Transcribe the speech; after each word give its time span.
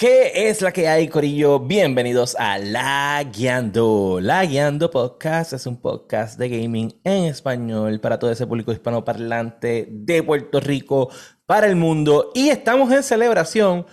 ¿Qué 0.00 0.48
es 0.48 0.62
la 0.62 0.72
que 0.72 0.88
hay, 0.88 1.08
Corillo? 1.08 1.60
Bienvenidos 1.60 2.34
a 2.38 2.56
La 2.56 3.22
Guiando. 3.22 4.18
La 4.18 4.46
Guiando 4.46 4.90
Podcast 4.90 5.52
es 5.52 5.66
un 5.66 5.76
podcast 5.76 6.38
de 6.38 6.48
gaming 6.48 6.98
en 7.04 7.24
español 7.24 8.00
para 8.00 8.18
todo 8.18 8.32
ese 8.32 8.46
público 8.46 8.72
hispanoparlante 8.72 9.88
de 9.90 10.22
Puerto 10.22 10.58
Rico, 10.58 11.10
para 11.44 11.66
el 11.66 11.76
mundo. 11.76 12.32
Y 12.34 12.48
estamos 12.48 12.90
en 12.92 13.02
celebración. 13.02 13.84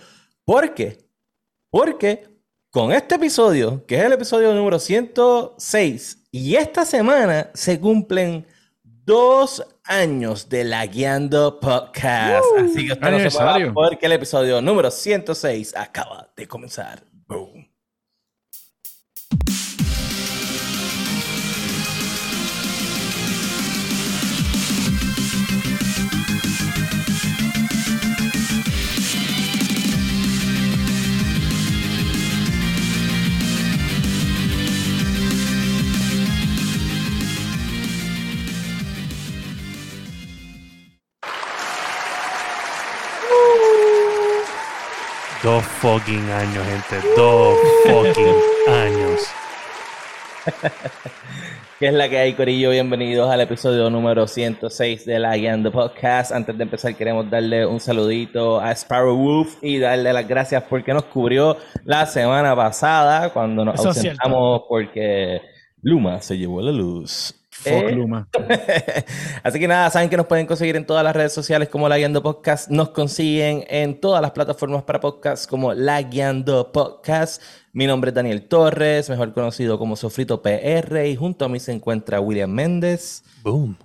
¿Por 0.46 0.72
qué? 0.72 0.96
Porque 1.68 2.26
con 2.70 2.90
este 2.92 3.16
episodio, 3.16 3.84
que 3.84 3.98
es 3.98 4.04
el 4.04 4.14
episodio 4.14 4.54
número 4.54 4.78
106, 4.78 6.24
y 6.30 6.54
esta 6.54 6.86
semana 6.86 7.50
se 7.52 7.78
cumplen 7.78 8.46
dos 8.82 9.62
años 9.88 10.48
de 10.48 10.64
la 10.64 10.86
Guiando 10.86 11.58
Podcast. 11.58 12.44
Así 12.58 12.86
que 12.86 12.92
usted 12.92 13.10
no 13.10 13.30
se 13.30 13.72
porque 13.72 14.06
el 14.06 14.12
episodio 14.12 14.60
número 14.60 14.90
106 14.90 15.74
acaba 15.74 16.30
de 16.36 16.46
comenzar. 16.46 17.02
Boom. 17.26 17.67
Dos 45.48 45.64
fucking 45.64 46.28
años, 46.28 46.62
gente. 46.66 47.08
Dos 47.16 47.56
fucking 47.84 48.34
años. 48.68 49.20
¿Qué 51.78 51.86
es 51.86 51.94
la 51.94 52.06
que 52.10 52.18
hay, 52.18 52.34
Corillo? 52.34 52.68
Bienvenidos 52.68 53.30
al 53.30 53.40
episodio 53.40 53.88
número 53.88 54.26
106 54.26 55.06
de 55.06 55.18
la 55.18 55.34
Guiando 55.38 55.72
Podcast. 55.72 56.32
Antes 56.32 56.54
de 56.58 56.64
empezar, 56.64 56.94
queremos 56.94 57.30
darle 57.30 57.64
un 57.64 57.80
saludito 57.80 58.60
a 58.60 58.72
Sparrow 58.72 59.16
Wolf 59.16 59.56
y 59.62 59.78
darle 59.78 60.12
las 60.12 60.28
gracias 60.28 60.64
porque 60.64 60.92
nos 60.92 61.04
cubrió 61.04 61.56
la 61.86 62.04
semana 62.04 62.54
pasada 62.54 63.30
cuando 63.32 63.64
nos 63.64 63.82
ausentamos 63.82 64.64
porque 64.68 65.40
Luma 65.80 66.20
se 66.20 66.36
llevó 66.36 66.60
la 66.60 66.72
luz. 66.72 67.37
Eh, 67.64 67.92
Luma. 67.92 68.28
Así 69.42 69.58
que 69.58 69.68
nada, 69.68 69.90
saben 69.90 70.08
que 70.08 70.16
nos 70.16 70.26
pueden 70.26 70.46
conseguir 70.46 70.76
en 70.76 70.86
todas 70.86 71.02
las 71.04 71.14
redes 71.14 71.32
sociales 71.32 71.68
como 71.68 71.88
La 71.88 71.96
Guiando 71.96 72.22
Podcast. 72.22 72.70
Nos 72.70 72.90
consiguen 72.90 73.64
en 73.68 74.00
todas 74.00 74.22
las 74.22 74.30
plataformas 74.30 74.84
para 74.84 75.00
podcast 75.00 75.48
como 75.48 75.74
La 75.74 76.00
Guiando 76.02 76.70
Podcast. 76.72 77.42
Mi 77.72 77.86
nombre 77.86 78.10
es 78.10 78.14
Daniel 78.14 78.48
Torres, 78.48 79.10
mejor 79.10 79.32
conocido 79.32 79.78
como 79.78 79.96
Sofrito 79.96 80.42
PR. 80.42 81.06
Y 81.06 81.16
junto 81.16 81.44
a 81.44 81.48
mí 81.48 81.60
se 81.60 81.72
encuentra 81.72 82.20
William 82.20 82.50
Méndez. 82.50 83.24
Boom. 83.42 83.76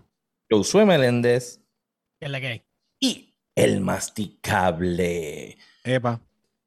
Josué 0.49 0.85
Meléndez. 0.85 1.59
¿Qué 2.19 2.25
es 2.27 2.31
la 2.31 2.39
que 2.39 2.47
hay? 2.47 2.63
Y 2.99 3.33
el 3.55 3.81
masticable. 3.81 5.57
Epa. 5.83 6.21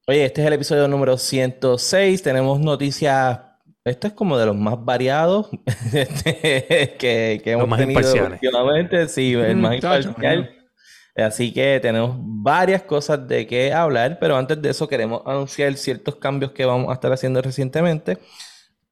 Oye, 0.08 0.24
este 0.24 0.40
es 0.40 0.46
el 0.46 0.52
episodio 0.52 0.86
número 0.86 1.18
106. 1.18 2.22
Tenemos 2.22 2.60
noticias 2.60 3.40
esto 3.86 4.08
es 4.08 4.12
como 4.14 4.36
de 4.36 4.46
los 4.46 4.56
más 4.56 4.84
variados 4.84 5.48
este, 5.92 6.96
que, 6.98 7.40
que 7.42 7.52
hemos 7.52 7.78
tenido 7.78 8.26
últimamente. 8.26 9.08
Sí, 9.08 9.32
el 9.34 9.56
más 9.56 9.76
imparcial. 9.76 10.50
Así 11.14 11.52
que 11.52 11.78
tenemos 11.80 12.16
varias 12.18 12.82
cosas 12.82 13.26
de 13.26 13.46
qué 13.46 13.72
hablar, 13.72 14.18
pero 14.20 14.36
antes 14.36 14.60
de 14.60 14.70
eso 14.70 14.88
queremos 14.88 15.22
anunciar 15.24 15.72
ciertos 15.74 16.16
cambios 16.16 16.50
que 16.50 16.66
vamos 16.66 16.90
a 16.90 16.94
estar 16.94 17.10
haciendo 17.12 17.40
recientemente, 17.40 18.18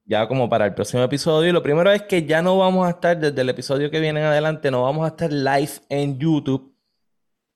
ya 0.07 0.27
como 0.27 0.49
para 0.49 0.65
el 0.65 0.75
próximo 0.75 1.03
episodio. 1.03 1.51
Y 1.51 1.53
lo 1.53 1.63
primero 1.63 1.91
es 1.91 2.03
que 2.03 2.25
ya 2.25 2.41
no 2.41 2.57
vamos 2.57 2.87
a 2.87 2.91
estar, 2.91 3.19
desde 3.19 3.43
el 3.43 3.49
episodio 3.51 3.91
que 3.91 4.01
viene 4.01 4.21
en 4.21 4.27
adelante, 4.27 4.71
no 4.71 4.85
vamos 4.85 5.05
a 5.05 5.09
estar 5.09 5.31
live 5.31 5.73
en 5.91 6.19
YouTube, 6.19 6.75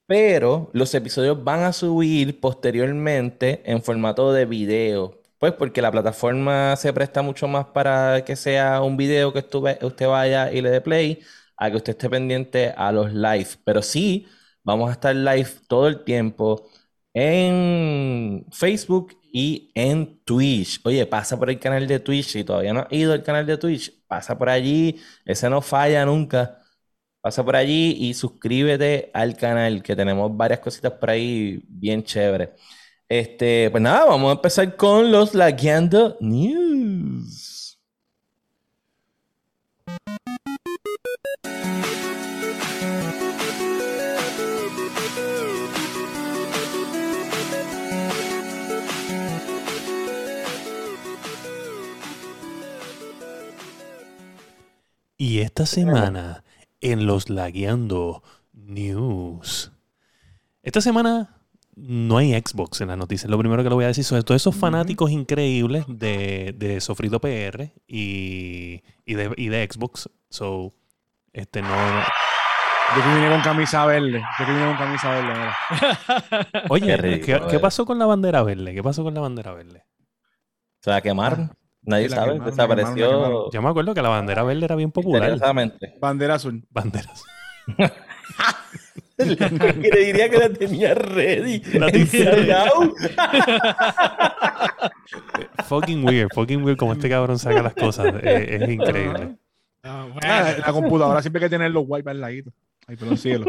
pero 0.06 0.70
los 0.74 0.92
episodios 0.94 1.42
van 1.42 1.62
a 1.62 1.72
subir 1.72 2.40
posteriormente 2.40 3.62
en 3.64 3.80
formato 3.82 4.32
de 4.32 4.44
video. 4.44 5.17
Pues 5.38 5.52
porque 5.52 5.80
la 5.82 5.92
plataforma 5.92 6.74
se 6.76 6.92
presta 6.92 7.22
mucho 7.22 7.46
más 7.46 7.66
para 7.66 8.24
que 8.24 8.34
sea 8.34 8.82
un 8.82 8.96
video 8.96 9.32
que 9.32 9.38
usted 9.82 10.06
vaya 10.08 10.50
y 10.52 10.60
le 10.60 10.70
dé 10.70 10.80
play, 10.80 11.22
a 11.56 11.70
que 11.70 11.76
usted 11.76 11.92
esté 11.92 12.10
pendiente 12.10 12.74
a 12.76 12.90
los 12.90 13.12
live. 13.12 13.48
Pero 13.64 13.80
sí, 13.82 14.26
vamos 14.64 14.88
a 14.90 14.92
estar 14.94 15.14
live 15.14 15.48
todo 15.68 15.86
el 15.88 16.02
tiempo 16.04 16.68
en 17.14 18.46
Facebook 18.50 19.16
y 19.32 19.70
en 19.74 20.18
Twitch. 20.24 20.80
Oye, 20.84 21.06
pasa 21.06 21.38
por 21.38 21.50
el 21.50 21.60
canal 21.60 21.86
de 21.86 22.00
Twitch. 22.00 22.26
Si 22.26 22.42
todavía 22.44 22.72
no 22.72 22.80
has 22.80 22.92
ido 22.92 23.12
al 23.12 23.22
canal 23.22 23.46
de 23.46 23.56
Twitch, 23.58 23.92
pasa 24.08 24.36
por 24.36 24.48
allí. 24.48 25.00
Ese 25.24 25.48
no 25.48 25.62
falla 25.62 26.04
nunca. 26.04 26.60
Pasa 27.20 27.44
por 27.44 27.56
allí 27.56 27.96
y 27.98 28.14
suscríbete 28.14 29.10
al 29.14 29.36
canal, 29.36 29.82
que 29.82 29.96
tenemos 29.96 30.36
varias 30.36 30.60
cositas 30.60 30.92
por 30.92 31.10
ahí 31.10 31.62
bien 31.68 32.02
chéveres. 32.04 32.50
Este, 33.10 33.70
pues 33.70 33.82
nada, 33.82 34.04
vamos 34.04 34.28
a 34.28 34.32
empezar 34.32 34.76
con 34.76 35.10
los 35.10 35.32
Lagueando 35.34 36.18
News. 36.20 37.78
Y 55.16 55.40
esta 55.40 55.64
semana 55.64 56.44
en 56.82 57.06
los 57.06 57.30
Lagueando 57.30 58.22
News. 58.52 59.72
Esta 60.62 60.82
semana 60.82 61.37
no 61.80 62.18
hay 62.18 62.32
Xbox 62.32 62.80
en 62.80 62.88
las 62.88 62.98
noticias. 62.98 63.30
Lo 63.30 63.38
primero 63.38 63.62
que 63.62 63.68
le 63.68 63.74
voy 63.74 63.84
a 63.84 63.88
decir 63.88 64.04
son 64.04 64.22
todos 64.22 64.40
esos 64.40 64.54
fanáticos 64.54 65.10
increíbles 65.10 65.84
de, 65.88 66.54
de 66.56 66.80
Sofrito 66.80 67.20
PR 67.20 67.72
y, 67.86 68.82
y, 69.04 69.14
de, 69.14 69.32
y 69.36 69.48
de 69.48 69.68
Xbox. 69.70 70.10
So, 70.28 70.74
este 71.32 71.62
no. 71.62 71.68
Yo 71.68 73.02
que 73.02 73.14
vine 73.14 73.30
con 73.30 73.40
camisa 73.42 73.86
verde. 73.86 74.22
Yo 74.38 74.46
que 74.46 74.52
vine 74.52 74.66
con 74.66 74.76
camisa 74.76 75.10
verde. 75.10 76.58
Oye, 76.68 77.20
¿qué, 77.20 77.58
pasó 77.58 77.84
con 77.84 77.98
la 77.98 78.06
bandera 78.06 78.42
verde? 78.42 78.74
¿Qué 78.74 78.82
pasó 78.82 79.04
con 79.04 79.14
la 79.14 79.20
bandera 79.20 79.52
verde? 79.52 79.84
Se 80.80 80.90
la 80.90 81.00
quemaron. 81.00 81.52
Nadie 81.82 82.08
sabe, 82.08 82.40
desapareció. 82.40 83.50
Yo 83.50 83.62
me 83.62 83.68
acuerdo 83.68 83.94
que 83.94 84.02
la 84.02 84.08
bandera 84.08 84.42
verde 84.42 84.64
era 84.64 84.74
bien 84.74 84.90
popular. 84.90 85.38
Bandera 86.00 86.34
azul. 86.34 86.66
Bandera 86.70 87.12
azul. 87.12 87.28
le 89.18 90.04
diría 90.04 90.30
que 90.30 90.38
la 90.38 90.48
tenía 90.50 90.94
ready. 90.94 91.60
La 91.74 91.88
fucking 95.64 96.04
weird, 96.04 96.28
fucking 96.32 96.62
weird 96.62 96.78
como 96.78 96.92
este 96.92 97.08
cabrón 97.08 97.38
saca 97.38 97.62
las 97.62 97.74
cosas. 97.74 98.14
Es, 98.22 98.68
increíble. 98.68 99.36
Ah, 99.82 100.06
ah, 100.22 100.54
la 100.58 100.72
computadora 100.72 101.20
siempre 101.20 101.42
hay 101.42 101.46
que 101.46 101.56
tener 101.56 101.72
los 101.72 101.84
wipes 101.86 102.10
al 102.10 102.20
ladito. 102.20 102.52
Ay, 102.86 102.96
pero 102.96 103.16
cielo. 103.16 103.46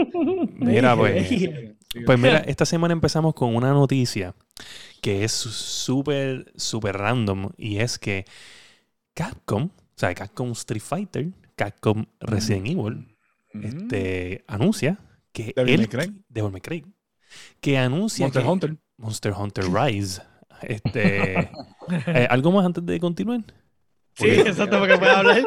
Mira, 0.55 0.95
pues. 0.95 1.29
Pues 2.05 2.19
mira, 2.19 2.37
esta 2.45 2.67
semana 2.67 2.93
empezamos 2.93 3.33
con 3.33 3.55
una 3.55 3.71
noticia 3.71 4.35
que 5.01 5.23
es 5.23 5.31
súper, 5.31 6.51
súper 6.55 6.95
random. 6.95 7.49
Y 7.57 7.79
es 7.79 7.97
que 7.97 8.25
Capcom, 9.15 9.63
o 9.63 9.71
sea, 9.95 10.13
Capcom 10.13 10.51
Street 10.51 10.83
Fighter, 10.83 11.29
Capcom 11.55 12.05
Resident 12.19 12.67
Evil, 12.67 13.07
este, 13.53 14.43
anuncia 14.45 14.99
que 15.31 15.53
Devil 15.55 15.89
él, 15.91 16.23
Devil 16.29 16.51
May 16.51 16.83
que 17.59 17.77
anuncia 17.77 18.25
Monster 18.25 18.45
Hunter. 18.45 18.77
Monster 18.97 19.33
Hunter 19.33 19.65
Rise. 19.71 20.21
Este, 20.61 21.51
eh, 22.07 22.27
¿Algo 22.29 22.51
más 22.51 22.65
antes 22.65 22.85
de 22.85 22.99
continuar? 22.99 23.41
Sí, 24.19 24.27
exacto, 24.27 24.79
porque 24.79 24.97
puede 24.97 25.11
hablar. 25.11 25.37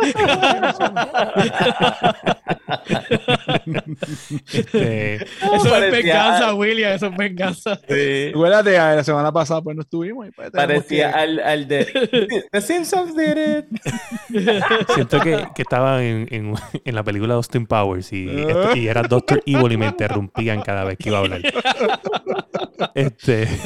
este, 4.53 5.15
eso 5.17 5.77
es 5.77 5.93
venganza, 5.93 6.55
William, 6.55 6.93
eso 6.93 7.07
es 7.07 7.17
venganza. 7.17 7.79
Sí. 7.89 8.31
Acuérdate, 8.31 8.73
la 8.73 9.05
semana 9.05 9.31
pasada 9.31 9.61
pues 9.61 9.77
no 9.77 9.83
estuvimos. 9.83 10.27
Pues, 10.35 10.51
Parecía 10.51 11.11
al, 11.11 11.39
al, 11.41 11.69
de 11.69 12.45
The 12.51 12.61
Simpsons 12.63 13.15
did 13.15 13.37
it. 13.37 13.67
Siento 14.95 15.21
que, 15.21 15.47
que 15.55 15.63
estaba 15.63 16.03
en, 16.03 16.27
en, 16.31 16.55
en, 16.85 16.95
la 16.95 17.03
película 17.03 17.35
Austin 17.35 17.67
Powers 17.67 18.11
y, 18.13 18.27
este, 18.29 18.79
y 18.79 18.89
era 18.89 19.03
Doctor 19.03 19.43
Evil 19.45 19.73
y 19.73 19.77
me 19.77 19.87
interrumpían 19.87 20.63
cada 20.63 20.85
vez 20.85 20.97
que 20.97 21.11
iba 21.11 21.19
a 21.19 21.21
hablar. 21.21 21.43
Este. 22.95 23.49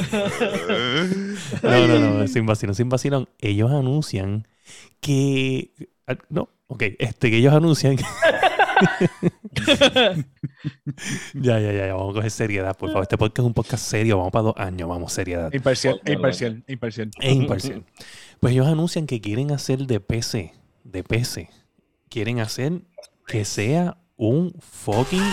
No, 1.63 1.87
no, 1.87 1.99
no, 1.99 2.27
sin 2.27 2.45
vacilón, 2.45 2.75
sin 2.75 2.89
vacilón. 2.89 3.29
Ellos 3.39 3.71
anuncian 3.71 4.47
que. 4.99 5.73
Ah, 6.07 6.17
no, 6.29 6.49
ok, 6.67 6.83
este, 6.99 7.29
que 7.29 7.37
ellos 7.37 7.53
anuncian. 7.53 7.97
ya, 11.33 11.59
ya, 11.59 11.71
ya, 11.71 11.93
vamos 11.93 12.11
a 12.11 12.15
coger 12.15 12.31
seriedad, 12.31 12.77
por 12.77 12.89
favor. 12.89 13.03
Este 13.03 13.17
podcast 13.17 13.39
es 13.39 13.45
un 13.45 13.53
podcast 13.53 13.83
serio, 13.83 14.17
vamos 14.17 14.31
para 14.31 14.43
dos 14.43 14.53
años, 14.57 14.87
vamos, 14.87 15.11
seriedad. 15.13 15.53
Imparcial, 15.53 16.01
imparcial, 16.05 16.63
imparcial. 16.67 17.11
E 17.19 17.33
imparcial. 17.33 17.83
Pues 18.39 18.53
ellos 18.53 18.67
anuncian 18.67 19.07
que 19.07 19.19
quieren 19.21 19.51
hacer 19.51 19.79
de 19.87 19.99
PC, 19.99 20.53
de 20.83 21.03
PC, 21.03 21.49
quieren 22.09 22.39
hacer 22.39 22.81
que 23.25 23.45
sea 23.45 23.97
un 24.15 24.53
fucking 24.59 25.23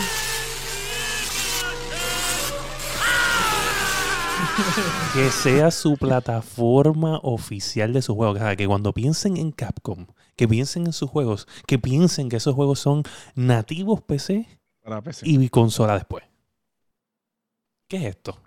que 5.13 5.31
sea 5.31 5.71
su 5.71 5.97
plataforma 5.97 7.19
oficial 7.23 7.93
de 7.93 8.03
sus 8.03 8.15
juegos. 8.15 8.37
O 8.37 8.39
sea, 8.41 8.57
que 8.57 8.67
cuando 8.67 8.93
piensen 8.93 9.37
en 9.37 9.53
Capcom, 9.53 10.07
que 10.37 10.49
piensen 10.49 10.87
en 10.87 10.93
sus 10.93 11.11
juegos, 11.11 11.47
que 11.67 11.79
piensen 11.79 12.29
que 12.29 12.37
esos 12.37 12.55
juegos 12.55 12.79
son 12.79 13.03
nativos 13.35 14.03
PC, 14.03 14.47
y 15.23 15.49
consola 15.49 15.95
después. 15.95 16.25
¿Qué 17.89 17.97
es 17.99 18.05
esto? 18.05 18.39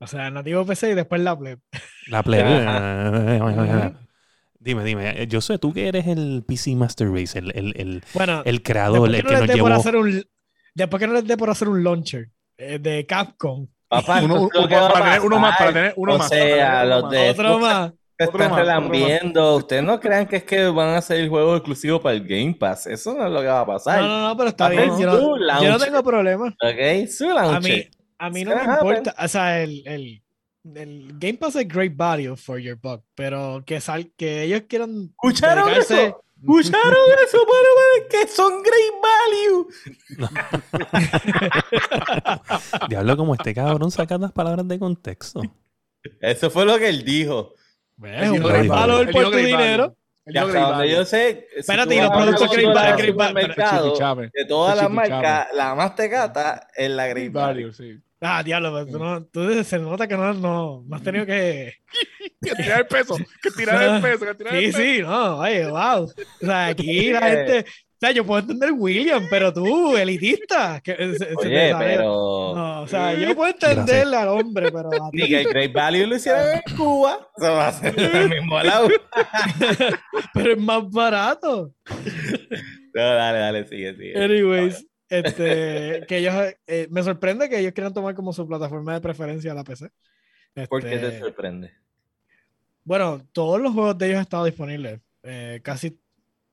O 0.00 0.06
sea, 0.06 0.30
nativo 0.30 0.64
PC 0.64 0.90
y 0.90 0.94
después 0.94 1.20
la 1.20 1.36
Play. 1.38 1.56
La 2.08 2.22
Play. 2.22 2.42
dime, 4.60 4.84
dime. 4.84 5.26
Yo 5.26 5.40
sé, 5.40 5.58
tú 5.58 5.72
que 5.72 5.88
eres 5.88 6.06
el 6.06 6.44
PC 6.46 6.76
Master 6.76 7.10
Race, 7.10 7.38
el, 7.38 7.50
el, 7.56 7.72
el, 7.76 8.04
bueno, 8.14 8.42
el 8.44 8.62
creador, 8.62 9.08
el 9.08 9.24
que, 9.24 9.32
nos 9.32 9.46
llevó... 9.48 9.68
Hacer 9.68 9.96
un, 9.96 10.24
después 10.74 11.00
que 11.00 11.06
no 11.06 11.14
les 11.14 11.26
dé 11.26 11.36
por 11.36 11.50
hacer 11.50 11.68
un 11.68 11.82
launcher 11.82 12.30
eh, 12.58 12.78
de 12.78 13.06
Capcom 13.06 13.66
Papá, 13.88 14.22
uno, 14.22 14.48
para 14.52 15.04
tener 15.04 15.20
uno 15.22 15.38
más, 15.38 15.56
para 15.56 15.72
tener 15.72 15.94
uno 15.96 16.14
o 16.14 16.18
más. 16.18 16.28
sea, 16.28 16.84
los 16.84 17.10
de 17.10 17.30
otro 17.30 17.58
más. 17.58 17.92
están 18.18 18.54
relambiendo. 18.54 19.56
Ustedes 19.56 19.82
no 19.82 19.98
crean 19.98 20.26
que 20.26 20.36
es 20.36 20.44
que 20.44 20.66
van 20.66 20.96
a 20.96 21.00
salir 21.00 21.30
juegos 21.30 21.56
exclusivos 21.56 22.00
para 22.02 22.14
el 22.14 22.26
Game 22.26 22.54
Pass. 22.54 22.86
Eso 22.86 23.14
no 23.14 23.26
es 23.26 23.32
lo 23.32 23.40
que 23.40 23.46
va 23.46 23.60
a 23.60 23.66
pasar. 23.66 24.02
No, 24.02 24.08
no, 24.08 24.28
no, 24.28 24.36
pero 24.36 24.50
está 24.50 24.68
bien. 24.68 24.90
Yo 24.98 25.06
no, 25.06 25.62
yo 25.62 25.70
no, 25.70 25.78
tengo 25.78 26.02
problema. 26.02 26.48
Ok, 26.48 27.08
su 27.08 27.28
launcher. 27.28 27.56
A 27.56 27.60
mí, 27.60 27.88
a 28.18 28.30
mí 28.30 28.44
no 28.44 28.56
me 28.56 28.62
importa. 28.62 29.14
O 29.18 29.28
sea, 29.28 29.62
el, 29.62 29.82
el, 29.86 30.22
el, 30.74 31.12
Game 31.18 31.38
Pass 31.38 31.56
es 31.56 31.66
great 31.66 31.96
value 31.96 32.36
for 32.36 32.58
your 32.58 32.76
buck, 32.76 33.02
pero 33.14 33.62
que, 33.64 33.80
sal, 33.80 34.12
que 34.18 34.42
ellos 34.42 34.64
quieran. 34.68 35.10
¿Escucharon 35.12 35.70
eso? 35.70 36.22
¿Escucharon 36.40 36.96
eso, 37.26 37.38
para 37.46 38.08
que 38.08 38.28
son 38.28 38.62
great 38.62 38.94
value? 39.02 39.68
Diablo, 42.88 43.16
como 43.16 43.34
este 43.34 43.54
cabrón 43.54 43.90
saca 43.90 44.18
las 44.18 44.32
palabras 44.32 44.66
de 44.68 44.78
contexto. 44.78 45.42
Eso 46.20 46.50
fue 46.50 46.64
lo 46.64 46.78
que 46.78 46.88
él 46.88 47.04
dijo. 47.04 47.54
Es 48.02 48.30
un 48.30 48.42
great 48.42 48.68
value 48.68 49.10
por 49.10 49.30
tu 49.30 49.36
dinero. 49.36 49.96
Ya, 50.30 50.84
yo 50.84 51.04
sé. 51.04 51.48
Espérate, 51.56 51.94
y 51.94 52.00
los 52.00 52.10
productos 52.10 52.50
Great 52.50 52.74
Value, 52.74 54.30
de 54.32 54.44
todas 54.46 54.76
las 54.76 54.90
marcas, 54.90 55.48
la 55.54 55.74
más 55.74 55.94
tecata 55.94 56.68
es 56.76 56.90
la 56.90 57.06
Great 57.06 57.32
Value. 57.32 57.72
Sí. 57.72 57.98
Ah, 58.20 58.42
diablo, 58.42 58.72
pero 58.72 58.86
tú, 58.86 58.98
no, 58.98 59.24
tú 59.26 59.64
se 59.64 59.78
nota 59.78 60.08
que 60.08 60.16
no, 60.16 60.34
no, 60.34 60.84
no 60.86 60.96
has 60.96 61.02
tenido 61.02 61.24
que... 61.24 61.74
que 62.42 62.54
tirar 62.56 62.80
el 62.80 62.86
peso, 62.86 63.16
que 63.40 63.50
tirar 63.52 63.82
el 63.82 64.02
peso, 64.02 64.26
que 64.26 64.34
tirar 64.34 64.52
sí, 64.52 64.58
el 64.58 64.72
peso. 64.72 64.78
Sí, 64.78 64.96
sí, 64.96 65.02
no, 65.02 65.38
oye, 65.38 65.66
wow. 65.66 66.02
O 66.02 66.46
sea, 66.46 66.66
aquí 66.66 67.10
la 67.12 67.20
gente... 67.22 67.60
O 67.60 68.00
sea, 68.00 68.12
yo 68.12 68.24
puedo 68.24 68.38
entender 68.38 68.70
William, 68.70 69.26
pero 69.28 69.52
tú, 69.52 69.96
elitista. 69.96 70.80
Que, 70.80 70.92
Oye, 71.36 71.74
pero... 71.76 72.04
No, 72.54 72.82
o 72.82 72.86
sea, 72.86 73.12
yo 73.14 73.34
puedo 73.34 73.50
entenderle 73.50 74.16
al 74.16 74.28
hombre, 74.28 74.70
pero... 74.70 74.88
Ni 75.12 75.26
que 75.26 75.40
el 75.40 75.48
Great 75.48 75.72
Value 75.72 76.06
lo 76.06 76.14
hicieron 76.14 76.46
en 76.48 76.76
Cuba. 76.76 77.18
Eso 77.36 77.52
va 77.54 77.66
a 77.66 77.72
ser 77.72 77.98
el 77.98 78.28
mismo 78.30 78.62
lado. 78.62 78.88
pero 80.32 80.52
es 80.52 80.58
más 80.60 80.88
barato. 80.88 81.72
No, 82.94 83.02
dale, 83.02 83.38
dale, 83.40 83.66
sigue, 83.66 83.96
sigue. 83.96 84.22
Anyways, 84.22 84.86
este, 85.08 86.04
que 86.06 86.18
ellos, 86.18 86.34
eh, 86.66 86.88
me 86.90 87.02
sorprende 87.02 87.48
que 87.48 87.58
ellos 87.58 87.72
quieran 87.72 87.94
tomar 87.94 88.14
como 88.14 88.32
su 88.32 88.46
plataforma 88.46 88.94
de 88.94 89.00
preferencia 89.00 89.54
la 89.54 89.64
PC. 89.64 89.90
¿Por 90.68 90.82
qué 90.82 90.98
te 90.98 91.06
este, 91.06 91.20
sorprende? 91.20 91.72
Bueno, 92.84 93.20
todos 93.32 93.60
los 93.60 93.72
juegos 93.72 93.98
de 93.98 94.06
ellos 94.06 94.16
han 94.16 94.22
estado 94.22 94.44
disponibles. 94.44 95.00
Eh, 95.22 95.60
casi 95.62 96.00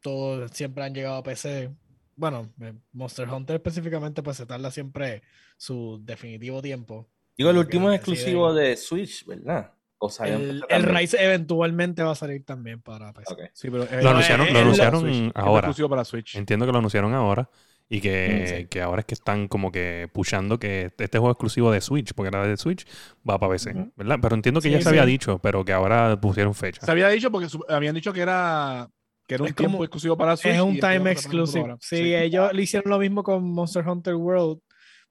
todos 0.02 0.52
siempre 0.52 0.84
han 0.84 0.94
llegado 0.94 1.16
a 1.16 1.24
PC. 1.24 1.72
Bueno, 2.16 2.50
eh, 2.62 2.74
Monster 2.94 3.28
Hunter 3.30 3.56
específicamente, 3.56 4.22
pues 4.22 4.38
se 4.38 4.46
tarda 4.46 4.69
siempre 4.72 5.24
su 5.57 6.00
definitivo 6.04 6.62
tiempo. 6.62 7.07
Digo, 7.38 7.50
el 7.50 7.57
último 7.57 7.90
es 7.90 7.98
exclusivo 7.98 8.54
de 8.54 8.78
Switch, 8.78 9.25
¿verdad? 9.25 9.72
O 9.98 10.12
el, 10.24 10.63
el 10.68 10.84
Rise 10.84 11.24
eventualmente 11.24 12.04
va 12.04 12.12
a 12.12 12.16
salir 12.16 12.44
también 12.46 12.81
para 12.81 13.13
PC. 13.13 13.52
Sí, 13.54 13.69
pero, 13.69 13.88
lo 14.02 14.10
anunciaron, 14.10 14.54
lo 14.54 14.60
anunciaron 14.60 15.31
ahora. 15.34 15.72
Para 15.90 16.04
Switch. 16.04 16.36
Entiendo 16.36 16.66
que 16.66 16.72
lo 16.72 16.80
anunciaron 16.80 17.13
ahora. 17.13 17.50
Y 17.87 18.01
que, 18.01 18.67
que, 18.69 18.81
ahora 18.81 19.01
es 19.01 19.05
que 19.05 19.13
están 19.13 19.47
como 19.47 19.71
que 19.71 20.09
pushando 20.11 20.57
que 20.57 20.91
este 20.97 21.19
juego 21.19 21.31
exclusivo 21.31 21.71
de 21.71 21.81
Switch, 21.81 22.13
porque 22.13 22.29
era 22.29 22.47
de 22.47 22.57
Switch, 22.57 22.85
va 23.27 23.37
para 23.37 23.51
PC, 23.51 23.91
¿verdad? 23.95 24.17
Pero 24.21 24.35
entiendo 24.35 24.59
que 24.59 24.71
ya 24.71 24.81
se 24.81 24.89
había 24.89 25.05
dicho, 25.05 25.37
pero 25.39 25.63
que 25.63 25.71
ahora 25.71 26.19
pusieron 26.19 26.55
fecha. 26.55 26.83
Se 26.83 26.91
había 26.91 27.09
dicho 27.09 27.31
porque 27.31 27.47
habían 27.69 27.93
dicho 27.93 28.11
que 28.11 28.21
era, 28.21 28.89
que 29.27 29.35
era 29.35 29.43
un 29.43 29.53
tiempo 29.53 29.83
exclusivo 29.83 30.17
para 30.17 30.35
Switch. 30.35 30.55
Es 30.55 30.61
un 30.61 30.79
time 30.79 31.11
exclusive. 31.11 31.75
Sí, 31.79 32.15
ellos 32.15 32.51
le 32.53 32.63
hicieron 32.63 32.89
lo 32.89 32.97
mismo 32.97 33.21
con 33.21 33.43
Monster 33.43 33.87
Hunter 33.87 34.15
World. 34.15 34.61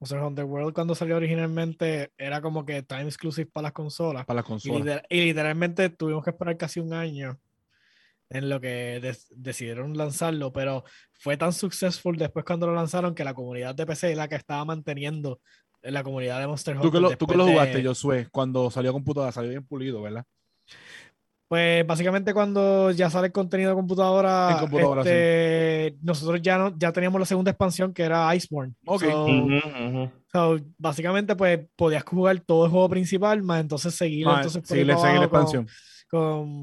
Monster 0.00 0.20
Hunter 0.20 0.44
World 0.44 0.74
cuando 0.74 0.96
salió 0.96 1.16
originalmente 1.16 2.10
era 2.18 2.42
como 2.42 2.66
que 2.66 2.82
time 2.82 3.04
exclusive 3.04 3.48
para 3.52 3.66
las 3.66 3.72
consolas. 3.72 4.26
Para 4.26 4.38
las 4.38 4.44
consolas. 4.44 5.02
Y, 5.08 5.20
literalmente 5.26 5.90
tuvimos 5.90 6.24
que 6.24 6.30
esperar 6.30 6.56
casi 6.56 6.80
un 6.80 6.92
año 6.92 7.38
en 8.34 8.48
lo 8.48 8.60
que 8.60 9.16
decidieron 9.30 9.96
lanzarlo, 9.96 10.52
pero 10.52 10.84
fue 11.12 11.36
tan 11.36 11.52
successful 11.52 12.16
después 12.16 12.44
cuando 12.44 12.66
lo 12.66 12.74
lanzaron 12.74 13.14
que 13.14 13.24
la 13.24 13.32
comunidad 13.32 13.74
de 13.74 13.86
PC 13.86 14.10
es 14.10 14.16
la 14.16 14.28
que 14.28 14.34
estaba 14.34 14.64
manteniendo 14.64 15.40
la 15.82 16.02
comunidad 16.02 16.40
de 16.40 16.48
Monster 16.48 16.76
Hunter. 16.76 16.90
Tú 16.90 16.92
que 16.92 17.00
lo, 17.00 17.16
tú 17.16 17.26
que 17.26 17.36
lo 17.36 17.46
jugaste, 17.46 17.84
Josué, 17.84 18.26
cuando 18.32 18.70
salió 18.70 18.92
computadora, 18.92 19.30
salió 19.30 19.50
bien 19.50 19.64
pulido, 19.64 20.02
¿verdad? 20.02 20.24
Pues 21.46 21.86
básicamente 21.86 22.34
cuando 22.34 22.90
ya 22.90 23.08
sale 23.08 23.28
el 23.28 23.32
contenido 23.32 23.70
de 23.70 23.76
computadora, 23.76 24.60
este, 24.98 25.96
nosotros 26.02 26.42
ya 26.42 26.58
no, 26.58 26.76
ya 26.76 26.90
teníamos 26.90 27.20
la 27.20 27.26
segunda 27.26 27.52
expansión 27.52 27.94
que 27.94 28.02
era 28.02 28.34
Iceborne. 28.34 28.74
Ok. 28.86 29.04
So, 30.32 30.58
básicamente 30.76 31.36
pues 31.36 31.60
podías 31.76 32.02
jugar 32.02 32.40
todo 32.40 32.64
el 32.64 32.72
juego 32.72 32.88
principal, 32.88 33.42
más 33.44 33.60
entonces 33.60 33.94
seguir, 33.94 34.26
entonces 34.26 34.66
seguir 34.66 34.86
la 34.86 34.94
expansión 34.94 35.66
con, 35.66 35.74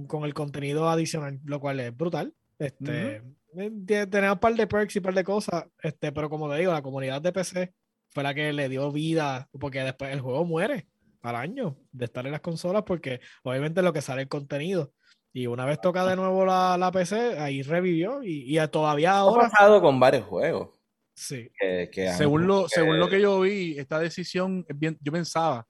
con, 0.07 0.23
el 0.23 0.33
contenido 0.33 0.89
adicional, 0.89 1.39
lo 1.43 1.59
cual 1.59 1.79
es 1.79 1.95
brutal. 1.95 2.33
Este, 2.57 3.21
eh, 3.57 4.07
Tenemos 4.09 4.35
un 4.35 4.39
par 4.39 4.55
de 4.55 4.67
perks 4.67 4.95
y 4.95 4.99
un 4.99 5.03
par 5.03 5.13
de 5.13 5.23
cosas, 5.23 5.65
este, 5.81 6.11
pero 6.11 6.29
como 6.29 6.49
te 6.49 6.57
digo, 6.57 6.71
la 6.71 6.81
comunidad 6.81 7.21
de 7.21 7.33
PC 7.33 7.73
fue 8.09 8.23
la 8.23 8.33
que 8.33 8.53
le 8.53 8.69
dio 8.69 8.91
vida, 8.91 9.49
porque 9.59 9.81
después 9.81 10.13
el 10.13 10.21
juego 10.21 10.45
muere 10.45 10.87
al 11.21 11.35
año 11.35 11.77
de 11.91 12.05
estar 12.05 12.25
en 12.25 12.31
las 12.31 12.41
consolas, 12.41 12.83
porque 12.83 13.19
obviamente 13.43 13.81
lo 13.81 13.91
que 13.93 14.01
sale 14.01 14.21
el 14.23 14.27
contenido. 14.27 14.93
Y 15.33 15.47
una 15.47 15.65
vez 15.65 15.79
toca 15.79 16.05
de 16.05 16.15
nuevo 16.15 16.45
la, 16.45 16.77
la 16.77 16.91
PC, 16.91 17.39
ahí 17.39 17.61
revivió 17.61 18.23
y, 18.23 18.57
y 18.57 18.67
todavía 18.67 19.17
ahora. 19.17 19.47
Ha 19.47 19.49
pasado 19.49 19.81
con 19.81 19.99
varios 19.99 20.25
juegos. 20.25 20.69
Sí. 21.13 21.49
Que, 21.59 22.13
según, 22.17 22.47
lo, 22.47 22.67
según 22.67 22.99
lo 22.99 23.09
que 23.09 23.21
yo 23.21 23.41
vi, 23.41 23.77
esta 23.77 23.99
decisión, 23.99 24.65
bien, 24.75 24.97
yo 25.01 25.11
pensaba 25.11 25.67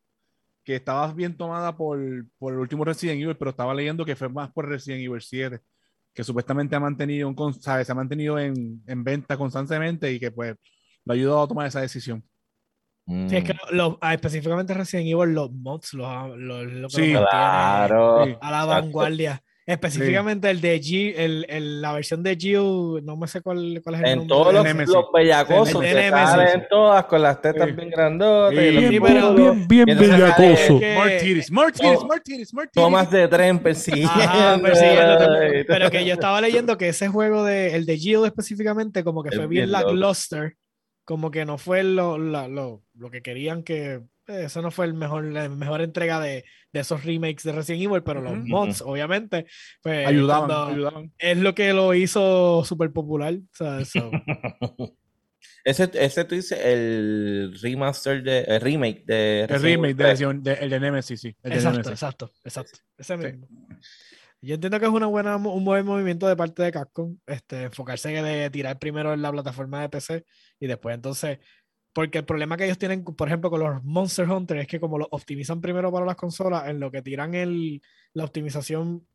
que 0.63 0.75
estaba 0.75 1.11
bien 1.13 1.35
tomada 1.35 1.75
por, 1.75 1.99
por 2.37 2.53
el 2.53 2.59
último 2.59 2.85
Resident 2.85 3.21
Evil, 3.21 3.37
pero 3.37 3.51
estaba 3.51 3.73
leyendo 3.73 4.05
que 4.05 4.15
fue 4.15 4.29
más 4.29 4.51
por 4.51 4.67
Resident 4.67 5.03
Evil 5.03 5.21
7, 5.21 5.59
que 6.13 6.23
supuestamente 6.23 6.75
ha 6.75 6.79
mantenido, 6.79 7.27
un, 7.27 7.53
¿sabes? 7.53 7.87
se 7.87 7.91
ha 7.93 7.95
mantenido 7.95 8.37
en, 8.37 8.81
en, 8.87 9.03
venta 9.03 9.37
constantemente 9.37 10.11
y 10.11 10.19
que 10.19 10.31
pues 10.31 10.55
lo 11.05 11.13
ha 11.13 11.15
ayudado 11.15 11.43
a 11.43 11.47
tomar 11.47 11.67
esa 11.67 11.81
decisión. 11.81 12.23
Sí, 13.07 13.35
es 13.35 13.43
que 13.43 13.55
lo, 13.71 13.97
ah, 13.99 14.13
específicamente 14.13 14.73
Resident 14.73 15.07
Evil, 15.07 15.33
los 15.33 15.51
mods, 15.51 15.93
los, 15.93 16.37
los, 16.37 16.93
sí, 16.93 17.11
claro. 17.11 18.37
a 18.39 18.51
la 18.51 18.65
vanguardia. 18.65 19.43
Específicamente 19.65 20.49
el 20.49 20.59
de 20.59 20.81
G, 20.81 21.13
el, 21.15 21.45
el, 21.47 21.81
la 21.81 21.93
versión 21.93 22.23
de 22.23 22.37
G, 22.37 23.01
no 23.03 23.15
me 23.15 23.27
sé 23.27 23.41
cuál, 23.41 23.79
cuál 23.83 23.95
es 23.95 24.01
el 24.01 24.07
en 24.07 24.17
nombre. 24.27 24.35
Todos 24.35 24.53
los, 24.53 24.87
los 24.87 25.05
bellacosos, 25.13 25.83
se 25.83 26.09
salen 26.09 26.67
todas 26.69 27.05
con 27.05 27.21
las 27.21 27.41
tetas 27.41 27.75
bien 27.75 27.89
grandotas. 27.91 28.53
y 28.53 28.71
los 28.71 28.89
bien, 28.89 29.03
pero, 29.03 29.33
bien, 29.35 29.67
bien 29.67 29.85
bellacoso. 29.85 30.79
Martiris, 30.97 31.51
Martiris, 31.51 32.03
Martiris, 32.03 32.53
Martiris. 32.53 32.73
Tomas 32.73 33.11
de 33.11 33.27
tren 33.27 33.59
persiguiendo. 33.59 34.11
pero 35.67 35.91
que 35.91 36.05
yo 36.05 36.13
estaba 36.13 36.41
leyendo 36.41 36.77
que 36.77 36.89
ese 36.89 37.07
juego, 37.07 37.43
de, 37.45 37.75
el 37.75 37.85
de 37.85 37.97
Gio 37.97 38.25
específicamente, 38.25 39.03
como 39.03 39.23
que 39.23 39.29
fue 39.29 39.47
bien, 39.47 39.65
bien 39.65 39.71
lackluster. 39.71 40.57
Como 41.03 41.31
que 41.31 41.45
no 41.45 41.57
fue 41.57 41.83
lo, 41.83 42.17
lo, 42.17 42.83
lo 42.93 43.11
que 43.11 43.21
querían 43.21 43.63
que 43.63 44.01
eso 44.31 44.61
no 44.61 44.71
fue 44.71 44.85
el 44.85 44.93
mejor, 44.93 45.25
la 45.25 45.49
mejor 45.49 45.81
entrega 45.81 46.19
de, 46.19 46.43
de 46.71 46.79
esos 46.79 47.03
remakes 47.03 47.43
de 47.43 47.51
Resident 47.51 47.83
Evil, 47.83 48.03
pero 48.03 48.21
los 48.21 48.37
mods, 48.37 48.81
obviamente, 48.81 49.45
pues, 49.81 50.07
ayudaban, 50.07 51.11
Es 51.17 51.37
lo 51.37 51.53
que 51.53 51.73
lo 51.73 51.93
hizo 51.93 52.63
súper 52.63 52.91
popular. 52.91 53.37
ese, 55.63 55.91
ese 55.93 56.25
tú 56.25 56.35
dices 56.35 56.59
el 56.63 57.57
remaster 57.61 58.23
de 58.23 58.41
el 58.41 58.61
remake 58.61 59.03
de 59.05 59.41
el 59.41 59.61
remake 59.61 59.95
de, 59.95 60.33
de, 60.41 60.53
el 60.53 60.69
de 60.69 60.79
Nemesis, 60.79 61.21
sí. 61.21 61.35
exacto, 61.43 61.89
exacto, 61.89 62.31
exacto. 62.43 62.79
Ese 62.97 63.17
mismo. 63.17 63.47
Yo 64.43 64.55
entiendo 64.55 64.79
que 64.79 64.87
es 64.87 64.91
una 64.91 65.05
buena, 65.05 65.35
un 65.35 65.63
buen 65.63 65.85
movimiento 65.85 66.27
de 66.27 66.35
parte 66.35 66.63
de 66.63 66.71
Capcom, 66.71 67.15
este, 67.27 67.63
enfocarse 67.65 68.09
de 68.09 68.49
tirar 68.49 68.79
primero 68.79 69.13
en 69.13 69.21
la 69.21 69.31
plataforma 69.31 69.81
de 69.81 69.89
PC 69.89 70.25
y 70.59 70.65
después 70.65 70.95
entonces, 70.95 71.37
porque 71.93 72.19
el 72.19 72.25
problema 72.25 72.57
que 72.57 72.65
ellos 72.65 72.77
tienen, 72.77 73.03
por 73.03 73.27
ejemplo, 73.27 73.49
con 73.49 73.59
los 73.59 73.83
Monster 73.83 74.29
Hunter 74.29 74.57
es 74.57 74.67
que 74.67 74.79
como 74.79 74.97
lo 74.97 75.07
optimizan 75.11 75.61
primero 75.61 75.91
para 75.91 76.05
las 76.05 76.15
consolas, 76.15 76.67
en 76.67 76.79
lo 76.79 76.91
que 76.91 77.01
tiran 77.01 77.35
el, 77.35 77.81
la 78.13 78.25
optimización 78.25 79.05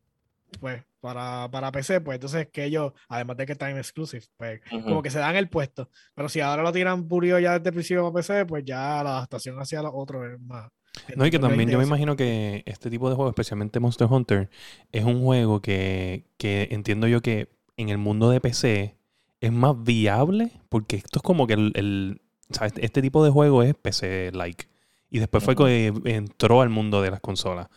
pues 0.59 0.83
para, 0.99 1.49
para 1.51 1.71
PC, 1.71 2.01
pues 2.01 2.15
entonces 2.15 2.47
que 2.51 2.65
ellos, 2.65 2.93
además 3.09 3.37
de 3.37 3.45
que 3.45 3.51
están 3.51 3.77
exclusive, 3.77 4.23
pues 4.37 4.61
como 4.69 5.01
que 5.01 5.09
se 5.09 5.19
dan 5.19 5.35
el 5.35 5.49
puesto. 5.49 5.89
Pero 6.15 6.29
si 6.29 6.39
ahora 6.39 6.63
lo 6.63 6.71
tiran 6.71 7.07
purio 7.07 7.39
ya 7.39 7.53
desde 7.53 7.69
el 7.69 7.73
principio 7.73 8.03
para 8.03 8.15
PC, 8.15 8.45
pues 8.45 8.63
ya 8.65 9.03
la 9.03 9.17
adaptación 9.17 9.59
hacia 9.59 9.81
los 9.81 9.91
otros 9.93 10.25
es 10.25 10.39
más. 10.39 10.69
No, 11.15 11.25
y 11.25 11.31
que 11.31 11.39
también 11.39 11.69
yo 11.69 11.77
me 11.77 11.83
imagino 11.83 12.15
que 12.15 12.63
este 12.65 12.89
tipo 12.89 13.09
de 13.09 13.15
juego, 13.15 13.29
especialmente 13.29 13.79
Monster 13.79 14.07
Hunter, 14.09 14.49
es 14.91 15.03
un 15.03 15.21
juego 15.21 15.61
que, 15.61 16.25
entiendo 16.39 17.07
yo 17.07 17.21
que 17.21 17.49
en 17.77 17.89
el 17.89 17.97
mundo 17.97 18.29
de 18.29 18.41
PC 18.41 18.97
es 19.39 19.51
más 19.51 19.75
viable, 19.83 20.51
porque 20.69 20.95
esto 20.95 21.19
es 21.19 21.23
como 21.23 21.45
que 21.45 21.53
el, 21.53 22.21
¿sabes? 22.49 22.73
este 22.77 23.01
tipo 23.01 23.23
de 23.23 23.31
juego 23.31 23.63
es 23.63 23.75
PC-like. 23.75 24.67
Y 25.09 25.19
después 25.19 25.43
fue 25.43 25.55
que 25.55 25.93
entró 26.05 26.61
al 26.61 26.69
mundo 26.69 27.01
de 27.01 27.11
las 27.11 27.21
consolas. 27.21 27.67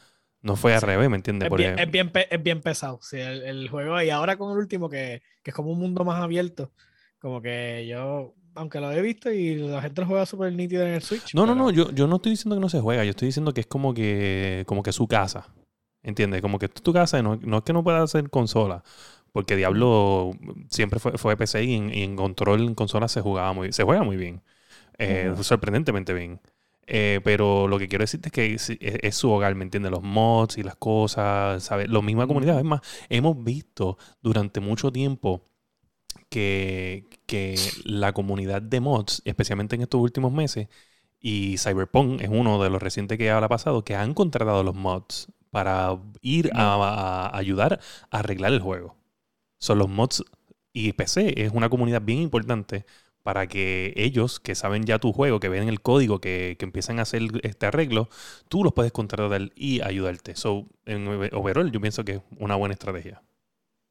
No 0.42 0.56
fue 0.56 0.74
al 0.74 0.82
revés, 0.82 1.08
¿me 1.10 1.16
entiendes? 1.16 1.50
Es, 1.50 1.56
bien, 1.56 1.76
es, 1.78 2.42
bien, 2.42 2.60
pesado, 2.60 2.98
sí, 3.02 3.18
el, 3.18 3.68
juego. 3.68 4.00
Y 4.02 4.10
ahora 4.10 4.36
con 4.36 4.52
el 4.52 4.58
último, 4.58 4.88
que, 4.88 5.22
que 5.42 5.50
es 5.50 5.54
como 5.54 5.70
un 5.70 5.78
mundo 5.78 6.02
más 6.02 6.20
abierto, 6.20 6.72
como 7.18 7.42
que 7.42 7.86
yo 7.86 8.34
aunque 8.54 8.80
lo 8.80 8.90
he 8.92 9.00
visto 9.00 9.30
y 9.30 9.54
la 9.54 9.80
gente 9.80 10.00
lo 10.00 10.06
juega 10.06 10.26
súper 10.26 10.52
nítido 10.52 10.82
en 10.82 10.94
el 10.94 11.02
Switch. 11.02 11.34
No, 11.34 11.46
no, 11.46 11.54
no, 11.54 11.70
yo, 11.70 11.90
yo 11.92 12.06
no 12.06 12.16
estoy 12.16 12.30
diciendo 12.32 12.56
que 12.56 12.60
no 12.60 12.68
se 12.68 12.80
juega, 12.80 13.04
yo 13.04 13.10
estoy 13.10 13.26
diciendo 13.26 13.52
que 13.52 13.60
es 13.62 13.66
como 13.66 13.94
que, 13.94 14.64
como 14.66 14.82
que 14.82 14.92
su 14.92 15.06
casa. 15.06 15.48
¿Entiendes? 16.02 16.40
Como 16.40 16.58
que 16.58 16.66
es 16.66 16.72
tu 16.72 16.92
casa 16.92 17.18
y 17.18 17.22
no, 17.22 17.34
es 17.34 17.62
que 17.62 17.72
no 17.72 17.84
pueda 17.84 18.02
hacer 18.02 18.30
consola. 18.30 18.82
Porque 19.32 19.54
Diablo 19.54 20.32
siempre 20.70 20.98
fue, 20.98 21.18
fue 21.18 21.36
PC 21.36 21.62
y 21.64 22.02
en, 22.02 22.16
control 22.16 22.62
en 22.62 22.74
consola 22.74 23.06
se 23.06 23.20
jugaba 23.20 23.52
muy 23.52 23.72
se 23.72 23.84
juega 23.84 24.02
muy 24.02 24.16
bien. 24.16 24.42
Eh, 25.00 25.34
sorprendentemente 25.40 26.12
bien. 26.12 26.40
Eh, 26.86 27.20
pero 27.24 27.68
lo 27.68 27.78
que 27.78 27.88
quiero 27.88 28.02
decirte 28.02 28.28
es 28.28 28.32
que 28.32 28.78
es, 29.06 29.14
su 29.14 29.30
hogar, 29.30 29.54
¿me 29.54 29.64
entiendes? 29.64 29.90
Los 29.92 30.02
mods 30.02 30.58
y 30.58 30.62
las 30.62 30.76
cosas, 30.76 31.62
¿sabes? 31.62 31.88
Lo 31.88 32.02
misma 32.02 32.26
comunidad. 32.26 32.58
Es 32.58 32.64
más, 32.64 32.80
hemos 33.08 33.42
visto 33.42 33.96
durante 34.20 34.60
mucho 34.60 34.92
tiempo 34.92 35.42
que, 36.28 37.06
la 37.84 38.12
comunidad 38.12 38.60
de 38.60 38.80
mods, 38.80 39.22
especialmente 39.24 39.76
en 39.76 39.82
estos 39.82 40.00
últimos 40.00 40.32
meses, 40.32 40.68
y 41.20 41.56
Cyberpunk 41.58 42.20
es 42.22 42.28
uno 42.30 42.62
de 42.62 42.70
los 42.70 42.82
recientes 42.82 43.18
que 43.18 43.30
ha 43.30 43.48
pasado, 43.48 43.84
que 43.84 43.94
han 43.94 44.14
contratado 44.14 44.62
los 44.64 44.74
mods 44.74 45.28
para 45.50 45.98
ir 46.22 46.50
a, 46.54 47.30
ayudar 47.36 47.80
a 48.10 48.18
arreglar 48.18 48.52
el 48.52 48.60
juego. 48.60 48.96
Son 49.58 49.78
los 49.78 49.88
mods 49.88 50.24
y 50.72 50.92
PC 50.92 51.42
es 51.44 51.52
una 51.52 51.68
comunidad 51.68 52.02
bien 52.02 52.20
importante 52.20 52.84
para 53.22 53.46
que 53.46 53.92
ellos 53.96 54.40
que 54.40 54.54
saben 54.54 54.84
ya 54.84 54.98
tu 54.98 55.12
juego, 55.12 55.40
que 55.40 55.48
ven 55.48 55.68
el 55.68 55.80
código, 55.80 56.20
que, 56.20 56.56
que 56.58 56.64
empiezan 56.64 56.98
a 56.98 57.02
hacer 57.02 57.22
este 57.42 57.66
arreglo, 57.66 58.08
tú 58.48 58.64
los 58.64 58.72
puedes 58.72 58.92
contratar 58.92 59.50
y 59.54 59.80
ayudarte. 59.82 60.36
So, 60.36 60.66
en 60.86 61.06
overall, 61.32 61.70
yo 61.70 61.80
pienso 61.80 62.04
que 62.04 62.12
es 62.12 62.20
una 62.38 62.56
buena 62.56 62.72
estrategia. 62.72 63.22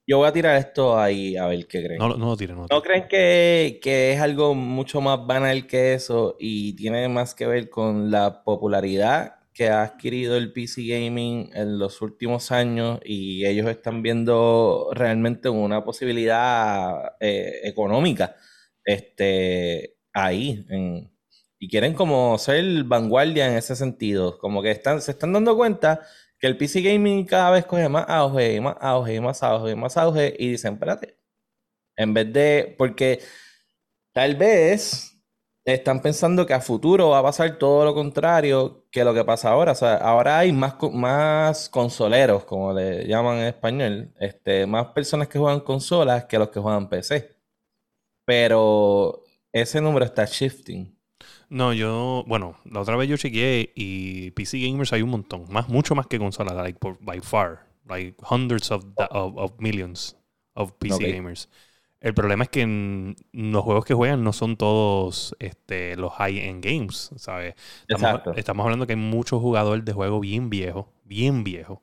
Yo 0.10 0.18
voy 0.18 0.28
a 0.28 0.34
tirar 0.34 0.58
esto 0.58 1.00
ahí 1.00 1.38
a 1.38 1.46
ver 1.46 1.68
qué 1.68 1.84
creen. 1.84 2.00
No, 2.00 2.10
no 2.18 2.26
lo 2.30 2.36
tiren. 2.36 2.56
No, 2.56 2.66
¿No 2.68 2.82
creen 2.82 3.08
que, 3.08 3.80
es 4.12 4.20
algo 4.20 4.56
mucho 4.56 5.02
más 5.02 5.24
banal 5.28 5.68
que 5.68 5.94
eso 5.94 6.36
y 6.40 6.74
tiene 6.76 7.08
más 7.10 7.36
que 7.36 7.46
ver 7.46 7.70
con 7.70 8.10
la 8.10 8.44
popularidad 8.44 9.36
que 9.54 9.70
ha 9.70 9.84
adquirido 9.84 10.36
el 10.36 10.52
PC 10.52 10.84
Gaming 10.88 11.52
en 11.54 11.78
los 11.78 12.02
últimos 12.02 12.52
años 12.52 13.00
y 13.06 13.46
ellos 13.46 13.70
están 13.70 14.02
viendo 14.02 14.90
realmente 14.94 15.48
una 15.48 15.84
posibilidad 15.84 17.14
eh, 17.20 17.60
económica 17.66 18.36
este, 18.90 19.98
ahí 20.14 20.66
y 21.60 21.70
quieren 21.70 21.94
como 21.94 22.38
ser 22.40 22.84
vanguardia 22.86 23.48
en 23.48 23.58
ese 23.58 23.76
sentido, 23.76 24.38
como 24.40 24.62
que 24.64 24.72
están, 24.72 25.02
se 25.02 25.12
están 25.12 25.34
dando 25.34 25.56
cuenta 25.56 26.02
que 26.40 26.48
el 26.48 26.58
PC 26.58 26.82
Gaming 26.82 27.26
cada 27.26 27.52
vez 27.52 27.66
coge 27.66 27.90
más 27.90 28.06
auge 28.08 28.56
y 28.56 28.62
más 28.62 28.76
auge 28.80 29.16
y 29.16 29.20
más 29.22 29.44
auge 29.44 29.72
y 29.72 29.76
más 29.76 29.98
auge 29.98 30.36
y 30.40 30.52
dicen, 30.52 30.74
espérate, 30.74 31.18
en 31.98 32.14
vez 32.14 32.34
de, 32.34 32.76
porque 32.78 33.20
tal 34.14 34.36
vez 34.36 35.10
están 35.66 36.02
pensando 36.02 36.46
que 36.46 36.54
a 36.54 36.62
futuro 36.62 37.10
va 37.10 37.20
a 37.20 37.24
pasar 37.24 37.58
todo 37.58 37.86
lo 37.86 37.94
contrario 37.94 38.86
que 38.92 39.04
lo 39.04 39.14
que 39.14 39.24
pasa 39.24 39.52
ahora. 39.52 39.74
O 39.74 39.76
sea, 39.76 39.96
ahora 39.98 40.40
hay 40.40 40.52
más, 40.52 40.76
más 40.94 41.70
consoleros, 41.70 42.46
como 42.46 42.74
le 42.74 43.06
llaman 43.08 43.38
en 43.40 43.46
español, 43.48 44.14
este, 44.20 44.66
más 44.66 44.88
personas 44.88 45.28
que 45.28 45.40
juegan 45.40 45.60
consolas 45.62 46.26
que 46.26 46.40
los 46.40 46.50
que 46.50 46.60
juegan 46.60 46.90
PC. 46.90 47.39
Pero 48.30 49.24
ese 49.52 49.82
número 49.82 50.06
está 50.06 50.24
shifting. 50.24 50.96
No, 51.50 51.74
yo, 51.74 52.24
bueno, 52.28 52.60
la 52.64 52.82
otra 52.82 52.96
vez 52.96 53.10
yo 53.10 53.18
chequeé 53.18 53.72
y 53.74 54.30
PC 54.32 54.60
gamers 54.60 54.94
hay 54.94 55.02
un 55.02 55.10
montón, 55.10 55.46
más, 55.50 55.68
mucho 55.68 55.96
más 55.96 56.06
que 56.06 56.20
consolas, 56.20 56.54
like 56.54 56.78
by 57.00 57.22
far, 57.22 57.66
like 57.88 58.16
hundreds 58.22 58.70
of, 58.70 58.86
of, 59.10 59.54
millions 59.58 60.16
of 60.54 60.74
PC 60.74 61.12
gamers. 61.12 61.50
El 62.02 62.14
problema 62.14 62.44
es 62.44 62.52
que 62.52 62.62
en 62.62 63.16
los 63.32 63.64
juegos 63.64 63.84
que 63.84 63.96
juegan 63.96 64.24
no 64.24 64.32
son 64.32 64.58
todos 64.58 65.36
este, 65.40 65.96
los 65.96 66.14
high-end 66.14 66.64
games, 66.64 67.10
¿sabes? 67.16 67.56
Estamos, 67.88 68.22
estamos, 68.36 68.64
hablando 68.64 68.86
que 68.86 68.94
hay 68.94 69.00
muchos 69.00 69.42
jugadores 69.42 69.84
de 69.86 69.94
juego 69.94 70.20
bien 70.20 70.52
viejos, 70.52 70.86
bien 71.04 71.44
viejos, 71.44 71.80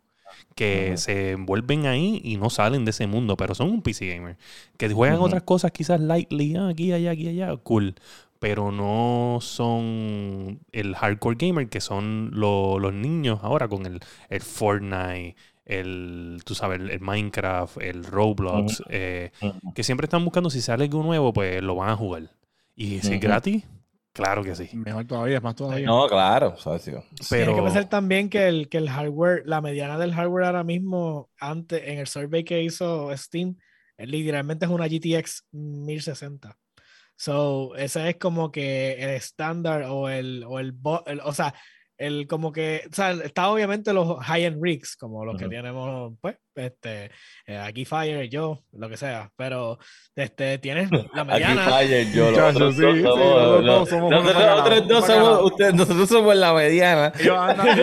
que 0.54 0.96
se 0.96 1.32
envuelven 1.32 1.86
ahí 1.86 2.20
y 2.24 2.36
no 2.36 2.50
salen 2.50 2.84
de 2.84 2.90
ese 2.90 3.06
mundo, 3.06 3.36
pero 3.36 3.54
son 3.54 3.70
un 3.70 3.82
PC 3.82 4.06
gamer. 4.06 4.36
Que 4.76 4.88
juegan 4.88 5.18
otras 5.20 5.42
cosas 5.42 5.72
quizás 5.72 6.00
lightly, 6.00 6.56
ah, 6.56 6.68
aquí, 6.68 6.92
allá, 6.92 7.10
aquí, 7.10 7.28
allá, 7.28 7.56
cool. 7.56 7.94
Pero 8.38 8.70
no 8.70 9.38
son 9.40 10.60
el 10.72 10.94
hardcore 10.94 11.36
gamer 11.38 11.68
que 11.68 11.80
son 11.80 12.30
los 12.34 12.92
niños 12.92 13.40
ahora 13.42 13.68
con 13.68 13.86
el, 13.86 14.00
el, 14.28 14.40
Fortnite, 14.42 15.36
el, 15.64 16.40
tú 16.44 16.54
sabes, 16.54 16.80
el, 16.80 17.00
Minecraft, 17.00 17.78
el 17.80 18.04
Roblox, 18.04 18.82
eh, 18.88 19.30
que 19.74 19.82
siempre 19.82 20.04
están 20.04 20.24
buscando 20.24 20.50
si 20.50 20.60
sale 20.60 20.84
algo 20.84 21.02
nuevo, 21.02 21.32
pues 21.32 21.62
lo 21.62 21.74
van 21.76 21.90
a 21.90 21.96
jugar. 21.96 22.30
Y 22.74 23.00
si 23.00 23.14
es 23.14 23.20
gratis, 23.20 23.64
claro 24.16 24.42
que 24.42 24.54
sí. 24.54 24.68
Mejor 24.74 25.06
todavía, 25.06 25.40
más 25.40 25.54
todavía. 25.54 25.86
No, 25.86 26.08
claro, 26.08 26.56
Pero 27.30 27.50
hay 27.50 27.56
que 27.56 27.62
pensar 27.62 27.88
también 27.88 28.28
que 28.30 28.48
el, 28.48 28.68
que 28.68 28.78
el 28.78 28.88
hardware, 28.88 29.42
la 29.44 29.60
mediana 29.60 29.98
del 29.98 30.14
hardware 30.14 30.46
ahora 30.46 30.64
mismo, 30.64 31.30
antes, 31.38 31.82
en 31.84 31.98
el 31.98 32.06
survey 32.06 32.42
que 32.42 32.62
hizo 32.62 33.14
Steam, 33.16 33.56
literalmente 33.98 34.64
es 34.64 34.70
una 34.70 34.88
GTX 34.88 35.46
1060. 35.52 36.56
So, 37.14 37.74
ese 37.76 38.10
es 38.10 38.16
como 38.16 38.50
que 38.50 38.94
el 38.94 39.10
estándar 39.10 39.84
o 39.88 40.08
el, 40.08 40.44
o 40.46 40.58
el, 40.58 40.74
o 41.24 41.32
sea, 41.32 41.54
el 41.98 42.26
como 42.26 42.52
que, 42.52 42.82
o 42.90 42.94
sea, 42.94 43.12
está 43.12 43.48
obviamente 43.48 43.92
los 43.92 44.18
high-end 44.24 44.62
rigs, 44.62 44.96
como 44.96 45.24
los 45.24 45.36
que 45.36 45.48
tenemos, 45.48 46.14
pues, 46.20 46.36
este, 46.56 47.10
eh, 47.46 47.58
aquí 47.58 47.84
Fire, 47.84 48.28
yo, 48.28 48.62
lo 48.72 48.88
que 48.88 48.96
sea, 48.96 49.30
pero 49.36 49.78
este, 50.14 50.58
tienes 50.58 50.90
la 51.14 51.24
mediana. 51.24 51.62
Aquí 51.62 51.70
Fire, 51.88 52.12
yo, 52.12 52.30
los 52.30 52.54
nosotros 52.54 53.02
dos 54.88 55.06
somos, 55.06 55.44
usted, 55.44 55.72
nosotros 55.74 56.08
somos 56.08 56.36
la 56.36 56.52
mediana. 56.54 57.12
Yo 57.22 57.38
ando, 57.38 57.64
yo 57.64 57.82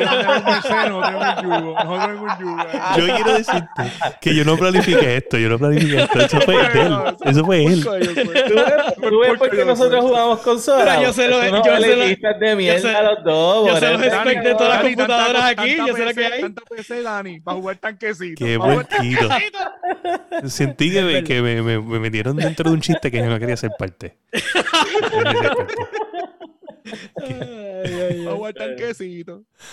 Yo 2.98 3.16
quiero 3.16 3.34
decirte 3.34 3.84
que 4.20 4.36
yo 4.36 4.46
no 4.46 4.58
planifiqué 4.58 5.18
esto, 5.18 5.38
yo 5.38 5.50
no 5.50 5.60
planifiqué 5.60 6.04
esto, 6.04 6.20
eso 6.20 6.42
fue 6.42 6.56
él, 6.56 7.16
eso 7.26 7.46
fue 7.46 7.64
él. 7.66 7.84
Tú 7.84 9.20
ves 9.20 9.38
por 9.38 9.50
qué 9.50 9.66
nosotros 9.66 10.02
jugamos 10.02 10.40
con 10.40 10.60
Sora. 10.60 11.02
Yo 11.02 11.14
se 11.14 11.28
lo, 11.28 11.44
yo 11.46 11.64
se 11.64 11.96
lo, 11.96 12.40
de 12.40 12.56
mierda 12.56 13.00
a 13.00 13.04
los 13.04 13.24
dos. 13.24 13.68
Yo 13.68 13.78
se 13.78 13.92
los 13.92 14.02
de 14.02 14.56
todas 14.56 14.70
las 14.70 14.82
computadoras 14.82 15.44
aquí, 15.44 15.76
yo 15.78 15.96
sé 15.96 16.06
lo 16.06 16.14
que 16.14 16.26
hay. 16.26 16.42
Tanta 16.42 16.62
PC, 16.64 17.02
Dani, 17.02 17.40
para 17.40 17.58
jugar 17.58 17.78
tanquecito. 17.78 18.46
Sentí 20.48 20.92
que, 20.92 21.42
me, 21.42 21.62
me, 21.62 21.80
me, 21.80 22.00
metieron 22.00 22.36
dentro 22.36 22.70
de 22.70 22.76
un 22.76 22.82
chiste 22.82 23.12
que 23.12 23.18
yo 23.18 23.26
no 23.26 23.40
quería 23.40 23.58
ser 23.58 23.72
parte. 23.78 24.18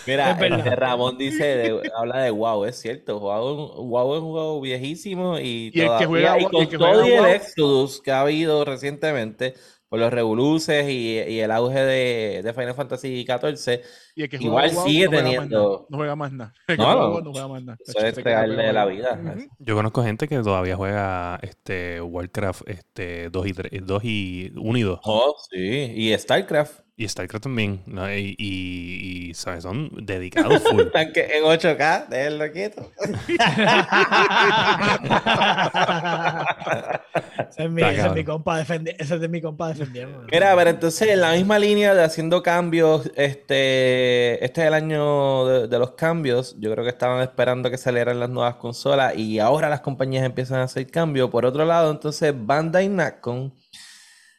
Mira, 0.06 0.30
este 0.32 0.76
Ramón 0.76 1.18
dice, 1.18 1.80
habla 1.96 2.22
de 2.22 2.30
WoW, 2.30 2.64
es 2.66 2.80
cierto. 2.80 3.18
WoW, 3.18 3.84
WoW 3.84 4.14
es 4.14 4.22
un 4.22 4.30
juego 4.30 4.60
viejísimo 4.60 5.38
y, 5.38 5.70
y 5.72 5.80
el 5.80 5.98
que 5.98 6.06
juega, 6.06 6.38
y 6.40 6.44
con 6.44 6.68
todo 6.68 7.04
el 7.04 7.26
Exodus 7.26 8.00
que 8.00 8.12
ha 8.12 8.20
habido 8.22 8.64
recientemente 8.64 9.54
por 9.90 9.98
los 9.98 10.12
revoluces 10.12 10.88
y, 10.88 11.18
y 11.18 11.40
el 11.40 11.50
auge 11.50 11.80
de, 11.80 12.42
de, 12.44 12.52
Final 12.54 12.74
Fantasy 12.74 13.26
XIV, 13.26 13.80
Y 14.14 14.22
el 14.22 14.28
que 14.28 14.36
Igual 14.36 14.70
sigue 14.70 15.06
no 15.06 15.10
teniendo. 15.10 15.86
No 15.90 15.98
juega 15.98 16.14
más 16.14 16.32
nada. 16.32 16.54
No, 16.78 17.20
no 17.20 17.32
juega 17.32 17.48
más 17.48 17.64
nada. 17.64 17.78
Eso 17.84 17.98
es 17.98 18.14
pegarle 18.14 18.62
de 18.62 18.72
la 18.72 18.86
vida. 18.86 19.20
Yo 19.58 19.74
conozco 19.74 20.04
gente 20.04 20.28
que 20.28 20.38
todavía 20.38 20.76
juega 20.76 21.40
este 21.42 22.00
Warcraft 22.00 22.68
este 22.68 23.30
2 23.30 23.46
y 23.48 23.52
3, 23.52 23.72
2 23.84 24.04
y 24.04 24.52
1 24.56 24.78
y 24.78 24.82
2. 24.82 25.00
Oh, 25.02 25.34
sí. 25.50 25.92
Y 25.96 26.16
StarCraft. 26.16 26.82
Y 27.00 27.08
StarCraft 27.08 27.44
también. 27.44 27.80
¿no? 27.86 28.14
Y, 28.14 28.36
y, 28.36 29.30
y, 29.30 29.34
¿sabes? 29.34 29.62
Son 29.62 29.90
dedicados 30.04 30.62
full. 30.62 30.82
En 30.92 31.44
8K, 31.44 32.08
déjenlo 32.08 32.52
quieto. 32.52 32.92
ese, 37.48 37.64
es 37.64 37.70
mi, 37.70 37.80
ese 37.80 38.06
es 38.06 38.12
mi 38.12 38.22
compa 38.22 38.58
defendiendo. 38.58 39.02
Ese 39.02 39.14
es 39.14 39.20
de 39.22 39.28
mi 39.28 39.40
compa 39.40 39.68
defendiendo. 39.68 40.26
Mira, 40.30 40.54
pero 40.54 40.68
entonces 40.68 41.08
en 41.08 41.22
la 41.22 41.32
misma 41.32 41.58
línea 41.58 41.94
de 41.94 42.04
haciendo 42.04 42.42
cambios, 42.42 43.10
este, 43.16 44.44
este 44.44 44.60
es 44.60 44.66
el 44.66 44.74
año 44.74 45.46
de, 45.46 45.68
de, 45.68 45.78
los 45.78 45.92
cambios. 45.92 46.54
Yo 46.58 46.70
creo 46.70 46.84
que 46.84 46.90
estaban 46.90 47.22
esperando 47.22 47.70
que 47.70 47.78
salieran 47.78 48.20
las 48.20 48.28
nuevas 48.28 48.56
consolas 48.56 49.16
y 49.16 49.38
ahora 49.38 49.70
las 49.70 49.80
compañías 49.80 50.26
empiezan 50.26 50.58
a 50.58 50.64
hacer 50.64 50.86
cambios. 50.90 51.30
Por 51.30 51.46
otro 51.46 51.64
lado, 51.64 51.90
entonces 51.90 52.34
Bandai 52.36 52.90
Namco 52.90 53.52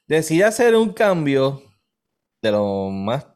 decide 0.07 0.43
hacer 0.43 0.75
un 0.75 0.93
cambio 0.93 1.70
de 2.41 2.51
lo 2.51 2.89
más 2.89 3.27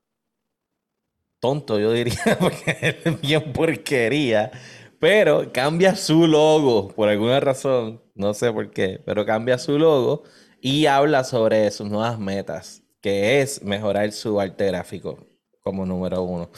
tonto, 1.39 1.79
yo 1.79 1.91
diría, 1.91 2.17
porque 2.39 3.01
es 3.05 3.21
bien 3.21 3.53
porquería. 3.53 4.51
Pero 4.99 5.51
cambia 5.51 5.95
su 5.95 6.25
logo 6.25 6.87
por 6.89 7.09
alguna 7.09 7.39
razón, 7.39 8.01
no 8.15 8.33
sé 8.33 8.51
por 8.51 8.71
qué, 8.71 9.01
pero 9.05 9.25
cambia 9.25 9.57
su 9.57 9.77
logo 9.77 10.23
y 10.61 10.85
habla 10.87 11.23
sobre 11.23 11.69
sus 11.69 11.87
nuevas 11.87 12.17
metas, 12.17 12.81
que 13.01 13.41
es 13.41 13.61
mejorar 13.61 14.11
su 14.13 14.39
arte 14.39 14.65
gráfico 14.67 15.19
como 15.61 15.85
número 15.85 16.23
uno. 16.23 16.49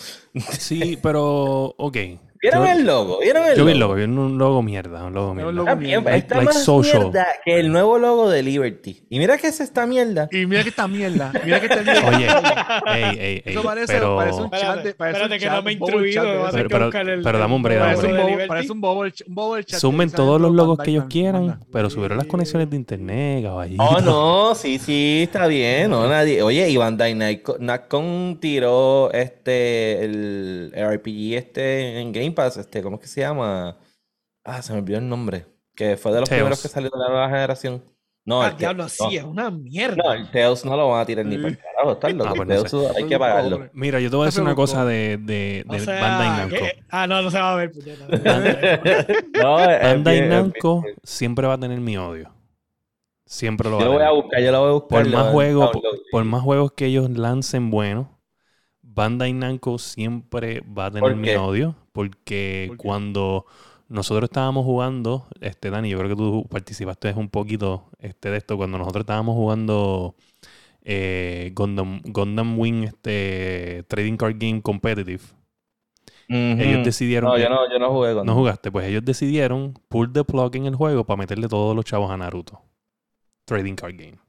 Sí, 0.59 0.97
pero 1.01 1.73
ok. 1.77 1.97
¿Vieron 2.41 2.65
yo, 2.65 2.71
el 2.71 2.85
logo? 2.85 3.19
¿Vieron 3.19 3.43
el 3.43 3.55
yo 3.55 3.57
logo? 3.57 3.65
vi 3.65 3.71
el 3.71 3.79
logo, 3.79 3.93
vi 3.95 4.03
un 4.03 4.37
logo 4.37 4.61
mierda, 4.61 5.05
un 5.05 5.13
logo 5.13 5.33
mierda. 5.33 5.59
Está, 5.61 5.75
bien, 5.75 6.07
está 6.07 6.35
like, 6.35 6.45
más 6.45 6.63
social. 6.63 7.03
mierda 7.03 7.27
que 7.43 7.59
el 7.59 7.71
nuevo 7.71 7.97
logo 7.97 8.29
de 8.29 8.43
Liberty. 8.43 9.03
Y 9.09 9.19
mira 9.19 9.37
que 9.37 9.47
es 9.47 9.59
esta 9.59 9.85
mierda. 9.85 10.27
Y 10.31 10.45
mira 10.45 10.63
que 10.63 10.69
esta 10.69 10.87
mierda. 10.87 11.31
Mira 11.43 11.59
que 11.59 11.65
esta 11.67 11.81
mierda. 11.81 12.81
Oye, 12.87 12.97
ey, 12.97 13.17
ey, 13.19 13.41
ey. 13.45 13.53
Eso 13.53 13.63
parece, 13.63 13.93
pero... 13.93 14.15
parece 14.15 14.41
un 14.41 14.51
chat. 14.51 14.83
De, 14.83 14.93
parece 14.93 15.17
espérate 15.17 15.33
un 15.33 15.39
que 15.39 15.45
chat, 15.45 15.55
no 15.55 15.61
me 15.63 15.71
he 15.71 15.73
instruido. 15.73 16.49
Pero, 16.51 16.69
pero, 16.69 17.13
el. 17.13 17.21
pero 17.21 17.39
dame 17.39 17.55
un 17.55 17.63
break, 17.63 17.79
Parece 17.79 18.07
un 18.07 18.17
bobo, 18.17 18.47
parece 18.47 18.71
un 18.71 18.81
bobo, 18.81 19.01
un 19.01 19.35
bobo 19.35 19.55
del 19.55 19.65
chat. 19.65 19.79
Sumen 19.79 20.11
todos 20.11 20.39
los 20.39 20.53
logos 20.53 20.79
que 20.79 20.91
ellos 20.91 21.05
quieran, 21.09 21.59
pero 21.71 21.89
subieron 21.89 22.17
las 22.17 22.27
conexiones 22.27 22.69
de 22.69 22.75
internet, 22.75 23.43
caballito. 23.43 23.83
Oh, 23.83 24.01
no, 24.01 24.55
sí, 24.55 24.79
sí, 24.79 25.23
está 25.23 25.47
bien. 25.47 25.89
No, 25.91 26.07
nadie. 26.07 26.41
Oye, 26.41 26.69
y 26.69 26.77
Bandai 26.77 27.15
Namco 27.15 27.97
tiró 28.39 29.11
este, 29.11 30.03
el 30.03 30.73
RPG 30.75 31.35
este 31.35 31.99
en 31.99 32.11
Game 32.11 32.26
Pass, 32.33 32.57
este, 32.57 32.81
¿cómo 32.81 32.95
es 32.97 33.01
que 33.01 33.07
se 33.07 33.21
llama? 33.21 33.77
Ah, 34.43 34.61
se 34.61 34.73
me 34.73 34.79
olvidó 34.79 34.97
el 34.99 35.07
nombre. 35.09 35.45
Que 35.75 35.95
fue 35.97 36.11
de 36.11 36.21
los 36.21 36.29
Tales. 36.29 36.41
primeros 36.41 36.61
que 36.61 36.67
salió 36.67 36.89
de 36.91 36.97
la 36.99 37.09
nueva 37.09 37.27
generación. 37.27 37.83
No, 38.25 38.41
Ah, 38.41 38.49
el 38.49 38.57
diablo, 38.57 38.83
no, 38.83 38.89
sí, 38.89 39.15
es 39.15 39.23
una 39.23 39.49
mierda. 39.49 39.95
No, 40.03 40.11
el 40.11 40.29
Tails 40.29 40.65
no 40.65 40.75
lo 40.75 40.89
van 40.89 40.99
a 41.01 41.05
tirar 41.05 41.25
ni 41.25 41.37
para 41.37 41.47
el 41.47 41.57
carajo. 41.57 41.91
Está 41.93 42.09
loco. 42.09 42.29
Ah, 42.29 42.33
pues 42.35 42.49
el 42.49 42.55
no 42.57 42.63
Tails 42.63 42.97
hay 42.97 43.03
que 43.05 43.17
pagarlo. 43.19 43.69
Mira, 43.71 43.99
yo 44.01 44.09
te 44.09 44.15
voy 44.17 44.23
a 44.23 44.25
decir 44.25 44.41
una 44.41 44.53
cosa 44.55 44.83
de, 44.83 45.17
de, 45.17 45.63
O 45.67 45.73
de 45.73 45.79
sea, 45.79 46.01
Bandai 46.01 46.29
Namco. 46.39 46.55
que- 46.57 46.83
Ah, 46.89 47.07
no, 47.07 47.21
no 47.21 47.31
se 47.31 47.39
va 47.39 47.53
a 47.53 47.55
ver. 47.55 47.71
no, 49.33 49.55
Bandai 49.81 50.27
Namco 50.27 50.83
siempre 51.03 51.47
va 51.47 51.53
a 51.53 51.57
tener 51.59 51.79
mi 51.79 51.95
odio. 51.97 52.33
Siempre 53.25 53.69
lo 53.69 53.77
va 53.77 53.83
Yo 53.83 53.85
a 53.85 53.89
lo 53.93 53.97
voy 53.99 54.03
a 54.07 54.11
buscar, 54.11 54.41
yo 54.41 54.51
lo 54.51 54.59
voy 54.61 54.69
a 54.69 54.73
buscar. 54.73 55.03
Por 55.03 55.09
más, 55.11 55.31
juegos, 55.31 55.65
download. 55.71 55.81
por, 55.91 55.99
por 56.11 56.23
más 56.25 56.41
juegos 56.41 56.71
que 56.73 56.85
ellos 56.85 57.09
lancen 57.09 57.69
buenos, 57.71 58.07
Bandai 58.81 59.31
Namco 59.33 59.77
siempre 59.79 60.61
va 60.61 60.87
a 60.87 60.91
tener 60.91 61.01
¿Por 61.03 61.15
mi 61.15 61.29
odio. 61.31 61.75
Porque 61.97 62.71
cuando 62.77 63.47
nosotros 63.89 64.25
estábamos 64.29 64.65
jugando, 64.65 65.25
este 65.41 65.71
Dani, 65.71 65.89
yo 65.89 65.97
creo 65.97 66.09
que 66.11 66.15
tú 66.15 66.45
participaste 66.47 67.11
un 67.13 67.27
poquito 67.29 67.89
este, 67.97 68.29
de 68.29 68.37
esto, 68.37 68.55
cuando 68.55 68.77
nosotros 68.77 69.01
estábamos 69.01 69.33
jugando 69.35 70.13
eh, 70.83 71.51
Gundam, 71.55 72.01
Gundam 72.05 72.59
Wing 72.59 72.83
este, 72.83 73.83
Trading 73.87 74.15
Card 74.17 74.35
Game 74.37 74.61
Competitive. 74.61 75.23
Ellos 76.29 76.85
decidieron 76.85 77.31
No, 77.31 77.37
yo 77.39 77.49
no, 77.49 77.71
yo 77.71 77.79
no 77.79 77.89
jugué 77.91 78.13
con 78.13 78.25
no 78.27 78.35
jugaste, 78.35 78.71
pues 78.71 78.85
ellos 78.87 79.03
decidieron 79.03 79.73
pull 79.89 80.13
the 80.13 80.23
plug 80.23 80.55
en 80.55 80.67
el 80.67 80.75
juego 80.75 81.03
para 81.03 81.17
meterle 81.17 81.47
todos 81.47 81.75
los 81.75 81.83
chavos 81.83 82.11
a 82.11 82.17
Naruto. 82.17 82.61
Trading 83.45 83.75
Card 83.75 83.95
Game. 83.97 84.19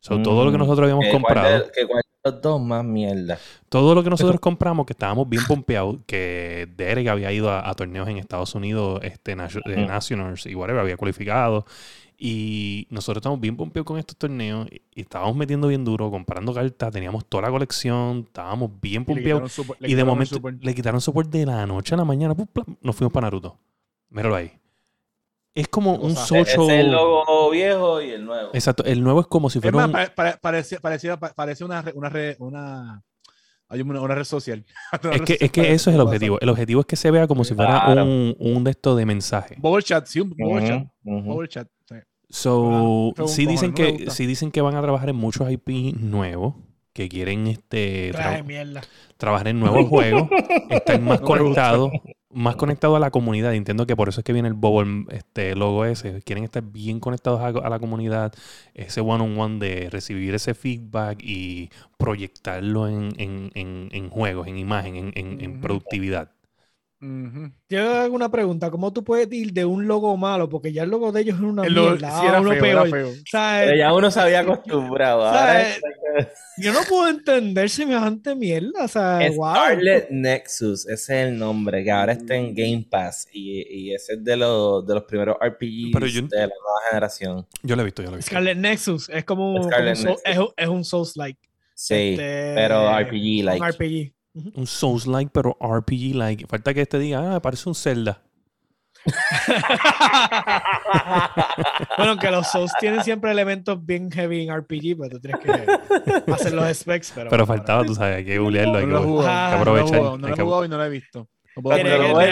So, 0.00 0.22
todo 0.22 0.44
lo 0.46 0.50
que 0.52 0.56
Mm, 0.56 0.60
nosotros 0.60 0.84
habíamos 0.84 1.04
cuál 1.06 1.22
comprado, 1.22 1.58
de- 1.66 1.72
que 1.72 1.86
cuál 1.86 2.02
de 2.02 2.15
los 2.30 2.42
dos 2.42 2.60
más 2.60 2.84
mierda. 2.84 3.38
todo 3.68 3.94
lo 3.94 4.02
que 4.02 4.10
nosotros 4.10 4.40
compramos, 4.40 4.86
que 4.86 4.92
estábamos 4.92 5.28
bien 5.28 5.42
pompeados, 5.46 5.96
que 6.06 6.68
Derek 6.76 7.08
había 7.08 7.32
ido 7.32 7.50
a, 7.50 7.68
a 7.68 7.74
torneos 7.74 8.08
en 8.08 8.18
Estados 8.18 8.54
Unidos, 8.54 9.00
este. 9.02 9.34
Nationals 9.36 10.46
y 10.46 10.54
whatever, 10.54 10.80
había 10.80 10.96
cualificado. 10.96 11.64
Y 12.18 12.86
nosotros 12.88 13.20
estábamos 13.20 13.40
bien 13.42 13.56
pompeados 13.58 13.84
con 13.86 13.98
estos 13.98 14.16
torneos 14.16 14.66
y, 14.70 15.00
estábamos 15.00 15.36
metiendo 15.36 15.68
bien 15.68 15.84
duro, 15.84 16.10
comprando 16.10 16.54
cartas, 16.54 16.90
teníamos 16.90 17.26
toda 17.26 17.42
la 17.42 17.50
colección, 17.50 18.24
estábamos 18.26 18.70
bien 18.80 19.02
Y 19.02 19.04
le 19.04 19.04
pompeados. 19.04 19.52
quitaron 19.52 19.66
support- 19.66 19.80
le 19.80 19.90
Y 19.90 19.94
de 19.94 20.04
momento 20.04 20.34
support. 20.36 20.62
le 20.62 20.74
quitaron 20.74 21.00
soporte 21.02 21.38
de 21.38 21.46
la 21.46 21.66
noche 21.66 21.94
a 21.94 21.98
la 21.98 22.04
mañana. 22.06 22.34
nos 22.80 22.96
fuimos 22.96 23.12
para 23.12 23.26
Naruto. 23.26 23.58
Míralo 24.08 24.34
ahí. 24.36 24.50
Es 25.56 25.68
como 25.68 25.94
un 25.94 26.14
sea, 26.14 26.44
social. 26.44 26.62
es 26.62 26.68
el 26.84 26.92
logo 26.92 27.50
viejo 27.50 28.00
y 28.02 28.10
el 28.10 28.24
nuevo. 28.24 28.50
Exacto. 28.52 28.84
El 28.84 29.02
nuevo 29.02 29.20
es 29.22 29.26
como 29.26 29.50
si 29.50 29.58
Es 29.58 29.62
fuera 29.62 29.86
más, 29.88 30.08
un. 30.08 30.14
pare- 30.14 30.36
parece 30.40 31.64
una, 31.64 31.82
re- 31.82 32.36
una, 32.38 33.02
hay 33.68 33.80
una, 33.80 34.00
una 34.02 34.14
red 34.14 34.24
social. 34.24 34.64
Una 35.02 35.12
Es 35.14 35.18
red 35.20 35.24
que, 35.26 35.38
es 35.40 35.50
que 35.50 35.72
eso 35.72 35.90
es 35.90 35.94
el 35.94 36.00
objetivo. 36.02 36.38
El 36.40 36.48
objetivo 36.50 36.80
es 36.80 36.86
que 36.86 36.96
se 36.96 37.10
vea 37.10 37.26
como 37.26 37.42
si 37.42 37.54
fuera 37.54 37.82
Claro. 37.84 38.04
un, 38.04 38.36
un 38.38 38.64
de 38.64 38.70
estos 38.72 38.96
de 38.96 39.06
mensaje. 39.06 39.56
Bubble 39.58 39.82
chat, 39.82 40.06
sí, 40.06 40.20
un 40.20 40.30
bubble 40.36 40.68
chat. 40.68 40.86
Bubble 41.02 41.48
chat. 41.48 41.68
sí. 41.88 41.96
So, 42.28 43.12
Ah, 43.16 43.22
sí 43.26 43.46
dicen 43.46 43.70
no 43.70 43.74
que 43.76 44.10
sí 44.10 44.26
dicen 44.26 44.50
que 44.50 44.60
van 44.60 44.74
a 44.76 44.82
trabajar 44.82 45.08
en 45.08 45.16
muchos 45.16 45.50
IP 45.50 45.94
nuevos 45.98 46.54
que 46.92 47.08
quieren 47.08 47.46
este 47.46 48.12
tra- 48.12 48.82
trabajar 49.16 49.48
en 49.48 49.60
nuevos 49.60 49.88
juegos, 49.88 50.28
estar 50.70 51.00
más 51.00 51.20
No 51.20 51.26
conectados, 51.26 51.90
más 52.36 52.56
conectados 52.56 52.96
a 52.96 53.00
la 53.00 53.10
comunidad. 53.10 53.54
Entiendo 53.54 53.86
que 53.86 53.96
por 53.96 54.10
eso 54.10 54.20
es 54.20 54.24
que 54.24 54.34
viene 54.34 54.48
el 54.48 54.54
Bubble, 54.54 55.06
este 55.10 55.56
logo 55.56 55.86
ese. 55.86 56.22
Quieren 56.22 56.44
estar 56.44 56.62
bien 56.62 57.00
conectados 57.00 57.40
a, 57.40 57.46
a 57.46 57.70
la 57.70 57.78
comunidad, 57.78 58.32
ese 58.74 59.00
one 59.00 59.24
on 59.24 59.38
one 59.38 59.58
de 59.58 59.88
recibir 59.90 60.34
ese 60.34 60.54
feedback 60.54 61.22
y 61.22 61.70
proyectarlo 61.96 62.88
en, 62.88 63.14
en, 63.18 63.50
en, 63.54 63.88
en 63.90 64.10
juegos, 64.10 64.46
en 64.48 64.58
imagen, 64.58 64.96
en, 64.96 65.12
en, 65.14 65.40
en 65.40 65.60
Productividad. 66.98 67.42
Ujú. 67.46 67.52
Yo 67.68 67.94
hago 68.00 68.14
una 68.14 68.30
pregunta. 68.30 68.70
¿Cómo 68.70 68.92
tú 68.92 69.04
puedes 69.04 69.30
ir 69.32 69.52
de 69.52 69.64
un 69.64 69.86
logo 69.86 70.16
malo? 70.16 70.48
Porque 70.48 70.72
ya 70.72 70.84
el 70.84 70.90
logo 70.90 71.12
de 71.12 71.20
ellos 71.22 71.36
es 71.36 71.42
una 71.42 71.62
mierda. 71.62 72.20
sí, 72.20 72.26
era 72.26 72.40
uno 72.40 72.50
feo, 72.52 72.60
peor. 72.60 72.86
era 72.88 72.96
feo. 72.96 73.08
O 73.08 73.12
sea, 73.30 73.62
Pero 73.64 73.76
ya 73.76 73.92
uno 73.92 74.10
se 74.10 74.20
había 74.20 74.40
acostumbrado. 74.40 75.58
Es 75.58 75.80
yo 76.58 76.72
no 76.72 76.78
puedo 76.88 77.08
entender 77.08 77.68
semejante 77.68 78.34
mierda. 78.34 78.84
O 78.84 78.88
sea, 78.88 79.18
wow. 79.36 79.54
Scarlet 79.54 80.08
Nexus, 80.10 80.86
ese 80.88 80.92
es 80.94 81.28
el 81.28 81.38
nombre, 81.38 81.84
que 81.84 81.90
ahora 81.90 82.12
está 82.12 82.34
en 82.34 82.54
Game 82.54 82.86
Pass 82.90 83.28
y, 83.32 83.62
y 83.90 83.94
ese 83.94 84.14
es 84.14 84.24
de 84.24 84.36
los, 84.36 84.86
de 84.86 84.94
los 84.94 85.04
primeros 85.04 85.36
RPGs 85.38 85.90
Pero 85.92 86.06
yo- 86.06 86.22
de 86.22 86.36
la 86.38 86.46
nueva 86.46 86.80
generación. 86.88 87.46
Yo 87.62 87.76
lo 87.76 87.82
he 87.82 87.84
visto, 87.84 88.02
yo 88.02 88.08
lo 88.08 88.14
he 88.14 88.18
visto. 88.18 88.30
Scarlet 88.30 88.56
Nexus 88.56 89.10
es 89.10 89.24
como, 89.24 89.62
Scarlet 89.64 89.96
como 89.98 90.10
un 90.10 90.16
Nexus. 90.16 90.22
es, 90.24 90.38
un- 90.38 90.48
es 90.56 90.68
un 90.68 90.84
Souls-like. 90.84 91.40
Sí, 91.74 91.94
Este, 92.12 92.52
pero 92.54 92.88
RPG 92.98 94.14
like. 94.44 94.58
Un 94.60 94.66
Souls-like, 94.66 95.30
pero 95.32 95.56
RPG-like. 95.60 96.46
Falta 96.46 96.74
que 96.74 96.82
este 96.82 96.98
diga, 96.98 97.36
ah, 97.36 97.40
parece 97.42 97.68
un 97.68 97.74
Zelda. 97.74 98.22
bueno, 101.96 102.16
que 102.18 102.30
los 102.30 102.46
Souls 102.50 102.72
tienen 102.80 103.02
siempre 103.04 103.30
elementos 103.30 103.84
bien 103.84 104.10
heavy 104.10 104.46
en 104.48 104.54
RPG, 104.56 104.96
pero 104.98 105.10
tú 105.10 105.20
tienes 105.20 105.40
que 105.40 106.32
hacer 106.32 106.52
los 106.52 106.76
specs. 106.76 107.12
Pero, 107.14 107.30
Pero 107.30 107.46
bueno, 107.46 107.58
faltaba, 107.60 107.84
tú 107.84 107.94
sabes, 107.94 108.16
hay 108.16 108.24
que 108.24 108.38
googlearlo. 108.38 108.78
hay 108.78 108.86
No 108.86 108.92
lo 108.92 108.98
he 108.98 109.02
que- 109.02 109.06
jugado. 109.08 109.28
Ah, 109.30 109.46
hay 109.46 109.52
que 109.54 109.60
aprovechar. 109.60 110.00
No 110.00 110.16
lo 110.18 110.28
he 110.28 110.36
jugado, 110.40 110.64
y 110.64 110.68
no 110.68 110.76
lo 110.76 110.84
he 110.84 110.90
visto. 110.90 111.28
No 111.56 111.62
puedo 111.62 111.78
voy- 111.78 111.84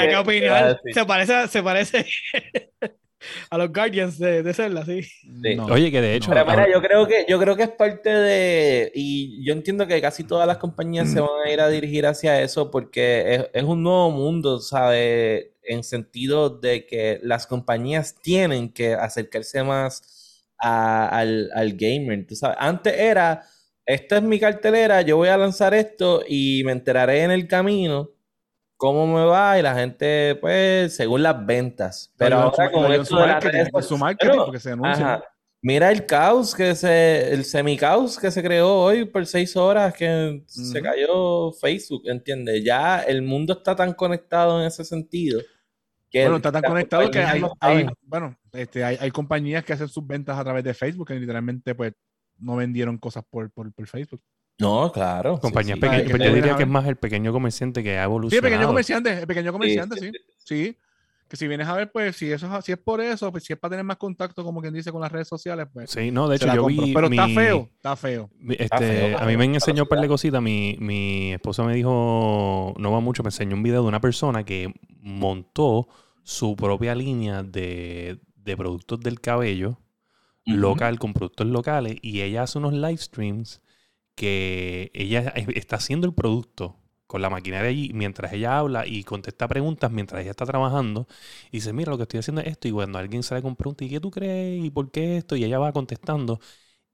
que 0.09 0.17
opinar. 0.17 0.65
ah, 0.65 0.77
sí. 0.85 0.93
Se 0.93 1.05
parece, 1.07 1.49
se 1.49 1.63
parece 1.63 2.03
a 3.51 3.59
los 3.59 3.73
Guardians 3.73 4.19
de, 4.19 4.43
de 4.43 4.55
Zelda, 4.55 4.85
sí. 4.85 5.03
Sí. 5.03 5.55
No. 5.57 5.67
Oye, 5.67 5.91
que 5.91 6.01
de 6.01 6.15
hecho, 6.15 6.31
Pero 6.31 6.45
mira, 6.45 6.63
ahora- 6.63 6.73
yo 6.73 6.81
creo 6.83 7.07
que 7.07 7.27
yo 7.29 7.39
creo 7.39 7.57
que 7.57 7.63
es 7.65 7.71
parte 7.71 8.11
de 8.11 8.93
y 8.95 9.45
yo 9.47 9.53
entiendo 9.53 9.87
que 9.87 10.01
casi 10.01 10.25
todas 10.25 10.47
las 10.47 10.59
compañías 10.59 11.11
se 11.11 11.21
van 11.21 11.31
a 11.47 11.51
ir 11.51 11.61
a 11.61 11.69
dirigir 11.69 12.07
hacia 12.07 12.41
eso 12.43 12.71
porque 12.71 13.35
es, 13.35 13.47
es 13.53 13.63
un 13.63 13.83
nuevo 13.83 14.11
mundo, 14.11 14.61
¿sabes? 14.61 15.47
En 15.63 15.83
sentido 15.85 16.51
de 16.51 16.87
que 16.87 17.21
las 17.23 17.47
compañías 17.47 18.15
tienen 18.23 18.73
que 18.73 18.95
acercarse 18.95 19.63
más 19.63 20.45
a- 20.59 21.09
al, 21.09 21.51
al 21.55 21.73
gamer, 21.75 22.27
tú 22.27 22.37
sabes. 22.37 22.57
Antes 22.61 22.95
era, 22.99 23.43
esta 23.87 24.17
es 24.17 24.23
mi 24.23 24.39
cartelera, 24.41 25.03
yo 25.03 25.17
voy 25.17 25.29
a 25.29 25.37
lanzar 25.37 25.75
esto 25.75 26.23
y 26.27 26.63
me 26.65 26.73
enteraré 26.73 27.23
en 27.23 27.31
el 27.31 27.47
camino 27.49 28.11
cómo 28.85 29.07
me 29.07 29.25
va 29.25 29.59
y 29.59 29.63
la 29.63 29.75
gente, 29.75 30.37
pues, 30.43 30.95
según 30.95 31.23
las 31.23 31.47
ventas. 31.47 32.13
Pero 32.19 32.37
ahora 32.37 32.71
con 32.71 32.93
esto 32.93 33.05
su 33.07 33.17
de 33.17 33.27
marketing, 33.27 33.53
redes 33.57 33.71
en 33.75 33.83
su 33.83 33.97
marketing, 33.97 34.31
Pero- 34.31 34.45
porque 34.45 34.61
se 34.61 34.73
anuncia. 34.73 35.15
Ajá. 35.15 35.25
Mira 35.63 35.91
el 35.91 36.05
caos 36.05 36.55
que 36.55 36.75
se, 36.75 37.33
el 37.33 37.47
semi-caos 37.47 38.19
que 38.19 38.31
se 38.31 38.43
creó 38.43 38.75
hoy 38.75 39.07
por 39.07 39.25
seis 39.25 39.57
horas 39.57 39.95
que 39.95 40.43
se 40.47 40.83
cayó 40.83 41.51
Facebook, 41.53 42.03
¿entiendes? 42.05 42.63
Ya 42.63 43.01
el 43.01 43.23
mundo 43.23 43.55
está 43.55 43.75
tan 43.75 43.95
conectado 43.95 44.61
en 44.61 44.67
ese 44.67 44.85
sentido. 44.85 45.41
Que 46.11 46.21
bueno, 46.21 46.37
está 46.37 46.53
tan 46.53 46.65
conectado 46.65 47.11
que 47.11 47.21
hay, 47.21 47.43
bueno, 48.03 48.37
este, 48.53 48.85
hay, 48.85 49.11
compañías 49.11 49.65
que 49.65 49.73
hacen 49.73 49.89
sus 49.89 50.07
ventas 50.07 50.39
a 50.39 50.45
través 50.45 50.63
de 50.63 50.75
Facebook 50.75 51.09
que 51.09 51.15
literalmente 51.15 51.75
pues 51.75 51.95
no 52.37 52.57
vendieron 52.57 52.99
cosas 52.99 53.25
por, 53.31 53.51
por, 53.51 53.73
Facebook. 53.87 54.21
No, 54.59 54.91
claro. 54.93 55.39
Compañías 55.41 55.79
pequeñas. 55.79 56.07
Yo 56.09 56.35
diría 56.35 56.57
que 56.57 56.63
es 56.63 56.69
más 56.69 56.87
el 56.87 56.97
pequeño 56.97 57.33
comerciante 57.33 57.83
que 57.83 57.99
ha 57.99 58.05
evolucionado. 58.05 58.31
Sí, 58.31 58.47
el 58.47 58.53
pequeño 58.53 58.67
comerciante, 58.69 59.19
el 59.21 59.27
pequeño 59.27 59.53
comerciante, 59.53 60.01
sí. 60.01 60.13
sí 60.39 60.79
que 61.29 61.37
si 61.37 61.49
vienes 61.49 61.67
a 61.67 61.75
ver, 61.75 61.91
pues 61.91 62.17
si 62.17 62.31
eso 62.31 62.61
si 62.63 62.73
es 62.73 62.79
por 62.79 63.01
eso, 63.01 63.31
pues 63.33 63.45
si 63.45 63.53
es 63.53 63.59
para 63.59 63.71
tener 63.71 63.85
más 63.85 63.97
contacto, 63.97 64.45
como 64.45 64.61
quien 64.61 64.75
dice, 64.75 64.93
con 64.93 65.01
las 65.01 65.11
redes 65.11 65.29
sociales, 65.29 65.67
pues. 65.73 65.91
Sí, 65.91 66.11
no, 66.11 66.29
de 66.29 66.37
hecho, 66.37 66.55
yo 66.55 66.67
vi. 66.67 66.93
Pero 66.93 67.07
está 67.07 67.29
feo, 67.29 67.71
está 67.75 67.97
feo. 67.97 68.31
Este, 68.51 69.17
a 69.17 69.25
mí 69.25 69.37
me 69.37 69.45
enseñó 69.47 69.85
un 69.85 69.89
par 69.89 70.01
de 70.01 70.09
cositas. 70.09 70.43
Mi, 70.43 70.77
mi 70.81 71.33
esposa 71.33 71.65
me 71.65 71.75
dijo, 71.75 72.75
no 72.77 72.93
va 72.93 73.01
mucho, 73.01 73.23
me 73.23 73.29
enseñó 73.29 73.57
un 73.57 73.63
video 73.63 73.83
de 73.83 73.89
una 73.89 74.01
persona 74.01 74.45
que 74.45 74.73
montó 75.01 75.89
su 76.23 76.57
propia 76.57 76.95
línea 76.95 77.43
de, 77.43 78.21
de 78.37 78.57
productos 78.57 79.01
del 79.01 79.21
cabello 79.21 79.79
local 80.47 80.99
con 80.99 81.15
productos 81.15 81.47
locales 81.47 81.97
y 82.03 82.21
ella 82.21 82.43
hace 82.43 82.59
unos 82.59 82.75
live 82.75 82.99
streams 82.99 83.63
que 84.15 84.91
ella 84.95 85.33
está 85.55 85.77
haciendo 85.77 86.07
el 86.07 86.15
producto 86.15 86.77
con 87.07 87.23
la 87.23 87.31
maquinaria 87.31 87.69
allí 87.71 87.93
mientras 87.95 88.33
ella 88.33 88.59
habla 88.59 88.87
y 88.87 89.05
contesta 89.05 89.47
preguntas 89.49 89.91
mientras 89.93 90.23
ella 90.23 90.31
está 90.31 90.47
trabajando. 90.47 91.07
Y 91.51 91.59
dice, 91.59 91.73
mira, 91.73 91.91
lo 91.91 91.97
que 91.99 92.05
estoy 92.05 92.21
haciendo 92.21 92.41
es 92.43 92.49
esto. 92.49 92.69
Y 92.69 92.73
cuando 92.73 92.99
alguien 92.99 93.23
sale 93.23 93.43
con 93.43 93.57
preguntas, 93.57 93.87
¿y 93.87 93.91
qué 93.91 94.01
tú 94.01 94.11
crees? 94.11 94.65
¿Y 94.65 94.71
por 94.71 94.91
qué 94.91 95.19
esto? 95.19 95.37
Y 95.37 95.45
ella 95.45 95.59
va 95.59 95.73
contestando. 95.73 96.41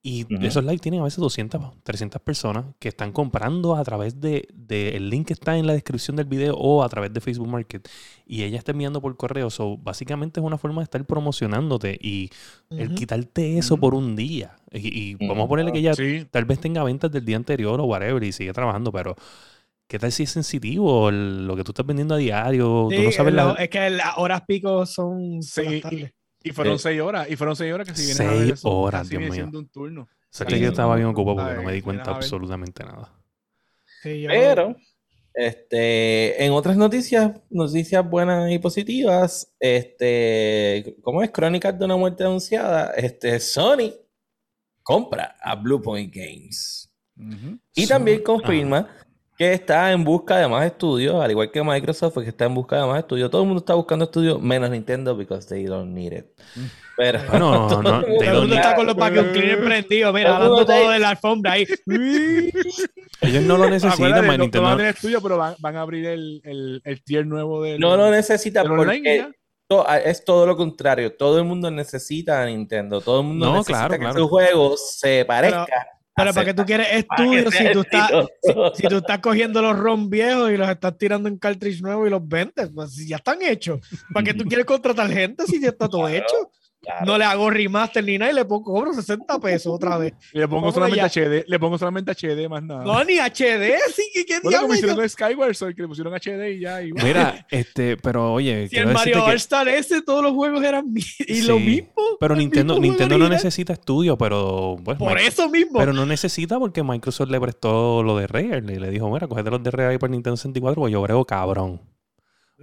Y 0.02 0.26
esos 0.46 0.64
lives 0.64 0.80
tienen 0.80 1.00
a 1.00 1.04
veces 1.04 1.18
200, 1.18 1.82
300 1.82 2.22
personas 2.22 2.64
que 2.78 2.88
están 2.88 3.12
comprando 3.12 3.76
a 3.76 3.84
través 3.84 4.18
del 4.18 4.48
de, 4.54 4.96
el 4.96 5.10
link 5.10 5.26
que 5.26 5.34
está 5.34 5.58
en 5.58 5.66
la 5.66 5.74
descripción 5.74 6.16
del 6.16 6.24
video 6.24 6.54
o 6.56 6.82
a 6.82 6.88
través 6.88 7.12
de 7.12 7.20
Facebook 7.20 7.48
Market. 7.48 7.86
Y 8.24 8.44
ella 8.44 8.56
está 8.56 8.72
enviando 8.72 9.02
por 9.02 9.14
correo. 9.18 9.50
So, 9.50 9.76
básicamente 9.76 10.40
es 10.40 10.46
una 10.46 10.56
forma 10.56 10.80
de 10.80 10.84
estar 10.84 11.04
promocionándote 11.04 11.98
y 12.00 12.30
el 12.70 12.94
quitarte 12.94 13.58
eso 13.58 13.76
por 13.76 13.94
un 13.94 14.16
día. 14.16 14.56
Y, 14.72 15.16
vamos 15.26 15.44
a 15.44 15.48
ponerle 15.48 15.72
que 15.72 15.80
ella 15.80 15.92
tal 16.30 16.46
vez 16.46 16.60
tenga 16.60 16.82
ventas 16.82 17.12
del 17.12 17.26
día 17.26 17.36
anterior 17.36 17.78
o 17.78 17.84
whatever 17.84 18.24
y 18.24 18.32
sigue 18.32 18.52
trabajando, 18.54 18.90
pero 18.92 19.16
¿Qué 19.86 19.98
tal 19.98 20.12
si 20.12 20.22
es 20.22 20.30
sensitivo 20.30 21.10
lo 21.10 21.56
que 21.56 21.64
tú 21.64 21.72
estás 21.72 21.84
vendiendo 21.84 22.14
a 22.14 22.18
diario? 22.18 22.86
tú 22.88 23.02
no 23.02 23.10
sabes 23.10 23.34
Es 23.58 23.68
que 23.70 23.90
las 23.90 24.18
horas 24.18 24.42
pico 24.46 24.86
son 24.86 25.42
sí, 25.42 25.82
y, 26.42 26.52
fueron 26.52 26.78
seis 26.78 27.00
horas. 27.00 27.30
Y 27.30 27.36
fueron 27.36 27.56
seis 27.56 27.72
horas 27.72 27.86
que 27.86 27.94
si 27.94 28.02
vienes 28.02 28.16
seis 28.16 28.30
a 28.30 28.34
ver 28.34 28.52
eso, 28.52 28.70
horas, 28.70 29.08
Dios 29.08 29.22
mío. 29.22 29.48
un 29.52 29.68
turno. 29.68 30.02
O 30.02 30.08
sea, 30.30 30.46
que 30.46 30.60
yo 30.60 30.68
estaba 30.68 30.94
bien 30.96 31.08
ocupado 31.08 31.36
porque 31.36 31.54
no 31.54 31.62
me 31.62 31.72
di 31.72 31.82
cuenta 31.82 32.12
absolutamente 32.12 32.84
nada. 32.84 33.12
Pero, 34.02 34.76
este, 35.34 36.44
en 36.44 36.52
otras 36.52 36.76
noticias, 36.76 37.32
noticias 37.50 38.08
buenas 38.08 38.50
y 38.50 38.58
positivas, 38.58 39.52
este, 39.58 40.96
¿cómo 41.02 41.22
es? 41.22 41.30
Crónicas 41.30 41.78
de 41.78 41.84
una 41.84 41.96
muerte 41.96 42.24
anunciada, 42.24 42.92
este, 42.96 43.38
Sony 43.40 43.92
compra 44.82 45.36
a 45.40 45.54
Bluepoint 45.56 46.14
Games. 46.14 46.90
Y 47.74 47.86
también 47.86 48.22
confirma 48.22 48.88
que 49.40 49.54
está 49.54 49.90
en 49.90 50.04
busca 50.04 50.36
de 50.36 50.46
más 50.46 50.66
estudios, 50.66 51.14
al 51.14 51.30
igual 51.30 51.50
que 51.50 51.62
Microsoft, 51.64 52.18
que 52.18 52.28
está 52.28 52.44
en 52.44 52.54
busca 52.54 52.76
de 52.76 52.86
más 52.86 52.98
estudios. 52.98 53.30
Todo 53.30 53.40
el 53.40 53.46
mundo 53.48 53.60
está 53.60 53.72
buscando 53.72 54.04
estudios, 54.04 54.38
menos 54.38 54.68
Nintendo, 54.68 55.16
because 55.16 55.48
they 55.48 55.64
don't 55.64 55.94
need 55.94 56.12
it. 56.12 56.26
Pero 56.94 57.22
no, 57.38 57.70
no, 57.70 57.82
no. 57.82 58.02
Todo 58.04 58.20
el 58.20 58.34
mundo 58.34 58.54
está 58.54 58.74
con 58.76 58.84
los 58.84 58.94
vacuum 58.94 59.32
cleaner 59.32 59.64
prendidos, 59.64 60.12
mira, 60.12 60.36
hablando 60.36 60.66
todo 60.66 60.90
de 60.90 60.98
la 60.98 61.08
alfombra 61.08 61.52
ahí. 61.52 61.66
Ellos 63.22 63.42
no 63.44 63.56
lo 63.56 63.70
necesitan, 63.70 64.26
más 64.26 64.38
Nintendo. 64.38 64.68
No 64.68 64.76
van 64.76 64.84
a 64.84 64.90
estudio, 64.90 65.22
pero 65.22 65.38
van, 65.38 65.54
van, 65.58 65.76
a 65.76 65.80
abrir 65.80 66.04
el, 66.04 66.42
el, 66.44 66.82
el, 66.84 67.02
tier 67.02 67.26
nuevo 67.26 67.62
de. 67.62 67.78
No 67.78 67.96
lo 67.96 68.10
necesitan 68.10 68.66
porque 68.66 69.26
es 70.04 70.22
todo 70.22 70.44
lo 70.44 70.54
contrario. 70.54 71.16
Todo 71.16 71.38
el 71.38 71.44
mundo 71.44 71.70
necesita 71.70 72.42
a 72.42 72.44
Nintendo. 72.44 73.00
Todo 73.00 73.22
el 73.22 73.28
mundo 73.28 73.54
necesita 73.54 73.98
que 73.98 74.12
su 74.12 74.28
juego 74.28 74.76
se 74.76 75.24
parezca. 75.24 75.86
Pero 76.14 76.34
¿para 76.34 76.46
qué 76.46 76.54
tú 76.54 76.64
quieres 76.64 76.88
estudios 76.92 77.54
si 77.54 77.72
tú, 77.72 77.80
estás, 77.80 78.10
si, 78.74 78.88
tú 78.88 78.96
estás 78.96 79.20
cogiendo 79.20 79.62
los 79.62 79.78
ROM 79.78 80.10
viejos 80.10 80.50
y 80.50 80.56
los 80.56 80.68
estás 80.68 80.98
tirando 80.98 81.28
en 81.28 81.38
cartridge 81.38 81.80
nuevo 81.80 82.06
y 82.06 82.10
los 82.10 82.26
vendes? 82.26 82.70
Pues 82.74 82.94
si 82.94 83.08
ya 83.08 83.16
están 83.16 83.40
hechos. 83.42 83.80
¿Para 84.12 84.24
qué 84.24 84.34
tú 84.34 84.44
quieres 84.48 84.66
contratar 84.66 85.10
gente 85.10 85.44
si 85.46 85.60
ya 85.60 85.68
está 85.68 85.88
todo 85.88 86.08
hecho? 86.08 86.50
No 87.04 87.18
le 87.18 87.24
hago 87.24 87.50
remaster 87.50 88.02
ni 88.02 88.16
nada 88.16 88.32
y 88.32 88.34
le 88.34 88.44
pongo 88.44 88.64
cobro 88.64 88.92
60 88.92 89.38
pesos 89.38 89.72
otra 89.72 89.98
vez. 89.98 90.14
le 90.32 90.48
pongo 90.48 90.72
solamente 90.72 91.20
HD, 91.20 91.44
le 91.46 91.58
pongo 91.58 91.78
solamente 91.78 92.12
HD 92.12 92.48
más 92.48 92.62
nada. 92.62 92.84
No, 92.84 93.04
ni 93.04 93.18
HD, 93.18 93.76
sí, 93.94 94.10
que 94.14 94.24
qué 94.24 94.40
bueno, 94.42 94.62
como 94.62 94.74
hicieron 94.74 95.08
Skyward 95.08 95.54
Sword, 95.54 95.74
que 95.74 95.82
le 95.82 95.88
pusieron 95.88 96.14
HD 96.14 96.56
y 96.56 96.60
ya. 96.60 96.80
Mira, 97.02 97.46
este, 97.50 97.96
pero 97.96 98.32
oye, 98.32 98.68
si 98.68 98.76
el 98.76 98.88
Mario 98.88 99.24
All 99.24 99.36
Star 99.36 99.68
ese, 99.68 100.02
todos 100.02 100.22
los 100.22 100.32
juegos 100.32 100.62
eran 100.64 100.92
y 101.18 101.42
lo 101.42 101.58
mismo. 101.58 101.90
Pero 102.18 102.34
Nintendo, 102.34 102.78
Nintendo 102.78 103.18
no 103.18 103.28
necesita 103.28 103.74
estudio, 103.74 104.16
pero 104.16 104.76
pues, 104.82 104.98
por 104.98 105.18
eso 105.18 105.48
mismo. 105.48 105.78
Pero 105.78 105.92
no 105.92 106.06
necesita 106.06 106.58
porque 106.58 106.82
Microsoft 106.82 107.30
le 107.30 107.40
prestó 107.40 108.02
lo 108.02 108.16
de 108.16 108.26
Rare 108.26 108.62
y 108.66 108.78
le 108.78 108.90
dijo, 108.90 109.10
mira, 109.10 109.28
cogete 109.28 109.50
los 109.50 109.62
de 109.62 109.70
Rare 109.70 109.92
ahí 109.92 109.98
por 109.98 110.10
Nintendo 110.10 110.36
64, 110.36 110.80
pues 110.80 110.92
yo 110.92 111.02
creo 111.02 111.24
cabrón. 111.24 111.80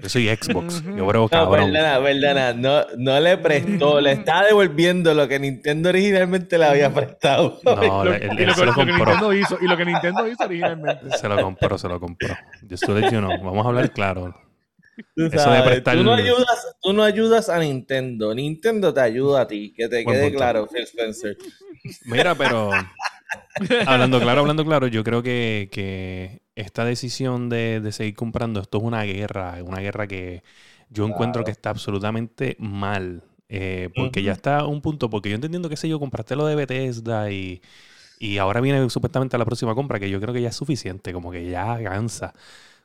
Yo 0.02 0.10
soy 0.10 0.28
Xbox. 0.28 0.84
Yo 0.84 1.08
creo 1.08 1.28
cabrón. 1.28 1.74
No, 1.74 2.04
perdona, 2.04 2.54
No, 2.54 2.86
no 2.98 3.20
le 3.20 3.38
prestó, 3.38 4.00
le 4.00 4.12
está 4.12 4.46
devolviendo 4.46 5.14
lo 5.14 5.28
que 5.28 5.40
Nintendo 5.40 5.90
originalmente 5.90 6.58
le 6.58 6.66
había 6.66 6.94
prestado. 6.94 7.60
No, 7.68 8.04
lo, 8.06 8.14
él, 8.14 8.40
él, 8.40 8.54
se 8.54 8.66
lo 8.66 8.74
compró. 8.74 9.34
Hizo, 9.34 9.58
y 9.62 9.68
lo 9.68 9.78
que 9.78 9.86
Nintendo 9.86 10.28
hizo 10.28 10.44
originalmente. 10.44 11.18
Se 11.18 11.28
lo 11.28 11.42
compró, 11.42 11.78
se 11.78 11.88
lo 11.88 12.00
compró. 12.00 12.36
Yo 12.64 12.76
estoy 12.76 13.02
you 13.04 13.20
know, 13.20 13.30
vamos 13.44 13.66
a 13.66 13.70
hablar 13.70 13.92
claro. 13.92 14.34
Tú, 15.16 15.30
sabes, 15.32 15.84
tú, 15.84 16.04
no 16.04 16.14
ayudas, 16.14 16.76
tú 16.82 16.94
no 16.94 17.04
ayudas 17.04 17.50
a 17.50 17.60
Nintendo. 17.60 18.34
Nintendo 18.34 18.94
te 18.94 19.02
ayuda 19.02 19.42
a 19.42 19.48
ti. 19.48 19.74
Que 19.76 19.88
te 19.88 20.04
quede 20.04 20.34
claro, 20.34 20.68
Phil 20.68 20.84
Spencer. 20.84 21.38
Mira, 22.06 22.34
pero 22.36 22.72
hablando 23.86 24.20
claro, 24.20 24.42
hablando 24.42 24.66
claro, 24.66 24.88
yo 24.88 25.04
creo 25.04 25.22
que, 25.22 25.70
que 25.72 26.42
esta 26.58 26.84
decisión 26.84 27.50
de, 27.50 27.80
de, 27.80 27.91
seguir 27.91 28.15
comprando, 28.15 28.60
esto 28.60 28.80
es 28.80 28.84
una 28.84 29.04
guerra, 29.04 29.60
una 29.63 29.80
guerra 29.80 30.08
que 30.08 30.43
yo 30.89 31.06
encuentro 31.06 31.43
que 31.43 31.52
está 31.52 31.70
absolutamente 31.70 32.58
mal. 32.60 33.24
Eh, 33.50 33.89
porque 33.96 34.24
ya 34.24 34.34
está 34.34 34.65
un 34.65 34.82
punto, 34.82 35.10
porque 35.10 35.30
yo 35.30 35.36
entendiendo 35.36 35.70
que 35.70 35.78
sé 35.78 35.88
yo, 35.88 36.00
compraste 36.00 36.36
lo 36.36 36.46
de 36.48 36.56
Bethesda 36.56 37.32
y, 37.32 37.62
y 38.20 38.39
ahora 38.39 38.60
viene 38.60 38.89
supuestamente 38.89 39.38
la 39.38 39.46
próxima 39.46 39.76
compra, 39.76 40.00
que 40.00 40.10
yo 40.10 40.20
creo 40.20 40.34
que 40.34 40.41
ya 40.41 40.50
es 40.50 40.56
suficiente, 40.56 41.13
como 41.13 41.32
que 41.32 41.50
ya 41.50 41.82
cansa 41.84 42.34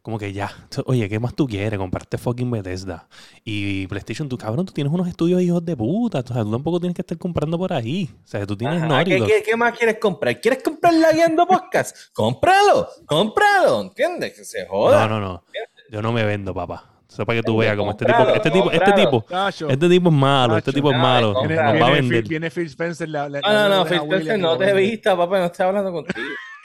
como 0.02 0.18
que 0.18 0.32
ya, 0.32 0.50
oye, 0.86 1.08
¿qué 1.08 1.20
más 1.20 1.34
tú 1.34 1.46
quieres? 1.46 1.78
Comprarte 1.78 2.18
fucking 2.18 2.50
Bethesda. 2.50 3.08
Y 3.44 3.86
PlayStation, 3.86 4.28
tú 4.28 4.36
cabrón, 4.36 4.66
tú 4.66 4.72
tienes 4.72 4.92
unos 4.92 5.06
estudios 5.06 5.40
hijos 5.40 5.64
de 5.64 5.76
puta. 5.76 6.20
O 6.20 6.26
sea, 6.26 6.42
tú 6.42 6.50
tampoco 6.50 6.80
tienes 6.80 6.96
que 6.96 7.02
estar 7.02 7.16
comprando 7.16 7.56
por 7.56 7.72
ahí. 7.72 8.10
O 8.24 8.26
sea, 8.26 8.44
tú 8.44 8.56
tienes 8.56 8.82
Ajá, 8.82 9.04
¿qué, 9.04 9.42
¿qué, 9.46 9.56
más 9.56 9.78
quieres 9.78 9.98
comprar? 9.98 10.40
¿Quieres 10.40 10.62
comprar 10.62 10.92
la 10.94 11.12
guiando 11.12 11.46
podcast? 11.46 11.96
cómpralo, 12.12 12.88
cómpralo, 13.06 13.80
¿entiendes? 13.80 14.34
Que 14.34 14.44
se 14.44 14.66
joda. 14.66 15.06
No, 15.06 15.20
no, 15.20 15.26
no. 15.26 15.44
Yo 15.88 16.02
no 16.02 16.12
me 16.12 16.24
vendo, 16.24 16.52
papá. 16.52 16.91
Para 17.16 17.38
que 17.38 17.42
tú 17.42 17.57
veas 17.59 17.77
como 17.77 17.90
este 17.90 18.05
tipo, 18.07 18.29
este 18.29 18.51
tipo, 18.51 18.70
este 18.70 18.92
tipo, 18.92 19.25
este 19.68 19.88
tipo 19.88 20.09
es 20.09 20.14
malo, 20.14 20.57
este 20.57 20.72
tipo 20.72 20.90
es 20.90 20.98
malo. 20.98 21.35
Viene, 21.46 21.62
nos 21.62 21.83
va 21.83 21.87
a 21.87 21.90
vender. 21.90 22.25
Viene 22.29 22.51
Phil 22.51 22.66
Spencer. 22.66 23.09
no, 23.09 23.29
no, 23.29 23.68
no, 23.68 23.87
Phil 23.87 23.98
Spencer 23.98 24.38
no 24.38 24.57
te 24.57 24.72
vista, 24.72 25.16
papá, 25.16 25.38
no 25.38 25.46
estoy 25.46 25.66
hablando 25.66 25.92
contigo. 25.92 26.27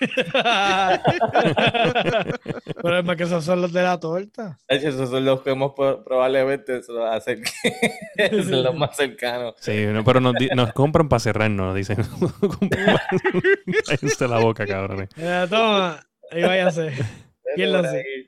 Pero 2.81 2.99
es 2.99 3.05
más 3.05 3.15
que 3.15 3.23
esos 3.23 3.43
son 3.43 3.61
los 3.61 3.73
de 3.73 3.81
la 3.81 3.99
torta. 3.99 4.59
Esos 4.67 5.09
son 5.09 5.25
los 5.25 5.41
que 5.41 5.49
hemos 5.51 5.73
probablemente 5.73 6.83
son 6.83 6.97
los 8.63 8.75
más 8.75 8.95
cercanos. 8.95 9.55
Sí, 9.59 9.87
pero 10.05 10.19
nos, 10.19 10.35
nos 10.55 10.71
compran 10.73 11.09
para 11.09 11.19
cerrarnos, 11.19 11.73
dicen. 11.75 11.97
Cállense 13.87 14.27
la 14.27 14.37
boca, 14.39 14.67
cabrones. 14.67 15.09
toma, 15.49 15.99
ahí 16.31 16.43
váyase. 16.43 16.93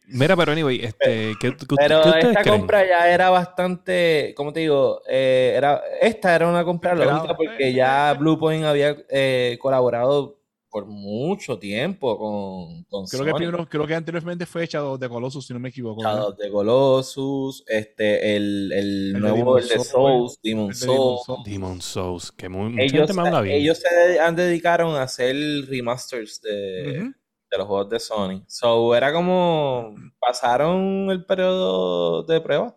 Mira, 0.08 0.36
pero 0.36 0.52
anyway, 0.52 0.82
este, 0.84 1.36
¿qué, 1.40 1.56
pero 1.78 2.16
esta 2.16 2.44
compra 2.44 2.86
ya 2.88 3.10
era 3.12 3.30
bastante, 3.30 4.34
como 4.36 4.54
te 4.54 4.62
digo, 4.62 5.02
eh, 5.08 5.54
era, 5.56 5.82
esta 6.02 6.36
era 6.36 6.48
una 6.48 6.64
compra 6.64 6.96
lógica 6.96 7.36
porque 7.36 7.74
ya 7.74 8.14
Bluepoint 8.14 8.66
había 8.66 8.96
eh, 9.10 9.58
colaborado 9.62 10.40
por 10.70 10.86
mucho 10.86 11.58
tiempo 11.58 12.18
con, 12.18 12.84
con 12.84 13.06
creo 13.08 13.26
que 13.26 13.34
primero, 13.34 13.68
creo 13.68 13.88
que 13.88 13.96
anteriormente 13.96 14.46
fue 14.46 14.64
echado 14.64 14.98
de 14.98 15.10
Colossus 15.10 15.48
si 15.48 15.54
no 15.54 15.60
me 15.60 15.70
equivoco 15.70 16.04
Shadow 16.04 16.36
de 16.36 16.50
Colossus 16.52 17.64
este 17.68 18.36
el, 18.36 18.72
el, 18.72 19.14
nuevo 19.20 19.56
de, 19.56 19.64
Souls 19.64 20.40
Demon 20.44 20.74
Souls. 20.74 21.22
Demon 21.44 21.82
Souls 21.82 22.32
que 22.32 22.50
muy, 22.50 22.70
mucha 22.70 22.84
ellos, 22.84 23.08
gente 23.08 23.14
me 23.14 23.28
habla 23.28 23.42
bien 23.42 23.56
ellos 23.56 23.80
se 23.80 24.20
han 24.20 24.36
dedicaron 24.36 24.96
a 24.96 25.04
hacer 25.04 25.36
remasters 25.68 26.40
de, 26.42 27.14
de 27.50 27.58
los 27.58 27.68
juegos 27.68 27.90
de 27.90 28.00
Sony 28.00 28.44
so 28.48 28.96
era 28.96 29.12
como 29.12 29.96
pasaron 30.20 31.10
el 31.10 31.26
periodo 31.26 32.24
de 32.24 32.42
prueba 32.42 32.76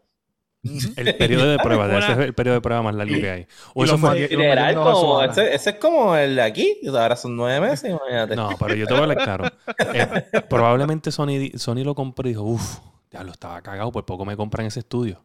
El 0.97 1.17
periodo 1.17 1.47
de 1.47 1.59
prueba, 1.63 1.99
ese 1.99 2.13
es 2.13 2.19
el 2.19 2.35
periodo 2.35 2.55
de 2.55 2.61
prueba 2.61 2.83
más 2.83 2.95
largo 2.95 3.15
que 3.15 3.31
hay. 3.31 3.47
O 3.75 3.85
eso 3.85 3.99
fue 3.99 4.29
como, 4.75 5.23
ese, 5.23 5.55
es 5.55 5.75
como 5.81 6.17
el 6.17 6.37
de 6.37 6.43
aquí, 6.43 6.81
ahora 6.87 7.17
son 7.17 7.37
nueve 7.37 7.69
meses, 7.69 7.91
imagínate. 7.91 8.37
No, 8.37 8.51
pero 8.59 8.75
yo 8.75 8.87
te 8.87 8.93
voy 8.93 9.01
a 9.01 9.03
hablar 9.03 9.19
claro. 9.19 9.45
Eh, 9.95 10.43
probablemente 10.49 11.11
Sony, 11.11 11.51
Sony 11.57 11.83
lo 11.85 11.95
compró 11.95 12.29
y 12.29 12.33
dijo, 12.33 12.43
uff, 12.43 12.79
ya 13.11 13.23
lo 13.25 13.33
estaba 13.33 13.61
cagado, 13.61 13.91
por 13.91 14.05
poco 14.05 14.25
me 14.25 14.37
compran 14.37 14.67
ese 14.67 14.81
estudio. 14.81 15.25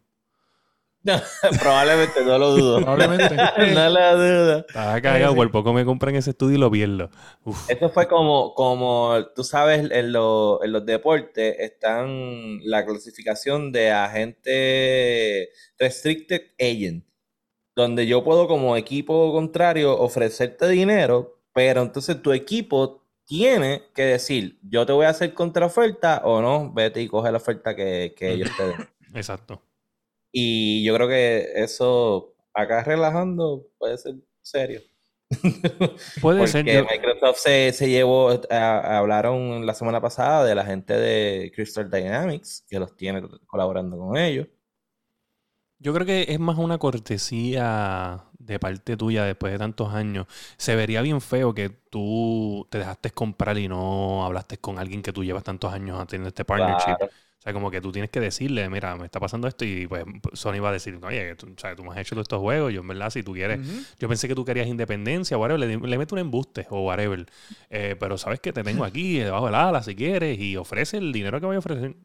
probablemente, 1.60 2.24
no 2.24 2.38
lo 2.38 2.52
dudo. 2.52 2.82
Probablemente. 2.82 3.36
no 3.74 3.90
lo 3.90 4.18
dudo. 4.18 4.58
Estaba 4.68 5.02
cagado, 5.02 5.36
por 5.36 5.52
poco 5.52 5.74
me 5.74 5.86
compran 5.86 6.16
ese 6.16 6.32
estudio 6.32 6.58
y 6.58 6.60
lo 6.60 6.72
pierdo. 6.72 7.10
Eso 7.68 7.90
fue 7.90 8.08
como, 8.08 8.54
como 8.54 9.18
tú 9.36 9.44
sabes, 9.44 9.90
en, 9.92 10.12
los 10.12 10.86
deportes 10.86 11.56
están 11.60 12.60
la 12.64 12.86
clasificación 12.86 13.72
de 13.72 13.92
agente 13.92 15.50
restricted 15.78 16.42
agent, 16.60 17.06
donde 17.76 18.08
yo 18.08 18.24
puedo 18.24 18.48
como 18.48 18.76
equipo 18.76 19.32
contrario 19.32 19.98
ofrecerte 19.98 20.68
dinero, 20.68 21.40
pero 21.54 21.82
entonces 21.82 22.22
tu 22.22 22.34
equipo 22.34 23.04
tiene 23.26 23.84
que 23.94 24.04
decir, 24.04 24.58
yo 24.64 24.86
te 24.86 24.94
voy 24.94 25.06
a 25.06 25.10
hacer 25.10 25.34
contraoferta 25.34 26.22
o 26.24 26.42
no, 26.42 26.72
vete 26.74 27.02
y 27.02 27.08
coge 27.08 27.32
la 27.32 27.38
oferta 27.38 27.76
que, 27.76 28.14
que 28.18 28.32
ellos 28.32 28.50
te 28.56 28.68
den. 28.68 28.90
Exacto. 29.14 29.67
Y 30.32 30.84
yo 30.84 30.94
creo 30.96 31.08
que 31.08 31.52
eso, 31.56 32.36
acá 32.54 32.84
relajando, 32.84 33.68
puede 33.78 33.98
ser 33.98 34.16
serio. 34.42 34.82
Puede 36.22 36.48
ser. 36.48 36.64
Microsoft 36.66 37.40
se, 37.40 37.74
se 37.74 37.90
llevó, 37.90 38.40
hablaron 38.50 39.66
la 39.66 39.74
semana 39.74 40.00
pasada 40.00 40.46
de 40.46 40.56
la 40.56 40.64
gente 40.64 40.94
de 40.94 41.52
Crystal 41.54 41.90
Dynamics, 41.92 42.66
que 42.70 42.80
los 42.80 42.96
tiene 42.96 43.22
colaborando 43.46 43.98
con 43.98 44.16
ellos. 44.16 44.48
Yo 45.80 45.94
creo 45.94 46.06
que 46.06 46.26
es 46.30 46.40
más 46.40 46.58
una 46.58 46.78
cortesía 46.80 48.24
de 48.40 48.60
parte 48.60 48.98
tuya 48.98 49.26
después 49.26 49.52
de 49.52 49.60
tantos 49.60 49.94
años. 49.94 50.26
Se 50.58 50.76
vería 50.76 51.02
bien 51.02 51.22
feo 51.22 51.54
que 51.54 51.70
tú 51.70 52.66
te 52.72 52.80
dejaste 52.80 53.12
comprar 53.12 53.58
y 53.58 53.68
no 53.68 54.26
hablaste 54.26 54.58
con 54.58 54.80
alguien 54.80 55.04
que 55.04 55.14
tú 55.14 55.24
llevas 55.24 55.44
tantos 55.44 55.72
años 55.72 56.00
a 56.00 56.06
tener 56.06 56.28
este 56.28 56.46
partnership. 56.46 56.96
O 57.38 57.42
sea, 57.42 57.54
como 57.54 57.70
que 57.70 57.82
tú 57.82 57.92
tienes 57.92 58.10
que 58.10 58.20
decirle, 58.20 58.68
mira, 58.70 58.96
me 58.96 59.06
está 59.06 59.20
pasando 59.20 59.48
esto 59.48 59.64
y 59.64 59.86
pues 59.88 60.04
Sony 60.34 60.60
va 60.60 60.70
a 60.70 60.72
decir, 60.74 61.00
oye, 61.04 61.36
tú, 61.36 61.48
o 61.48 61.76
tú 61.76 61.84
me 61.84 61.92
has 61.92 61.98
hecho 61.98 62.16
todos 62.16 62.24
estos 62.24 62.42
juegos, 62.42 62.74
yo 62.74 62.82
en 62.82 62.88
verdad, 62.88 63.12
si 63.12 63.22
tú 63.22 63.34
quieres, 63.34 63.60
yo 64.00 64.08
pensé 64.08 64.28
que 64.28 64.34
tú 64.34 64.44
querías 64.44 64.68
independencia, 64.68 65.38
whatever, 65.38 65.60
le, 65.60 65.78
le 65.78 65.98
meto 65.98 66.16
un 66.16 66.20
embuste 66.20 66.66
o 66.72 66.82
whatever, 66.82 67.28
eh, 67.70 67.96
pero 68.00 68.18
sabes 68.18 68.40
que 68.40 68.52
te 68.52 68.64
tengo 68.64 68.84
aquí 68.84 69.20
debajo 69.20 69.46
del 69.46 69.56
ala 69.56 69.84
si 69.84 69.96
quieres 69.96 70.40
y 70.40 70.58
ofrece 70.58 70.98
el 70.98 71.12
dinero 71.12 71.40
que 71.40 71.46
voy 71.46 71.56
a 71.56 71.60
ofrecer. 71.60 71.96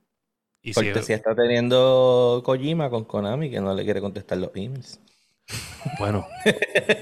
Y 0.63 0.75
Porque 0.75 1.03
si, 1.03 1.13
está 1.13 1.35
teniendo 1.35 2.43
Kojima 2.45 2.89
con 2.89 3.05
Konami 3.05 3.51
que 3.51 3.61
no 3.61 3.75
le 3.75 3.85
quiere 3.85 4.01
contestar 4.01 4.39
los 4.39 4.51
emails. 4.55 5.01
Bueno, 5.99 6.27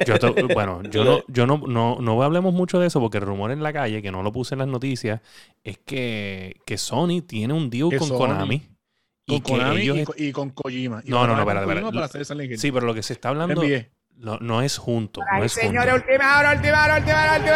yo, 0.07 0.15
bueno, 0.55 0.83
yo 0.91 1.05
no, 1.05 1.21
yo 1.29 1.47
no, 1.47 1.59
no, 1.67 1.99
no 2.01 2.23
hablemos 2.23 2.53
mucho 2.53 2.81
de 2.81 2.87
eso 2.87 3.01
porque 3.01 3.19
el 3.19 3.25
rumor 3.25 3.51
en 3.51 3.63
la 3.63 3.73
calle, 3.73 4.03
que 4.03 4.11
no 4.11 4.23
lo 4.23 4.33
puse 4.33 4.55
en 4.55 4.61
las 4.61 4.69
noticias, 4.69 5.21
es 5.63 5.79
que, 5.79 6.57
que 6.67 6.79
Sony 6.79 7.23
tiene 7.27 7.55
un 7.55 7.71
deal 7.71 7.91
con 7.99 8.09
Konami. 8.09 8.61
Con 9.27 9.37
y 9.37 9.41
Konami 9.43 10.05
y, 10.17 10.33
con 10.33 10.51
Kojima. 10.51 11.03
no, 11.07 11.27
no, 11.27 11.37
no, 11.37 11.43
espera, 11.43 12.09
Sí, 12.57 12.73
pero 12.73 12.87
lo 12.87 12.95
que 12.95 13.03
se 13.03 13.13
está 13.13 13.29
hablando 13.29 13.63
no, 14.21 14.39
no 14.39 14.61
es 14.61 14.77
junto. 14.77 15.23
no 15.33 15.45
es 15.45 15.53
señores, 15.53 15.95
última 15.95 16.39
hora, 16.39 16.53
última 16.53 16.85
hora, 16.85 16.97
última 16.99 17.23
hora, 17.23 17.37
última 17.37 17.53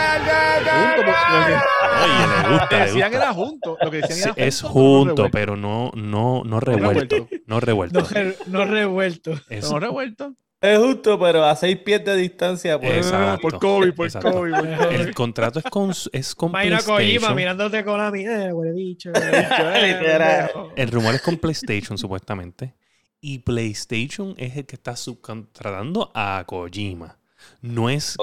hora. 1.44 1.64
Oye, 2.02 2.42
le 2.42 2.48
gusta. 2.48 2.64
Lo 2.64 2.68
que 2.68 2.76
decían 2.76 3.14
era 3.14 3.34
junto. 3.34 3.76
Lo 3.82 3.90
que 3.90 3.96
decían 3.98 4.32
era 4.34 4.46
es 4.46 4.62
junto, 4.62 5.30
pero 5.30 5.56
no, 5.56 5.90
no, 5.94 6.42
no 6.44 6.60
revuelto. 6.60 7.28
No 7.46 7.60
revuelto. 7.60 8.00
No 8.46 8.64
revuelto. 8.64 9.32
No 9.50 9.78
revuelto. 9.78 10.34
Es 10.34 10.34
justo, 10.78 11.18
pero 11.18 11.44
a 11.44 11.54
seis 11.56 11.76
pies 11.78 12.04
de 12.04 12.16
distancia. 12.16 12.80
Pues. 12.80 13.06
por 13.40 13.58
COVID, 13.58 13.94
por 13.94 14.10
COVID, 14.10 14.54
El 14.92 15.14
contrato 15.14 15.58
es 15.58 15.64
con, 15.66 15.92
es 16.12 16.34
con 16.34 16.52
PlayStation. 16.52 16.96
Kojima 16.96 17.34
mirándote 17.34 17.84
con 17.84 17.98
la 17.98 18.10
mía, 18.10 18.50
güey, 18.52 18.72
bicho. 18.72 19.12
el 20.76 20.90
rumor 20.90 21.14
es 21.14 21.22
con 21.22 21.36
PlayStation, 21.36 21.98
supuestamente. 21.98 22.74
Y 23.20 23.40
PlayStation 23.40 24.34
es 24.36 24.56
el 24.56 24.66
que 24.66 24.76
está 24.76 24.96
subcontratando 24.96 26.10
a 26.14 26.44
Kojima. 26.46 27.18
No 27.60 27.90
es, 27.90 28.16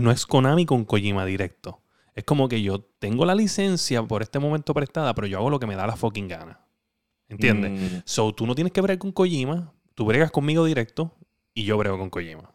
no 0.00 0.10
es 0.10 0.26
Konami 0.26 0.66
con 0.66 0.84
Kojima 0.84 1.24
directo. 1.24 1.82
Es 2.14 2.24
como 2.24 2.48
que 2.48 2.62
yo 2.62 2.80
tengo 2.98 3.26
la 3.26 3.34
licencia 3.34 4.02
por 4.02 4.22
este 4.22 4.38
momento 4.38 4.72
prestada, 4.72 5.14
pero 5.14 5.26
yo 5.26 5.38
hago 5.38 5.50
lo 5.50 5.60
que 5.60 5.66
me 5.66 5.76
da 5.76 5.86
la 5.86 5.96
fucking 5.96 6.28
gana. 6.28 6.60
¿Entiendes? 7.28 7.72
Mm. 7.72 8.02
So, 8.04 8.32
tú 8.32 8.46
no 8.46 8.54
tienes 8.54 8.72
que 8.72 8.80
bregar 8.80 8.98
con 8.98 9.12
Kojima, 9.12 9.72
tú 9.94 10.06
bregas 10.06 10.30
conmigo 10.30 10.64
directo 10.64 11.12
y 11.56 11.64
yo 11.64 11.76
brego 11.78 11.98
con 11.98 12.10
Kojima. 12.10 12.52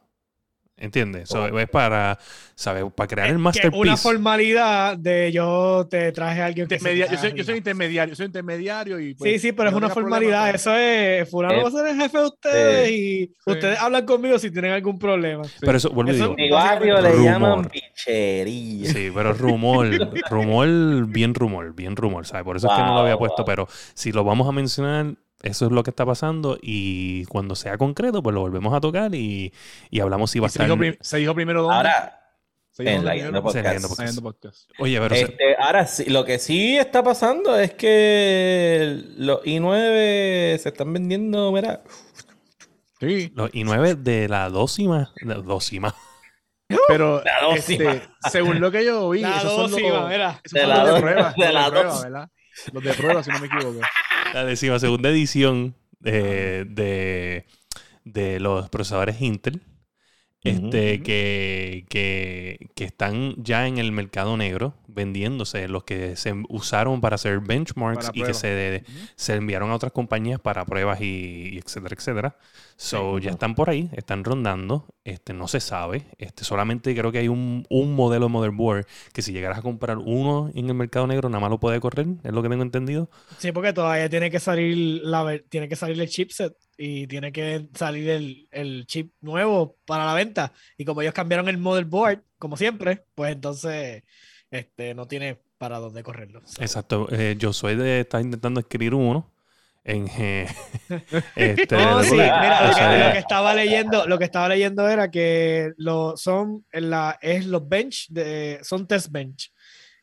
¿Entiendes? 0.77 1.29
Eso 1.29 1.59
es 1.59 1.69
para, 1.69 2.17
¿sabes? 2.55 2.83
Para 2.95 3.07
crear 3.07 3.29
el 3.29 3.37
masterpiece. 3.37 3.81
Una 3.81 3.97
formalidad 3.97 4.97
de 4.97 5.31
yo 5.31 5.87
te 5.87 6.11
traje 6.11 6.41
a 6.41 6.47
alguien 6.47 6.67
que 6.67 6.79
yo, 6.79 7.17
soy, 7.19 7.33
yo 7.35 7.43
soy 7.43 7.57
intermediario, 7.57 8.15
soy 8.15 8.25
intermediario 8.25 8.99
y... 8.99 9.13
Pues, 9.13 9.33
sí, 9.33 9.39
sí, 9.39 9.51
pero 9.51 9.69
es 9.69 9.75
una 9.75 9.89
formalidad. 9.89 10.49
Eso 10.49 10.75
es, 10.75 11.29
fulano 11.29 11.61
va 11.61 11.67
a 11.67 11.71
ser 11.71 11.87
el 11.87 11.97
jefe 11.97 12.17
de 12.17 12.25
ustedes 12.25 12.91
y 12.91 13.35
ustedes 13.45 13.79
hablan 13.79 14.05
conmigo 14.07 14.39
si 14.39 14.49
tienen 14.49 14.71
algún 14.71 14.97
problema. 14.97 15.43
Pero 15.59 15.77
eso, 15.77 15.91
vuelvo 15.91 16.11
eso, 16.13 16.33
Mi 16.33 16.49
barrio 16.49 16.99
le 16.99 17.23
llaman 17.23 17.69
bichería. 17.71 18.91
Sí, 18.91 19.11
pero 19.13 19.33
rumor, 19.33 19.87
rumor, 20.31 21.05
bien 21.05 21.35
rumor, 21.35 21.75
bien 21.75 21.95
rumor, 21.95 22.25
¿sabes? 22.25 22.43
Por 22.43 22.57
eso 22.57 22.67
es 22.67 22.75
que 22.75 22.81
no 22.81 22.95
lo 22.95 22.99
había 23.01 23.17
puesto, 23.17 23.45
pero 23.45 23.67
si 23.93 24.11
lo 24.11 24.23
vamos 24.23 24.47
a 24.47 24.51
mencionar 24.51 25.13
eso 25.43 25.65
es 25.65 25.71
lo 25.71 25.83
que 25.83 25.89
está 25.89 26.05
pasando 26.05 26.57
y 26.61 27.25
cuando 27.25 27.55
sea 27.55 27.77
concreto, 27.77 28.21
pues 28.21 28.33
lo 28.33 28.41
volvemos 28.41 28.73
a 28.73 28.81
tocar 28.81 29.13
y, 29.15 29.53
y 29.89 29.99
hablamos 29.99 30.31
si 30.31 30.39
va 30.39 30.47
a 30.47 30.49
estar... 30.49 30.67
se 31.01 31.17
dijo 31.17 31.35
primero 31.35 31.63
dónde. 31.63 31.75
Ahora, 31.75 32.21
en 32.79 33.05
la 33.05 33.41
podcast. 34.21 34.69
Oye, 34.79 34.99
pero... 34.99 35.15
Este, 35.15 35.55
ahora, 35.57 35.85
sí, 35.85 36.05
lo 36.05 36.23
que 36.23 36.39
sí 36.39 36.77
está 36.77 37.03
pasando 37.03 37.57
es 37.57 37.73
que 37.73 39.03
los 39.17 39.41
i9 39.43 40.57
se 40.57 40.69
están 40.69 40.93
vendiendo, 40.93 41.51
mira... 41.51 41.81
Sí. 42.99 43.31
Los 43.35 43.51
i9 43.51 43.95
de 43.97 44.29
la 44.29 44.49
dócima... 44.49 45.11
La 45.21 45.35
dócima. 45.35 45.95
Pero 46.87 47.21
este, 47.55 48.01
según 48.29 48.59
lo 48.61 48.71
que 48.71 48.85
yo 48.85 49.09
vi, 49.09 49.21
la 49.21 49.37
esos 49.37 49.57
dócima, 49.57 49.89
son 49.89 50.01
los, 50.01 50.09
mira. 50.09 50.41
de 50.51 50.67
la, 50.67 50.85
de 50.85 51.01
prueba, 51.01 51.33
de 51.35 51.53
la, 51.53 51.69
prueba, 51.69 52.01
¿verdad? 52.01 52.29
Los 52.71 52.83
de 52.83 52.93
prueba, 52.93 53.23
si 53.23 53.31
no 53.31 53.39
me 53.39 53.47
equivoco. 53.47 53.79
La 54.33 54.45
decima 54.45 54.79
segunda 54.79 55.09
edición 55.09 55.75
de, 55.99 57.45
de, 58.05 58.39
los 58.39 58.69
procesadores 58.69 59.21
Intel. 59.21 59.61
Este, 60.43 61.03
que, 61.03 61.85
que, 61.87 62.71
que, 62.73 62.83
están 62.83 63.35
ya 63.37 63.67
en 63.67 63.77
el 63.77 63.91
mercado 63.91 64.37
negro 64.37 64.73
vendiéndose, 64.87 65.67
los 65.67 65.83
que 65.83 66.15
se 66.15 66.33
usaron 66.49 66.99
para 66.99 67.13
hacer 67.13 67.41
benchmarks 67.41 68.09
y 68.15 68.23
que 68.23 68.33
se, 68.33 68.83
se, 69.15 69.35
enviaron 69.35 69.69
a 69.69 69.75
otras 69.75 69.91
compañías 69.91 70.39
para 70.39 70.65
pruebas 70.65 70.99
y, 70.99 71.59
etcétera, 71.63 71.95
etcétera. 71.95 72.37
So, 72.75 73.19
ya 73.19 73.31
están 73.31 73.53
por 73.53 73.69
ahí, 73.69 73.91
están 73.93 74.23
rondando, 74.23 74.87
este, 75.03 75.33
no 75.33 75.47
se 75.47 75.59
sabe, 75.59 76.07
este, 76.17 76.43
solamente 76.43 76.95
creo 76.95 77.11
que 77.11 77.19
hay 77.19 77.27
un, 77.27 77.67
un 77.69 77.93
modelo 77.93 78.27
motherboard 78.27 78.87
que 79.13 79.21
si 79.21 79.33
llegaras 79.33 79.59
a 79.59 79.61
comprar 79.61 79.99
uno 79.99 80.49
en 80.55 80.67
el 80.69 80.73
mercado 80.73 81.05
negro, 81.05 81.29
nada 81.29 81.41
más 81.41 81.51
lo 81.51 81.59
puede 81.59 81.79
correr, 81.79 82.07
es 82.23 82.31
lo 82.31 82.41
que 82.41 82.49
tengo 82.49 82.63
entendido. 82.63 83.11
Sí, 83.37 83.51
porque 83.51 83.73
todavía 83.73 84.09
tiene 84.09 84.31
que 84.31 84.39
salir 84.39 85.01
la 85.03 85.39
tiene 85.49 85.69
que 85.69 85.75
salir 85.75 86.01
el 86.01 86.09
chipset 86.09 86.55
y 86.83 87.05
tiene 87.05 87.31
que 87.31 87.67
salir 87.75 88.09
el, 88.09 88.47
el 88.49 88.87
chip 88.87 89.13
nuevo 89.21 89.77
para 89.85 90.03
la 90.03 90.15
venta. 90.15 90.51
Y 90.79 90.83
como 90.83 91.03
ellos 91.03 91.13
cambiaron 91.13 91.47
el 91.47 91.59
motherboard, 91.59 92.23
como 92.39 92.57
siempre, 92.57 93.05
pues 93.13 93.33
entonces 93.33 94.01
este, 94.49 94.95
no 94.95 95.07
tiene 95.07 95.39
para 95.59 95.77
dónde 95.77 96.01
correrlo. 96.01 96.41
Exacto. 96.59 97.07
Eh, 97.11 97.35
yo 97.37 97.53
soy 97.53 97.75
de 97.75 97.99
estar 97.99 98.19
intentando 98.19 98.59
escribir 98.59 98.95
uno 98.95 99.31
en 99.83 100.07
este, 101.35 101.77
no, 101.77 102.01
sí, 102.01 102.13
mira, 102.13 103.07
lo, 103.07 103.13
que, 103.13 103.19
estaba 103.19 103.53
leyendo, 103.53 104.07
lo 104.07 104.17
que 104.17 104.25
estaba 104.25 104.49
leyendo 104.49 104.89
era 104.89 105.11
que 105.11 105.73
lo, 105.77 106.17
son 106.17 106.65
la, 106.71 107.19
es 107.21 107.45
los 107.45 107.69
bench 107.69 108.07
de, 108.09 108.59
son 108.63 108.87
test 108.87 109.11
bench. 109.11 109.53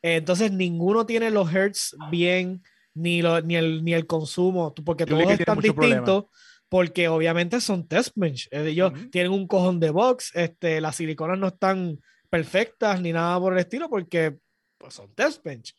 entonces 0.00 0.52
ninguno 0.52 1.06
tiene 1.06 1.30
los 1.30 1.52
hertz 1.52 1.96
bien, 2.08 2.62
ni, 2.94 3.20
lo, 3.20 3.40
ni, 3.40 3.56
el, 3.56 3.84
ni 3.84 3.94
el 3.94 4.06
consumo, 4.06 4.72
porque 4.74 5.06
todos 5.06 5.28
están 5.28 5.58
distintos. 5.58 6.26
Porque 6.68 7.08
obviamente 7.08 7.60
son 7.60 7.86
test 7.86 8.12
bench. 8.14 8.48
Ellos 8.50 8.92
tienen 9.10 9.32
un 9.32 9.46
cojón 9.46 9.80
de 9.80 9.90
box, 9.90 10.32
este, 10.34 10.80
las 10.80 10.96
siliconas 10.96 11.38
no 11.38 11.48
están 11.48 11.98
perfectas 12.30 13.00
ni 13.00 13.12
nada 13.12 13.38
por 13.40 13.54
el 13.54 13.60
estilo, 13.60 13.88
porque 13.88 14.36
pues 14.78 14.94
son 14.94 15.12
test 15.12 15.42
bench. 15.42 15.74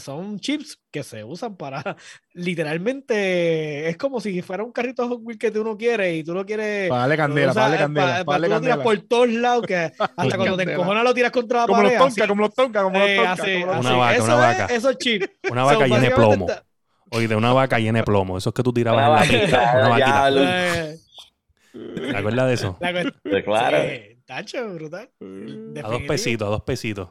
son 0.00 0.40
chips 0.40 0.80
que 0.90 1.02
se 1.02 1.22
usan 1.22 1.56
para 1.56 1.96
literalmente 2.32 3.88
es 3.88 3.96
como 3.98 4.20
si 4.20 4.40
fuera 4.40 4.64
un 4.64 4.72
carrito 4.72 5.06
Hot 5.06 5.20
Wheels 5.22 5.38
que 5.38 5.50
tú 5.50 5.62
no 5.62 5.76
quieres 5.76 6.16
y 6.16 6.24
tú 6.24 6.32
lo 6.32 6.46
quieres. 6.46 6.88
Para 6.88 7.02
darle 7.02 7.16
candela, 7.16 7.52
para 7.52 7.68
darle 7.68 7.78
candela. 7.78 8.24
Para, 8.24 8.42
tú 8.44 8.48
lo 8.48 8.60
tiras 8.60 8.78
por 8.78 8.98
todos 9.00 9.28
lados 9.28 9.66
que 9.66 9.74
hasta 10.16 10.36
cuando 10.36 10.56
te 10.56 10.72
encojonas 10.72 11.04
lo 11.04 11.14
tiras 11.14 11.30
contra 11.30 11.60
la 11.60 11.66
como 11.66 11.82
pared. 11.82 11.98
Los 11.98 12.14
tonka, 12.14 12.28
como 12.28 12.42
los 12.42 12.54
tonka, 12.54 12.82
como 12.82 12.98
los 12.98 13.08
eh, 13.08 13.16
tonka, 13.16 13.32
así, 13.32 13.62
Una 13.62 13.92
vaca, 13.96 14.16
eso 14.16 14.24
una 14.24 14.34
vaca. 14.34 14.66
esos 14.66 14.98
chips. 14.98 15.28
Una 15.50 15.64
vaca 15.64 15.86
llena 15.86 16.00
de 16.00 16.10
plomo. 16.10 16.46
Oye, 17.10 17.28
de 17.28 17.36
una 17.36 17.52
vaca 17.52 17.78
llena 17.78 18.00
de 18.00 18.04
plomo. 18.04 18.38
Esos 18.38 18.52
que 18.52 18.62
tú 18.62 18.72
tirabas 18.72 19.28
en 19.28 19.38
la 19.38 19.42
pista. 19.42 19.72
Una 19.74 19.88
vaquita. 19.88 20.94
¿Te 21.72 22.16
acuerdas 22.16 22.48
de 22.48 22.54
eso? 22.54 22.78
Claro. 23.44 23.78
tacho, 24.26 24.74
brutal. 24.74 25.10
A 25.82 25.88
dos 25.88 26.02
pesitos, 26.02 26.46
a 26.46 26.50
dos 26.50 26.62
pesitos. 26.62 27.08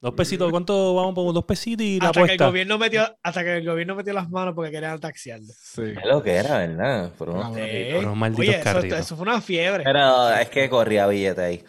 Dos 0.00 0.14
pesitos, 0.14 0.50
¿cuánto 0.50 0.94
vamos 0.94 1.14
por 1.14 1.34
dos 1.34 1.44
pesitos 1.44 1.84
y 1.84 2.00
la 2.00 2.06
hasta 2.06 2.24
Que 2.24 2.32
el 2.32 2.38
gobierno 2.38 2.78
metió, 2.78 3.02
hasta 3.22 3.44
que 3.44 3.58
el 3.58 3.66
gobierno 3.66 3.94
metió 3.94 4.14
las 4.14 4.30
manos 4.30 4.54
porque 4.54 4.70
querían 4.70 4.98
taxiarlo. 4.98 5.52
Sí. 5.54 5.82
Es 5.82 6.06
lo 6.06 6.22
que 6.22 6.36
era, 6.36 6.56
¿verdad? 6.56 7.12
Fueron, 7.18 7.36
unos 7.36 8.16
malditos 8.16 8.74
Oye, 8.76 8.98
eso, 8.98 9.14
fue 9.14 9.24
una 9.24 9.42
fiebre. 9.42 9.84
Pero 9.84 10.30
es 10.30 10.48
que 10.48 10.70
corría 10.70 11.06
billete 11.06 11.42
ahí. 11.42 11.64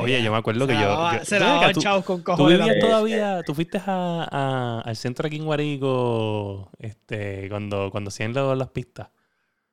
Oye, 0.00 0.22
yo 0.22 0.32
me 0.32 0.38
acuerdo 0.38 0.66
que 0.66 0.74
yo, 0.74 1.10
Se 1.22 1.38
la 1.38 1.46
daban 1.46 1.74
chavos 1.74 2.04
con 2.04 2.22
cojones. 2.22 2.58
¿Tú 2.58 2.64
vivías 2.64 2.80
todavía? 2.80 3.42
¿Tú 3.44 3.54
fuiste 3.54 3.80
a, 3.86 4.82
al 4.84 4.96
centro 4.96 5.26
aquí 5.26 5.36
en 5.36 5.44
Guarico 5.44 6.70
este, 6.78 7.48
cuando, 7.48 7.90
cuando 7.90 8.08
hacían 8.08 8.32
las 8.34 8.68
pistas? 8.68 9.08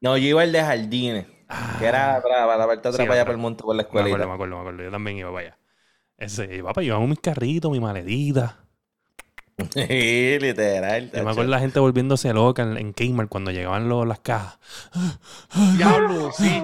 No, 0.02 0.18
yo 0.18 0.28
iba 0.28 0.42
al 0.42 0.52
de 0.52 0.62
Jardines. 0.62 1.26
que 1.80 1.86
era 1.86 2.18
ah. 2.18 2.22
para, 2.22 2.58
la 2.58 2.68
parte 2.68 2.90
otra 2.90 3.04
para 3.06 3.14
allá 3.16 3.26
por 3.26 3.34
el 3.34 3.42
monte 3.42 3.64
por 3.64 3.76
la 3.76 3.84
escuela. 3.84 4.06
Me 4.06 4.12
acuerdo, 4.12 4.28
me 4.28 4.34
acuerdo, 4.34 4.56
me 4.56 4.62
acuerdo. 4.62 4.84
Yo 4.84 4.92
también 4.92 5.18
iba 5.18 5.32
para 5.32 5.48
allá. 5.48 5.58
Ese, 6.18 6.64
papá, 6.64 6.82
llevamos 6.82 7.10
mis 7.10 7.20
carritos, 7.20 7.72
mi 7.72 7.80
maledita. 7.80 8.65
Sí, 9.58 10.38
literal. 10.40 11.12
Yo 11.12 11.24
me 11.24 11.32
acuerdo 11.32 11.50
la 11.50 11.60
gente 11.60 11.80
volviéndose 11.80 12.34
loca 12.34 12.62
en, 12.64 12.76
en 12.78 12.92
Kmart 12.92 13.30
cuando 13.30 13.52
llegaban 13.52 13.88
las 14.08 14.20
cajas. 14.20 14.60
Diablo, 15.78 16.30
sí. 16.38 16.62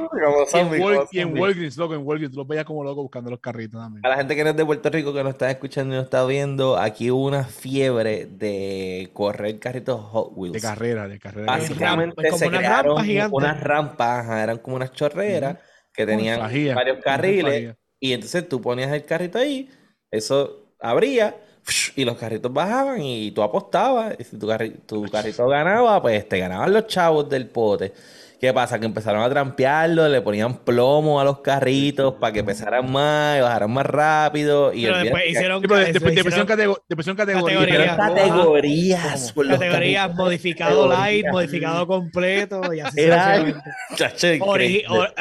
y 1.13 1.19
en, 1.19 1.37
Walgreens, 1.37 1.77
loco, 1.77 1.93
en 1.93 2.05
Walgreens, 2.05 2.35
los 2.35 2.45
veías 2.45 2.65
como 2.65 2.83
loco 2.83 3.01
buscando 3.03 3.29
los 3.29 3.39
carritos 3.39 3.79
también. 3.79 4.05
A 4.05 4.09
la 4.09 4.17
gente 4.17 4.35
que 4.35 4.43
no 4.43 4.49
es 4.49 4.57
de 4.57 4.65
Puerto 4.65 4.89
Rico, 4.89 5.13
que 5.13 5.23
nos 5.23 5.33
está 5.33 5.49
escuchando 5.49 5.93
y 5.93 5.97
nos 5.97 6.05
está 6.05 6.25
viendo, 6.25 6.77
aquí 6.77 7.11
hubo 7.11 7.25
una 7.25 7.45
fiebre 7.45 8.25
de 8.25 9.09
correr 9.13 9.57
carritos 9.59 10.01
Hot 10.01 10.33
Wheels. 10.35 10.53
De 10.53 10.61
carrera, 10.61 11.07
de 11.07 11.17
carrera. 11.17 11.45
Básicamente 11.47 12.31
se 12.33 12.49
crearon 12.49 12.97
unas 13.31 13.59
rampas, 13.61 14.27
eran 14.29 14.57
como 14.57 14.75
unas 14.75 14.91
chorreras 14.91 15.57
que 15.93 16.05
tenían 16.05 16.41
varios 16.75 16.97
carriles. 17.01 17.75
Y 18.01 18.11
entonces 18.11 18.49
tú 18.49 18.59
ponías 18.59 18.91
el 18.91 19.05
carrito 19.05 19.37
ahí, 19.37 19.69
eso 20.09 20.73
abría 20.79 21.37
y 21.95 22.05
los 22.05 22.17
carritos 22.17 22.51
bajaban 22.51 23.01
y 23.01 23.31
tú 23.31 23.41
apostabas. 23.41 24.15
Y 24.19 24.23
si 24.23 24.37
tu, 24.37 24.47
tu 24.85 25.03
carrito 25.09 25.47
ganaba, 25.47 26.01
pues 26.01 26.27
te 26.27 26.39
ganaban 26.39 26.73
los 26.73 26.87
chavos 26.87 27.29
del 27.29 27.47
pote. 27.47 27.93
¿Qué 28.41 28.51
pasa? 28.53 28.79
Que 28.79 28.87
empezaron 28.87 29.21
a 29.21 29.29
trampearlo, 29.29 30.09
le 30.09 30.19
ponían 30.19 30.65
plomo 30.65 31.21
a 31.21 31.23
los 31.23 31.41
carritos 31.41 32.15
para 32.15 32.33
que 32.33 32.43
pesaran 32.43 32.91
más 32.91 33.37
y 33.37 33.41
bajaran 33.41 33.69
más 33.69 33.85
rápido. 33.85 34.73
Y 34.73 34.85
Pero 34.85 34.97
después 34.97 35.23
hicieron, 35.29 35.61
depresión 35.61 37.15
categorías. 37.15 37.95
Categorías. 37.95 39.31
Categorías, 39.31 40.15
modificado 40.15 40.87
light, 40.89 41.27
modificado 41.31 41.85
completo 41.85 42.73
y 42.73 42.79
así 42.79 42.99
Era 42.99 43.45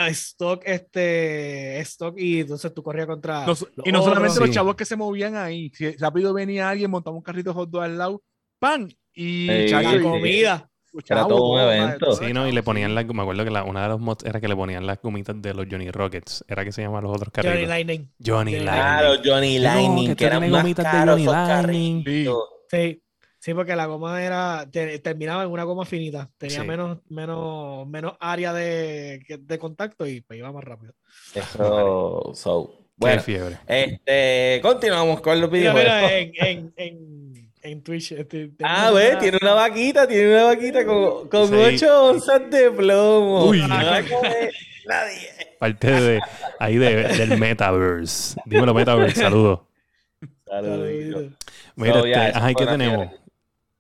stock, 0.09 0.63
este, 0.65 1.79
stock 1.81 2.19
y 2.19 2.41
entonces 2.41 2.73
tú 2.73 2.83
corrías 2.83 3.07
contra. 3.07 3.45
y 3.85 3.93
no 3.93 4.03
solamente 4.03 4.41
los 4.41 4.51
chavos 4.51 4.77
que 4.77 4.87
se 4.87 4.97
movían 4.97 5.37
ahí. 5.37 5.71
Si 5.75 5.95
rápido 5.99 6.33
venía 6.33 6.71
alguien, 6.71 6.91
montaba 6.91 7.15
un 7.15 7.23
carrito 7.23 7.53
hot 7.53 7.69
dog 7.69 7.83
al 7.83 7.99
lado, 7.99 8.23
¡pan! 8.59 8.89
Y, 9.13 9.71
comida. 10.01 10.70
Era 11.09 11.27
todo 11.27 11.51
un 11.53 11.61
evento. 11.61 12.13
Sí, 12.13 12.33
¿no? 12.33 12.49
Y 12.49 12.53
le 12.53 12.63
ponían 12.63 12.95
la, 12.95 13.05
me 13.05 13.23
acuerdo 13.23 13.45
que 13.45 13.51
la, 13.51 13.65
una 13.65 13.83
de 13.83 13.89
los 13.89 14.01
mods 14.01 14.25
era 14.25 14.41
que 14.41 14.49
le 14.49 14.57
ponían 14.57 14.87
las 14.87 15.01
gomitas 15.01 15.41
de 15.41 15.55
los 15.55 15.67
Johnny 15.71 15.91
Rockets. 15.91 16.45
Era 16.49 16.65
que 16.65 16.73
se 16.73 16.83
llamaban 16.83 17.05
los 17.05 17.17
otros 17.17 17.33
carritos. 17.33 17.57
Johnny 17.57 17.67
Lightning. 17.67 18.13
Johnny 18.25 18.53
Lightning. 18.53 18.73
Claro, 18.73 19.15
Johnny 19.25 19.59
Lightning, 19.59 20.15
que, 20.17 20.25
eran 20.25 20.51
gomitas 20.51 20.93
de 20.93 21.11
Johnny 21.11 21.25
Lightning. 21.25 22.05
Sí. 22.71 23.03
sí. 23.39 23.55
porque 23.55 23.77
la 23.77 23.87
goma 23.87 24.23
era, 24.23 24.69
terminaba 24.71 25.45
en 25.45 25.51
una 25.51 25.65
goma 25.65 25.85
finita. 25.85 26.31
Tenía 26.37 26.65
menos, 26.65 26.99
menos, 27.09 27.87
menos 27.87 28.15
área 28.19 28.53
de, 28.53 29.21
de 29.41 29.59
contacto 29.59 30.07
y 30.07 30.21
pues 30.23 30.39
iba 30.39 30.51
más 30.51 30.65
rápido. 30.65 30.95
Eso, 31.35 32.33
so, 32.35 32.81
bueno, 33.01 33.17
Qué 33.17 33.23
fiebre. 33.23 33.59
Este, 33.67 34.61
continuamos 34.61 35.23
con 35.23 35.41
los 35.41 35.51
videos. 35.51 35.75
Mira, 35.75 36.19
en, 36.19 36.33
en, 36.37 36.73
en 36.77 37.50
en 37.63 37.83
Twitch. 37.83 38.13
Este, 38.13 38.51
ah, 38.63 38.91
ve, 38.91 39.17
tiene 39.21 39.39
una 39.41 39.55
vaquita, 39.55 40.07
tiene 40.07 40.35
una 40.35 40.45
vaquita 40.45 40.85
con, 40.85 41.29
con 41.29 41.55
8 41.55 42.05
onzas 42.05 42.51
de 42.51 42.71
plomo. 42.71 43.47
Uy, 43.47 43.61
nadie. 43.67 44.07
Parte 45.59 45.91
de 45.91 46.21
ahí 46.59 46.79
de, 46.79 47.05
del 47.05 47.39
Metaverse. 47.39 48.41
Dímelo, 48.45 48.75
Metaverse, 48.75 49.21
saludos. 49.21 49.61
Saludos. 50.47 51.33
Mira, 51.77 51.99
este, 51.99 52.15
ajá, 52.15 52.55
¿qué 52.55 52.67
tenemos? 52.67 53.09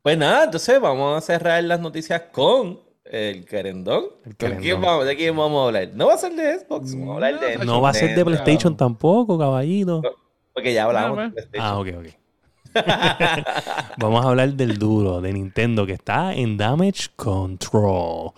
Pues 0.02 0.16
nada, 0.16 0.44
entonces 0.44 0.80
vamos 0.80 1.18
a 1.18 1.20
cerrar 1.20 1.62
las 1.64 1.80
noticias 1.80 2.22
con 2.32 2.80
el 3.04 3.44
querendón. 3.44 4.04
¿De 4.24 4.56
quién 4.56 4.80
vamos 5.36 5.62
a 5.62 5.66
hablar? 5.66 5.88
No 5.94 6.06
va 6.06 6.14
a 6.14 6.18
ser 6.18 6.32
de 6.34 6.60
Xbox, 6.60 6.94
vamos 6.94 7.10
a 7.10 7.14
hablar 7.14 7.40
de. 7.40 7.64
No 7.64 7.80
va 7.80 7.90
a 7.90 7.94
ser 7.94 8.14
de 8.14 8.24
PlayStation 8.24 8.76
tampoco, 8.76 9.38
caballito. 9.38 10.02
porque 10.54 10.72
ya 10.72 10.84
hablamos 10.84 11.18
de 11.18 11.30
PlayStation. 11.30 11.66
Ah, 11.66 11.78
ok, 11.78 11.88
ok. 11.98 12.20
Vamos 13.98 14.24
a 14.24 14.28
hablar 14.28 14.52
del 14.54 14.78
duro 14.78 15.20
de 15.20 15.32
Nintendo 15.32 15.86
que 15.86 15.92
está 15.92 16.34
en 16.34 16.56
Damage 16.56 17.08
Control. 17.16 18.32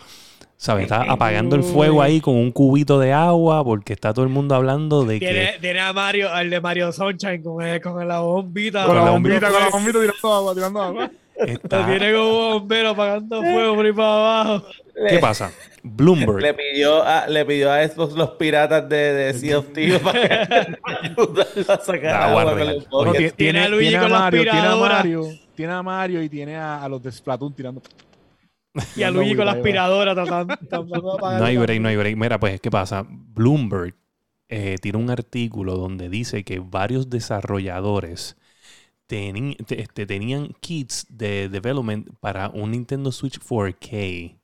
¿Sabes? 0.57 0.85
Está 0.85 1.03
apagando 1.11 1.57
el 1.57 1.65
fuego 1.65 2.03
ahí 2.03 2.21
con 2.21 2.37
un 2.37 2.53
cubito 2.53 3.01
de 3.01 3.13
agua 3.13 3.65
porque 3.65 3.93
está 3.93 4.15
todo 4.15 4.25
el 4.25 4.31
mundo 4.31 4.55
hablando 4.55 5.05
de 5.05 5.19
que... 5.19 5.57
Tiene 5.61 5.81
a 5.81 5.93
Mario, 5.93 6.33
al 6.33 6.51
de 6.51 6.61
Mario 6.61 6.93
Sunshine 6.93 7.43
con, 7.43 7.65
con 7.81 8.07
la 8.07 8.21
bombita. 8.21 8.87
Con 8.87 8.95
la 8.95 9.11
bombita, 9.11 9.51
con 9.51 9.61
la 9.61 9.69
bombita 9.71 9.99
tirando 9.99 10.33
agua, 10.33 10.55
tirando 10.55 10.83
agua. 10.83 11.11
Tiene 11.47 12.13
como 12.13 12.29
un 12.29 12.53
bombero 12.61 12.91
apagando 12.91 13.41
fuego 13.41 13.75
por 13.75 13.87
ahí 13.87 13.93
para 13.93 14.43
abajo. 14.43 14.67
¿Qué 15.09 15.19
pasa? 15.19 15.53
Bloomberg. 15.83 16.41
Le 16.41 16.55
pidió 16.55 17.03
a, 17.03 17.27
le 17.27 17.45
pidió 17.45 17.71
a 17.71 17.83
estos 17.83 18.13
los 18.13 18.31
piratas 18.31 18.89
de, 18.89 18.97
de 18.97 19.35
Sea 19.35 19.59
of 19.59 19.73
Thieves 19.73 20.01
para 20.01 20.69
ayudarlo 21.03 21.73
a 21.73 21.79
sacar 21.79 22.23
agua 22.23 22.45
con 22.45 23.13
tiene, 23.13 23.31
tiene, 23.33 23.61
a 23.61 23.69
Luigi 23.69 23.97
con 23.97 24.13
la 24.13 24.19
Mario, 24.21 24.43
tiene 24.43 24.67
a 24.67 24.77
Mario, 24.77 25.25
tiene 25.55 25.73
a 25.73 25.83
Mario 25.83 26.23
y 26.23 26.29
tiene 26.29 26.57
a, 26.57 26.83
a 26.83 26.89
los 26.89 27.03
de 27.03 27.11
Splatoon 27.11 27.55
tirando. 27.55 27.83
Y 28.97 29.03
a 29.03 29.11
Luigi 29.11 29.35
con 29.35 29.47
la 29.47 29.53
aspiradora 29.53 30.15
tratando, 30.15 30.57
tratando 30.69 31.17
de 31.17 31.39
No 31.39 31.45
hay 31.45 31.57
break, 31.57 31.81
no 31.81 31.89
hay 31.89 31.97
break. 31.97 32.17
Mira, 32.17 32.39
pues, 32.39 32.61
¿qué 32.61 32.71
pasa? 32.71 33.05
Bloomberg 33.09 33.95
eh, 34.49 34.77
tiene 34.81 34.99
un 34.99 35.11
artículo 35.11 35.77
donde 35.77 36.09
dice 36.09 36.45
que 36.45 36.59
varios 36.59 37.11
desarrolladores 37.11 38.37
este, 39.69 40.07
tenían 40.07 40.55
kits 40.61 41.07
de 41.09 41.49
development 41.49 42.09
para 42.21 42.49
un 42.49 42.73
Nintendo 42.73 43.13
Switch 43.13 43.39
4K. 43.39 44.39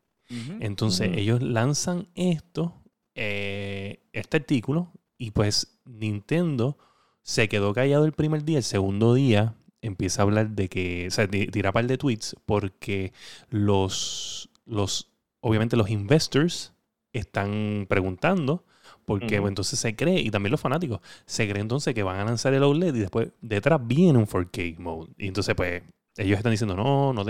Entonces 0.60 1.10
ellos 1.16 1.42
lanzan 1.42 2.08
esto, 2.14 2.74
eh, 3.14 4.02
este 4.12 4.36
artículo, 4.36 4.92
y 5.16 5.30
pues 5.30 5.80
Nintendo 5.86 6.76
se 7.22 7.48
quedó 7.48 7.72
callado 7.72 8.04
el 8.04 8.12
primer 8.12 8.44
día, 8.44 8.58
el 8.58 8.64
segundo 8.64 9.14
día 9.14 9.54
empieza 9.80 10.20
a 10.20 10.24
hablar 10.24 10.50
de 10.50 10.68
que, 10.68 11.06
o 11.08 11.10
sea, 11.10 11.28
tira 11.28 11.72
par 11.72 11.86
de 11.86 11.98
tweets 11.98 12.36
porque 12.46 13.12
los, 13.48 14.50
los, 14.66 15.10
obviamente 15.40 15.76
los 15.76 15.88
investors 15.90 16.74
están 17.12 17.86
preguntando 17.88 18.64
porque 19.08 19.36
entonces 19.36 19.78
se 19.78 19.96
cree, 19.96 20.20
y 20.20 20.30
también 20.30 20.50
los 20.50 20.60
fanáticos, 20.60 21.00
se 21.24 21.48
cree 21.48 21.62
entonces 21.62 21.94
que 21.94 22.02
van 22.02 22.20
a 22.20 22.26
lanzar 22.26 22.52
el 22.52 22.62
OLED 22.62 22.94
y 22.94 22.98
después 22.98 23.30
detrás 23.40 23.80
viene 23.82 24.18
un 24.18 24.26
4K 24.26 24.76
mode. 24.76 25.14
Y 25.16 25.28
entonces, 25.28 25.54
pues, 25.54 25.82
ellos 26.18 26.36
están 26.36 26.50
diciendo, 26.50 26.76
no, 26.76 27.14
no. 27.14 27.24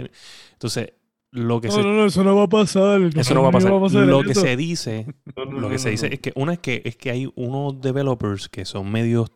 Entonces, 0.55 0.93
lo 1.31 1.61
que 1.61 1.69
no, 1.69 1.75
se... 1.75 1.83
no, 1.85 1.93
no, 1.93 2.07
eso 2.07 2.25
no 2.25 2.35
va 2.35 2.43
a 2.43 2.49
pasar. 2.49 3.01
Eso 3.15 3.33
no 3.33 3.43
va 3.43 3.51
a 3.51 3.53
pasar. 3.53 3.71
lo 3.71 4.25
que 4.25 4.35
se 4.35 4.57
dice, 4.57 5.07
lo 5.37 5.71
que 5.71 5.79
se 5.79 5.91
dice 5.91 6.13
es 6.13 6.19
que 6.19 6.33
una 6.35 6.55
es 6.55 6.59
que 6.59 6.83
es 6.85 6.97
que 6.97 7.13
hay 7.13 7.31
unos 7.37 7.81
developers 7.81 8.49
que 8.49 8.65
son 8.65 8.91
medios, 8.91 9.31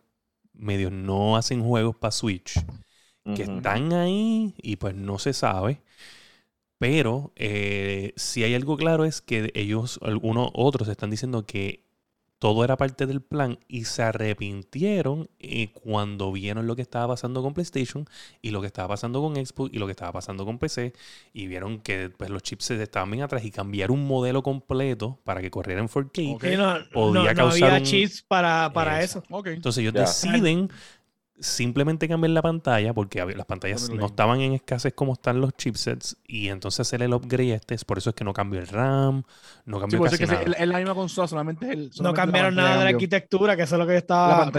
medios 0.51 0.91
no 0.91 1.37
hacen 1.37 1.63
juegos 1.63 1.95
para 1.95 2.11
Switch, 2.11 2.59
que 3.37 3.43
están 3.43 3.93
ahí 3.93 4.53
y 4.61 4.75
pues 4.75 4.95
no 4.95 5.17
se 5.17 5.31
sabe. 5.31 5.81
Pero 6.77 7.31
eh, 7.37 8.11
si 8.17 8.43
hay 8.43 8.53
algo 8.53 8.75
claro 8.75 9.05
es 9.05 9.21
que 9.21 9.49
ellos, 9.55 9.97
algunos 10.03 10.49
otros 10.53 10.89
están 10.89 11.09
diciendo 11.09 11.45
que 11.45 11.85
todo 12.43 12.65
era 12.65 12.75
parte 12.75 13.05
del 13.05 13.21
plan 13.21 13.57
y 13.69 13.85
se 13.85 14.03
arrepintieron 14.03 15.29
eh, 15.39 15.71
cuando 15.71 16.29
vieron 16.33 16.67
lo 16.67 16.75
que 16.75 16.81
estaba 16.81 17.07
pasando 17.07 17.41
con 17.41 17.53
PlayStation 17.53 18.05
y 18.41 18.51
lo 18.51 18.59
que 18.59 18.67
estaba 18.67 18.89
pasando 18.89 19.21
con 19.21 19.37
Xbox 19.37 19.73
y 19.73 19.79
lo 19.79 19.85
que 19.85 19.91
estaba 19.91 20.11
pasando 20.11 20.43
con 20.43 20.59
PC 20.59 20.91
y 21.31 21.47
vieron 21.47 21.79
que 21.79 22.09
pues, 22.09 22.29
los 22.29 22.43
chips 22.43 22.71
estaban 22.71 23.09
bien 23.11 23.23
atrás 23.23 23.45
y 23.45 23.51
cambiar 23.51 23.91
un 23.91 24.05
modelo 24.05 24.43
completo 24.43 25.21
para 25.23 25.39
que 25.39 25.49
corriera 25.49 25.79
en 25.79 25.87
4K 25.87 26.57
no, 26.57 26.89
podía 26.91 27.33
causar 27.33 27.75
había 27.75 27.85
chips 27.85 28.21
para, 28.23 28.73
para 28.73 29.01
eso. 29.01 29.23
Entonces 29.45 29.81
ellos 29.81 29.93
deciden 29.93 30.69
simplemente 31.39 32.07
cambiar 32.07 32.31
la 32.31 32.41
pantalla 32.41 32.93
porque 32.93 33.25
las 33.35 33.45
pantallas 33.45 33.89
no 33.89 34.05
estaban 34.05 34.39
en 34.41 34.53
escasez 34.53 34.93
como 34.93 35.13
están 35.13 35.41
los 35.41 35.53
chipsets 35.53 36.15
y 36.27 36.49
entonces 36.49 36.81
hacer 36.81 37.01
el 37.01 37.13
upgrade 37.13 37.55
este 37.55 37.73
es 37.73 37.83
por 37.83 37.97
eso 37.97 38.11
es 38.11 38.15
que 38.15 38.23
no 38.23 38.33
cambió 38.33 38.59
el 38.59 38.67
RAM 38.67 39.23
no 39.65 39.79
cambió 39.79 39.97
sí, 39.97 40.03
casi 40.03 40.23
es 40.23 40.29
que 40.29 40.63
Es 40.63 40.67
la 40.67 40.77
misma 40.77 40.93
consola 40.93 41.27
solamente, 41.27 41.71
el, 41.71 41.91
no 42.01 42.13
cambiaron 42.13 42.55
nada 42.55 42.77
de 42.77 42.83
la 42.83 42.89
arquitectura 42.91 43.57
que 43.57 43.63
eso 43.63 43.75
es 43.75 43.79
lo 43.79 43.87
que 43.87 43.97
estaba 43.97 44.51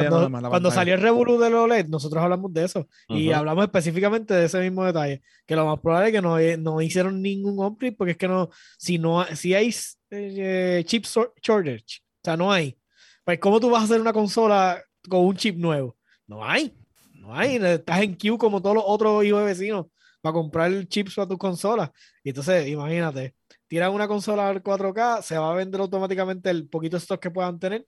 cuando, 0.51 0.71
salió 0.73 0.95
el 0.95 1.01
Revolu 1.01 1.39
del 1.39 1.55
OLED 1.55 1.87
nosotros 1.87 2.23
hablamos 2.23 2.53
de 2.53 2.65
eso 2.65 2.89
y 3.09 3.31
hablamos 3.31 3.65
específicamente 3.65 4.35
de 4.35 4.47
ese 4.47 4.59
mismo 4.61 4.85
detalle 4.85 5.23
que 5.47 5.55
lo 5.55 5.67
más 5.67 5.79
probable 5.79 6.09
es 6.09 6.13
que 6.13 6.23
no, 6.23 6.39
eh, 6.39 6.57
no 6.57 6.81
hicieron 6.81 7.23
ningún 7.23 7.65
upgrade 7.65 7.95
porque 7.97 8.13
es 8.13 8.19
que 8.19 8.29
no 8.29 8.51
si 8.79 8.99
no 8.99 9.25
si 9.27 9.55
hay 9.55 9.73
eh, 10.11 10.83
chip 10.87 11.05
shortage 11.05 12.01
o 12.01 12.25
sea 12.25 12.37
no 12.37 12.53
hay 12.53 12.77
pues 13.23 13.39
cómo 13.39 13.61
tú 13.61 13.71
vas 13.71 13.83
a 13.83 13.85
hacer 13.85 14.01
una 14.01 14.13
consola 14.13 14.83
con 15.09 15.21
un 15.25 15.37
chip 15.37 15.57
nuevo 15.57 15.97
no 16.27 16.45
hay. 16.45 16.75
No 17.15 17.35
hay. 17.35 17.57
Estás 17.57 18.03
en 18.03 18.17
queue 18.17 18.39
como 18.39 18.61
todos 18.61 18.77
los 18.77 18.85
otros 18.87 19.25
hijos 19.25 19.41
de 19.41 19.47
vecinos 19.47 19.87
para 20.21 20.33
comprar 20.33 20.87
chips 20.87 21.15
para 21.15 21.29
tus 21.29 21.39
consolas. 21.39 21.91
Y 22.23 22.31
entonces, 22.31 22.67
imagínate, 22.69 23.35
tiran 23.67 23.93
una 23.93 24.09
consola 24.09 24.49
al 24.49 24.63
4K, 24.63 25.23
se 25.23 25.37
va 25.37 25.53
a 25.53 25.55
vender 25.55 25.81
automáticamente 25.81 26.51
el 26.51 26.69
poquito 26.69 26.97
stock 26.97 27.21
que 27.21 27.31
puedan 27.31 27.59
tener 27.59 27.87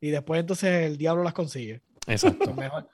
y 0.00 0.10
después 0.10 0.40
entonces 0.40 0.86
el 0.86 0.96
diablo 0.96 1.22
las 1.22 1.34
consigue. 1.34 1.82
Exacto. 2.06 2.52
Mejor, 2.54 2.88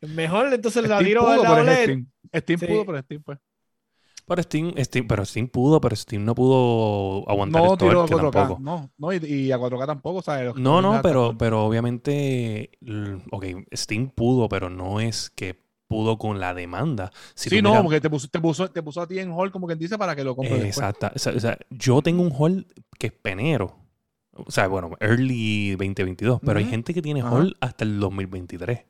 mejor 0.00 0.52
entonces 0.52 0.86
la 0.86 0.98
tiro 0.98 1.26
a 1.26 1.36
la 1.36 1.52
OLED. 1.52 1.82
Steam, 1.82 2.10
Steam 2.34 2.60
pudo, 2.60 2.86
pero 2.86 3.00
Steam 3.00 3.22
pues. 3.22 3.38
Pero 4.26 4.42
Steam, 4.42 4.72
Steam, 4.78 5.06
pero 5.06 5.24
Steam 5.24 5.48
pudo, 5.48 5.80
pero 5.80 5.96
Steam 5.96 6.24
no 6.24 6.34
pudo 6.34 7.28
aguantar 7.28 7.62
no, 7.62 7.72
esto 7.72 7.90
a 7.90 8.06
4K, 8.06 8.30
tampoco. 8.30 8.60
No, 8.60 8.90
no 8.96 9.12
y, 9.12 9.52
a 9.52 9.58
4K 9.58 9.86
tampoco, 9.86 10.22
¿sabes? 10.22 10.54
No, 10.54 10.80
no, 10.80 11.00
pero, 11.02 11.36
pero 11.36 11.64
obviamente, 11.64 12.70
ok, 13.30 13.46
Steam 13.74 14.10
pudo, 14.10 14.48
pero 14.48 14.70
no 14.70 15.00
es 15.00 15.30
que 15.30 15.60
pudo 15.88 16.16
con 16.16 16.40
la 16.40 16.54
demanda. 16.54 17.12
sí, 17.34 17.60
no, 17.60 17.82
porque 17.82 18.00
te 18.00 18.08
puso, 18.08 18.28
te, 18.28 18.40
puso, 18.40 18.70
te 18.70 18.82
puso 18.82 19.02
a 19.02 19.06
ti 19.06 19.18
en 19.18 19.30
hall 19.32 19.50
como 19.50 19.66
quien 19.66 19.78
dice 19.78 19.98
para 19.98 20.16
que 20.16 20.24
lo 20.24 20.34
compres. 20.34 20.64
Exacto. 20.64 21.10
O 21.14 21.18
sea, 21.18 21.58
yo 21.68 22.00
tengo 22.00 22.22
un 22.22 22.32
hall 22.32 22.66
que 22.98 23.08
es 23.08 23.12
penero. 23.12 23.76
O 24.34 24.50
sea, 24.50 24.66
bueno, 24.68 24.92
early 25.00 25.72
2022, 25.72 26.40
pero 26.42 26.58
hay 26.58 26.64
gente 26.64 26.94
que 26.94 27.02
tiene 27.02 27.22
hall 27.22 27.56
hasta 27.60 27.84
el 27.84 28.00
2023. 28.00 28.86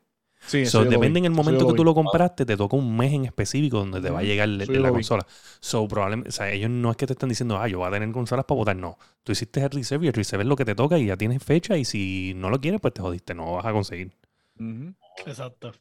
Sí, 0.47 0.64
depende 0.88 1.20
en 1.20 1.26
el 1.26 1.30
momento 1.30 1.68
que 1.68 1.74
tú 1.74 1.84
lo 1.84 1.95
compraste, 1.95 2.45
te 2.45 2.57
toca 2.57 2.76
un 2.76 2.97
mes 2.97 3.12
en 3.12 3.24
específico 3.24 3.78
donde 3.78 4.01
te 4.01 4.11
va 4.11 4.20
a 4.20 4.22
llegar 4.22 4.49
la 4.49 4.90
consola. 4.90 5.24
So, 5.61 5.86
probablemente, 5.86 6.30
o 6.30 6.32
sea, 6.32 6.51
ellos 6.51 6.68
no 6.68 6.90
es 6.90 6.97
que 6.97 7.07
te 7.07 7.12
están 7.12 7.28
diciendo, 7.28 7.59
ah, 7.59 7.68
yo 7.68 7.78
voy 7.78 7.88
a 7.88 7.93
tener 7.93 8.11
consolas 8.12 8.45
para 8.45 8.59
votar. 8.59 8.76
No. 8.76 8.99
Tú 9.22 9.32
hiciste 9.32 9.61
el 9.61 9.70
reserve 9.70 10.07
y 10.07 10.09
el 10.09 10.14
reserve 10.14 10.43
es 10.43 10.49
lo 10.49 10.57
que 10.57 10.64
te 10.64 10.74
toca 10.74 10.99
y 10.99 11.07
ya 11.07 11.16
tienes 11.16 11.43
fecha. 11.43 11.76
Y 11.76 11.84
si 11.84 12.32
no 12.36 12.51
lo 12.51 12.61
quieres, 12.61 12.80
pues 12.80 12.93
te 12.93 13.03
jodiste, 13.03 13.34
no 13.34 13.53
vas 13.53 13.66
a 13.66 13.72
conseguir. 13.72 14.12
Exacto. 15.26 15.72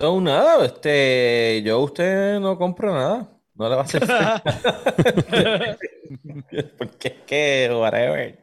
No, 0.00 0.20
nada, 0.20 0.64
este, 0.64 1.62
yo 1.64 1.76
a 1.76 1.84
usted 1.84 2.40
no 2.40 2.56
compro 2.56 2.94
nada. 2.94 3.28
No 3.54 3.68
le 3.68 3.74
va 3.74 3.82
a 3.82 3.84
hacer 3.84 4.02
Porque 6.78 7.08
es 7.08 7.14
que, 7.26 7.68
whatever. 7.72 8.38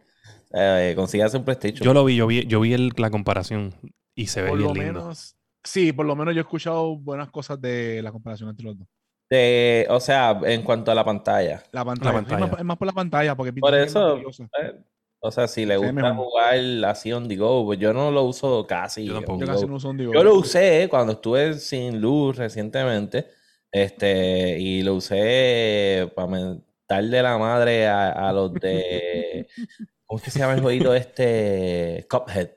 Eh, 0.54 0.96
un 0.98 1.46
PlayStation. 1.46 1.86
Yo 1.86 1.94
lo 1.94 2.04
vi, 2.04 2.18
yo 2.18 2.28
vi, 2.28 2.46
yo 2.46 2.60
vi 2.60 2.74
el, 2.74 2.92
la 2.98 3.10
comparación 3.10 3.74
y 4.16 4.28
se 4.28 4.42
ve 4.42 4.50
por 4.50 4.58
bien 4.58 4.68
lo 4.70 4.74
lindo. 4.74 5.00
Menos, 5.02 5.36
sí, 5.64 5.92
por 5.92 6.06
lo 6.06 6.16
menos 6.16 6.34
yo 6.34 6.40
he 6.40 6.44
escuchado 6.44 6.96
buenas 6.96 7.30
cosas 7.30 7.60
de 7.62 8.02
la 8.02 8.12
comparación 8.12 8.50
entre 8.50 8.66
los 8.66 8.80
dos. 8.80 8.88
De, 9.30 9.88
o 9.90 10.00
sea, 10.00 10.40
en 10.44 10.64
cuanto 10.64 10.92
a 10.92 10.96
la 10.96 11.04
pantalla. 11.04 11.64
La 11.72 11.84
pantalla. 11.84 12.20
Es, 12.58 12.64
más, 12.64 12.78
por 12.78 12.88
la 12.88 12.94
pantalla, 12.94 13.36
porque 13.36 13.52
por 13.54 13.74
eso, 13.74 14.18
eh, 14.18 14.80
o 15.20 15.32
sea, 15.32 15.48
si 15.48 15.66
le 15.66 15.78
gusta 15.78 16.14
jugar 16.14 16.56
así 16.86 17.12
on 17.12 17.28
the 17.28 17.36
go, 17.36 17.66
pues 17.66 17.80
yo 17.80 17.92
no 17.92 18.12
lo 18.12 18.24
uso 18.24 18.66
casi. 18.68 19.06
Yo 19.06 19.16
tampoco. 19.16 19.40
Yo, 19.40 19.48
casi 19.48 19.66
no 19.66 19.76
uso 19.76 19.90
on 19.90 19.98
the 19.98 20.06
go. 20.06 20.14
yo 20.14 20.24
lo 20.24 20.36
usé 20.36 20.88
cuando 20.90 21.14
estuve 21.14 21.56
sin 21.56 22.00
luz 22.00 22.38
recientemente, 22.38 23.28
este, 23.72 24.60
y 24.60 24.84
lo 24.84 24.96
usé 24.96 26.12
para 26.16 26.58
darle 26.88 27.22
la 27.24 27.38
madre 27.40 27.88
a, 27.88 28.30
a 28.30 28.32
los 28.32 28.54
de, 28.54 29.48
¿cómo 30.06 30.20
es 30.20 30.24
que 30.24 30.32
se 30.32 30.40
llama 30.40 30.54
el 30.54 30.62
jueguito 30.62 30.94
este? 30.94 32.06
Cuphead. 32.08 32.55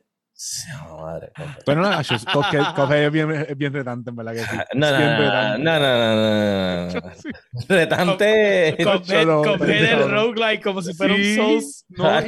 No, 0.68 0.98
madre. 0.98 1.32
Pero 1.66 1.82
no, 1.82 1.90
Cuphead 1.96 3.04
es 3.06 3.12
bien, 3.12 3.30
es 3.32 3.58
bien 3.58 3.72
retante, 3.72 4.10
en 4.10 4.16
verdad 4.16 4.34
que 4.34 4.40
sí. 4.40 4.56
No, 4.74 4.90
no, 4.92 5.58
no, 5.58 5.78
no, 5.80 5.80
no, 5.80 6.92
no, 6.92 7.10
Retante. 7.68 8.76
Cuphead 8.78 9.84
es 9.84 10.10
roguelike, 10.10 10.62
como 10.62 10.80
si 10.80 10.94
fuera 10.94 11.14
un 11.14 11.34
Souls. 11.34 11.84
No, 11.88 12.20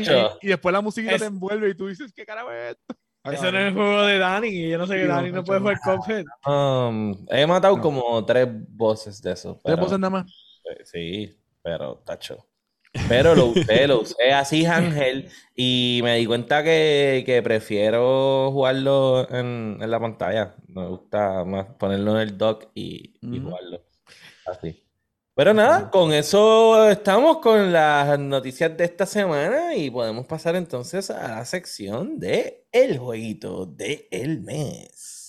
y, 0.42 0.48
después 0.48 0.72
la 0.72 0.80
música 0.80 1.16
te 1.16 1.26
envuelve 1.26 1.70
y 1.70 1.74
tú 1.74 1.86
dices, 1.86 2.12
¿qué 2.12 2.26
carajo 2.26 2.50
es 2.50 2.72
esto? 2.72 2.96
Ese 3.22 3.52
no 3.52 3.58
es 3.58 3.66
el 3.68 3.74
juego 3.74 4.02
de 4.02 4.18
Dani, 4.18 4.48
y 4.48 4.70
yo 4.70 4.78
no 4.78 4.86
sé 4.86 4.96
que 4.96 5.06
Dani 5.06 5.30
no, 5.30 5.44
puede 5.44 5.60
jugar 5.60 5.78
Cuphead. 5.84 6.24
Um, 6.46 7.14
he 7.28 7.46
matado 7.46 7.80
como 7.80 8.24
tres 8.24 8.48
voces 8.70 9.22
de 9.22 9.32
eso. 9.32 9.60
¿Tres 9.62 9.78
voces 9.78 9.98
nada 10.00 10.10
más? 10.10 10.32
Sí, 10.84 11.38
pero 11.62 12.02
tacho. 12.04 12.49
Pero 13.08 13.34
lo 13.34 13.46
usé, 13.46 13.86
lo 13.86 14.00
usé 14.02 14.32
así, 14.32 14.66
Ángel, 14.66 15.28
y 15.54 16.00
me 16.02 16.16
di 16.16 16.26
cuenta 16.26 16.64
que, 16.64 17.40
prefiero 17.44 18.50
jugarlo 18.52 19.28
en, 19.30 19.78
la 19.78 20.00
pantalla. 20.00 20.56
Me 20.66 20.86
gusta 20.88 21.44
más 21.44 21.66
ponerlo 21.78 22.12
en 22.12 22.28
el 22.28 22.38
dock 22.38 22.68
y, 22.74 23.14
jugarlo 23.22 23.82
así. 24.46 24.84
Pero 25.34 25.54
nada, 25.54 25.90
con 25.90 26.12
eso 26.12 26.90
estamos 26.90 27.38
con 27.38 27.72
las 27.72 28.18
noticias 28.18 28.76
de 28.76 28.84
esta 28.84 29.06
semana 29.06 29.74
y 29.74 29.90
podemos 29.90 30.26
pasar 30.26 30.56
entonces 30.56 31.10
a 31.10 31.36
la 31.36 31.44
sección 31.44 32.18
de 32.18 32.66
el 32.72 32.98
jueguito 32.98 33.64
del 33.64 34.06
el 34.10 34.40
mes. 34.42 35.19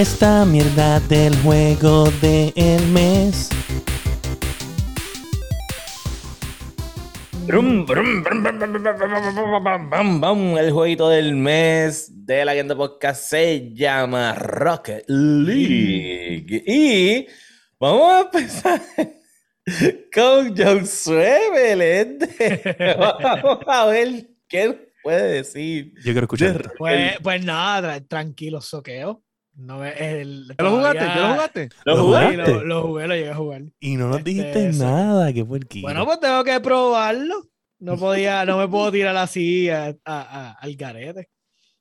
Esta 0.00 0.44
mierda 0.44 1.00
del 1.00 1.34
juego 1.38 2.08
del 2.22 2.86
mes. 2.92 3.48
El 7.48 7.84
jueguito 10.70 11.08
del 11.08 11.34
mes 11.34 12.12
de 12.14 12.44
la 12.44 12.52
Agenda 12.52 12.76
Podcast 12.76 13.24
se 13.24 13.74
llama 13.74 14.36
Rocket 14.36 15.02
League. 15.08 16.62
Y 16.64 17.26
vamos 17.80 18.12
a 18.12 18.20
empezar 18.20 18.80
con 20.14 20.56
Josué 20.56 21.40
Belende. 21.52 22.96
Vamos 22.96 23.58
a 23.66 23.86
ver 23.86 24.28
qué 24.46 24.92
puede 25.02 25.32
decir. 25.32 25.92
Yo 25.96 26.12
quiero 26.12 26.20
escuchar. 26.20 26.72
Pues, 26.78 27.16
pues 27.20 27.44
nada, 27.44 28.00
tranquilo, 28.06 28.60
soqueo. 28.60 29.24
No, 29.58 29.84
el, 29.84 30.46
lo 30.56 30.70
jugaste? 30.70 31.00
¿Ya 31.00 31.16
lo 31.16 31.32
jugaste? 31.34 31.68
¿Lo, 31.84 31.96
jugaste? 32.04 32.36
Lo, 32.36 32.64
lo, 32.64 32.82
jugué, 32.82 33.08
lo 33.08 33.14
llegué 33.14 33.30
a 33.30 33.34
jugar. 33.34 33.62
Y 33.80 33.96
no 33.96 34.06
nos 34.06 34.18
este, 34.18 34.30
dijiste 34.30 34.72
nada, 34.74 35.32
qué 35.32 35.44
puerquito. 35.44 35.84
Bueno, 35.84 36.06
pues 36.06 36.20
tengo 36.20 36.44
que 36.44 36.60
probarlo. 36.60 37.48
No 37.80 37.96
podía, 37.96 38.44
no 38.44 38.56
me 38.58 38.68
puedo 38.68 38.92
tirar 38.92 39.16
así 39.16 39.68
a, 39.68 39.96
a, 40.04 40.52
al 40.52 40.76
garete. 40.76 41.28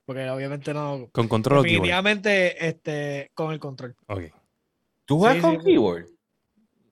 Porque 0.05 0.27
obviamente 0.27 0.73
no. 0.73 1.07
¿Con 1.11 1.27
control 1.27 1.61
Definitivamente, 1.61 2.67
este, 2.67 3.29
con 3.35 3.51
el 3.51 3.59
control. 3.59 3.95
Ok. 4.07 4.23
¿Tú 5.05 5.19
juegas 5.19 5.39
con 5.39 5.63
keyboard? 5.63 6.07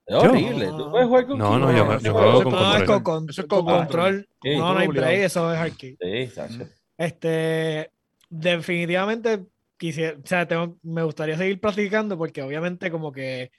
Es 0.06 0.16
horrible. 0.16 0.68
¿Tú 0.68 0.92
puedes 0.92 1.08
jugar 1.08 1.26
con 1.26 1.38
no, 1.40 1.52
keyboard? 1.52 1.74
No, 1.74 1.98
yo, 1.98 2.00
yo 2.00 2.14
juego 2.14 2.44
con 2.44 2.54
control. 2.54 2.86
Con, 2.86 3.04
con, 3.04 3.30
eso 3.32 3.42
es 3.42 3.48
con 3.48 3.66
control. 3.66 4.30
no, 4.44 4.74
no 4.74 4.80
hay 4.80 4.88
play, 4.90 5.22
eso 5.22 5.52
es 5.52 5.60
arcade. 5.60 5.98
Sí, 6.00 6.08
exacto. 6.10 6.68
Este, 6.96 7.90
definitivamente 8.30 9.46
quisiera, 9.78 10.18
o 10.18 10.26
sea, 10.26 10.48
tengo, 10.48 10.78
me 10.84 11.04
gustaría 11.04 11.38
seguir 11.38 11.60
practicando 11.60 12.18
porque 12.18 12.42
obviamente 12.42 12.92
como 12.92 13.12
que, 13.12 13.52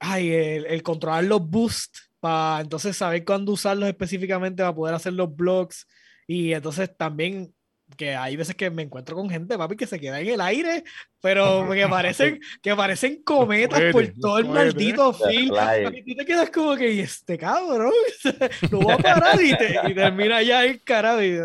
ay, 0.00 0.32
el, 0.32 0.82
controlar 0.82 1.24
los 1.24 1.48
boosts 1.48 2.10
para 2.20 2.60
entonces 2.60 2.96
saber 2.96 3.24
cuándo 3.24 3.52
usarlos 3.52 3.88
específicamente 3.88 4.62
para 4.62 4.74
poder 4.74 4.94
hacer 4.94 5.12
los 5.12 5.34
blogs 5.34 5.86
y 6.26 6.52
entonces 6.52 6.96
también 6.96 7.54
que 7.96 8.14
hay 8.14 8.36
veces 8.36 8.54
que 8.54 8.70
me 8.70 8.82
encuentro 8.82 9.16
con 9.16 9.30
gente, 9.30 9.56
papi, 9.56 9.76
que 9.76 9.86
se 9.86 9.98
queda 9.98 10.20
en 10.20 10.28
el 10.28 10.40
aire, 10.40 10.84
pero 11.20 11.68
que 11.72 11.88
parecen, 11.88 12.40
que 12.62 12.76
parecen 12.76 13.22
cometas 13.24 13.92
por 13.92 14.06
todo 14.20 14.38
el 14.38 14.48
maldito 14.48 15.12
film. 15.12 15.54
Y 15.94 16.04
tú 16.04 16.14
te 16.16 16.24
quedas 16.24 16.50
como 16.50 16.76
que, 16.76 17.00
este 17.00 17.38
cabrón, 17.38 17.92
lo 18.70 18.80
va 18.80 18.94
a 18.94 18.98
parar 18.98 19.42
y, 19.42 19.56
te, 19.56 19.80
y 19.88 19.94
termina 19.94 20.42
ya 20.42 20.64
el 20.64 20.82
carajo. 20.82 21.22
Y, 21.22 21.38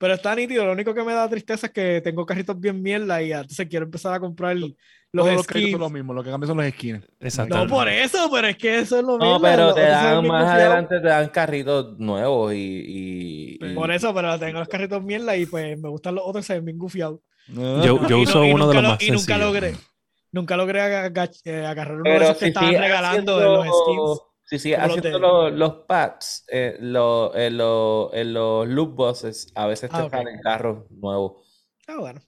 pero 0.00 0.14
está 0.14 0.34
nítido. 0.34 0.64
Lo 0.64 0.72
único 0.72 0.94
que 0.94 1.04
me 1.04 1.12
da 1.12 1.28
tristeza 1.28 1.66
es 1.66 1.72
que 1.74 2.00
tengo 2.00 2.24
carritos 2.24 2.58
bien 2.58 2.80
mierda 2.80 3.22
y 3.22 3.32
entonces 3.32 3.68
quiero 3.68 3.84
empezar 3.84 4.14
a 4.14 4.18
comprar 4.18 4.56
los 4.56 4.72
Todos 5.12 5.44
skins. 5.44 5.72
Los 5.72 5.80
lo 5.80 5.90
mismo, 5.90 6.14
lo 6.14 6.24
que 6.24 6.30
cambian 6.30 6.48
son 6.48 6.56
los 6.56 6.66
skins. 6.68 7.04
Exacto. 7.20 7.54
No 7.54 7.66
por 7.66 7.86
eso, 7.86 8.30
pero 8.32 8.48
es 8.48 8.56
que 8.56 8.78
eso 8.78 8.96
es 8.96 9.02
lo 9.02 9.18
mismo. 9.18 9.34
No, 9.34 9.40
pero 9.42 9.74
te 9.74 9.82
dan 9.82 10.26
más 10.26 10.48
adelante 10.48 11.00
te 11.00 11.06
dan 11.06 11.28
carritos 11.28 11.98
nuevos 11.98 12.50
y, 12.56 13.58
Por 13.74 13.92
eso, 13.92 14.14
pero 14.14 14.38
tengo 14.38 14.60
los 14.60 14.68
carritos 14.68 15.02
mierda 15.04 15.36
y 15.36 15.44
pues 15.44 15.78
me 15.78 15.90
gustan 15.90 16.14
los 16.14 16.24
otros, 16.26 16.46
se 16.46 16.54
ven 16.54 16.64
bien 16.64 16.78
gufiados. 16.78 17.20
Yo, 17.48 18.06
yo 18.08 18.20
uso 18.20 18.40
uno 18.40 18.68
de 18.68 18.74
los 18.76 18.82
más 18.82 19.02
Y 19.02 19.10
nunca 19.10 19.36
logré. 19.36 19.74
Nunca 20.32 20.56
logré 20.56 20.78
eh, 20.78 21.66
agarrar 21.66 22.00
uno 22.00 22.10
de 22.10 22.16
esos 22.16 22.38
que 22.38 22.46
estaban 22.46 22.72
regalando 22.72 23.38
de 23.38 23.44
los 23.44 23.66
skins 23.66 24.29
Sí, 24.50 24.58
sí, 24.58 24.74
haciendo 24.74 25.48
los, 25.48 25.72
pads, 25.86 26.44
eh, 26.48 26.76
en 26.80 27.56
los 27.56 28.68
loop 28.68 28.96
buses, 28.96 29.52
a 29.54 29.66
veces 29.68 29.88
te 29.88 29.96
ah, 29.96 30.08
salen 30.10 30.40
carros 30.40 30.90
nuevos. 30.90 31.46
Ah, 31.86 31.98
bueno. 32.00 32.20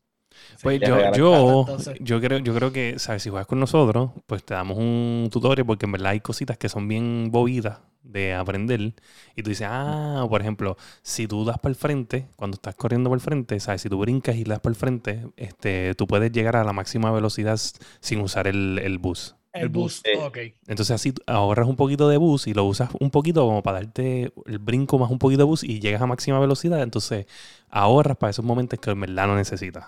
Pues 0.62 0.80
yo, 0.80 1.12
yo, 1.14 1.66
yo, 1.98 2.20
creo, 2.20 2.38
yo 2.38 2.54
creo 2.54 2.72
que, 2.72 3.00
¿sabes? 3.00 3.24
Si 3.24 3.30
juegas 3.30 3.48
con 3.48 3.58
nosotros, 3.58 4.12
pues 4.28 4.44
te 4.44 4.54
damos 4.54 4.78
un 4.78 5.30
tutorial 5.32 5.66
porque 5.66 5.86
en 5.86 5.92
verdad 5.92 6.12
hay 6.12 6.20
cositas 6.20 6.56
que 6.56 6.68
son 6.68 6.86
bien 6.86 7.32
bobidas 7.32 7.80
de 8.04 8.34
aprender. 8.34 8.94
Y 9.34 9.42
tú 9.42 9.50
dices, 9.50 9.66
ah, 9.68 10.24
por 10.30 10.42
ejemplo, 10.42 10.76
si 11.02 11.26
tú 11.26 11.44
das 11.44 11.58
para 11.58 11.70
el 11.70 11.76
frente, 11.76 12.28
cuando 12.36 12.54
estás 12.54 12.76
corriendo 12.76 13.10
por 13.10 13.16
el 13.16 13.20
frente, 13.20 13.58
¿sabes? 13.58 13.82
Si 13.82 13.88
tú 13.88 13.98
brincas 13.98 14.36
y 14.36 14.44
das 14.44 14.60
para 14.60 14.70
el 14.70 14.76
frente, 14.76 15.26
este, 15.36 15.96
tú 15.96 16.06
puedes 16.06 16.30
llegar 16.30 16.54
a 16.54 16.62
la 16.62 16.72
máxima 16.72 17.10
velocidad 17.10 17.58
sin 17.98 18.20
usar 18.20 18.46
el, 18.46 18.78
el 18.80 18.98
bus. 18.98 19.34
El 19.52 19.68
boost, 19.68 20.06
ok. 20.16 20.38
Entonces 20.66 20.90
así 20.90 21.12
ahorras 21.26 21.68
un 21.68 21.76
poquito 21.76 22.08
de 22.08 22.16
bus 22.16 22.46
y 22.46 22.54
lo 22.54 22.64
usas 22.64 22.90
un 23.00 23.10
poquito 23.10 23.42
como 23.42 23.62
para 23.62 23.80
darte 23.80 24.32
el 24.46 24.58
brinco 24.58 24.98
más 24.98 25.10
un 25.10 25.18
poquito 25.18 25.38
de 25.40 25.44
bus 25.44 25.62
y 25.62 25.80
llegas 25.80 26.00
a 26.00 26.06
máxima 26.06 26.40
velocidad. 26.40 26.82
Entonces 26.82 27.26
ahorras 27.68 28.16
para 28.16 28.30
esos 28.30 28.44
momentos 28.44 28.78
que 28.80 28.90
en 28.90 29.00
verdad 29.00 29.26
no 29.26 29.36
necesitas. 29.36 29.86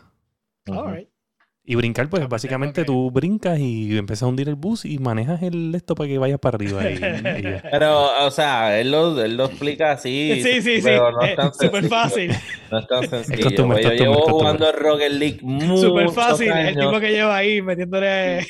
Y 1.67 1.77
brincar, 1.77 2.09
pues 2.11 2.29
básicamente 2.29 2.85
tú 2.85 3.11
brincas 3.11 3.59
y 3.59 3.97
empiezas 3.97 4.25
a 4.25 4.27
hundir 4.27 4.49
el 4.49 4.55
bus 4.55 4.85
y 4.85 4.99
manejas 4.99 5.43
el 5.43 5.75
esto 5.75 5.95
para 5.95 6.09
que 6.09 6.19
vayas 6.19 6.39
para 6.39 6.57
arriba. 6.57 6.83
pero, 7.71 8.27
o 8.27 8.31
sea, 8.31 8.79
él 8.79 8.91
lo, 8.91 9.23
él 9.23 9.37
lo 9.37 9.47
explica 9.47 9.93
así. 9.93 10.33
Sí, 10.45 10.61
sí, 10.61 10.83
sí. 10.83 10.91
No 10.91 11.23
es 11.23 11.37
tan 11.37 11.55
súper 11.59 11.89
fácil. 11.89 12.31
No 12.71 12.79
es 12.79 12.87
tan 12.87 13.09
sencillo. 13.09 13.67
Pues 13.67 13.83
yo 13.83 13.93
llevo 13.93 14.23
jugando 14.23 14.71
Rocket 14.73 15.13
League 15.13 15.39
muy 15.43 15.79
Súper 15.79 16.11
fácil. 16.11 16.53
El 16.53 16.77
tipo 16.77 17.01
que 17.01 17.11
lleva 17.11 17.37
ahí 17.37 17.63
metiéndole. 17.63 18.47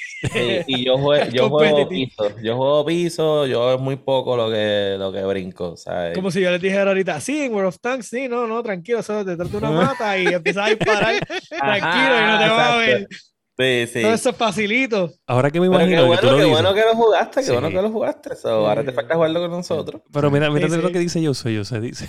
y 0.66 0.84
yo, 0.84 0.98
juego, 0.98 1.24
yo 1.30 1.48
juego 1.48 1.88
piso. 1.88 2.30
Yo 2.42 2.56
juego 2.56 2.84
piso. 2.84 3.46
Yo 3.46 3.74
es 3.74 3.80
muy 3.80 3.96
poco 3.96 4.36
lo 4.36 4.50
que, 4.50 4.96
lo 4.98 5.12
que 5.12 5.22
brinco. 5.22 5.76
¿sabes? 5.76 6.14
Como 6.14 6.30
si 6.30 6.40
yo 6.40 6.50
les 6.50 6.60
dijera 6.60 6.90
ahorita, 6.90 7.20
sí, 7.20 7.42
en 7.42 7.52
World 7.52 7.68
of 7.68 7.78
Tanks, 7.78 8.08
sí, 8.08 8.28
no, 8.28 8.46
no, 8.46 8.62
tranquilo, 8.62 9.02
solo 9.02 9.24
te 9.24 9.36
trata 9.36 9.58
una 9.58 9.70
mata 9.70 10.18
y 10.18 10.26
empiezas 10.26 10.66
a 10.66 10.70
disparar 10.70 11.26
tranquilo 11.26 12.18
y 12.18 12.26
no 12.26 12.38
te 12.38 12.48
va 12.48 12.72
a 12.72 12.76
ver. 12.76 13.03
Sí, 13.56 13.86
sí. 13.92 14.02
Todo 14.02 14.14
eso 14.14 14.30
es 14.30 14.36
facilito. 14.36 15.12
Ahora 15.26 15.50
que 15.50 15.60
me 15.60 15.66
imagino 15.66 16.02
qué 16.02 16.06
bueno, 16.08 16.22
que, 16.22 16.42
qué 16.42 16.44
bueno 16.46 16.74
que 16.74 16.80
lo 16.80 16.94
jugaste, 16.94 17.44
qué 17.44 17.52
bueno 17.52 17.68
que 17.68 17.82
lo 17.82 17.90
jugaste. 17.90 18.30
Ahora 18.44 18.84
te 18.84 18.92
falta 18.92 19.14
jugarlo 19.14 19.40
con 19.40 19.50
nosotros. 19.52 20.02
Pero 20.12 20.30
mira, 20.30 20.50
mira 20.50 20.66
lo 20.68 20.90
que 20.90 20.98
dice 20.98 21.22
yo 21.22 21.34
soy, 21.34 21.54
yo 21.54 21.64
sé, 21.64 21.80
dice. 21.80 22.08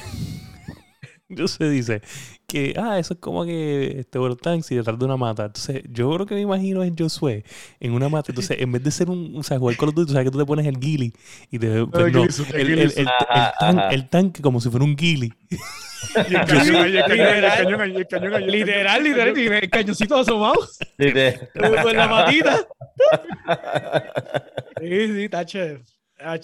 yo 1.30 1.48
sé, 1.48 1.70
dice 1.70 2.02
que, 2.48 2.76
ah, 2.78 3.00
eso 3.00 3.16
es 3.16 3.20
como 3.20 3.44
que 3.44 4.00
este 4.00 4.20
World 4.20 4.40
Tanks 4.40 4.72
y 4.72 4.76
detrás 4.76 4.98
de 5.00 5.06
una 5.06 5.18
mata. 5.18 5.46
Entonces, 5.46 5.84
yo 5.90 6.12
creo 6.14 6.26
que 6.26 6.36
me 6.36 6.42
imagino 6.42 6.84
en 6.84 6.96
Josué 6.96 7.44
en 7.80 7.94
una 7.94 8.08
mata. 8.10 8.32
Entonces, 8.32 8.58
en 8.60 8.72
vez 8.72 8.84
de 8.84 8.92
ser 8.92 9.10
un, 9.10 9.36
o 9.38 9.44
sea, 9.44 9.58
jugar 9.58 9.76
con 9.78 9.88
los 9.88 9.96
dos, 9.96 10.08
tú 10.08 10.14
sabes 10.14 10.28
que 10.28 10.32
tú 10.32 10.38
te 10.38 10.46
pones 10.46 10.66
el 10.66 10.80
ghillie 10.80 11.14
y 11.52 11.60
te. 11.60 11.86
Pues, 11.86 12.14
no, 12.14 12.24
el, 12.54 12.80
el, 12.80 12.80
el, 12.80 13.10
el, 13.92 14.10
tanque 14.10 14.42
como 14.42 14.62
si 14.62 14.70
fuera 14.70 14.86
un 14.86 14.96
ghillie. 14.96 15.32
Y 16.30 16.36
el 16.36 16.46
cañón 16.46 16.76
ahí, 16.76 16.98
el 16.98 17.04
cañón 17.04 17.82
ahí, 17.82 17.96
el 17.96 18.08
cañón. 18.08 18.48
Literal, 18.48 19.04
literal, 19.04 19.38
y 19.38 19.48
el 19.48 19.70
cañoncito 19.70 20.18
asomado. 20.18 20.68
Con 20.98 21.96
la 21.96 22.08
matita. 22.08 22.68
Sí, 24.78 25.08
sí, 25.08 25.24
está 25.24 25.46
chévere. 25.46 25.84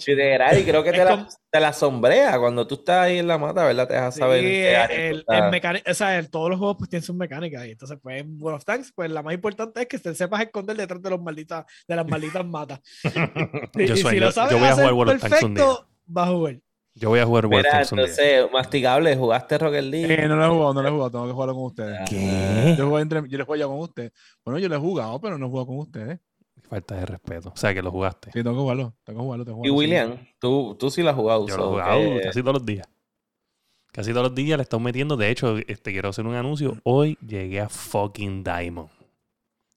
Literal, 0.06 0.58
y 0.58 0.64
creo 0.64 0.82
que 0.82 0.92
te, 0.92 1.04
la, 1.04 1.28
te, 1.50 1.60
la, 1.60 1.72
sombrea 1.72 2.38
cuando 2.38 2.66
tú 2.66 2.76
estás 2.76 3.04
ahí 3.04 3.18
en 3.18 3.26
la 3.26 3.38
mata, 3.38 3.64
¿verdad? 3.64 3.88
Te 3.88 3.94
dejas 3.94 4.16
saber. 4.16 4.40
Sí, 4.40 4.94
el, 4.94 5.24
el 5.26 5.50
mecánico, 5.50 5.90
o 5.90 5.94
sea, 5.94 6.22
todos 6.28 6.50
los 6.50 6.58
juegos 6.58 6.76
pues 6.78 6.90
tienen 6.90 7.04
sus 7.04 7.16
mecánicas. 7.16 7.66
Y 7.66 7.72
entonces, 7.72 7.98
pues 8.02 8.20
en 8.20 8.40
World 8.40 8.58
of 8.58 8.64
Tanks, 8.64 8.92
pues 8.94 9.10
la 9.10 9.22
más 9.22 9.34
importante 9.34 9.82
es 9.82 9.86
que 9.88 9.98
te 9.98 10.14
sepas 10.14 10.42
esconder 10.42 10.76
detrás 10.76 11.02
de, 11.02 11.10
los 11.10 11.20
malditas, 11.20 11.64
de 11.86 11.96
las 11.96 12.06
malditas 12.06 12.46
matas. 12.46 12.80
y, 13.74 13.86
yo, 13.86 13.96
si 13.96 14.20
lo 14.20 14.30
sabes 14.30 14.52
yo 14.52 14.58
voy 14.58 14.68
a 14.68 14.74
jugar 14.74 14.92
World 14.92 15.12
of 15.14 15.20
Tanks 15.20 15.42
un 15.42 15.54
día. 15.54 15.66
vas 16.06 16.28
a 16.28 16.30
jugar. 16.32 16.60
Yo 16.94 17.08
voy 17.08 17.20
a 17.20 17.26
jugar 17.26 17.46
World 17.46 17.64
Mira, 17.64 17.82
entonces, 17.82 18.52
masticable, 18.52 19.16
¿jugaste 19.16 19.56
Rocket 19.56 19.84
League? 19.84 20.12
Eh, 20.12 20.28
no 20.28 20.36
lo 20.36 20.44
he 20.44 20.48
jugado, 20.48 20.74
no 20.74 20.82
lo 20.82 20.88
he 20.88 20.90
jugado, 20.90 21.10
tengo 21.10 21.26
que 21.26 21.32
jugarlo 21.32 21.54
con 21.54 21.64
ustedes. 21.64 22.00
¿Qué? 22.08 22.74
Yo, 22.76 22.98
entre, 22.98 23.22
yo 23.28 23.38
le 23.38 23.44
juego 23.44 23.56
ya 23.56 23.66
con 23.66 23.80
ustedes. 23.80 24.12
Bueno, 24.44 24.58
yo 24.58 24.68
lo 24.68 24.76
he 24.76 24.78
jugado, 24.78 25.18
pero 25.18 25.38
no 25.38 25.46
he 25.46 25.48
jugado 25.48 25.66
con 25.66 25.78
ustedes. 25.78 26.20
Falta 26.72 26.94
de 26.94 27.04
respeto. 27.04 27.52
O 27.54 27.56
sea, 27.58 27.74
que 27.74 27.82
lo 27.82 27.90
jugaste. 27.90 28.30
Sí, 28.32 28.42
tengo 28.42 28.52
que 28.52 28.60
jugarlo. 28.62 28.94
Tengo 29.04 29.20
que 29.20 29.24
jugarlo, 29.24 29.62
y 29.62 29.68
William, 29.68 30.16
tú, 30.38 30.74
tú 30.80 30.90
sí 30.90 31.02
lo 31.02 31.10
has 31.10 31.16
jugado. 31.16 31.46
Yo 31.46 31.54
lo 31.58 31.64
he 31.64 31.68
jugado 31.68 32.00
casi 32.22 32.40
todos 32.40 32.54
los 32.54 32.64
días. 32.64 32.88
Casi 33.92 34.10
todos 34.12 34.28
los 34.28 34.34
días 34.34 34.56
le 34.56 34.62
estamos 34.62 34.82
metiendo. 34.82 35.18
De 35.18 35.28
hecho, 35.28 35.58
este, 35.58 35.92
quiero 35.92 36.08
hacer 36.08 36.24
un 36.24 36.34
anuncio. 36.34 36.78
Hoy 36.84 37.18
llegué 37.20 37.60
a 37.60 37.68
fucking 37.68 38.42
Diamond. 38.42 38.88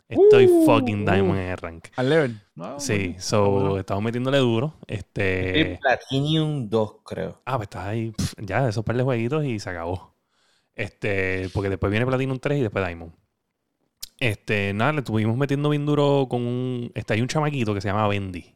Estoy 0.08 0.48
uh, 0.48 0.66
fucking 0.66 1.06
Diamond 1.06 1.38
en 1.38 1.48
el 1.48 1.58
rank. 1.58 1.88
Al 1.98 2.10
level. 2.10 2.42
sí, 2.78 3.18
so 3.20 3.78
estamos 3.78 4.02
metiéndole 4.02 4.38
duro. 4.38 4.76
Este. 4.88 5.78
Platinum 5.82 6.70
2, 6.70 6.96
creo. 7.04 7.42
Ah, 7.44 7.58
pues 7.58 7.66
estás 7.66 7.88
ahí. 7.88 8.14
ya, 8.38 8.70
esos 8.70 8.86
par 8.86 8.96
de 8.96 9.04
jueguitos 9.04 9.44
y 9.44 9.60
se 9.60 9.70
acabó. 9.70 10.16
Este, 10.74 11.50
porque 11.54 11.70
después 11.70 11.92
viene 11.92 12.06
Platinum 12.06 12.40
3 12.40 12.60
y 12.60 12.62
después 12.62 12.86
Diamond. 12.88 13.12
Este, 14.20 14.74
nada, 14.74 14.94
le 14.94 15.00
estuvimos 15.00 15.38
metiendo 15.38 15.70
bien 15.70 15.86
duro 15.86 16.28
con 16.30 16.42
un. 16.42 16.92
Este, 16.96 17.14
hay 17.14 17.22
un 17.22 17.28
chamaquito 17.28 17.74
que 17.74 17.82
se 17.82 17.90
llama 17.90 18.08
Bendy. 18.08 18.56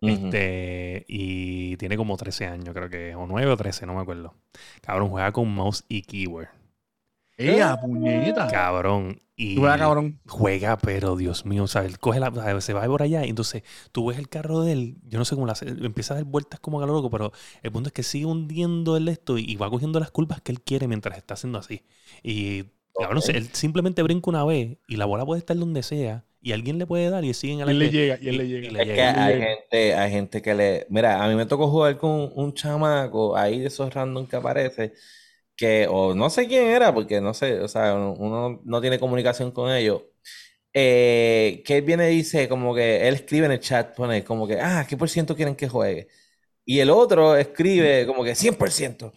Este, 0.00 1.04
y 1.08 1.76
tiene 1.76 1.96
como 1.96 2.16
13 2.16 2.46
años, 2.46 2.72
creo 2.72 2.88
que, 2.88 3.14
o 3.16 3.26
9 3.26 3.50
o 3.50 3.56
13, 3.56 3.84
no 3.86 3.94
me 3.94 4.00
acuerdo. 4.00 4.34
Cabrón, 4.80 5.08
juega 5.08 5.32
con 5.32 5.52
mouse 5.52 5.84
y 5.88 6.02
keyboard. 6.02 6.48
¡Ea, 7.36 7.80
puñeta! 7.80 8.48
Cabrón. 8.48 9.20
Y 9.36 9.56
juega, 9.56 9.78
cabrón. 9.78 10.18
Juega, 10.26 10.76
pero 10.78 11.14
Dios 11.14 11.46
mío, 11.46 11.62
o 11.62 11.68
sea, 11.68 11.84
él 11.84 12.00
coge 12.00 12.18
la, 12.18 12.60
se 12.60 12.72
va 12.72 12.84
por 12.86 13.02
allá 13.02 13.24
y 13.24 13.28
entonces 13.28 13.62
tú 13.92 14.06
ves 14.06 14.18
el 14.18 14.28
carro 14.28 14.62
de 14.62 14.72
él, 14.72 14.96
yo 15.04 15.20
no 15.20 15.24
sé 15.24 15.36
cómo 15.36 15.46
la 15.46 15.54
empieza 15.60 16.14
a 16.14 16.16
dar 16.16 16.24
vueltas 16.24 16.58
como 16.58 16.80
a 16.82 16.86
loco, 16.86 17.08
pero 17.08 17.30
el 17.62 17.70
punto 17.70 17.88
es 17.88 17.92
que 17.92 18.02
sigue 18.02 18.26
hundiendo 18.26 18.96
el 18.96 19.06
esto 19.06 19.38
y, 19.38 19.54
va 19.54 19.70
cogiendo 19.70 20.00
las 20.00 20.10
curvas 20.10 20.40
que 20.40 20.50
él 20.50 20.60
quiere 20.60 20.88
mientras 20.88 21.16
está 21.16 21.34
haciendo 21.34 21.60
así. 21.60 21.84
Y 22.24 22.64
cabrón, 22.98 23.22
él 23.28 23.48
simplemente 23.52 24.02
brinca 24.02 24.30
una 24.30 24.44
vez 24.44 24.78
y 24.86 24.96
la 24.96 25.04
bola 25.04 25.24
puede 25.24 25.38
estar 25.40 25.56
donde 25.56 25.82
sea 25.82 26.24
y 26.40 26.52
alguien 26.52 26.78
le 26.78 26.86
puede 26.86 27.10
dar 27.10 27.24
y 27.24 27.34
siguen 27.34 27.62
a 27.62 27.66
la 27.66 27.72
Y 27.72 27.74
él 27.74 27.78
le 27.80 27.90
llega, 27.90 28.18
y 28.20 28.28
él 28.28 28.36
le 28.36 28.48
llega. 28.48 28.82
es 28.82 28.88
que 28.88 29.02
hay 29.02 29.40
gente, 29.40 29.94
hay 29.94 30.10
gente 30.10 30.42
que 30.42 30.54
le. 30.54 30.86
Mira, 30.88 31.22
a 31.22 31.28
mí 31.28 31.34
me 31.34 31.46
tocó 31.46 31.68
jugar 31.68 31.98
con 31.98 32.30
un 32.34 32.54
chamaco 32.54 33.36
ahí 33.36 33.60
de 33.60 33.66
esos 33.66 33.92
random 33.92 34.26
que 34.26 34.36
aparece 34.36 34.92
que, 35.56 35.88
o 35.90 36.14
no 36.14 36.30
sé 36.30 36.46
quién 36.46 36.68
era, 36.68 36.94
porque 36.94 37.20
no 37.20 37.34
sé, 37.34 37.60
o 37.60 37.68
sea, 37.68 37.94
uno 37.94 38.60
no 38.64 38.80
tiene 38.80 39.00
comunicación 39.00 39.50
con 39.50 39.72
ellos, 39.72 40.02
eh, 40.72 41.62
que 41.66 41.78
él 41.78 41.82
viene 41.84 42.12
y 42.12 42.18
dice, 42.18 42.48
como 42.48 42.74
que 42.74 43.08
él 43.08 43.14
escribe 43.16 43.46
en 43.46 43.52
el 43.52 43.60
chat, 43.60 43.94
pone 43.96 44.22
como 44.24 44.46
que, 44.46 44.60
ah, 44.60 44.86
¿qué 44.88 44.96
por 44.96 45.08
ciento 45.10 45.34
quieren 45.34 45.56
que 45.56 45.68
juegue? 45.68 46.08
Y 46.64 46.80
el 46.80 46.90
otro 46.90 47.36
escribe 47.36 48.06
como 48.06 48.22
que 48.24 48.34
100%. 48.36 49.12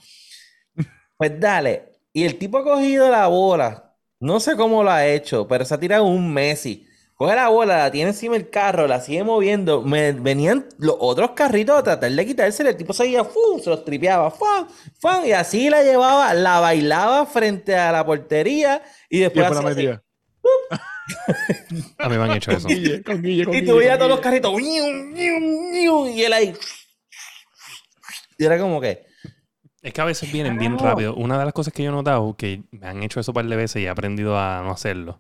Pues 1.17 1.39
dale. 1.39 1.90
Y 2.14 2.26
el 2.26 2.38
tipo 2.38 2.57
ha 2.57 2.64
cogido 2.64 3.09
la 3.09 3.28
bola. 3.28 3.95
No 4.20 4.39
sé 4.39 4.55
cómo 4.55 4.84
lo 4.84 4.91
ha 4.91 5.07
hecho, 5.07 5.47
pero 5.47 5.66
se 5.66 5.74
ha 5.74 5.80
tirado 5.80 6.03
un 6.05 6.34
Messi. 6.34 6.88
Coge 7.16 7.36
la 7.36 7.49
bola, 7.49 7.78
la 7.78 7.91
tiene 7.91 8.09
encima 8.09 8.34
del 8.34 8.49
carro, 8.49 8.88
la 8.88 8.99
sigue 8.99 9.24
moviendo. 9.24 9.84
Me, 9.84 10.12
venían 10.12 10.66
los 10.80 10.95
otros 10.99 11.32
carritos 11.32 11.78
a 11.78 11.84
tratar 11.84 12.12
de 12.12 12.26
quitarse. 12.26 12.68
El 12.68 12.76
tipo 12.76 12.93
seguía, 12.93 13.24
¡fum! 13.24 13.59
se 13.62 13.70
los 13.70 13.86
tripeaba, 13.86 14.32
¡fum! 14.32 14.68
¡fum! 14.99 15.26
Y 15.26 15.32
así 15.32 15.70
la 15.70 15.84
llevaba, 15.84 16.34
la 16.34 16.59
bailaba 16.59 17.26
frente 17.28 17.76
a 17.76 17.91
la 17.91 18.05
portería 18.05 18.82
y 19.09 19.20
después. 19.20 19.45
Y 19.47 19.84
la 19.84 20.01
a 21.99 22.09
mí 22.09 22.18
me 22.18 22.24
han 22.24 22.32
hecho 22.32 22.51
eso. 22.51 22.68
y 22.70 23.01
tú 23.66 23.76
veías 23.76 23.97
todos 23.97 24.12
los 24.12 24.20
carritos, 24.20 24.53
y 24.59 26.24
él 26.24 26.34
ahí. 26.34 26.53
Y 28.38 28.45
era 28.45 28.57
como 28.57 28.82
que. 28.82 29.11
Es 29.82 29.93
que 29.93 30.01
a 30.01 30.05
veces 30.05 30.32
vienen 30.32 30.57
bien 30.57 30.77
rápido. 30.77 31.15
Una 31.15 31.39
de 31.39 31.45
las 31.45 31.53
cosas 31.53 31.73
que 31.73 31.84
yo 31.84 31.89
he 31.89 31.93
notado, 31.93 32.36
que 32.36 32.63
me 32.71 32.88
han 32.88 33.01
hecho 33.03 33.19
eso 33.19 33.32
un 33.32 33.36
par 33.36 33.45
de 33.45 33.55
veces 33.55 33.82
y 33.82 33.86
he 33.86 33.89
aprendido 33.89 34.38
a 34.38 34.61
no 34.63 34.71
hacerlo 34.71 35.19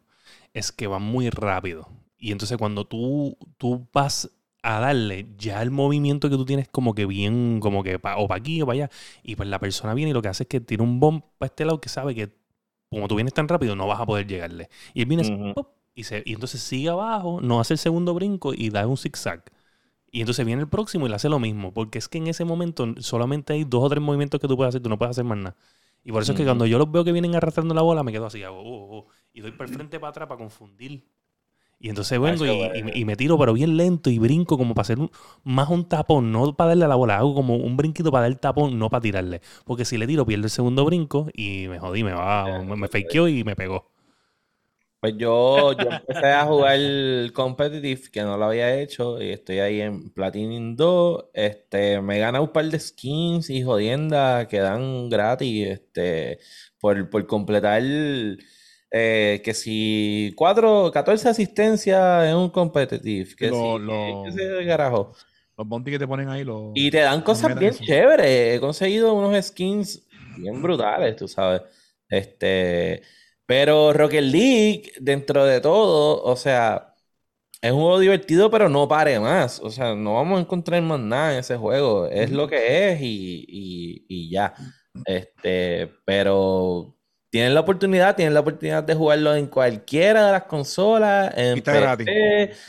es 0.53 0.71
que 0.71 0.87
va 0.87 0.99
muy 0.99 1.29
rápido. 1.29 1.87
Y 2.17 2.31
entonces 2.31 2.57
cuando 2.57 2.85
tú, 2.85 3.37
tú 3.57 3.87
vas 3.93 4.29
a 4.63 4.79
darle, 4.79 5.27
ya 5.37 5.61
el 5.61 5.71
movimiento 5.71 6.29
que 6.29 6.35
tú 6.35 6.45
tienes 6.45 6.67
como 6.67 6.93
que 6.93 7.05
bien, 7.05 7.59
como 7.59 7.83
que 7.83 7.95
o 7.95 7.99
para 7.99 8.35
aquí 8.35 8.61
o 8.61 8.67
para 8.67 8.73
allá. 8.75 8.89
Y 9.23 9.35
pues 9.35 9.49
la 9.49 9.59
persona 9.59 9.93
viene 9.93 10.11
y 10.11 10.13
lo 10.13 10.21
que 10.21 10.27
hace 10.27 10.43
es 10.43 10.49
que 10.49 10.61
tira 10.61 10.83
un 10.83 10.99
bomb 10.99 11.23
para 11.37 11.47
este 11.47 11.65
lado 11.65 11.81
que 11.81 11.89
sabe 11.89 12.13
que 12.13 12.29
como 12.89 13.07
tú 13.07 13.15
vienes 13.15 13.33
tan 13.33 13.47
rápido 13.47 13.75
no 13.75 13.87
vas 13.87 13.99
a 13.99 14.05
poder 14.05 14.27
llegarle. 14.27 14.69
Y 14.93 15.01
él 15.01 15.07
viene 15.07 15.23
y, 15.95 16.03
se, 16.03 16.23
y 16.25 16.33
entonces 16.33 16.61
sigue 16.61 16.89
abajo, 16.89 17.41
no 17.41 17.59
hace 17.59 17.73
el 17.73 17.79
segundo 17.79 18.13
brinco 18.13 18.53
y 18.53 18.69
da 18.69 18.85
un 18.85 18.97
zigzag. 18.97 19.43
Y 20.11 20.19
entonces 20.19 20.45
viene 20.45 20.61
el 20.61 20.67
próximo 20.67 21.05
y 21.05 21.09
le 21.09 21.15
hace 21.15 21.29
lo 21.29 21.39
mismo. 21.39 21.73
Porque 21.73 21.97
es 21.97 22.07
que 22.07 22.17
en 22.17 22.27
ese 22.27 22.43
momento 22.43 22.85
solamente 22.99 23.53
hay 23.53 23.63
dos 23.63 23.83
o 23.83 23.89
tres 23.89 24.03
movimientos 24.03 24.39
que 24.39 24.47
tú 24.47 24.57
puedes 24.57 24.69
hacer, 24.69 24.81
tú 24.81 24.89
no 24.89 24.97
puedes 24.97 25.11
hacer 25.11 25.23
más 25.23 25.37
nada. 25.37 25.55
Y 26.03 26.11
por 26.11 26.23
eso 26.23 26.33
es 26.33 26.37
que 26.37 26.43
cuando 26.43 26.65
yo 26.65 26.77
los 26.77 26.91
veo 26.91 27.03
que 27.03 27.11
vienen 27.11 27.35
arrastrando 27.35 27.73
la 27.73 27.81
bola, 27.81 28.03
me 28.03 28.11
quedo 28.11 28.25
así, 28.25 28.43
hago, 28.43 28.59
oh, 28.59 28.97
oh, 28.97 29.07
y 29.33 29.41
doy 29.41 29.51
por 29.51 29.67
el 29.67 29.73
frente 29.73 29.99
para 29.99 30.09
atrás 30.09 30.27
para 30.27 30.39
confundir. 30.39 31.05
Y 31.79 31.89
entonces 31.89 32.19
vengo 32.19 32.45
y, 32.45 33.05
me 33.05 33.15
tiro, 33.15 33.39
pero 33.39 33.53
bien 33.53 33.75
lento 33.75 34.11
y 34.11 34.19
brinco 34.19 34.55
como 34.55 34.75
para 34.75 34.83
hacer 34.83 34.99
más 35.43 35.69
un 35.69 35.85
tapón, 35.85 36.31
no 36.31 36.55
para 36.55 36.69
darle 36.69 36.85
a 36.85 36.87
la 36.87 36.95
bola, 36.95 37.17
hago 37.17 37.33
como 37.33 37.55
un 37.55 37.75
brinquito 37.75 38.11
para 38.11 38.23
dar 38.23 38.31
el 38.31 38.39
tapón, 38.39 38.77
no 38.77 38.89
para 38.89 39.01
tirarle. 39.01 39.41
Porque 39.65 39.83
si 39.83 39.97
le 39.97 40.05
tiro, 40.05 40.23
pierdo 40.23 40.45
el 40.45 40.51
segundo 40.51 40.85
brinco 40.85 41.29
y 41.33 41.67
me 41.69 41.79
jodí, 41.79 42.03
me 42.03 42.13
va, 42.13 42.61
me, 42.63 42.75
me 42.75 42.87
fakeó 42.87 43.27
y 43.27 43.43
me 43.43 43.55
pegó. 43.55 43.89
Pues 45.01 45.15
yo, 45.17 45.73
yo 45.73 45.89
empecé 45.89 46.27
a 46.27 46.45
jugar 46.45 46.79
competitive, 47.33 48.01
que 48.11 48.21
no 48.21 48.37
lo 48.37 48.45
había 48.45 48.79
hecho, 48.79 49.19
y 49.21 49.31
estoy 49.31 49.57
ahí 49.59 49.81
en 49.81 50.11
Platinum 50.11 50.75
2. 50.75 51.25
Este, 51.33 51.99
me 52.01 52.19
gana 52.19 52.39
un 52.39 52.53
par 52.53 52.65
de 52.65 52.79
skins 52.79 53.49
y 53.49 53.63
jodiendas 53.63 54.47
que 54.47 54.59
dan 54.59 55.09
gratis, 55.09 55.67
este, 55.69 56.37
por, 56.79 57.09
por 57.09 57.25
completar 57.25 57.81
eh, 57.83 59.41
que 59.43 59.53
si 59.55 60.33
4, 60.35 60.91
14 60.93 61.29
asistencias 61.29 62.27
en 62.29 62.35
un 62.35 62.49
competitive, 62.51 63.35
que 63.35 63.49
Lo- 63.49 63.79
si, 63.79 63.85
lo- 63.85 64.23
que 64.25 64.31
se 64.33 64.65
carajo. 64.67 65.13
Los 65.57 65.67
bounty 65.67 65.91
que 65.91 65.99
te 65.99 66.07
ponen 66.07 66.29
ahí, 66.29 66.43
los. 66.43 66.71
Y 66.75 66.91
te 66.91 66.99
dan 66.99 67.21
cosas 67.21 67.57
bien 67.57 67.71
esos. 67.71 67.85
chéveres. 67.87 68.57
He 68.57 68.59
conseguido 68.59 69.13
unos 69.13 69.45
skins 69.45 70.07
bien 70.37 70.61
brutales, 70.61 71.15
tú 71.15 71.27
sabes. 71.27 71.61
Este, 72.09 73.01
pero 73.51 73.91
Rocket 73.93 74.23
League, 74.23 74.93
dentro 75.01 75.43
de 75.45 75.59
todo, 75.59 76.23
o 76.23 76.35
sea, 76.37 76.95
es 77.61 77.71
un 77.71 77.79
juego 77.81 77.99
divertido, 77.99 78.51
pero 78.51 78.69
no 78.69 78.87
pare 78.87 79.19
más. 79.19 79.59
O 79.61 79.71
sea, 79.71 79.95
no 79.95 80.15
vamos 80.15 80.39
a 80.39 80.41
encontrar 80.43 80.81
más 80.83 80.99
nada 80.99 81.33
en 81.33 81.39
ese 81.39 81.57
juego. 81.57 82.07
Es 82.07 82.31
lo 82.31 82.47
que 82.47 82.91
es 82.93 83.01
y, 83.01 83.45
y- 83.47 84.05
y 84.09 84.31
ya. 84.31 84.53
Este, 85.05 85.91
pero 86.05 86.97
tienen 87.31 87.53
la 87.55 87.61
oportunidad, 87.61 88.15
tienen 88.15 88.33
la 88.35 88.41
oportunidad 88.41 88.83
de 88.83 88.95
jugarlo 88.95 89.35
en 89.35 89.47
cualquiera 89.47 90.27
de 90.27 90.31
las 90.33 90.45
consolas, 90.45 91.33
en 91.37 91.53
Y 91.53 91.59
está 91.59 91.73
gratis. 91.75 92.13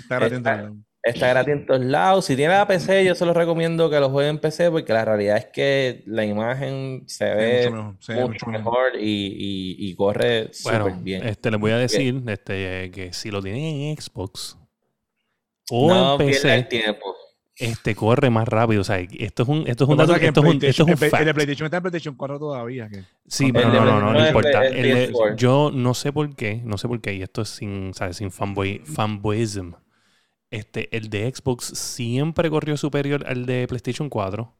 Está 0.05 0.17
gratis 0.17 0.39
está-. 0.39 0.73
Está 1.05 1.29
gratis 1.31 1.53
en 1.55 1.67
todos 1.67 1.81
lados. 1.85 2.25
Si 2.27 2.37
tiene 2.37 2.55
la 2.55 2.67
PC, 2.67 3.05
yo 3.05 3.15
se 3.17 3.27
los 3.27 3.37
recomiendo 3.37 3.91
que 3.91 3.99
lo 3.99 4.09
jueguen 4.11 4.37
en 4.37 4.41
PC 4.41 4.71
porque 4.71 4.93
la 4.93 5.05
realidad 5.05 5.37
es 5.37 5.47
que 5.47 6.05
la 6.07 6.25
imagen 6.25 7.03
se 7.07 7.25
ve 7.35 7.71
mucho 7.71 7.77
mejor, 7.77 7.97
se 8.01 8.13
ve 8.15 8.21
mucho 8.21 8.33
mucho 8.33 8.47
mejor. 8.47 8.63
mejor 8.93 9.01
y, 9.01 9.27
y- 9.27 9.77
y 9.91 9.95
corre 9.97 10.51
Bueno, 10.63 10.85
súper 10.87 11.03
bien. 11.03 11.27
este, 11.27 11.51
les 11.51 11.59
voy 11.61 11.73
a 11.73 11.79
decir 11.79 12.23
este, 12.29 12.91
que 12.93 13.13
si 13.13 13.31
lo 13.33 13.43
tienen 13.43 13.63
en 13.65 13.97
Xbox 14.01 14.57
o 15.71 15.89
No 15.89 16.15
en 16.15 16.21
el 16.21 16.27
PC, 16.29 16.63
tiempo. 16.71 17.15
este 17.57 17.95
corre 17.97 18.31
más 18.31 18.47
rápido. 18.47 18.83
O 18.83 18.85
sea, 18.85 18.99
esto 19.01 19.43
es 19.43 19.49
un, 19.49 19.65
esto 19.67 19.83
es 19.85 19.91
un 19.91 19.97
dato, 19.97 20.15
esto 20.15 20.41
es 20.41 20.47
un, 20.47 20.65
esto 20.65 20.67
es 20.85 20.89
un 20.89 20.97
fact. 20.97 21.15
el 21.21 21.25
de 21.27 21.35
PlayStation 21.35 21.65
está 21.67 21.79
en 21.79 21.83
PlayStation 21.83 22.15
4 22.15 22.39
todavía. 22.39 22.89
Sí, 23.27 23.53
pero 23.53 23.71
no, 23.71 23.85
no, 23.85 24.01
no, 24.01 24.13
no, 24.13 24.25
importa. 24.27 24.61
de- 24.61 24.69
el 24.69 24.77
El 24.87 24.95
de- 24.95 25.13
PS4. 25.13 25.37
yo 25.37 25.71
no 25.75 25.95
sé 25.95 26.13
por 26.13 26.33
qué, 26.37 26.61
no 26.65 26.79
sé 26.79 26.87
por 26.87 27.01
qué, 27.01 27.15
y 27.15 27.23
esto 27.23 27.43
es 27.43 27.49
sin, 27.49 27.93
¿sabes? 27.93 28.19
sin 28.19 28.31
fanboy, 28.31 28.81
fanboyism. 28.85 29.73
Este, 30.53 30.95
el 30.95 31.09
de 31.09 31.33
Xbox 31.35 31.65
siempre 31.65 32.51
corrió 32.51 32.77
superior 32.77 33.25
al 33.27 33.47
de 33.47 33.67
PlayStation 33.67 34.11
4. 34.11 34.55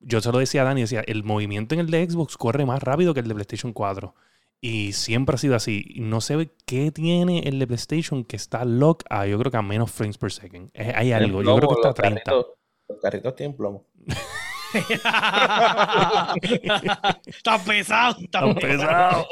Yo 0.00 0.20
se 0.20 0.30
lo 0.30 0.38
decía 0.38 0.60
a 0.60 0.64
Dani, 0.64 0.82
decía, 0.82 1.02
el 1.06 1.24
movimiento 1.24 1.74
en 1.74 1.80
el 1.80 1.90
de 1.90 2.08
Xbox 2.08 2.36
corre 2.36 2.66
más 2.66 2.82
rápido 2.82 3.14
que 3.14 3.20
el 3.20 3.28
de 3.28 3.34
PlayStation 3.34 3.72
4. 3.72 4.14
Y 4.60 4.92
siempre 4.92 5.34
ha 5.34 5.38
sido 5.38 5.56
así. 5.56 5.94
No 5.96 6.20
sé 6.20 6.50
qué 6.66 6.92
tiene 6.92 7.48
el 7.48 7.58
de 7.58 7.66
PlayStation 7.66 8.24
que 8.24 8.36
está 8.36 8.66
lock 8.66 9.04
a, 9.08 9.26
yo 9.26 9.38
creo 9.38 9.50
que 9.50 9.56
a 9.56 9.62
menos 9.62 9.90
frames 9.90 10.18
per 10.18 10.32
second. 10.32 10.70
Hay 10.74 11.12
algo, 11.12 11.42
yo 11.42 11.56
creo 11.56 11.68
que 11.68 11.74
está 11.76 11.88
a 11.88 11.90
los 11.90 11.94
30. 11.94 12.22
carritos, 12.24 12.46
los 12.88 13.00
carritos 13.00 13.34
tienen 13.34 13.56
plomo. 13.56 13.86
está 17.26 17.58
pesado, 17.64 18.16
está 18.20 18.54
pesado. 18.54 19.26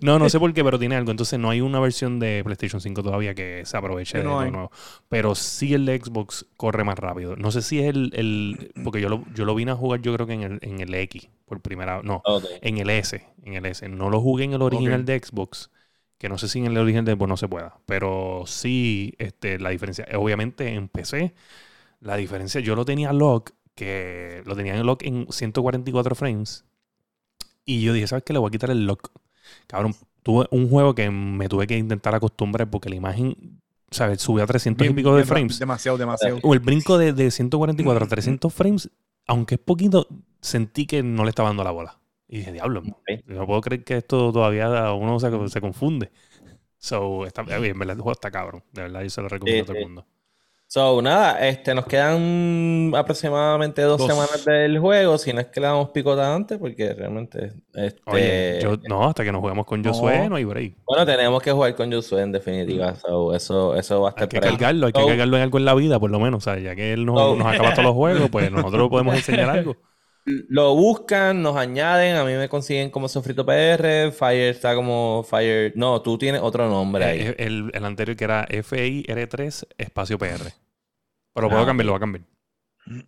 No, 0.00 0.18
no 0.18 0.28
sé 0.28 0.38
por 0.38 0.52
qué, 0.54 0.64
pero 0.64 0.78
tiene 0.78 0.96
algo. 0.96 1.10
Entonces 1.10 1.38
no 1.38 1.50
hay 1.50 1.60
una 1.60 1.80
versión 1.80 2.18
de 2.18 2.42
PlayStation 2.44 2.80
5 2.80 3.02
todavía 3.02 3.34
que 3.34 3.62
se 3.64 3.76
aproveche 3.76 4.18
de 4.18 4.24
lo 4.24 4.50
nuevo. 4.50 4.70
Pero 5.08 5.34
sí 5.34 5.74
el 5.74 5.86
de 5.86 5.98
Xbox 5.98 6.46
corre 6.56 6.84
más 6.84 6.98
rápido. 6.98 7.36
No 7.36 7.50
sé 7.50 7.62
si 7.62 7.80
es 7.80 7.86
el... 7.94 8.10
el- 8.14 8.72
porque 8.84 9.00
yo 9.00 9.08
lo, 9.08 9.24
yo 9.34 9.44
lo 9.44 9.54
vine 9.54 9.72
a 9.72 9.76
jugar 9.76 10.00
yo 10.00 10.14
creo 10.14 10.26
que 10.26 10.34
en 10.34 10.42
el, 10.42 10.58
en 10.62 10.80
el 10.80 10.94
X 10.94 11.28
por 11.44 11.60
primera 11.60 12.02
No, 12.02 12.22
en 12.60 12.78
el 12.78 12.90
S. 12.90 13.24
En 13.42 13.54
el 13.54 13.66
S. 13.66 13.88
No 13.88 14.10
lo 14.10 14.20
jugué 14.20 14.44
en 14.44 14.52
el 14.54 14.62
original 14.62 15.04
de 15.04 15.18
Xbox. 15.18 15.70
Que 16.18 16.28
no 16.28 16.36
sé 16.36 16.48
si 16.48 16.58
en 16.58 16.66
el 16.66 16.76
original 16.78 17.04
de 17.04 17.12
Xbox 17.12 17.28
no 17.28 17.36
se 17.36 17.48
pueda. 17.48 17.78
Pero 17.86 18.42
sí, 18.46 19.14
este, 19.18 19.58
la 19.58 19.70
diferencia. 19.70 20.06
Obviamente 20.16 20.68
en 20.74 20.88
PC, 20.88 21.34
la 22.00 22.16
diferencia... 22.16 22.60
Yo 22.60 22.74
lo 22.76 22.84
tenía 22.84 23.12
lock, 23.12 23.52
que 23.78 24.42
lo 24.44 24.56
tenía 24.56 24.74
en 24.76 24.84
lock 24.84 25.04
en 25.04 25.26
144 25.30 26.14
frames. 26.16 26.64
Y 27.64 27.82
yo 27.82 27.92
dije, 27.92 28.06
¿sabes 28.08 28.24
qué? 28.24 28.32
Le 28.32 28.38
voy 28.38 28.48
a 28.48 28.50
quitar 28.50 28.70
el 28.70 28.86
lock. 28.86 29.10
Cabrón, 29.66 29.94
tuve 30.22 30.46
un 30.50 30.68
juego 30.68 30.94
que 30.94 31.10
me 31.10 31.48
tuve 31.48 31.66
que 31.66 31.76
intentar 31.78 32.14
acostumbrar 32.14 32.68
porque 32.68 32.88
la 32.88 32.96
imagen, 32.96 33.60
¿sabes? 33.90 34.20
Subió 34.20 34.44
a 34.44 34.46
300 34.46 34.84
y 34.84 34.88
Bien- 34.88 34.96
pico 34.96 35.10
de 35.10 35.16
bien- 35.16 35.26
frames. 35.28 35.58
Demasiado, 35.58 35.96
demasiado. 35.96 36.38
O 36.42 36.54
el 36.54 36.60
brinco 36.60 36.98
de, 36.98 37.12
de 37.12 37.30
144 37.30 38.04
a 38.04 38.08
300 38.08 38.52
frames, 38.52 38.90
aunque 39.26 39.54
es 39.56 39.60
poquito, 39.60 40.06
sentí 40.40 40.86
que 40.86 41.02
no 41.02 41.24
le 41.24 41.30
estaba 41.30 41.50
dando 41.50 41.62
la 41.64 41.70
bola. 41.70 41.98
Y 42.26 42.38
dije, 42.38 42.52
diablo, 42.52 42.80
Ok. 42.80 43.24
no 43.26 43.46
puedo 43.46 43.60
creer 43.60 43.84
que 43.84 43.96
esto 43.98 44.32
todavía 44.32 44.92
uno 44.92 45.18
se, 45.20 45.30
se 45.48 45.60
confunde. 45.60 46.10
So, 46.78 47.26
está 47.26 47.42
bien, 47.42 47.64
en 47.64 47.78
verdad, 47.78 47.96
el 47.96 48.02
juego 48.02 48.12
está 48.12 48.30
cabrón. 48.30 48.62
De 48.72 48.82
verdad, 48.82 49.02
yo 49.02 49.10
se 49.10 49.20
lo 49.22 49.28
recomiendo 49.28 49.64
Sí, 49.64 49.70
a 49.70 49.74
todo 49.74 49.76
el 49.78 49.82
sí. 49.96 50.02
So, 50.70 51.00
nada, 51.00 51.48
este, 51.48 51.74
nos 51.74 51.86
quedan 51.86 52.92
aproximadamente 52.94 53.80
dos, 53.80 53.96
Dos. 53.96 54.06
semanas 54.06 54.44
del 54.44 54.78
juego, 54.78 55.16
si 55.16 55.32
no 55.32 55.40
es 55.40 55.46
que 55.46 55.60
le 55.60 55.66
damos 55.66 55.88
picota 55.90 56.34
antes, 56.34 56.58
porque 56.58 56.92
realmente, 56.92 57.54
este, 57.72 58.02
Oye, 58.04 58.58
yo, 58.60 58.76
no, 58.86 59.08
hasta 59.08 59.24
que 59.24 59.32
nos 59.32 59.40
juguemos 59.40 59.64
con 59.64 59.82
Josué, 59.82 60.18
No. 60.24 60.28
no 60.28 60.36
hay 60.36 60.44
break. 60.44 60.74
bueno, 60.86 61.06
tenemos 61.06 61.42
que 61.42 61.52
jugar 61.52 61.74
con 61.74 61.90
Josué 61.90 62.20
en 62.20 62.32
definitiva, 62.32 62.94
so, 62.96 63.34
eso, 63.34 63.74
eso 63.76 64.02
va 64.02 64.08
a 64.08 64.10
estar 64.10 64.24
Hay 64.24 64.28
que 64.28 64.36
ahí. 64.36 64.42
cargarlo, 64.42 64.86
hay 64.88 64.92
que 64.92 65.00
So, 65.00 65.06
cargarlo 65.06 65.36
en 65.38 65.42
algo 65.44 65.56
en 65.58 65.64
la 65.64 65.74
vida, 65.74 65.98
por 65.98 66.10
lo 66.10 66.20
menos. 66.20 66.46
O 66.46 66.50
sea, 66.50 66.58
ya 66.60 66.76
que 66.76 66.92
él 66.92 67.06
nos, 67.06 67.38
nos 67.38 67.46
acaba 67.46 67.70
todos 67.72 67.84
los 67.84 67.94
juegos, 67.94 68.28
pues 68.30 68.50
nosotros 68.52 68.90
podemos 68.90 69.14
enseñar 69.16 69.48
algo. 69.48 69.74
Lo 70.48 70.74
buscan, 70.74 71.42
nos 71.42 71.56
añaden, 71.56 72.16
a 72.16 72.24
mí 72.24 72.32
me 72.34 72.48
consiguen 72.48 72.90
como 72.90 73.08
Sofrito 73.08 73.44
PR, 73.46 74.12
Fire 74.12 74.50
está 74.50 74.74
como 74.74 75.24
Fire, 75.28 75.72
no, 75.76 76.02
tú 76.02 76.18
tienes 76.18 76.40
otro 76.42 76.68
nombre 76.68 77.04
ahí. 77.04 77.20
Eh, 77.20 77.34
El, 77.38 77.70
el 77.72 77.84
anterior 77.84 78.16
que 78.16 78.24
era 78.24 78.46
FIR3 78.48 79.66
espacio 79.78 80.18
PR. 80.18 80.52
Pero 81.34 81.48
puedo 81.48 81.62
Ah, 81.62 81.66
cambiar, 81.66 81.86
lo 81.86 81.92
voy 81.92 81.96
a 81.96 82.00
cambiar. 82.00 82.24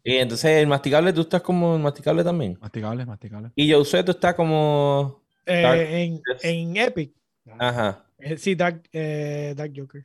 Y 0.05 0.17
entonces 0.17 0.51
el 0.59 0.67
masticable, 0.67 1.13
tú 1.13 1.23
estás 1.23 1.43
como 1.43 1.75
el 1.77 1.83
masticable 1.83 2.23
también. 2.23 2.59
Masticable, 2.61 3.07
masticable. 3.07 3.51
Y 3.57 3.73
Josué, 3.73 4.03
tú 4.05 4.11
estás 4.13 4.35
como, 4.35 5.23
Eh, 5.47 6.05
en, 6.05 6.23
en 6.43 6.77
Epic. 6.77 7.13
ajá. 7.59 8.05
Eh, 8.19 8.37
Sí, 8.37 8.55
Dark, 8.55 8.83
eh, 8.93 9.55
Dark 9.57 9.73
Joker. 9.75 10.05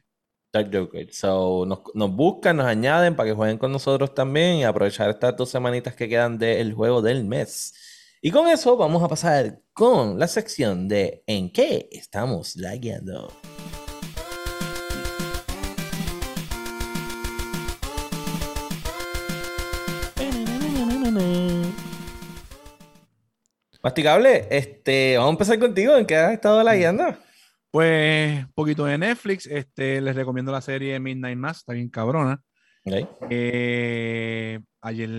Dark 0.56 0.74
Joker. 0.74 1.12
So, 1.12 1.66
nos, 1.66 2.12
buscan, 2.16 2.56
nos 2.56 2.66
añaden 2.66 3.14
para 3.16 3.28
que 3.28 3.36
jueguen 3.36 3.58
con 3.58 3.74
nosotros 3.74 4.14
también 4.14 4.56
y 4.56 4.64
aprovechar 4.64 5.10
estas 5.10 5.36
dos 5.36 5.50
semanitas 5.50 5.96
que 5.96 6.08
quedan 6.08 6.38
del 6.38 6.74
juego 6.74 7.02
del 7.02 7.26
mes. 7.26 7.74
Y 8.22 8.32
con 8.32 8.48
eso 8.48 8.78
vamos 8.78 9.04
a 9.04 9.10
pasar 9.10 9.60
con 9.74 10.18
la 10.18 10.28
sección 10.28 10.88
de 10.88 11.24
¿En 11.28 11.52
qué 11.52 11.90
estamos 11.92 12.56
lagueando? 12.56 13.34
Masticable, 23.84 24.48
este, 24.50 25.18
vamos 25.18 25.30
a 25.30 25.34
empezar 25.34 25.60
contigo. 25.60 25.96
¿En 25.98 26.06
qué 26.06 26.16
has 26.16 26.32
estado 26.32 26.64
lagueando? 26.64 27.25
Pues, 27.76 28.46
un 28.46 28.54
poquito 28.54 28.86
de 28.86 28.98
Netflix. 28.98 29.48
Este, 29.48 30.00
les 30.00 30.16
recomiendo 30.16 30.50
la 30.50 30.62
serie 30.62 30.98
Midnight 30.98 31.38
Mass, 31.38 31.58
está 31.58 31.74
bien 31.74 31.90
cabrona. 31.90 32.42
Eh, 33.30 34.62
ayer, 34.80 35.10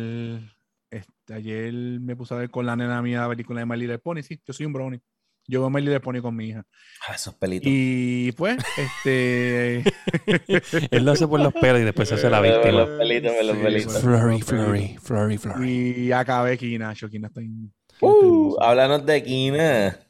este, 0.91 1.35
ayer 1.35 1.75
me 1.75 2.17
puse 2.17 2.33
a 2.33 2.39
ver 2.39 2.49
con 2.49 2.65
la 2.65 2.75
nena 2.75 3.03
mía 3.03 3.21
la 3.21 3.29
película 3.29 3.61
de 3.61 3.67
My 3.67 3.77
Little 3.77 3.99
Pony. 3.99 4.23
Sí, 4.23 4.41
yo 4.43 4.55
soy 4.55 4.65
un 4.65 4.73
brownie. 4.73 5.03
Yo 5.47 5.61
veo 5.61 5.69
My 5.69 5.83
Little 5.83 6.01
Pony 6.01 6.23
con 6.23 6.35
mi 6.35 6.47
hija. 6.47 6.65
Ah, 7.07 7.17
esos 7.17 7.35
pelitos. 7.35 7.69
Y 7.71 8.33
pues, 8.33 8.57
este. 8.79 9.81
Él 10.91 11.05
lo 11.05 11.13
hace 11.13 11.29
por 11.29 11.41
los 11.41 11.53
pelos 11.53 11.83
y 11.83 11.85
después 11.85 12.09
se 12.09 12.15
hace 12.15 12.31
la 12.31 12.41
víctima. 12.41 12.73
Los 12.73 12.89
pelitos, 12.99 13.33
los 13.45 13.57
pelitos. 13.59 13.93
pues. 13.93 14.03
Flurry, 14.03 14.41
flurry, 14.41 14.97
flurry, 14.99 15.37
flurry. 15.37 16.07
y 16.07 16.13
acabé 16.13 16.57
Kina. 16.57 16.95
Yo, 16.95 17.11
Kina 17.11 17.29
está 17.29 17.43
en. 17.43 17.71
Uh, 18.01 18.57
háblanos 18.63 19.05
de 19.05 19.23
Kina. 19.23 20.06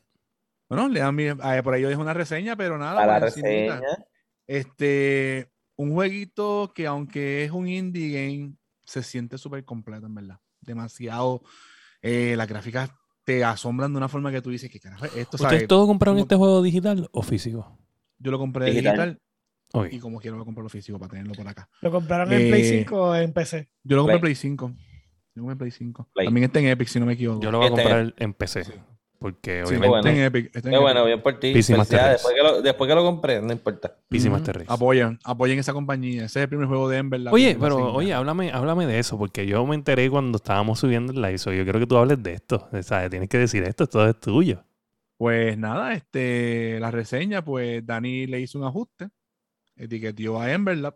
Bueno, 0.68 0.88
le 0.88 1.00
dan 1.00 1.14
mi- 1.14 1.28
ah, 1.28 1.60
por 1.62 1.74
ahí 1.74 1.82
yo 1.82 1.88
dejo 1.88 2.00
una 2.02 2.14
reseña, 2.14 2.56
pero 2.56 2.76
nada. 2.78 3.02
A 3.02 3.06
la 3.06 3.18
por 3.20 3.28
encimita. 3.28 3.80
reseña. 3.80 4.04
Este, 4.46 5.50
un 5.76 5.92
jueguito 5.92 6.72
que 6.74 6.86
aunque 6.86 7.44
es 7.44 7.50
un 7.50 7.68
indie 7.68 8.10
game, 8.12 8.54
se 8.84 9.02
siente 9.02 9.38
súper 9.38 9.64
completo, 9.64 10.06
en 10.06 10.14
verdad. 10.14 10.38
Demasiado. 10.60 11.42
eh, 12.02 12.34
las 12.36 12.46
gráficas 12.46 12.90
te 13.24 13.42
asombran 13.42 13.90
de 13.92 13.96
una 13.96 14.08
forma 14.08 14.30
que 14.30 14.40
tú 14.40 14.50
dices, 14.50 14.70
¿qué 14.70 14.78
carajo 14.78 15.06
es 15.06 15.16
esto? 15.16 15.38
¿Ustedes 15.42 15.66
todos 15.66 15.88
compraron 15.88 16.14
como- 16.16 16.22
este 16.24 16.36
juego 16.36 16.62
digital 16.62 17.08
o 17.10 17.22
físico? 17.22 17.76
Yo 18.18 18.30
lo 18.30 18.38
compré 18.38 18.66
Digital. 18.66 19.18
digital, 19.72 19.90
y 19.92 19.98
como 19.98 20.20
quiero 20.20 20.36
lo 20.36 20.44
compro 20.44 20.62
lo 20.62 20.68
físico 20.68 20.98
para 21.00 21.10
tenerlo 21.10 21.34
por 21.34 21.48
acá. 21.48 21.68
¿Lo 21.80 21.90
compraron 21.90 22.32
en 22.32 22.48
Play 22.50 22.62
Eh, 22.62 22.78
5 22.78 23.02
o 23.10 23.14
en 23.16 23.32
PC? 23.32 23.68
Yo 23.82 23.96
lo 23.96 24.02
compré 24.02 24.14
en 24.16 24.20
Play. 24.20 24.34
Play 24.34 24.34
5. 24.36 24.68
Yo 24.68 24.76
lo 25.34 25.42
compré 25.42 25.52
en 25.52 25.58
Play 25.58 25.70
5. 25.72 26.08
Play. 26.14 26.26
También 26.26 26.44
está 26.44 26.60
en 26.60 26.66
Epic, 26.66 26.86
si 26.88 27.00
no 27.00 27.06
me 27.06 27.14
equivoco. 27.14 27.40
Yo 27.40 27.50
lo 27.50 27.58
voy 27.58 27.66
a 27.66 27.70
Este- 27.70 27.82
comprar 27.82 28.14
en 28.18 28.34
PC. 28.34 28.64
Sí. 28.64 28.72
Porque 29.18 29.62
Sí, 29.64 29.68
obviamente 29.68 29.88
bueno. 29.88 30.08
está 30.08 30.10
en 30.10 30.24
Epic. 30.26 30.46
está 30.54 30.68
en 30.68 30.74
Epic. 30.74 30.82
bueno, 30.82 31.04
bien 31.06 31.22
por 31.22 31.40
ti. 31.40 31.52
Después 31.54 31.88
que, 31.88 32.42
lo, 32.42 32.62
después 32.62 32.88
que 32.88 32.94
lo 32.94 33.02
compré, 33.04 33.40
no 33.40 33.52
importa. 33.52 33.96
PC. 34.08 34.28
Master 34.30 34.56
Race. 34.58 34.66
Apoyen, 34.68 35.18
apoyen 35.24 35.58
esa 35.58 35.72
compañía. 35.72 36.24
Ese 36.26 36.40
es 36.40 36.42
el 36.44 36.48
primer 36.48 36.66
juego 36.68 36.88
de 36.88 36.98
Ember. 36.98 37.20
la 37.20 37.32
Oye, 37.32 37.56
pero 37.58 37.92
oye, 37.94 38.12
háblame, 38.12 38.50
háblame 38.52 38.86
de 38.86 38.98
eso, 38.98 39.16
porque 39.18 39.46
yo 39.46 39.64
me 39.66 39.74
enteré 39.74 40.10
cuando 40.10 40.36
estábamos 40.36 40.78
subiendo 40.80 41.12
el 41.12 41.22
live. 41.22 41.38
so 41.38 41.52
Yo 41.52 41.64
quiero 41.64 41.78
que 41.78 41.86
tú 41.86 41.96
hables 41.96 42.22
de 42.22 42.34
esto. 42.34 42.68
O 42.72 42.82
sea, 42.82 43.08
tienes 43.08 43.28
que 43.28 43.38
decir 43.38 43.62
esto, 43.64 43.86
todo 43.86 44.08
es 44.08 44.20
tuyo. 44.20 44.62
Pues 45.18 45.56
nada, 45.56 45.94
este, 45.94 46.78
la 46.78 46.90
reseña, 46.90 47.42
pues 47.42 47.84
Dani 47.86 48.26
le 48.26 48.40
hizo 48.40 48.58
un 48.58 48.66
ajuste, 48.66 49.08
etiquetó 49.74 50.38
a 50.38 50.52
Emberlab 50.52 50.94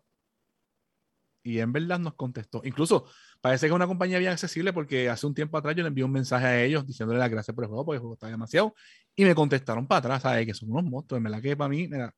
y 1.43 1.59
Emberlab 1.59 2.01
nos 2.01 2.14
contestó. 2.14 2.61
Incluso 2.64 3.07
parece 3.41 3.66
que 3.66 3.68
es 3.68 3.74
una 3.74 3.86
compañía 3.86 4.18
bien 4.18 4.32
accesible 4.32 4.72
porque 4.72 5.09
hace 5.09 5.26
un 5.26 5.34
tiempo 5.34 5.57
atrás 5.57 5.74
yo 5.76 5.82
le 5.82 5.88
envié 5.88 6.05
un 6.05 6.12
mensaje 6.12 6.47
a 6.47 6.62
ellos 6.62 6.86
diciéndole 6.86 7.18
las 7.18 7.30
gracias 7.30 7.55
por 7.55 7.64
el 7.64 7.68
juego 7.68 7.84
porque 7.84 7.97
el 7.97 8.01
juego 8.01 8.14
está 8.14 8.28
demasiado 8.28 8.74
y 9.16 9.24
me 9.24 9.34
contestaron 9.34 9.86
para 9.86 9.99
atrás, 9.99 10.22
¿sabes? 10.22 10.47
Que 10.47 10.55
son 10.55 10.70
unos 10.70 10.84
monstruos, 10.84 11.18
en 11.18 11.24
verdad 11.24 11.43
que 11.43 11.57
para 11.57 11.68
mí, 11.68 11.88
mira. 11.88 12.14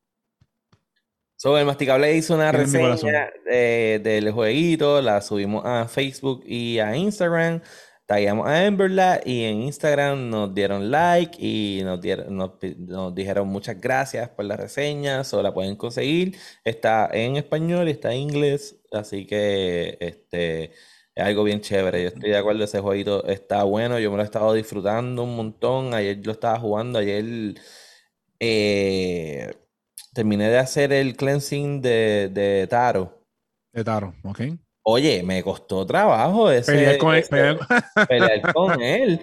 Sobre 1.35 1.61
el 1.61 1.67
Masticable 1.67 2.15
hizo 2.15 2.35
una 2.35 2.51
reseña 2.51 3.29
del 3.45 4.31
jueguito, 4.31 5.01
la 5.01 5.21
subimos 5.21 5.65
a 5.65 5.87
Facebook 5.87 6.43
y 6.45 6.79
a 6.79 6.95
Instagram 6.95 7.61
tagueamos 8.05 8.47
a 8.47 8.65
Emberla 8.65 9.21
y 9.25 9.43
en 9.45 9.61
Instagram 9.63 10.29
nos 10.29 10.53
dieron 10.53 10.91
like 10.91 11.37
y 11.39 11.81
nos, 11.83 12.01
dieron, 12.01 12.35
nos, 12.35 13.15
dijeron 13.15 13.47
muchas 13.47 13.79
gracias 13.79 14.29
por 14.29 14.45
la 14.45 14.57
reseña, 14.57 15.23
solo 15.23 15.43
la 15.43 15.53
pueden 15.53 15.75
conseguir. 15.75 16.37
Está 16.63 17.09
en 17.11 17.37
español 17.37 17.87
y 17.87 17.91
está 17.91 18.13
en 18.13 18.19
inglés, 18.21 18.75
así 18.91 19.25
que 19.25 19.97
este 19.99 20.71
es 21.15 21.23
algo 21.23 21.43
bien 21.43 21.61
chévere. 21.61 22.01
Yo 22.01 22.07
estoy 22.09 22.29
de 22.29 22.37
acuerdo, 22.37 22.63
ese 22.63 22.79
jueguito 22.79 23.25
está 23.25 23.63
bueno, 23.63 23.99
yo 23.99 24.09
me 24.11 24.17
lo 24.17 24.23
he 24.23 24.25
estado 24.25 24.53
disfrutando 24.53 25.23
un 25.23 25.35
montón. 25.35 25.93
Ayer 25.93 26.19
lo 26.23 26.31
estaba 26.31 26.59
jugando, 26.59 26.99
ayer 26.99 27.55
eh, 28.39 29.53
terminé 30.13 30.49
de 30.49 30.57
hacer 30.57 30.91
el 30.91 31.15
cleansing 31.15 31.81
de, 31.81 32.29
de 32.31 32.67
Taro. 32.67 33.23
De 33.71 33.83
Taro, 33.83 34.13
ok. 34.23 34.41
Oye, 34.85 35.23
me 35.23 35.41
costó 35.41 35.85
trabajo 35.85 36.51
ese, 36.51 36.73
pelear, 36.73 36.97
con, 36.97 37.15
él, 38.81 39.21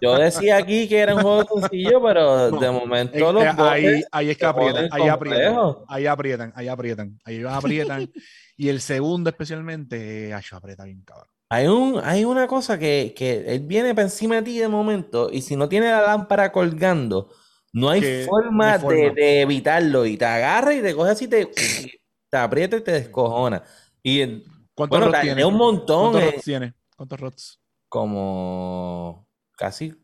Yo 0.00 0.16
decía 0.16 0.56
aquí 0.56 0.88
que 0.88 1.00
era 1.00 1.14
un 1.14 1.20
juego 1.20 1.60
sencillo, 1.60 2.02
pero 2.02 2.50
de 2.50 2.70
momento 2.70 3.30
los 3.30 3.44
ahí, 3.58 4.02
ahí 4.10 4.30
es 4.30 4.38
que 4.38 4.46
aprietan, 4.46 4.88
ahí 4.90 5.06
aprietan, 5.06 5.76
ahí 5.86 6.06
aprietan, 6.06 6.52
ahí 6.56 6.68
aprietan, 6.68 7.18
ahí 7.26 7.44
aprietan. 7.46 8.10
Y 8.56 8.68
el 8.68 8.80
segundo 8.80 9.30
especialmente, 9.30 10.32
ay, 10.32 10.42
aprieta 10.50 10.84
bien 10.84 11.02
cabrón. 11.02 11.28
Hay, 11.48 11.66
un, 11.66 12.00
hay 12.02 12.24
una 12.24 12.46
cosa 12.46 12.78
que, 12.78 13.14
que 13.16 13.54
él 13.54 13.60
viene 13.60 13.94
para 13.94 14.06
encima 14.06 14.36
de 14.36 14.42
ti 14.42 14.58
de 14.58 14.68
momento 14.68 15.28
y 15.30 15.42
si 15.42 15.56
no 15.56 15.68
tiene 15.68 15.90
la 15.90 16.02
lámpara 16.02 16.50
colgando, 16.50 17.30
no 17.72 17.90
hay 17.90 18.24
forma, 18.24 18.78
De, 18.78 19.40
evitarlo 19.40 20.06
y 20.06 20.16
te 20.16 20.24
agarra 20.24 20.74
y 20.74 20.80
te 20.80 20.94
coge 20.94 21.10
así, 21.10 21.28
te, 21.28 21.46
te 22.30 22.36
aprieta 22.36 22.76
y 22.76 22.80
te 22.80 22.92
descojona. 22.92 23.62
Y 24.02 24.44
¿Cuántos 24.74 25.00
bueno, 25.00 25.20
tiene? 25.20 25.44
un 25.44 25.56
montón. 25.56 26.12
¿Cuántos 26.12 26.32
rots 26.34 26.44
tiene? 26.44 26.74
¿Cuántos 26.96 27.20
rots? 27.20 27.60
Como 27.88 29.26
casi 29.56 29.94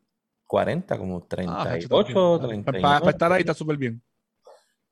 40, 0.46 0.98
como 0.98 1.22
38, 1.26 2.34
ah, 2.34 2.46
39. 2.46 2.82
Para, 2.82 3.10
estar 3.10 3.32
ahí 3.32 3.40
está 3.40 3.54
súper 3.54 3.76
bien. 3.76 4.02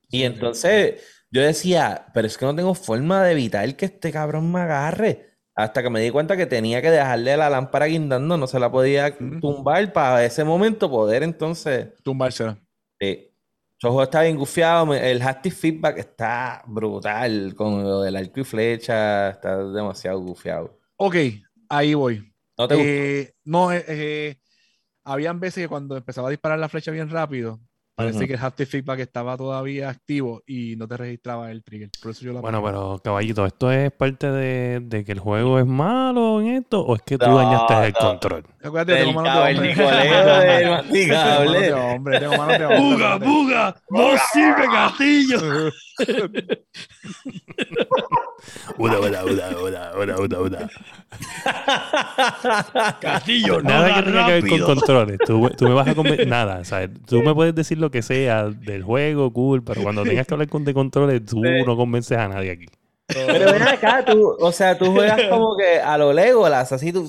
Y 0.09 0.23
entonces 0.23 1.03
yo 1.31 1.43
decía, 1.43 2.07
pero 2.15 2.27
es 2.27 2.39
que 2.39 2.47
no 2.47 2.55
tengo 2.55 2.75
forma 2.75 3.23
de 3.23 3.33
evitar 3.33 3.77
que 3.77 3.87
este 3.87 4.13
cabrón 4.13 4.51
me 4.51 4.61
agarre. 4.61 5.29
Hasta 5.55 5.83
que 5.83 5.91
me 5.91 6.01
di 6.01 6.11
cuenta 6.11 6.37
que 6.37 6.47
tenía 6.47 6.81
que 6.81 6.91
dejarle 6.91 7.37
la 7.37 7.51
lámpara 7.51 7.87
guindando, 7.87 8.37
no 8.37 8.47
se 8.47 8.61
la 8.61 8.71
podía 8.71 9.17
tumbar 9.41 9.93
para 9.93 10.25
ese 10.25 10.45
momento 10.45 10.89
poder 10.89 11.25
entonces. 11.25 11.89
Tumbársela. 12.05 12.59
Sí. 13.01 13.29
El 13.81 13.91
juego 13.91 14.03
está 14.05 14.23
bien 14.23 14.37
gufiado. 14.37 14.95
El 14.95 15.23
haptic 15.23 15.53
feedback 15.53 15.99
está 15.99 16.63
brutal 16.67 17.55
con 17.57 17.83
lo 17.83 18.03
del 18.03 18.17
arco 18.17 18.41
y 18.41 18.45
flecha. 18.45 19.31
Está 19.31 19.65
demasiado 19.65 20.21
gufiado. 20.21 20.79
Ok, 20.97 21.17
ahí 21.69 21.95
voy. 21.95 22.33
¿No 22.57 22.67
te 22.67 23.21
eh, 23.21 23.35
No, 23.45 23.73
eh, 23.73 23.85
eh, 23.87 24.37
habían 25.05 25.39
veces 25.39 25.65
que 25.65 25.69
cuando 25.69 25.97
empezaba 25.97 26.29
a 26.29 26.31
disparar 26.31 26.59
la 26.59 26.69
flecha 26.69 26.91
bien 26.91 27.09
rápido, 27.09 27.61
Parece 27.99 28.29
que 28.29 28.35
el 28.35 28.39
haptic 28.39 28.69
feedback 28.69 29.01
estaba 29.01 29.37
todavía 29.37 29.89
activo 29.89 30.45
y 30.47 30.77
no 30.77 30.87
te 30.87 30.97
registraba 30.97 31.51
el 31.51 31.65
trigger. 31.65 31.91
Por 32.01 32.13
eso 32.13 32.25
yo 32.25 32.33
la 32.33 32.41
bueno, 32.41 32.63
pero 32.63 33.01
caballito, 33.03 33.45
¿esto 33.45 33.73
es 33.73 33.91
parte 33.91 34.31
de, 34.31 34.79
de, 34.85 35.05
que 35.05 35.11
el 35.11 35.19
juego 35.19 35.59
es 35.59 35.67
malo 35.67 36.41
en 36.41 36.47
esto 36.47 36.81
o 36.81 36.95
es 36.95 37.03
que 37.03 37.19
tú 37.19 37.27
dañaste 37.27 37.87
el 37.87 37.93
control? 37.95 38.45
Acuérdate, 38.63 39.01
tengo 39.01 39.15
manos 39.15 39.35
de 39.35 39.41
hombre. 41.73 42.21
Tengo 42.21 42.37
manos 42.37 42.59
de 42.59 42.67
hombre. 42.67 42.79
¡Buga, 42.79 43.17
buga! 43.17 43.75
¡No 43.91 44.11
sirve 44.33 44.69
gatillo! 44.73 45.41
Una, 48.79 49.01
una, 49.01 49.25
una, 49.25 49.49
una, 49.59 49.91
una, 49.97 50.19
una, 50.19 50.39
una. 50.39 50.71
Castillo, 53.01 53.61
Nada 53.63 53.97
que 53.97 54.03
tenga 54.03 54.27
que 54.27 54.33
ver 54.33 54.49
con 54.49 54.61
controles. 54.61 55.19
Tú, 55.27 55.51
tú 55.57 55.67
me 55.67 55.75
vas 55.75 55.89
a. 55.89 55.95
Nada, 56.27 56.65
¿sabes? 56.65 56.91
Tú 57.07 57.23
me 57.23 57.35
puedes 57.35 57.55
decir 57.55 57.79
lo 57.79 57.88
que 57.91 58.03
sea 58.03 58.45
del 58.45 58.83
juego, 58.83 59.33
cool, 59.33 59.63
pero 59.63 59.83
cuando 59.83 60.05
tengas 60.05 60.27
que 60.27 60.35
hablar 60.35 60.49
con 60.49 60.65
de 60.65 60.75
controles, 60.75 61.25
tú 61.25 61.41
no 61.41 61.77
convences 61.77 62.19
a 62.19 62.29
nadie 62.29 62.51
aquí. 62.51 62.67
Pero 63.09 63.53
ven 63.53 63.63
acá, 63.63 64.05
tú, 64.05 64.37
o 64.39 64.53
sea, 64.53 64.77
tú 64.77 64.93
juegas 64.93 65.19
como 65.31 65.57
que 65.57 65.81
a 65.81 65.97
lo 65.97 66.13
Legolas, 66.13 66.71
así 66.73 66.93
tú 66.93 67.09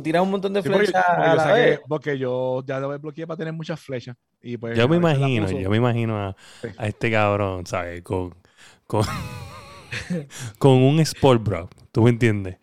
tiras 0.00 0.22
un 0.22 0.30
montón 0.30 0.52
de 0.52 0.62
flechas 0.62 1.04
a 1.04 1.34
la 1.34 1.52
vez. 1.52 1.80
Porque 1.88 2.16
yo 2.16 2.62
ya 2.64 2.78
lo 2.78 2.96
bloqueé 3.00 3.26
para 3.26 3.38
tener 3.38 3.52
muchas 3.52 3.80
flechas. 3.80 4.16
Y 4.40 4.56
pues, 4.56 4.78
yo 4.78 4.88
me 4.88 4.96
imagino, 4.96 5.50
yo 5.50 5.68
me 5.68 5.78
imagino 5.78 6.16
a, 6.16 6.36
a 6.78 6.86
este 6.86 7.10
cabrón, 7.10 7.66
¿sabes? 7.66 8.02
Con, 8.02 8.32
con, 8.86 9.04
con 10.58 10.72
un 10.72 11.00
Sport 11.00 11.42
Bro, 11.42 11.68
¿tú 11.90 12.02
me 12.02 12.10
entiendes? 12.10 12.58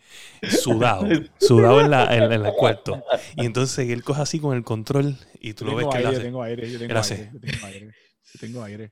Sudado, 0.48 1.08
sudado 1.40 1.82
en 1.82 1.92
la, 1.92 2.16
en, 2.16 2.44
la 2.44 2.54
cuarto. 2.54 3.04
Y 3.36 3.46
entonces 3.46 3.90
él 3.90 4.04
coge 4.04 4.22
así 4.22 4.40
con 4.40 4.56
el 4.56 4.64
control 4.64 5.18
y 5.40 5.54
tú 5.54 5.66
lo 5.66 5.76
ves 5.76 5.88
que 5.92 5.98
él 5.98 6.08
hace. 6.08 6.18
Yo 6.18 6.24
tengo 6.24 6.44
aire, 6.44 6.72
yo 6.72 6.80
tengo 6.80 6.98
aire, 6.98 7.30
yo 7.34 7.40
tengo 7.40 7.66
aire. 7.66 7.96
Yo 8.34 8.40
tengo 8.40 8.64
aire. 8.64 8.92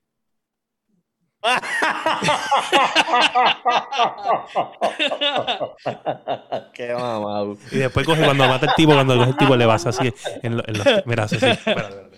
Qué 6.74 6.92
mamá. 6.94 7.54
Y 7.70 7.78
después 7.78 8.04
coge 8.04 8.24
cuando 8.24 8.48
mata 8.48 8.66
el 8.66 8.74
tipo, 8.74 8.92
cuando 8.92 9.16
coge 9.16 9.30
el 9.30 9.36
tipo 9.36 9.54
le 9.56 9.66
vas 9.66 9.86
así 9.86 10.12
en, 10.42 10.56
los, 10.56 10.68
en 10.68 10.78
los 10.78 10.86
mira, 11.06 11.22
así. 11.24 11.36
Espérate, 11.36 11.70
espérate. 11.70 12.08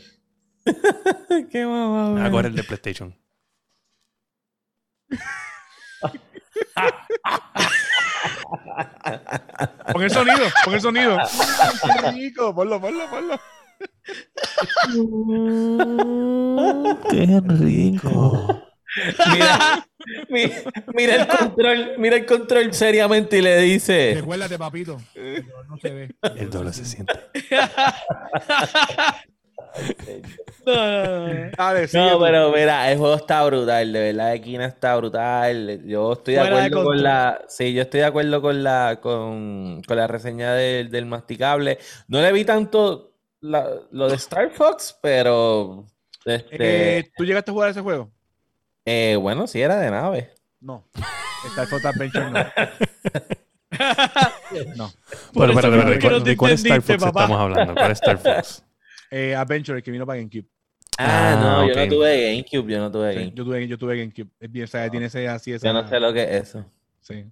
Qué 1.51 1.67
mamá. 1.67 2.25
A 2.25 2.31
correr 2.31 2.51
el 2.51 2.57
de 2.57 2.65
PlayStation. 2.65 3.15
Pon 9.93 10.03
el 10.03 10.11
sonido, 10.11 10.47
pon 10.65 10.75
el 10.75 10.81
sonido. 10.81 11.19
Qué 12.03 12.11
rico, 12.13 12.55
ponlo, 12.55 12.81
ponlo, 12.81 13.11
ponlo. 13.11 13.39
Qué 17.11 17.41
rico. 17.47 18.63
Mira, 19.33 19.87
mira, 20.93 21.15
el 21.15 21.29
control, 21.29 21.95
mira 21.99 22.17
el 22.17 22.27
control 22.27 22.75
seriamente 22.75 23.39
y 23.39 23.43
le 23.43 23.61
dice. 23.61 24.15
Recuérdate, 24.17 24.59
papito. 24.59 24.97
El 25.15 25.47
no 25.69 25.79
se 25.79 25.91
ve. 25.91 26.13
El 26.37 26.51
doble 26.51 26.73
se 26.73 26.85
siente. 26.85 27.13
no, 31.93 32.21
pero 32.21 32.53
mira, 32.53 32.91
el 32.91 32.99
juego 32.99 33.15
está 33.15 33.45
brutal, 33.45 33.93
de 33.93 34.01
verdad, 34.01 34.35
Equina 34.35 34.67
está 34.67 34.97
brutal. 34.97 35.83
Yo 35.87 36.13
estoy 36.13 36.35
de 36.35 36.41
acuerdo 36.41 36.85
con 36.85 37.03
la. 37.03 37.43
Sí, 37.49 37.73
yo 37.73 37.83
estoy 37.83 38.01
de 38.01 38.07
acuerdo 38.07 38.43
con 38.43 38.63
la 38.63 38.99
con, 39.01 39.83
con 39.87 39.97
la 39.97 40.07
reseña 40.07 40.55
del, 40.55 40.91
del 40.91 41.07
masticable. 41.07 41.79
No 42.09 42.21
le 42.21 42.33
vi 42.33 42.45
tanto 42.45 43.15
lo 43.41 44.09
de 44.09 44.15
Star 44.17 44.51
Fox, 44.51 44.99
pero. 45.01 45.87
Este... 46.25 46.99
Eh, 46.99 47.11
¿Tú 47.17 47.25
llegaste 47.25 47.51
a 47.51 47.55
jugar 47.55 47.71
ese 47.71 47.81
juego? 47.81 48.11
Eh, 48.85 49.17
bueno, 49.21 49.47
sí 49.47 49.61
era 49.61 49.79
de 49.79 49.91
nave. 49.91 50.35
No. 50.61 50.85
Star 51.49 51.67
Fox 51.67 51.85
Adventure 51.85 52.31
no. 52.31 52.45
no. 54.77 54.93
Bueno, 55.33 55.55
pero, 55.55 56.21
¿de 56.21 56.37
cuál 56.37 56.53
Star 56.53 56.83
Fox 56.83 57.03
estamos 57.03 57.41
hablando? 57.41 57.75
¿Cuál 57.75 57.93
Star 57.93 58.19
Fox? 58.19 58.65
Eh, 59.11 59.35
Adventure, 59.35 59.83
que 59.83 59.91
vino 59.91 60.07
para 60.07 60.19
GameCube. 60.19 60.47
Ah, 60.99 61.39
no, 61.41 61.61
ah, 61.61 61.67
yo 61.67 61.75
no 61.75 61.89
tuve 61.89 62.31
GameCube, 62.31 62.73
yo 62.73 62.79
no 62.79 62.91
tuve 62.91 63.15
GameCube. 63.15 63.35
yo, 63.35 63.45
tuve, 63.45 63.69
yo 63.69 63.79
tuve 63.79 63.99
GameCube. 63.99 64.31
Es 64.39 64.53
bien, 64.53 64.65
o 64.65 64.69
sea, 64.69 64.91
tiene 64.91 65.07
ese 65.07 65.27
así. 65.29 65.53
Esa, 65.53 65.67
yo 65.67 65.73
no 65.73 65.89
sé 65.89 65.99
lo 65.99 66.13
que 66.13 66.23
es 66.23 66.31
eso. 66.31 66.65
Sí. 67.01 67.25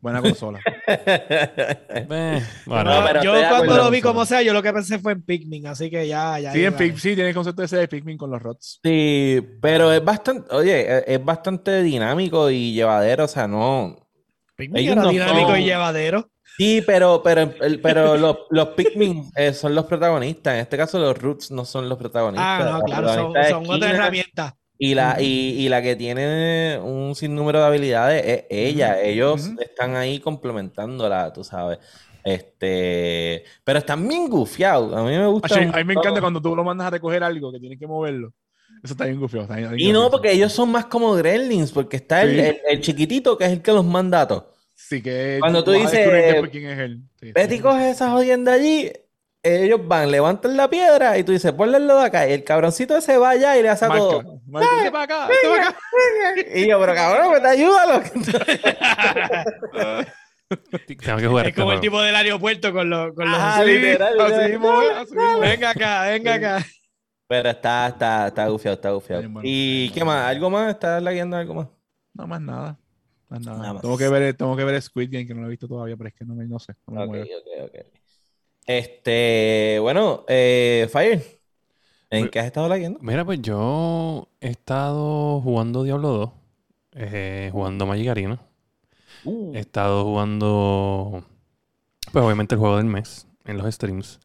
Buena 0.00 0.22
consola. 0.22 0.60
bueno, 2.06 3.22
yo 3.22 3.32
cuando 3.48 3.76
lo 3.76 3.90
vi 3.90 4.00
como 4.00 4.24
sea, 4.24 4.42
yo 4.42 4.52
lo 4.52 4.62
que 4.62 4.72
pensé 4.72 4.98
fue 4.98 5.12
en 5.12 5.22
Pikmin, 5.22 5.66
así 5.66 5.90
que 5.90 6.06
ya, 6.06 6.38
ya. 6.38 6.52
Sí, 6.52 6.64
en 6.64 6.74
Pikmin, 6.74 6.98
sí, 6.98 7.14
tiene 7.14 7.30
el 7.30 7.34
concepto 7.34 7.62
ese 7.62 7.78
de 7.78 7.88
Pikmin 7.88 8.16
con 8.16 8.30
los 8.30 8.40
rots. 8.40 8.78
Sí, 8.82 9.40
pero 9.60 9.92
es 9.92 10.04
bastante, 10.04 10.54
oye, 10.54 11.12
es 11.12 11.24
bastante 11.24 11.82
dinámico 11.82 12.50
y 12.50 12.72
llevadero, 12.72 13.24
o 13.24 13.28
sea, 13.28 13.48
no. 13.48 13.96
Pikmin 14.54 14.90
era 14.90 15.08
dinámico 15.08 15.56
y 15.56 15.64
llevadero. 15.64 16.30
Sí, 16.56 16.82
pero, 16.86 17.22
pero, 17.22 17.52
pero 17.82 18.16
los, 18.16 18.36
los 18.50 18.68
Pikmin 18.68 19.30
eh, 19.36 19.52
son 19.52 19.74
los 19.74 19.84
protagonistas. 19.84 20.54
En 20.54 20.60
este 20.60 20.76
caso, 20.76 20.98
los 20.98 21.16
Roots 21.18 21.50
no 21.50 21.64
son 21.64 21.88
los 21.88 21.98
protagonistas. 21.98 22.46
Ah, 22.46 22.78
no, 22.78 22.80
claro, 22.82 23.14
son, 23.14 23.34
son 23.48 23.70
otra 23.70 23.90
herramienta. 23.90 24.56
Y 24.78 24.94
la, 24.94 25.16
y, 25.20 25.54
y, 25.58 25.68
la 25.68 25.80
que 25.80 25.96
tiene 25.96 26.78
un 26.82 27.14
sinnúmero 27.14 27.60
de 27.60 27.66
habilidades 27.66 28.24
es 28.26 28.44
ella. 28.50 29.00
Ellos 29.00 29.50
están 29.58 29.96
ahí 29.96 30.20
complementándola, 30.20 31.32
tú 31.32 31.44
sabes. 31.44 31.78
Este, 32.24 33.44
pero 33.62 33.78
están 33.78 34.06
bien 34.06 34.28
gufiados. 34.28 34.94
A 34.94 35.02
mí 35.02 35.10
me 35.10 35.26
gusta. 35.26 35.54
a 35.54 35.60
mí 35.60 35.84
me 35.84 35.94
encanta 35.94 36.20
cuando 36.20 36.42
tú 36.42 36.56
lo 36.56 36.64
mandas 36.64 36.88
a 36.88 36.90
recoger 36.90 37.22
algo 37.22 37.52
que 37.52 37.60
tienes 37.60 37.78
que 37.78 37.86
moverlo. 37.86 38.32
Eso 38.82 38.94
está 38.94 39.04
bien 39.04 39.20
gufiado. 39.20 39.48
y 39.76 39.92
no, 39.92 40.10
porque 40.10 40.32
ellos 40.32 40.52
son 40.52 40.70
más 40.70 40.86
como 40.86 41.14
gremlins, 41.14 41.72
porque 41.72 41.96
está 41.96 42.22
el, 42.22 42.60
el, 42.68 42.80
chiquitito 42.80 43.38
que 43.38 43.44
es 43.44 43.52
el 43.52 43.62
que 43.62 43.72
los 43.72 43.84
manda 43.84 44.26
Sí, 44.76 45.02
que 45.02 45.38
cuando 45.40 45.64
tú 45.64 45.72
dices, 45.72 46.06
quién 46.50 46.68
es 46.68 46.78
él. 46.78 47.00
Betty 47.34 47.58
coge 47.60 47.90
esa 47.90 48.10
jodienda 48.10 48.52
allí, 48.52 48.92
ellos 49.42 49.80
van, 49.82 50.10
levantan 50.10 50.54
la 50.56 50.68
piedra 50.68 51.16
y 51.16 51.24
tú 51.24 51.32
dices, 51.32 51.52
ponle 51.52 51.80
de 51.80 52.00
acá. 52.00 52.28
Y 52.28 52.34
el 52.34 52.44
cabroncito 52.44 53.00
se 53.00 53.16
va 53.16 53.30
allá 53.30 53.56
y 53.56 53.62
le 53.62 53.70
hace 53.70 53.88
todo. 53.88 54.42
Marca, 54.46 54.68
para 54.92 55.04
acá, 55.04 55.28
venga, 55.28 55.68
acá. 55.68 55.78
Y 56.54 56.68
yo, 56.68 56.78
pero 56.78 56.94
cabrón, 56.94 57.32
me 57.32 57.40
te 57.40 57.48
ayúdalo. 57.48 58.02
Tengo 60.86 61.18
que 61.18 61.26
jugar. 61.26 61.48
Es 61.48 61.54
como 61.54 61.72
el 61.72 61.80
tipo 61.80 62.02
del 62.02 62.14
aeropuerto 62.14 62.70
con, 62.72 62.90
los 62.90 63.14
con 63.14 63.30
los. 63.30 63.40
Ah, 63.40 63.64
literal, 63.64 64.14
Venga 65.40 65.70
acá, 65.70 66.02
venga 66.02 66.34
acá. 66.34 66.66
Pero 67.26 67.50
está, 67.50 67.88
está, 67.88 68.28
está 68.28 68.46
gufiado, 68.46 68.74
está 68.74 68.90
gufiado. 68.90 69.24
¿Y 69.42 69.90
qué 69.90 70.04
más? 70.04 70.26
¿Algo 70.26 70.48
más? 70.50 70.70
¿Estás 70.70 71.02
leyendo 71.02 71.36
algo 71.36 71.54
más? 71.54 71.66
No 72.14 72.28
más 72.28 72.40
nada. 72.40 72.78
Más 73.28 73.40
nada. 73.40 73.58
nada 73.58 73.72
más. 73.74 73.82
Tengo, 73.82 73.98
que 73.98 74.08
ver, 74.08 74.34
tengo 74.34 74.56
que 74.56 74.64
ver 74.64 74.80
Squid 74.80 75.10
Game, 75.10 75.26
que 75.26 75.34
no 75.34 75.40
lo 75.40 75.46
he 75.46 75.50
visto 75.50 75.66
todavía, 75.66 75.96
pero 75.96 76.08
es 76.08 76.14
que 76.14 76.24
no, 76.24 76.34
me, 76.34 76.46
no 76.46 76.58
sé. 76.58 76.74
No 76.86 77.04
ok, 77.04 77.16
ok, 77.16 77.64
ok. 77.64 77.86
Este, 78.66 79.78
bueno, 79.80 80.24
eh, 80.26 80.88
Fire, 80.90 81.22
¿en 82.10 82.22
pues, 82.22 82.30
qué 82.30 82.40
has 82.40 82.46
estado 82.46 82.68
leyendo? 82.68 82.98
Mira, 83.00 83.24
pues 83.24 83.40
yo 83.40 84.28
he 84.40 84.48
estado 84.48 85.40
jugando 85.40 85.84
Diablo 85.84 86.08
2, 86.08 86.30
eh, 86.94 87.50
jugando 87.52 87.86
Magic 87.86 88.08
Arena. 88.08 88.42
Uh. 89.24 89.54
He 89.54 89.60
estado 89.60 90.04
jugando, 90.04 91.24
pues 92.12 92.24
obviamente 92.24 92.56
el 92.56 92.60
juego 92.60 92.76
del 92.76 92.86
mes 92.86 93.28
en 93.44 93.58
los 93.58 93.72
streams. 93.72 94.20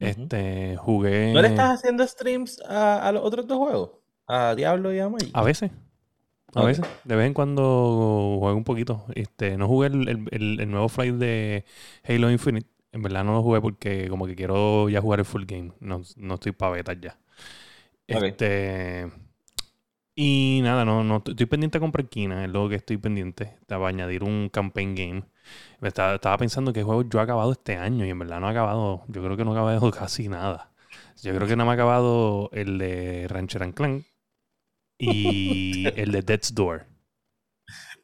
Este, 0.00 0.76
jugué. 0.76 1.32
¿No 1.32 1.42
le 1.42 1.48
estás 1.48 1.78
haciendo 1.78 2.06
streams 2.06 2.60
a, 2.68 3.10
los 3.12 3.22
otros 3.24 3.46
dos 3.46 3.58
juegos? 3.58 3.90
¿A 4.26 4.54
Diablo 4.54 4.92
y 4.92 4.98
a 4.98 5.08
Magic? 5.08 5.30
A 5.32 5.42
veces. 5.42 5.70
A 6.54 6.64
veces. 6.64 6.86
De 7.04 7.16
vez 7.16 7.26
en 7.26 7.34
cuando 7.34 8.36
juego 8.40 8.56
un 8.56 8.64
poquito. 8.64 9.04
Este, 9.14 9.56
no 9.56 9.68
jugué 9.68 9.88
el, 9.88 10.28
el 10.32 10.70
nuevo 10.70 10.88
flight 10.88 11.14
de 11.14 11.64
Halo 12.04 12.30
Infinite. 12.30 12.68
En 12.92 13.02
verdad 13.02 13.24
no 13.24 13.32
lo 13.34 13.42
jugué 13.42 13.60
porque 13.60 14.08
como 14.08 14.26
que 14.26 14.34
quiero 14.34 14.88
ya 14.88 15.00
jugar 15.00 15.20
el 15.20 15.24
full 15.24 15.44
game. 15.44 15.72
No, 15.80 16.02
no 16.16 16.34
estoy 16.34 16.52
para 16.52 16.72
beta 16.72 16.92
ya. 16.94 17.18
Este. 18.06 19.10
Y 20.14 20.60
nada, 20.64 20.84
no, 20.84 21.04
no 21.04 21.22
estoy 21.24 21.46
pendiente 21.46 21.78
de 21.78 21.80
comprar 21.80 22.08
Kina, 22.08 22.44
es 22.44 22.50
lo 22.50 22.68
que 22.68 22.76
estoy 22.76 22.96
pendiente. 22.96 23.56
Para 23.66 23.86
añadir 23.88 24.24
un 24.24 24.48
campaign 24.48 24.94
game. 24.96 25.22
Estaba, 25.82 26.14
estaba 26.16 26.36
pensando 26.38 26.72
que 26.72 26.82
juego 26.82 27.02
yo 27.02 27.20
he 27.20 27.22
acabado 27.22 27.52
este 27.52 27.76
año 27.76 28.04
y 28.04 28.10
en 28.10 28.18
verdad 28.18 28.40
no 28.40 28.48
he 28.48 28.50
acabado. 28.50 29.04
Yo 29.08 29.22
creo 29.22 29.36
que 29.36 29.44
no 29.44 29.52
he 29.52 29.54
acabado 29.54 29.90
casi 29.92 30.28
nada. 30.28 30.72
Yo 31.22 31.34
creo 31.34 31.46
que 31.46 31.56
no 31.56 31.64
me 31.64 31.70
ha 31.72 31.74
acabado 31.74 32.50
el 32.52 32.78
de 32.78 33.26
Rancher 33.28 33.62
and 33.62 33.74
Clan 33.74 34.04
y 34.98 35.86
el 35.96 36.12
de 36.12 36.22
Death's 36.22 36.54
Door. 36.54 36.86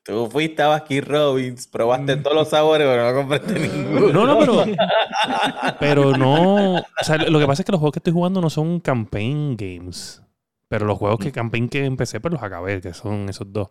Tú 0.05 0.28
fuiste 0.30 0.62
a 0.62 0.68
Baskin 0.68 1.03
Robbins, 1.03 1.66
probaste 1.66 2.16
mm. 2.16 2.22
todos 2.22 2.36
los 2.36 2.49
sabores, 2.51 2.86
pero 2.86 3.11
no 3.11 3.18
compraste 3.18 3.59
ninguno. 3.59 4.12
No, 4.12 4.26
no, 4.26 4.38
pero. 4.38 4.64
Pero 5.80 6.16
no. 6.16 6.76
O 6.76 7.05
sea, 7.05 7.16
lo 7.16 7.38
que 7.38 7.47
pasa 7.47 7.62
es 7.62 7.66
que 7.66 7.72
los 7.72 7.78
juegos 7.78 7.95
que 7.95 8.01
estoy 8.01 8.12
jugando 8.12 8.42
no 8.42 8.51
son 8.51 8.80
campaign 8.80 9.57
games. 9.57 10.22
Pero 10.68 10.84
los 10.84 10.99
juegos 10.99 11.20
que 11.20 11.30
mm. 11.30 11.32
campaign 11.32 11.68
que 11.70 11.84
empecé, 11.86 12.20
pues 12.20 12.32
los 12.32 12.42
acabé, 12.42 12.82
que 12.82 12.92
son 12.92 13.30
esos 13.30 13.51
dos. 13.51 13.70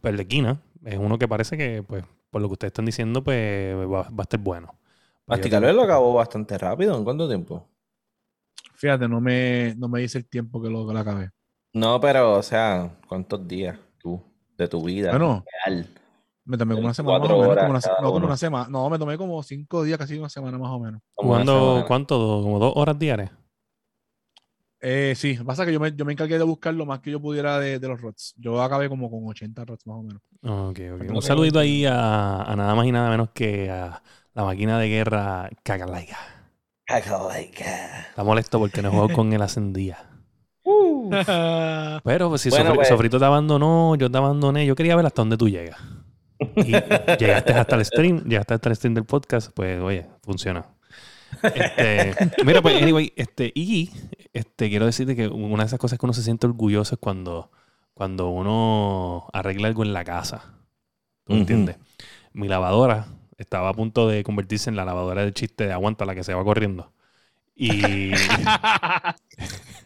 Pero 0.00 0.12
el 0.12 0.16
de 0.16 0.26
Kina 0.26 0.60
es 0.84 0.98
uno 0.98 1.16
que 1.16 1.28
parece 1.28 1.56
que, 1.56 1.84
pues, 1.84 2.04
por 2.30 2.42
lo 2.42 2.48
que 2.48 2.54
ustedes 2.54 2.70
están 2.70 2.86
diciendo, 2.86 3.22
pues 3.22 3.76
va, 3.76 4.00
a 4.00 4.22
estar 4.22 4.40
bueno. 4.40 4.74
Masticalver 5.26 5.74
lo 5.74 5.82
acabó 5.82 6.14
bastante 6.14 6.58
rápido. 6.58 6.96
¿En 6.96 7.04
cuánto 7.04 7.28
tiempo? 7.28 7.68
Fíjate, 8.74 9.08
no 9.08 9.20
me, 9.20 9.74
no 9.76 9.88
me 9.88 10.00
dice 10.00 10.18
el 10.18 10.28
tiempo 10.28 10.60
que 10.60 10.70
lo, 10.70 10.86
que 10.86 10.92
lo 10.92 10.98
acabé. 10.98 11.30
No, 11.78 12.00
pero, 12.00 12.34
o 12.34 12.42
sea, 12.42 12.90
¿cuántos 13.08 13.46
días 13.46 13.78
tú? 13.98 14.22
de 14.58 14.68
tu 14.68 14.82
vida. 14.82 15.10
Bueno, 15.12 15.44
me 16.44 16.58
tomé 16.58 16.74
como 16.74 16.86
una 16.86 16.94
semana 16.94 17.18
más 17.20 17.30
o 17.30 17.38
menos. 17.38 17.54
Como 17.54 17.70
una, 17.70 17.80
no, 18.02 18.12
como 18.12 18.26
una 18.26 18.36
semana. 18.36 18.68
No, 18.68 18.90
me 18.90 18.98
tomé 18.98 19.16
como 19.16 19.42
cinco 19.42 19.84
días, 19.84 19.98
casi 19.98 20.18
una 20.18 20.28
semana 20.28 20.58
más 20.58 20.70
o 20.70 20.80
menos. 20.80 21.00
¿Jugando 21.14 21.84
cuánto? 21.86 22.40
¿Como 22.42 22.58
dos 22.58 22.72
horas 22.74 22.98
diarias? 22.98 23.30
Eh, 24.80 25.14
sí, 25.16 25.34
pasa 25.44 25.64
que 25.66 25.72
yo 25.72 25.80
me, 25.80 25.92
yo 25.94 26.04
me 26.04 26.12
encargué 26.12 26.38
de 26.38 26.44
buscar 26.44 26.72
lo 26.74 26.86
más 26.86 27.00
que 27.00 27.10
yo 27.10 27.20
pudiera 27.20 27.58
de, 27.58 27.78
de 27.78 27.88
los 27.88 28.00
rots. 28.00 28.34
Yo 28.36 28.60
acabé 28.62 28.88
como 28.88 29.10
con 29.10 29.26
80 29.26 29.64
rots 29.64 29.86
más 29.86 29.96
o 29.96 30.02
menos. 30.02 30.22
Ok, 30.42 30.80
ok. 30.94 31.14
Un 31.14 31.22
saludito 31.22 31.58
ahí 31.58 31.84
a, 31.84 32.42
a, 32.42 32.56
nada 32.56 32.74
más 32.74 32.86
y 32.86 32.92
nada 32.92 33.10
menos 33.10 33.30
que 33.30 33.70
a 33.70 34.02
la 34.34 34.44
máquina 34.44 34.78
de 34.78 34.88
guerra 34.88 35.50
Kakalaiga. 35.62 36.18
Kakalaiga. 36.84 38.00
Está 38.08 38.24
molesto 38.24 38.58
porque 38.58 38.82
no 38.82 38.90
juego 38.90 39.12
con 39.12 39.32
el 39.32 39.42
ascendía. 39.42 40.17
Pero 42.04 42.28
pues, 42.28 42.40
si 42.40 42.50
pues. 42.50 42.88
Sofrito 42.88 43.18
te 43.18 43.24
abandonó, 43.24 43.94
yo 43.96 44.10
te 44.10 44.18
abandoné, 44.18 44.66
yo 44.66 44.74
quería 44.74 44.96
ver 44.96 45.06
hasta 45.06 45.22
dónde 45.22 45.36
tú 45.36 45.48
llegas. 45.48 45.80
Y 46.56 46.72
llegaste 47.18 47.52
hasta 47.52 47.76
el 47.76 47.84
stream, 47.84 48.24
llegaste 48.24 48.54
hasta 48.54 48.68
el 48.68 48.76
stream 48.76 48.94
del 48.94 49.04
podcast, 49.04 49.50
pues 49.54 49.80
oye, 49.80 50.06
funciona. 50.22 50.66
Este, 51.42 52.14
mira, 52.44 52.62
pues, 52.62 52.82
anyway, 52.82 53.12
este, 53.16 53.52
y 53.54 53.90
este, 54.32 54.68
quiero 54.68 54.86
decirte 54.86 55.14
que 55.14 55.28
una 55.28 55.64
de 55.64 55.66
esas 55.66 55.78
cosas 55.78 55.98
que 55.98 56.06
uno 56.06 56.12
se 56.12 56.22
siente 56.22 56.46
orgulloso 56.46 56.94
es 56.94 57.00
cuando, 57.00 57.50
cuando 57.94 58.30
uno 58.30 59.26
arregla 59.32 59.68
algo 59.68 59.82
en 59.82 59.92
la 59.92 60.04
casa. 60.04 60.54
¿Tú 61.24 61.34
entiendes? 61.34 61.76
Mi 62.32 62.48
lavadora 62.48 63.08
estaba 63.36 63.68
a 63.68 63.74
punto 63.74 64.08
de 64.08 64.22
convertirse 64.24 64.70
en 64.70 64.76
la 64.76 64.84
lavadora 64.84 65.22
del 65.22 65.34
chiste 65.34 65.66
de 65.66 65.72
aguanta 65.72 66.04
la 66.06 66.14
que 66.14 66.24
se 66.24 66.34
va 66.34 66.44
corriendo. 66.44 66.92
Y 67.54 67.82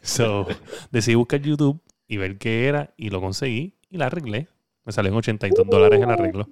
so, 0.02 0.46
decidí 0.90 1.14
buscar 1.14 1.40
YouTube 1.40 1.80
y 2.06 2.16
ver 2.18 2.38
qué 2.38 2.66
era 2.68 2.92
y 2.96 3.10
lo 3.10 3.20
conseguí 3.20 3.78
y 3.88 3.96
la 3.96 4.06
arreglé. 4.06 4.48
Me 4.84 4.92
salió 4.92 5.12
en 5.12 5.18
82 5.18 5.66
dólares 5.68 6.02
el 6.02 6.10
arreglo. 6.10 6.48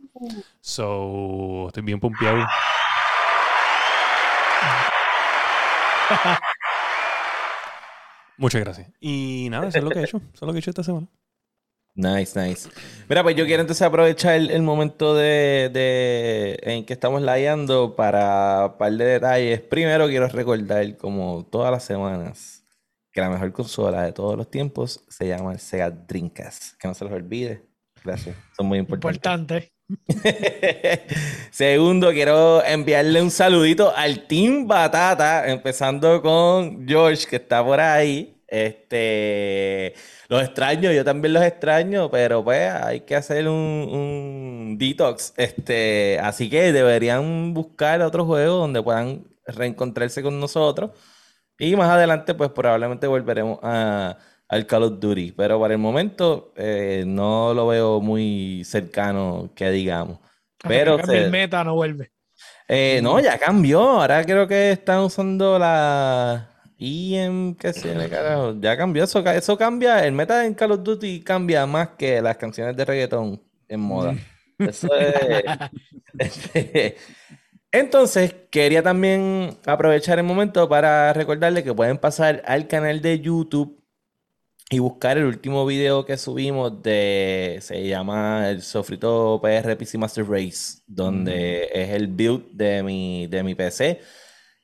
So, 0.60 1.66
estoy 1.68 1.82
bien 1.82 1.98
pompeado. 1.98 2.46
Muchas 8.36 8.60
gracias. 8.62 8.88
Y 9.00 9.48
nada, 9.50 9.68
eso 9.68 9.78
es 9.78 9.84
lo 9.84 9.90
que 9.90 9.98
he 9.98 10.04
hecho. 10.04 10.16
Eso 10.16 10.28
es 10.32 10.42
lo 10.42 10.52
que 10.52 10.58
he 10.58 10.60
hecho 10.60 10.70
esta 10.70 10.84
semana. 10.84 11.08
Nice, 11.94 12.40
nice. 12.40 12.68
Mira, 13.08 13.22
pues 13.22 13.36
yo 13.36 13.44
quiero 13.44 13.60
entonces 13.62 13.82
aprovechar 13.82 14.36
el, 14.36 14.62
momento 14.62 15.14
de, 15.14 16.58
en 16.62 16.86
que 16.86 16.92
estamos 16.92 17.20
layando 17.20 17.96
para 17.96 18.66
un 18.66 18.78
par 18.78 18.92
de 18.92 19.04
detalles. 19.04 19.60
Primero 19.60 20.06
quiero 20.06 20.28
recordar, 20.28 20.96
como 20.96 21.44
todas 21.50 21.70
las 21.70 21.84
semanas, 21.84 22.59
que 23.12 23.20
la 23.20 23.30
mejor 23.30 23.52
consola 23.52 24.02
de 24.02 24.12
todos 24.12 24.36
los 24.36 24.50
tiempos 24.50 25.04
se 25.08 25.26
llama 25.26 25.52
el 25.52 25.58
Sega 25.58 25.90
Dreamcast. 25.90 26.76
Que 26.78 26.88
no 26.88 26.94
se 26.94 27.04
los 27.04 27.12
olvide. 27.12 27.62
Gracias. 28.04 28.36
Son 28.56 28.66
muy 28.66 28.78
importantes. 28.78 29.70
Importante. 29.70 29.72
Segundo, 31.50 32.10
quiero 32.12 32.64
enviarle 32.64 33.20
un 33.20 33.30
saludito 33.30 33.94
al 33.94 34.26
Team 34.26 34.66
Batata, 34.66 35.50
empezando 35.50 36.22
con 36.22 36.86
George, 36.86 37.26
que 37.28 37.36
está 37.36 37.64
por 37.64 37.80
ahí. 37.80 38.36
Este, 38.46 39.94
los 40.28 40.42
extraño, 40.42 40.90
yo 40.90 41.04
también 41.04 41.32
los 41.34 41.42
extraño, 41.44 42.10
pero 42.10 42.42
pues 42.42 42.68
hay 42.72 43.00
que 43.02 43.14
hacer 43.14 43.48
un, 43.48 44.76
detox. 44.78 45.34
Este, 45.36 46.18
así 46.20 46.50
que 46.50 46.72
deberían 46.72 47.54
buscar 47.54 48.02
otro 48.02 48.24
juego 48.24 48.56
donde 48.56 48.82
puedan 48.82 49.24
reencontrarse 49.46 50.22
con 50.22 50.40
nosotros. 50.40 50.90
Y 51.60 51.76
más 51.76 51.90
adelante, 51.90 52.34
pues 52.34 52.50
probablemente 52.50 53.06
volveremos 53.06 53.58
a, 53.62 54.16
al 54.48 54.66
Call 54.66 54.84
of 54.84 54.98
Duty. 54.98 55.32
Pero 55.32 55.60
para 55.60 55.74
el 55.74 55.78
momento 55.78 56.52
eh, 56.56 57.04
no 57.06 57.52
lo 57.52 57.66
veo 57.66 58.00
muy 58.00 58.62
cercano, 58.64 59.50
que 59.54 59.70
digamos. 59.70 60.18
pero 60.66 60.98
el 60.98 61.30
meta 61.30 61.62
no 61.62 61.74
vuelve. 61.74 62.10
Eh, 62.66 63.00
no, 63.02 63.20
ya 63.20 63.38
cambió. 63.38 63.82
Ahora 63.82 64.24
creo 64.24 64.48
que 64.48 64.72
están 64.72 65.00
usando 65.00 65.58
la 65.58 66.48
y 66.78 67.16
en 67.16 67.56
qué 67.56 67.74
se 67.74 67.92
carajo, 68.08 68.56
ya 68.58 68.74
cambió 68.74 69.04
eso, 69.04 69.18
eso 69.18 69.58
cambia, 69.58 70.02
el 70.06 70.12
meta 70.12 70.46
en 70.46 70.54
Call 70.54 70.72
of 70.72 70.82
Duty 70.82 71.20
cambia 71.20 71.66
más 71.66 71.88
que 71.98 72.22
las 72.22 72.38
canciones 72.38 72.74
de 72.74 72.86
reggaetón 72.86 73.42
en 73.68 73.80
moda. 73.80 74.12
Mm. 74.12 74.64
Eso 74.66 74.88
es. 74.96 75.44
Entonces, 77.72 78.34
quería 78.50 78.82
también 78.82 79.56
aprovechar 79.64 80.18
el 80.18 80.24
momento 80.24 80.68
para 80.68 81.12
recordarle 81.12 81.62
que 81.62 81.72
pueden 81.72 81.98
pasar 81.98 82.42
al 82.46 82.66
canal 82.66 83.00
de 83.00 83.20
YouTube 83.20 83.80
y 84.70 84.78
buscar 84.78 85.18
el 85.18 85.24
último 85.24 85.66
video 85.66 86.04
que 86.04 86.16
subimos 86.16 86.82
de, 86.82 87.58
se 87.60 87.86
llama 87.86 88.50
el 88.50 88.62
Sofrito 88.62 89.40
PR 89.42 89.76
PC 89.76 89.98
Master 89.98 90.28
Race, 90.28 90.80
donde 90.86 91.68
mm. 91.72 91.78
es 91.78 91.88
el 91.90 92.08
build 92.08 92.52
de 92.52 92.82
mi, 92.82 93.26
de 93.28 93.42
mi 93.42 93.54
PC 93.54 94.00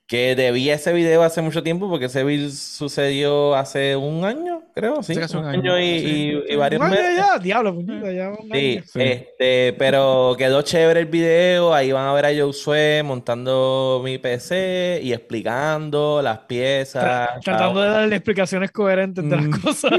que 0.07 0.37
debía 0.37 0.75
ese 0.75 0.93
video 0.93 1.25
hace 1.25 1.43
mucho 1.43 1.65
tiempo 1.65 1.89
porque 1.89 2.05
ese 2.05 2.23
video 2.23 2.49
sucedió 2.51 3.57
hace 3.57 3.97
un 3.97 4.25
año, 4.25 4.63
creo, 4.73 5.03
sí. 5.03 5.15
Un 5.35 5.45
año, 5.45 5.81
y, 5.81 6.45
y, 6.49 6.55
varios 6.55 6.81
meses. 6.89 7.17
Ya, 7.17 7.39
diablo, 7.41 7.77
ya 8.13 8.33
sí, 8.53 8.83
Este, 8.95 9.75
pero 9.77 10.37
quedó 10.39 10.63
chévere 10.63 11.01
el 11.01 11.07
video. 11.07 11.75
Ahí 11.75 11.91
van 11.91 12.07
a 12.07 12.13
ver 12.13 12.27
a 12.27 12.45
Josué 12.45 13.03
montando 13.05 14.01
mi 14.05 14.19
PC 14.19 15.01
y 15.03 15.13
explicando 15.13 16.23
las 16.23 16.39
piezas. 16.41 17.41
tratando 17.43 17.83
de 17.83 17.89
darle 17.89 18.17
explicaciones 18.17 18.71
coherentes 18.71 19.29
de 19.29 19.37
las 19.37 19.47
mm. 19.47 19.61
cosas. 19.61 19.93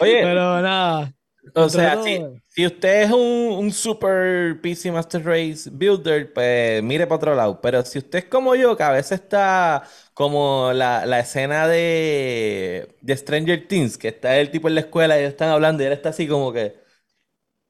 Oye, 0.00 0.20
pero 0.22 0.62
nada. 0.62 1.12
O 1.54 1.68
sea, 1.68 2.00
si, 2.02 2.66
usted 2.66 3.02
es 3.02 3.10
un, 3.10 3.18
un, 3.58 3.72
super 3.72 4.60
PC 4.60 4.92
Master 4.92 5.24
Race 5.24 5.68
builder, 5.70 6.32
pues 6.32 6.82
mire 6.82 7.06
para 7.06 7.16
otro 7.16 7.34
lado. 7.34 7.60
Pero 7.60 7.84
si 7.84 7.98
usted 7.98 8.20
es 8.20 8.24
como 8.26 8.54
yo, 8.54 8.76
que 8.76 8.82
a 8.84 8.90
veces 8.90 9.20
está 9.20 9.82
como 10.14 10.72
la, 10.72 11.04
la 11.04 11.18
escena 11.20 11.66
de, 11.66 12.96
de, 13.00 13.16
Stranger 13.16 13.66
Things, 13.66 13.98
que 13.98 14.08
está 14.08 14.36
el 14.38 14.50
tipo 14.50 14.68
en 14.68 14.76
la 14.76 14.82
escuela 14.82 15.16
y 15.16 15.20
ellos 15.20 15.32
están 15.32 15.50
hablando 15.50 15.82
y 15.82 15.86
él 15.86 15.92
está 15.92 16.10
así 16.10 16.28
como 16.28 16.52
que, 16.52 16.76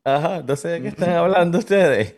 ajá, 0.05 0.43
no 0.43 0.57
sé 0.57 0.68
de 0.68 0.83
qué 0.83 0.89
están 0.89 1.11
hablando 1.11 1.59
ustedes. 1.59 2.16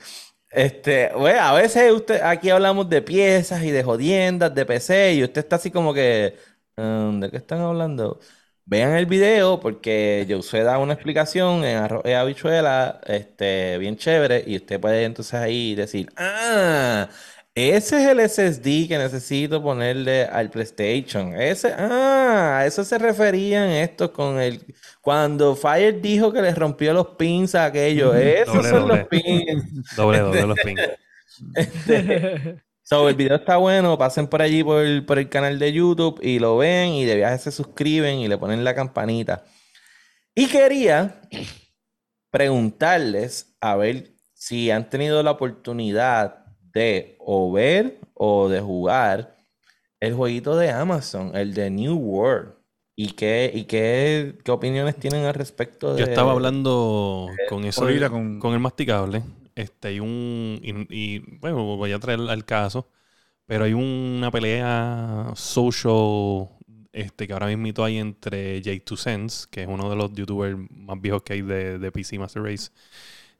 Este, 0.51 1.13
bueno, 1.15 1.41
a 1.41 1.53
veces 1.55 1.93
usted, 1.93 2.21
aquí 2.23 2.51
hablamos 2.51 2.89
de 2.89 3.03
piezas 3.03 3.63
y 3.65 3.71
de 3.73 3.83
jodiendas, 3.83 4.55
de 4.55 4.67
PC, 4.67 5.15
y 5.15 5.25
usted 5.25 5.41
está 5.41 5.57
así 5.57 5.71
como 5.71 5.93
que, 5.93 6.37
um, 6.77 7.21
¿de 7.21 7.31
qué 7.31 7.39
están 7.39 7.61
hablando? 7.61 8.21
Vean 8.67 8.95
el 8.95 9.07
video 9.07 9.61
porque 9.61 10.27
Josué 10.29 10.63
da 10.63 10.79
una 10.79 10.95
explicación 10.95 11.65
en 11.65 11.77
arroz 11.77 12.05
habichuela, 12.07 13.01
este, 13.07 13.77
bien 13.79 13.97
chévere, 13.97 14.43
y 14.47 14.57
usted 14.57 14.81
puede 14.81 15.05
entonces 15.05 15.35
ahí 15.35 15.75
decir, 15.75 16.09
ah, 16.17 17.09
ese 17.55 18.03
es 18.03 18.09
el 18.09 18.21
SSD 18.29 18.89
que 18.89 18.99
necesito 18.99 19.63
ponerle 19.63 20.25
al 20.25 20.51
PlayStation. 20.51 21.35
Ese, 21.41 21.73
ah, 21.73 22.59
a 22.59 22.67
eso 22.67 22.83
se 22.85 22.99
referían 22.99 23.69
estos 23.69 24.11
con 24.11 24.41
el. 24.41 24.65
Cuando 25.01 25.55
Fire 25.55 26.01
dijo 26.01 26.33
que 26.33 26.43
les 26.43 26.57
rompió 26.57 26.93
los 26.93 27.09
pins 27.17 27.55
a 27.55 27.67
aquellos. 27.67 28.17
Esos 28.17 28.67
son 28.67 28.89
los 28.89 29.07
pins. 29.07 29.95
Doble, 29.95 30.19
doble 30.19 30.47
los 30.47 30.59
pins. 30.65 30.81
Este, 31.55 32.57
so, 32.85 33.09
el 33.09 33.17
video 33.17 33.37
está 33.37 33.57
bueno. 33.57 33.99
Pasen 33.99 34.29
por 34.29 34.41
allí 34.41 34.63
por 34.63 34.85
el, 34.85 35.05
por 35.05 35.19
el 35.19 35.29
canal 35.29 35.59
de 35.59 35.73
YouTube 35.73 36.21
y 36.23 36.39
lo 36.39 36.57
ven 36.57 36.91
y 36.91 37.05
de 37.05 37.17
viaje 37.17 37.39
se 37.39 37.51
suscriben 37.51 38.21
y 38.21 38.29
le 38.29 38.39
ponen 38.39 38.63
la 38.63 38.75
campanita. 38.75 39.45
Y 40.35 40.47
quería 40.47 41.21
preguntarles 42.31 43.57
a 43.61 43.77
ver 43.77 44.15
si 44.33 44.71
han 44.71 44.91
tenido 44.91 45.23
la 45.23 45.33
oportunidad 45.33 46.45
de 46.73 47.17
o 47.21 47.51
ver 47.53 48.01
o 48.15 48.49
de 48.49 48.61
jugar 48.61 49.37
el 50.01 50.15
jueguito 50.15 50.57
de 50.57 50.71
Amazon, 50.71 51.35
el 51.35 51.55
de 51.55 51.71
New 51.71 51.97
World. 51.97 52.55
¿Y 52.97 53.13
qué, 53.13 53.51
y 53.53 53.65
qué, 53.65 54.39
qué 54.45 54.51
opiniones 54.53 54.97
tienen 54.97 55.25
al 55.25 55.35
respecto 55.35 55.95
de...? 55.95 56.01
Yo 56.01 56.07
estaba 56.07 56.33
hablando 56.33 57.29
con 57.49 57.65
eso, 57.65 57.87
con... 58.11 58.39
con... 58.39 58.53
el 58.53 58.61
masticable. 58.61 59.23
Este, 59.55 59.89
hay 59.89 60.01
un... 60.01 60.61
Y, 60.63 61.19
bueno, 61.39 61.77
voy 61.77 61.93
a 61.93 61.99
traer 61.99 62.21
al 62.21 62.45
caso. 62.45 62.89
Pero 63.47 63.65
hay 63.65 63.75
una 63.75 64.31
pelea 64.31 65.33
social 65.35 66.49
este, 66.93 67.27
que 67.27 67.33
ahora 67.33 67.49
mismo 67.49 67.85
hay 67.85 67.99
entre 67.99 68.63
J2 68.63 68.97
Sense, 68.97 69.47
que 69.51 69.63
es 69.63 69.69
uno 69.69 69.91
de 69.91 69.97
los 69.97 70.13
youtubers 70.13 70.57
más 70.71 71.01
viejos 71.01 71.23
que 71.23 71.35
hay 71.35 71.43
de, 71.43 71.79
de 71.79 71.93
PC 71.93 72.19
Master 72.19 72.43
Race. 72.43 72.71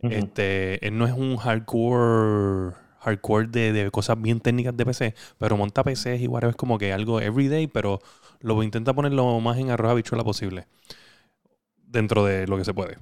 Este, 0.03 0.87
él 0.87 0.99
no 0.99 1.07
es 1.07 1.13
un 1.13 1.37
hardcore 1.39 2.75
hardcore 2.99 3.47
de, 3.47 3.91
cosas 3.91 4.21
bien 4.21 4.41
técnicas 4.41 4.77
de 4.77 4.85
PC, 4.85 5.15
pero 5.39 5.57
monta 5.57 5.85
PCs 5.85 6.21
y 6.21 6.29
es 6.43 6.57
como 6.57 6.79
que 6.79 6.93
algo 6.93 7.21
everyday, 7.21 7.67
pero 7.67 8.01
lo 8.41 8.63
intenta 8.63 8.93
poner 8.93 9.13
lo 9.13 9.41
más 9.41 9.59
en 9.59 9.71
arroz 9.71 9.93
habichuela 9.93 10.25
posible. 10.25 10.67
Dentro 11.77 12.25
de 12.25 12.47
lo 12.47 12.57
que 12.57 12.65
se 12.65 12.75
puede. 12.75 12.99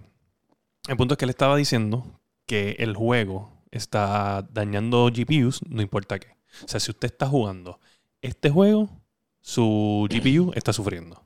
El 0.88 0.96
punto 0.96 1.14
es 1.14 1.18
que 1.18 1.24
él 1.24 1.30
estaba 1.30 1.56
diciendo 1.56 2.20
que 2.46 2.76
el 2.78 2.94
juego 2.96 3.52
está 3.70 4.46
dañando 4.52 5.08
GPUs, 5.08 5.60
no 5.68 5.82
importa 5.82 6.18
qué. 6.18 6.36
O 6.64 6.68
sea, 6.68 6.80
si 6.80 6.90
usted 6.90 7.06
está 7.06 7.26
jugando 7.26 7.80
este 8.20 8.50
juego, 8.50 8.90
su 9.40 10.06
GPU 10.10 10.52
está 10.54 10.72
sufriendo. 10.72 11.24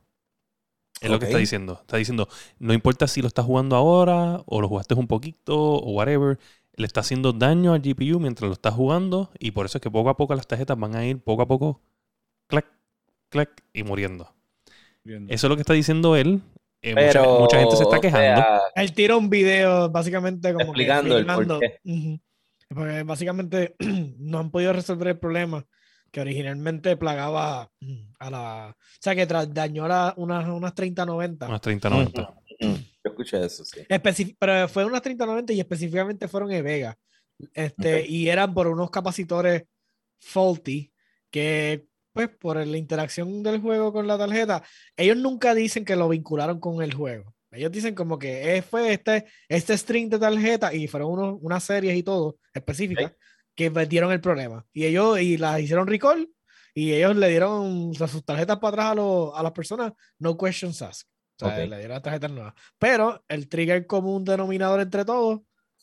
Es 1.00 1.10
lo 1.10 1.18
que 1.18 1.26
está 1.26 1.38
diciendo. 1.38 1.78
Está 1.82 1.98
diciendo, 1.98 2.28
no 2.58 2.72
importa 2.72 3.06
si 3.06 3.20
lo 3.20 3.28
estás 3.28 3.44
jugando 3.44 3.76
ahora 3.76 4.42
o 4.46 4.60
lo 4.60 4.68
jugaste 4.68 4.94
un 4.94 5.06
poquito 5.06 5.58
o 5.58 5.90
whatever, 5.92 6.38
le 6.74 6.86
está 6.86 7.00
haciendo 7.00 7.32
daño 7.32 7.74
al 7.74 7.80
GPU 7.80 8.18
mientras 8.18 8.48
lo 8.48 8.54
está 8.54 8.70
jugando 8.70 9.30
y 9.38 9.50
por 9.50 9.66
eso 9.66 9.78
es 9.78 9.82
que 9.82 9.90
poco 9.90 10.08
a 10.08 10.16
poco 10.16 10.34
las 10.34 10.46
tarjetas 10.46 10.78
van 10.78 10.94
a 10.94 11.04
ir 11.04 11.18
poco 11.18 11.42
a 11.42 11.46
poco, 11.46 11.80
clac, 12.46 12.66
clac 13.28 13.62
y 13.72 13.82
muriendo. 13.82 14.32
Eso 15.04 15.46
es 15.46 15.48
lo 15.48 15.56
que 15.56 15.62
está 15.62 15.74
diciendo 15.74 16.16
él. 16.16 16.42
Eh, 16.86 17.38
mucha, 17.40 17.58
gente 17.58 17.76
se 17.76 17.82
está 17.82 18.00
quejando. 18.00 18.44
él 18.76 18.92
tira 18.92 19.16
un 19.16 19.28
video 19.28 19.90
básicamente 19.90 20.52
como 20.52 20.66
explicando, 20.66 21.18
el 21.18 21.26
Porque 22.68 23.02
básicamente 23.02 23.74
no 24.18 24.38
han 24.38 24.50
podido 24.50 24.72
resolver 24.72 25.08
el 25.08 25.18
problema 25.18 25.66
que 26.12 26.20
originalmente 26.20 26.96
plagaba 26.96 27.70
a 28.20 28.30
la... 28.30 28.76
O 28.78 28.98
sea, 29.00 29.16
que 29.16 29.26
dañó 29.26 29.86
a 29.86 30.14
unas, 30.16 30.48
unas 30.48 30.74
3090. 30.74 31.48
Unas 31.48 31.60
3090. 31.60 32.34
Yo 32.60 32.76
escuché 33.04 33.44
eso, 33.44 33.64
sí. 33.64 34.36
pero 34.38 34.68
fue 34.68 34.84
unas 34.84 35.02
3090 35.02 35.52
y 35.52 35.60
específicamente 35.60 36.28
fueron 36.28 36.52
en 36.52 36.64
Vega. 36.64 36.96
Este, 37.52 38.06
Y 38.06 38.28
eran 38.28 38.54
por 38.54 38.68
unos 38.68 38.90
capacitores 38.90 39.64
faulty 40.20 40.92
que, 41.30 41.86
pues, 42.16 42.30
por 42.30 42.66
la 42.66 42.78
interacción 42.78 43.42
del 43.42 43.60
juego 43.60 43.92
con 43.92 44.06
la 44.06 44.16
tarjeta, 44.16 44.62
ellos 44.96 45.18
nunca 45.18 45.54
dicen 45.54 45.84
que 45.84 45.96
lo 45.96 46.08
vincularon 46.08 46.58
con 46.58 46.82
el 46.82 46.94
juego. 46.94 47.34
Ellos 47.50 47.70
dicen 47.70 47.94
como 47.94 48.18
que 48.18 48.64
fue 48.66 48.94
este, 48.94 49.26
este 49.50 49.76
string 49.76 50.08
de 50.08 50.18
tarjeta 50.18 50.72
y 50.72 50.88
fueron 50.88 51.12
unos, 51.12 51.36
unas 51.42 51.62
series 51.62 51.94
y 51.94 52.02
todo 52.02 52.38
específicas 52.54 53.12
que 53.54 53.68
metieron 53.68 54.12
el 54.12 54.22
problema. 54.22 54.64
Y 54.72 54.86
ellos 54.86 55.20
y 55.20 55.36
las 55.36 55.60
hicieron 55.60 55.86
recall 55.86 56.26
y 56.72 56.94
ellos 56.94 57.14
le 57.16 57.28
dieron 57.28 57.92
sus 57.92 58.24
tarjetas 58.24 58.60
para 58.60 58.90
atrás 58.90 59.04
a, 59.04 59.38
a 59.38 59.42
las 59.42 59.52
personas, 59.52 59.92
no 60.18 60.38
questions 60.38 60.80
asked. 60.80 61.06
O 61.42 61.50
sea, 61.50 61.66
le 61.66 61.78
dieron 61.78 62.00
tarjetas 62.00 62.30
nuevas. 62.30 62.54
Pero 62.78 63.22
el 63.28 63.46
trigger 63.46 63.86
común 63.86 64.24
denominador 64.24 64.80
entre 64.80 65.04
todos 65.04 65.40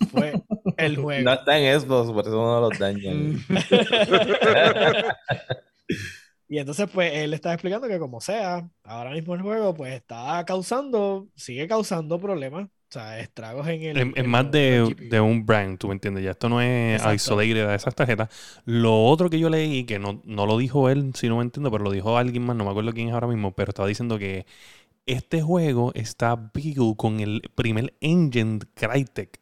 fue 0.10 0.34
el 0.78 0.98
juego. 0.98 1.24
No 1.24 1.34
está 1.34 1.60
en 1.60 1.80
Xbox, 1.80 2.12
por 2.12 2.26
eso 2.26 2.32
no 2.32 2.60
los 2.60 2.80
dañan. 2.84 3.40
y 6.48 6.58
entonces, 6.60 6.90
pues, 6.94 7.12
él 7.14 7.34
está 7.34 7.54
explicando 7.54 7.88
que 7.88 8.00
como 8.00 8.22
sea, 8.22 8.70
ahora 8.84 9.12
mismo 9.12 9.36
el 9.36 9.42
juego, 9.42 9.74
pues, 9.74 9.94
está 9.94 10.44
causando, 10.46 11.28
sigue 11.36 11.68
causando 11.68 12.20
problemas. 12.20 12.66
O 12.66 12.94
sea, 12.94 13.20
estragos 13.20 13.68
en 13.68 13.82
el... 13.82 14.14
Es, 14.16 14.28
más 14.28 14.52
de, 14.52 14.96
de, 15.10 15.20
un 15.20 15.48
brand, 15.48 15.80
tú 15.80 15.88
me 15.88 15.96
entiendes. 15.96 16.24
Ya 16.24 16.32
esto 16.32 16.48
no 16.48 16.62
es 16.62 17.02
isolated 17.04 17.68
de 17.68 17.76
esas 17.76 17.96
tarjetas. 17.96 18.30
Lo 18.66 19.06
otro 19.06 19.32
que 19.32 19.40
yo 19.40 19.50
leí, 19.50 19.84
que 19.86 19.98
no, 19.98 20.22
no 20.26 20.46
lo 20.46 20.60
dijo 20.60 20.90
él, 20.90 21.12
si 21.16 21.28
no 21.28 21.38
me 21.38 21.44
entiendo, 21.44 21.72
pero 21.72 21.84
lo 21.84 21.92
dijo 21.92 22.18
alguien 22.18 22.46
más, 22.46 22.56
no 22.56 22.66
me 22.66 22.70
acuerdo 22.70 22.94
quién 22.94 23.08
es 23.08 23.16
ahora 23.16 23.28
mismo, 23.28 23.52
pero 23.56 23.72
estaba 23.72 23.88
diciendo 23.88 24.20
que 24.20 24.46
este 25.08 25.42
juego 25.42 25.92
está 25.96 26.36
build 26.36 26.96
con 26.96 27.20
el 27.20 27.42
primer 27.56 27.96
engine 28.00 28.60
Crytek 28.76 29.40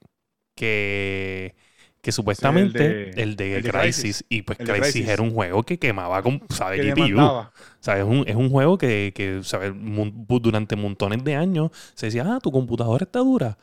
que, 0.55 1.55
que 2.01 2.11
supuestamente 2.11 3.21
el 3.21 3.35
de, 3.35 3.61
Crisis, 3.61 4.25
y 4.27 4.41
pues 4.41 4.57
Crisis, 4.57 5.07
era 5.07 5.21
un 5.21 5.31
juego 5.31 5.63
que 5.63 5.77
quemaba 5.77 6.21
con, 6.23 6.41
¿sabes? 6.49 6.83
GPU. 6.83 7.19
O 7.19 7.51
sea, 7.79 7.99
es 7.99 8.03
un, 8.03 8.23
es 8.27 8.35
un 8.35 8.49
juego 8.49 8.77
que, 8.77 9.11
que 9.15 9.41
¿sabes? 9.43 9.71
durante 9.75 10.75
montones 10.75 11.23
de 11.23 11.35
años 11.35 11.69
se 11.93 12.07
decía, 12.07 12.25
ah, 12.27 12.39
tu 12.41 12.51
computadora 12.51 13.03
está 13.03 13.19
dura. 13.19 13.57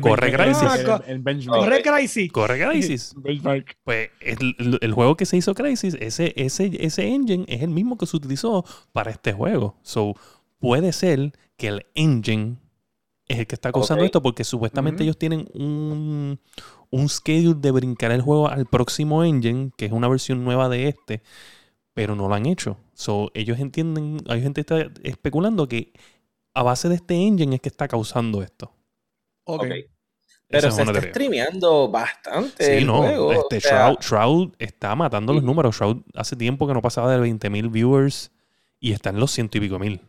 Corre 0.00 0.32
Crisis. 0.32 0.84
corre 1.46 1.82
Crisis. 1.82 2.32
Corre 2.32 2.66
Crisis. 2.66 3.14
Pues 3.84 4.10
el, 4.20 4.78
el, 4.80 4.92
juego 4.92 5.16
que 5.16 5.26
se 5.26 5.36
hizo 5.36 5.54
Crisis, 5.54 5.96
ese, 6.00 6.32
ese, 6.36 6.70
ese 6.80 7.08
engine 7.08 7.44
es 7.46 7.62
el 7.62 7.70
mismo 7.70 7.98
que 7.98 8.06
se 8.06 8.16
utilizó 8.16 8.64
para 8.92 9.10
este 9.10 9.32
juego. 9.32 9.76
So, 9.82 10.14
puede 10.58 10.92
ser 10.92 11.32
que 11.56 11.68
el 11.68 11.86
engine 11.94 12.56
es 13.28 13.38
el 13.40 13.46
que 13.46 13.54
está 13.54 13.72
causando 13.72 14.04
esto 14.04 14.22
porque 14.22 14.44
supuestamente 14.44 15.02
ellos 15.02 15.18
tienen 15.18 15.48
un, 15.54 16.40
un 16.90 17.08
schedule 17.08 17.60
de 17.60 17.70
brincar 17.70 18.12
el 18.12 18.22
juego 18.22 18.48
al 18.48 18.66
próximo 18.66 19.24
engine, 19.24 19.70
que 19.76 19.86
es 19.86 19.92
una 19.92 20.08
versión 20.08 20.44
nueva 20.44 20.68
de 20.68 20.88
este, 20.88 21.22
pero 21.94 22.14
no 22.14 22.28
lo 22.28 22.34
han 22.34 22.46
hecho. 22.46 22.78
So, 22.94 23.30
ellos 23.34 23.58
entienden, 23.58 24.18
hay 24.28 24.42
gente 24.42 24.64
que 24.64 24.74
está 24.74 24.92
especulando 25.02 25.68
que 25.68 25.92
a 26.54 26.62
base 26.62 26.88
de 26.88 26.96
este 26.96 27.14
engine 27.14 27.56
es 27.56 27.60
que 27.60 27.68
está 27.68 27.88
causando 27.88 28.42
esto. 28.42 28.72
Ok. 29.44 29.66
Pero 30.48 30.70
se 30.70 30.82
está 30.82 31.02
streameando 31.02 31.88
bastante. 31.90 32.78
Sí, 32.78 32.84
no. 32.84 33.32
este, 33.32 33.58
Shroud, 33.58 34.54
está 34.58 34.94
matando 34.94 35.32
los 35.32 35.42
números. 35.42 35.76
Shroud 35.76 36.02
hace 36.14 36.36
tiempo 36.36 36.68
que 36.68 36.74
no 36.74 36.80
pasaba 36.80 37.16
de 37.16 37.18
20.000 37.18 37.70
viewers 37.70 38.30
y 38.78 38.92
está 38.92 39.10
en 39.10 39.18
los 39.18 39.32
ciento 39.32 39.58
y 39.58 39.62
pico 39.62 39.78
mil. 39.78 40.00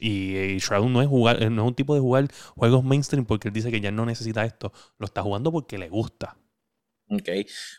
Y, 0.00 0.58
Shroud 0.58 0.88
no 0.88 1.02
es 1.02 1.08
jugar, 1.08 1.50
no 1.50 1.62
es 1.62 1.68
un 1.68 1.74
tipo 1.74 1.94
de 1.94 2.00
jugar 2.00 2.28
juegos 2.56 2.84
mainstream 2.84 3.24
porque 3.24 3.48
él 3.48 3.54
dice 3.54 3.70
que 3.70 3.80
ya 3.80 3.90
no 3.90 4.06
necesita 4.06 4.44
esto. 4.44 4.72
Lo 4.98 5.06
está 5.06 5.22
jugando 5.22 5.52
porque 5.52 5.78
le 5.78 5.88
gusta. 5.88 6.36
Ok. 7.10 7.28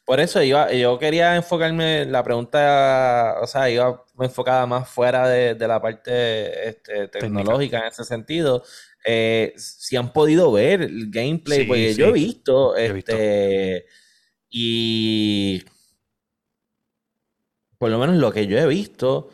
Por 0.06 0.20
eso 0.20 0.44
iba, 0.44 0.72
yo 0.74 1.00
quería 1.00 1.36
enfocarme, 1.38 2.06
la 2.06 2.24
pregunta, 2.24 3.38
o 3.42 3.48
sea, 3.48 3.70
iba 3.70 4.04
enfocada 4.20 4.66
más 4.66 4.90
fuera 4.90 5.28
de, 5.28 5.56
la 5.56 5.82
parte 5.82 6.70
este, 6.70 7.08
tecnológica 7.08 7.80
en 7.80 7.86
ese 7.86 8.04
sentido. 8.04 8.64
Eh, 9.06 9.54
si 9.56 9.96
han 9.96 10.12
podido 10.12 10.52
ver 10.52 10.82
el 10.82 11.10
gameplay, 11.10 11.66
porque 11.66 11.94
yo 11.96 12.08
he 12.08 12.12
visto, 12.12 12.76
este, 12.76 13.86
y 14.50 15.64
por 17.78 17.90
lo 17.90 17.98
menos 17.98 18.18
lo 18.18 18.32
que 18.32 18.46
yo 18.46 18.60
he 18.60 18.68
visto, 18.68 19.32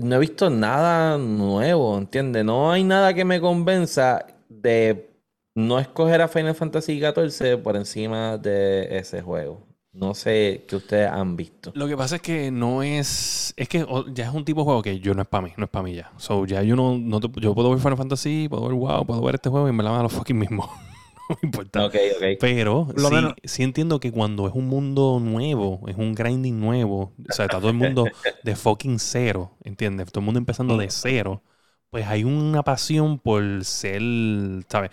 no 0.00 0.16
he 0.16 0.18
visto 0.18 0.50
nada 0.50 1.18
nuevo, 1.18 1.96
¿entiendes? 1.98 2.44
No 2.44 2.70
hay 2.70 2.84
nada 2.84 3.14
que 3.14 3.24
me 3.24 3.40
convenza 3.40 4.26
de 4.48 5.10
no 5.54 5.78
escoger 5.78 6.22
a 6.22 6.28
Final 6.28 6.54
Fantasy 6.54 7.00
XIV 7.00 7.58
por 7.58 7.76
encima 7.76 8.38
de 8.38 8.98
ese 8.98 9.22
juego. 9.22 9.70
No 9.92 10.14
sé 10.14 10.64
qué 10.68 10.76
ustedes 10.76 11.10
han 11.10 11.34
visto. 11.36 11.72
Lo 11.74 11.88
que 11.88 11.96
pasa 11.96 12.16
es 12.16 12.22
que 12.22 12.52
no 12.52 12.84
es. 12.84 13.52
Es 13.56 13.68
que 13.68 13.84
ya 14.14 14.28
es 14.28 14.34
un 14.34 14.44
tipo 14.44 14.60
de 14.60 14.64
juego 14.64 14.82
que 14.82 15.00
yo 15.00 15.14
no 15.14 15.22
es 15.22 15.28
para 15.28 15.42
mí, 15.42 15.52
no 15.56 15.64
es 15.64 15.70
para 15.70 15.82
mí 15.82 15.94
ya. 15.94 16.12
So, 16.16 16.46
ya 16.46 16.62
yo 16.62 16.76
no, 16.76 16.96
no 16.96 17.20
yo 17.20 17.54
puedo 17.54 17.70
ver 17.70 17.80
Final 17.80 17.96
Fantasy, 17.96 18.46
puedo 18.48 18.68
ver 18.68 18.74
WoW, 18.74 19.04
puedo 19.04 19.20
ver 19.22 19.34
este 19.34 19.50
juego 19.50 19.68
y 19.68 19.72
me 19.72 19.82
la 19.82 19.90
van 19.90 20.00
a 20.00 20.02
los 20.04 20.12
fucking 20.12 20.38
mismos. 20.38 20.70
no 21.34 21.38
me 21.42 21.46
importa. 21.46 21.86
Okay, 21.86 22.10
okay. 22.16 22.36
Pero 22.36 22.88
sí, 22.96 23.16
sí, 23.44 23.62
entiendo 23.62 24.00
que 24.00 24.12
cuando 24.12 24.46
es 24.46 24.54
un 24.54 24.66
mundo 24.68 25.18
nuevo, 25.20 25.80
es 25.88 25.96
un 25.96 26.14
grinding 26.14 26.60
nuevo, 26.60 27.12
o 27.28 27.32
sea, 27.32 27.46
está 27.46 27.58
todo 27.58 27.70
el 27.70 27.76
mundo 27.76 28.04
de 28.44 28.56
fucking 28.56 28.98
cero, 28.98 29.56
¿entiendes? 29.64 30.10
Todo 30.12 30.20
el 30.20 30.26
mundo 30.26 30.38
empezando 30.38 30.76
de 30.76 30.90
cero. 30.90 31.42
Pues 31.90 32.06
hay 32.06 32.22
una 32.22 32.62
pasión 32.62 33.18
por 33.18 33.64
ser, 33.64 34.00
¿sabes? 34.68 34.90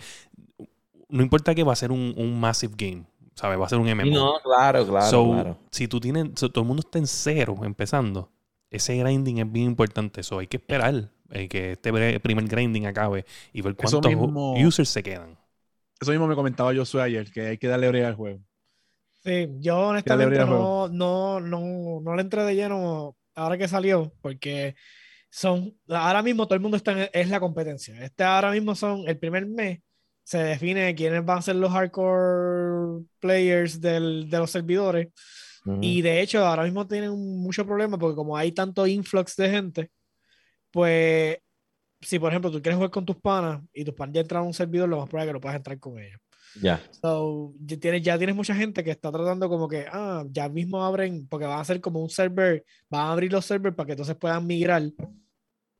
no 1.08 1.22
importa 1.22 1.54
que 1.54 1.64
va 1.64 1.72
a 1.72 1.76
ser 1.76 1.90
un, 1.90 2.14
un 2.16 2.38
massive 2.38 2.74
game, 2.76 3.04
¿sabes? 3.34 3.58
Va 3.58 3.66
a 3.66 3.68
ser 3.68 3.78
un 3.78 3.88
MMO. 3.88 4.10
No, 4.10 4.34
claro, 4.42 4.86
claro, 4.86 5.58
Si 5.70 5.88
tú 5.88 6.00
tienes, 6.00 6.34
todo 6.34 6.60
el 6.60 6.66
mundo 6.66 6.82
está 6.84 6.98
en 6.98 7.06
cero 7.06 7.56
empezando, 7.62 8.30
ese 8.70 8.96
grinding 8.96 9.38
es 9.38 9.50
bien 9.50 9.66
importante. 9.66 10.20
Eso 10.20 10.38
hay 10.38 10.46
que 10.46 10.58
esperar 10.58 11.10
eh, 11.30 11.48
que 11.48 11.72
este 11.72 12.20
primer 12.20 12.46
grinding 12.46 12.86
acabe 12.86 13.24
y 13.52 13.62
ver 13.62 13.74
cuántos 13.74 14.12
users 14.58 14.88
se 14.88 15.02
quedan. 15.02 15.38
Eso 16.00 16.10
mismo 16.10 16.26
me 16.26 16.34
comentaba 16.34 16.72
yo 16.72 16.84
ayer, 17.00 17.30
que 17.30 17.40
hay 17.46 17.58
que 17.58 17.68
darle 17.68 17.88
brega 17.88 18.08
al 18.08 18.14
juego. 18.14 18.40
Sí, 19.24 19.48
yo 19.58 19.78
honestamente 19.78 20.38
no, 20.38 20.88
no, 20.88 21.40
no, 21.40 22.00
no 22.00 22.14
le 22.14 22.22
entré 22.22 22.44
de 22.44 22.54
lleno 22.54 23.16
ahora 23.34 23.58
que 23.58 23.68
salió, 23.68 24.12
porque 24.22 24.76
son, 25.30 25.76
ahora 25.88 26.22
mismo 26.22 26.46
todo 26.46 26.54
el 26.54 26.60
mundo 26.60 26.76
está 26.76 26.92
en, 26.92 27.10
es 27.12 27.28
la 27.28 27.40
competencia. 27.40 28.02
Este 28.04 28.22
ahora 28.22 28.52
mismo 28.52 28.74
son 28.74 29.08
el 29.08 29.18
primer 29.18 29.46
mes 29.46 29.80
se 30.28 30.36
define 30.36 30.94
quiénes 30.94 31.24
van 31.24 31.38
a 31.38 31.42
ser 31.42 31.56
los 31.56 31.72
hardcore 31.72 33.02
players 33.18 33.80
del, 33.80 34.28
de 34.28 34.38
los 34.38 34.50
servidores. 34.50 35.08
Y 35.80 36.02
de 36.02 36.20
hecho, 36.20 36.44
ahora 36.44 36.64
mismo 36.64 36.86
tienen 36.86 37.12
mucho 37.40 37.64
problema 37.64 37.98
porque 37.98 38.14
como 38.14 38.36
hay 38.36 38.52
tanto 38.52 38.86
influx 38.86 39.36
de 39.36 39.50
gente, 39.50 39.90
pues 40.70 41.38
si 42.00 42.18
por 42.18 42.30
ejemplo 42.30 42.50
tú 42.50 42.62
quieres 42.62 42.76
jugar 42.76 42.90
con 42.90 43.04
tus 43.04 43.16
panas 43.16 43.62
y 43.72 43.84
tus 43.84 43.94
panas 43.94 44.14
ya 44.14 44.20
entran 44.20 44.42
a 44.42 44.46
un 44.46 44.54
servidor, 44.54 44.88
lo 44.88 44.98
más 44.98 45.08
probable 45.08 45.26
es 45.26 45.28
que 45.30 45.32
no 45.34 45.40
puedas 45.40 45.56
entrar 45.56 45.78
con 45.78 45.98
ellos. 45.98 46.20
Ya. 46.62 46.80
So, 47.02 47.54
ya 47.60 47.78
tienes, 47.78 48.02
ya 48.02 48.16
tienes 48.16 48.34
mucha 48.34 48.54
gente 48.54 48.82
que 48.82 48.90
está 48.90 49.12
tratando 49.12 49.48
como 49.48 49.68
que, 49.68 49.86
ah, 49.90 50.24
ya 50.30 50.48
mismo 50.48 50.82
abren, 50.82 51.26
porque 51.28 51.46
van 51.46 51.60
a 51.60 51.64
ser 51.64 51.80
como 51.80 52.00
un 52.00 52.08
server, 52.08 52.64
van 52.88 53.02
a 53.02 53.12
abrir 53.12 53.32
los 53.32 53.44
servers 53.44 53.76
para 53.76 53.86
que 53.86 53.92
entonces 53.92 54.16
puedan 54.16 54.46
migrar 54.46 54.82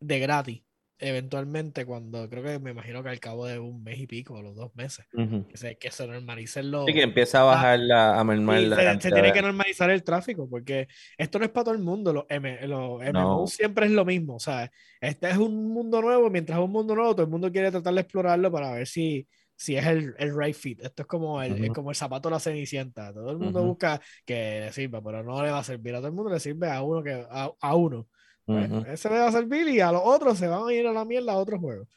de 0.01 0.19
gratis 0.21 0.63
eventualmente 0.99 1.87
cuando 1.87 2.29
creo 2.29 2.43
que 2.43 2.59
me 2.59 2.73
imagino 2.73 3.03
que 3.03 3.09
al 3.09 3.21
cabo 3.21 3.47
de 3.47 3.59
un 3.59 3.83
mes 3.83 3.99
y 3.99 4.07
pico 4.07 4.35
o 4.35 4.43
los 4.43 4.57
dos 4.57 4.75
meses 4.75 5.07
que, 5.49 5.57
se, 5.57 5.77
que 5.77 5.91
se 5.91 6.07
normalicen 6.07 6.71
los 6.71 6.87
sí, 6.87 6.93
que 6.93 7.03
empieza 7.03 7.41
a 7.41 7.45
bajar 7.45 7.79
la 7.79 8.19
a 8.19 8.25
mermar 8.25 8.61
la 8.63 9.01
se, 9.01 9.11
tiene 9.11 9.33
que 9.33 9.43
normalizar 9.43 9.91
el 9.91 10.03
tráfico 10.03 10.49
porque 10.49 10.89
esto 11.17 11.39
no 11.39 11.45
es 11.45 11.51
para 11.51 11.65
todo 11.65 11.75
el 11.75 11.81
mundo 11.81 12.13
los, 12.13 12.25
M, 12.29 12.67
los 12.67 13.01
MMO 13.01 13.47
siempre 13.47 13.87
es 13.87 13.93
lo 13.93 14.05
mismo 14.05 14.37
o 14.37 14.41
sea 14.41 14.71
este 15.01 15.31
es 15.31 15.37
un 15.37 15.69
mundo 15.69 16.03
nuevo 16.03 16.31
mientras 16.31 16.59
es 16.59 16.65
un 16.65 16.73
mundo 16.73 16.95
nuevo 16.95 17.15
todo 17.15 17.25
el 17.25 17.31
mundo 17.31 17.53
quiere 17.53 17.71
tratar 17.71 17.95
de 17.95 18.01
explorarlo 18.01 18.51
para 18.51 18.73
ver 18.73 18.87
si 18.87 19.27
si 19.59 19.77
es 19.77 19.85
el, 19.87 20.15
el 20.19 20.39
right 20.39 20.55
fit. 20.55 20.81
Esto 20.81 21.03
es 21.03 21.09
como 21.09 21.43
el, 21.43 21.73
como 21.73 21.91
el 21.91 21.97
zapato 21.97 22.29
de 22.29 22.35
la 22.35 22.41
cenicienta. 22.41 23.13
Todo 23.13 23.33
el 23.33 23.39
mundo 23.39 23.65
busca 23.65 24.01
que 24.25 24.61
le 24.61 24.73
sirva, 24.73 25.03
pero 25.03 25.25
no 25.25 25.43
le 25.43 25.51
va 25.51 25.59
a 25.59 25.65
servir 25.65 25.97
a 25.97 25.99
todo 25.99 26.07
el 26.07 26.15
mundo, 26.15 26.31
le 26.31 26.39
sirve 26.39 26.71
a 26.71 26.81
uno 26.81 27.03
que 27.03 27.27
a, 27.29 27.51
a 27.61 27.75
uno. 27.75 28.07
Ese 28.49 29.11
le 29.11 29.19
va 29.19 29.29
a 29.29 29.33
servir 29.33 29.69
y 29.69 29.81
a 29.81 29.93
los 29.93 30.03
otros 30.05 30.39
se 30.39 30.49
van 30.49 30.69
a 30.69 30.73
ir 30.73 30.87
a 30.87 30.93
la 30.93 31.05
mierda 31.05 31.33
a 31.33 31.37
otros 31.37 31.61
juegos. 31.61 31.89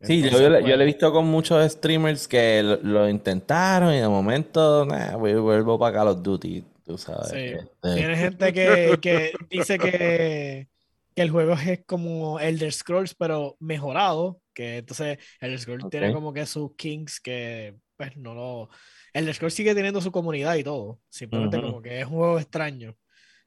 Sí, 0.00 0.22
yo, 0.22 0.30
yo, 0.30 0.48
le 0.48 0.58
he 0.58 0.62
pues 0.62 0.86
visto 0.86 1.12
con 1.12 1.26
muchos 1.26 1.72
streamers 1.72 2.28
que 2.28 2.62
lo, 2.62 3.08
intentaron 3.08 3.92
y 3.92 3.98
de 3.98 4.08
momento 4.08 4.86
vuelvo 5.18 5.76
para 5.76 5.96
Call 5.96 6.08
of 6.08 6.22
Duty, 6.22 6.64
tú 6.86 6.96
sabes. 6.96 7.32
Este. 7.32 7.68
Tiene 7.94 8.16
gente 8.16 8.52
que, 8.52 8.98
que 9.02 9.32
dice 9.50 9.76
que, 9.76 10.68
que, 11.16 11.22
el 11.22 11.30
juego 11.30 11.54
es 11.54 11.80
como 11.84 12.38
Elder 12.38 12.72
Scrolls, 12.72 13.14
pero 13.14 13.56
mejorado. 13.58 14.40
Que 14.54 14.78
entonces 14.78 15.18
Elder 15.40 15.58
Scrolls 15.58 15.90
tiene 15.90 16.12
como 16.12 16.32
que 16.32 16.46
sus 16.46 16.76
kings 16.76 17.18
que 17.18 17.74
pues 17.96 18.16
no 18.16 18.34
lo... 18.34 18.68
Elder 19.12 19.34
Scrolls 19.34 19.54
sigue 19.54 19.74
teniendo 19.74 20.00
su 20.00 20.12
comunidad 20.12 20.54
y 20.54 20.62
todo. 20.62 21.00
Simplemente 21.08 21.60
como 21.60 21.82
que 21.82 22.00
es 22.00 22.06
un 22.06 22.12
juego 22.12 22.38
extraño. 22.38 22.96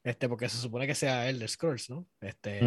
Este, 0.04 0.28
porque 0.28 0.50
se 0.50 0.58
supone 0.58 0.88
que 0.88 0.96
sea 0.96 1.30
Elder 1.30 1.48
Scrolls, 1.48 1.90
¿no? 1.92 2.08
Este, 2.22 2.60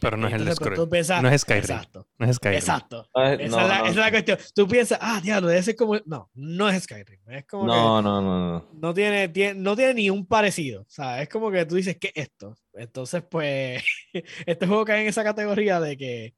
Pero 0.00 0.16
no 0.18 0.28
es 0.28 0.34
Elder 0.34 0.54
pues, 0.54 1.06
Scrolls. 1.06 1.22
no 1.22 1.30
es 1.30 1.40
Skyrim. 1.40 1.62
Exacto. 1.62 2.08
No 2.18 2.26
es 2.26 2.36
Skyrim. 2.36 2.58
Exacto. 2.58 3.08
esa, 3.14 3.32
es 3.32 3.50
la, 3.52 3.80
esa, 3.80 3.88
es 3.88 3.96
la, 3.96 4.10
cuestión. 4.10 4.38
Tú 4.54 4.68
piensas, 4.68 4.98
ah, 5.00 5.18
diablo, 5.22 5.48
debe 5.48 5.62
ser 5.62 5.76
como. 5.76 5.96
No, 6.04 6.30
no 6.34 6.68
es 6.68 6.82
Skyrim. 6.82 7.20
Es 7.28 7.46
como 7.46 7.66
no, 7.66 8.02
no, 8.02 8.20
no, 8.20 8.52
no. 8.52 8.68
No 8.74 8.92
tiene, 8.92 9.30
tiene, 9.30 9.58
no 9.58 9.74
tiene 9.74 9.94
ni 9.94 10.10
un 10.10 10.26
parecido. 10.26 10.82
O 10.82 10.90
sea, 10.90 11.22
es 11.22 11.28
como 11.30 11.50
que 11.50 11.64
tú 11.64 11.76
dices, 11.76 11.96
¿qué 11.98 12.12
es 12.14 12.24
esto? 12.24 12.54
Entonces, 12.74 13.22
pues, 13.30 13.82
este 14.46 14.66
juego 14.66 14.84
cae 14.84 15.00
en 15.00 15.08
esa 15.08 15.24
categoría 15.24 15.80
de 15.80 15.96
que 15.96 16.34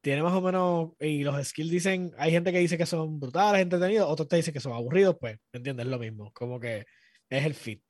tiene 0.00 0.24
más 0.24 0.32
o 0.32 0.40
menos. 0.40 0.90
Y 0.98 1.22
los 1.22 1.46
skills 1.46 1.70
dicen, 1.70 2.12
hay 2.18 2.32
gente 2.32 2.50
que 2.50 2.58
dice 2.58 2.76
que 2.76 2.86
son 2.86 3.20
brutales, 3.20 3.62
entretenidos, 3.62 4.10
otros 4.10 4.26
te 4.26 4.34
dicen 4.34 4.52
que 4.52 4.58
son 4.58 4.72
aburridos, 4.72 5.16
pues, 5.20 5.38
¿me 5.52 5.58
entiendes? 5.58 5.86
Es 5.86 5.90
lo 5.92 5.98
mismo. 6.00 6.32
Como 6.32 6.58
que 6.58 6.86
es 7.28 7.46
el 7.46 7.54
fit. 7.54 7.80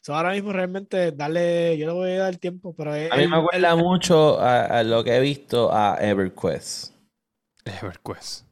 So, 0.00 0.14
ahora 0.14 0.32
mismo 0.32 0.52
realmente 0.52 1.12
darle, 1.12 1.76
yo 1.76 1.86
le 1.86 1.92
voy 1.92 2.10
a 2.12 2.18
dar 2.20 2.36
tiempo, 2.36 2.74
pero 2.74 2.92
a 2.92 3.16
mí 3.16 3.26
me 3.28 3.36
acuerda 3.36 3.76
mucho 3.76 4.40
a, 4.40 4.82
lo 4.82 5.04
que 5.04 5.16
he 5.16 5.20
visto 5.20 5.70
a 5.72 5.98
EverQuest. 6.00 6.94
EverQuest. 7.64 8.46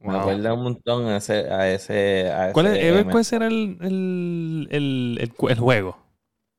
Me 0.00 0.18
acuerda 0.18 0.52
un 0.52 0.62
montón 0.62 1.06
a 1.06 1.16
ese, 1.16 1.50
a 1.50 1.70
ese, 1.70 2.30
¿Cuál 2.52 2.66
es? 2.66 2.84
EverQuest 2.84 3.32
era 3.32 3.46
el, 3.46 3.78
el, 3.80 4.68
el, 4.70 5.18
el, 5.48 5.58
juego. 5.58 5.96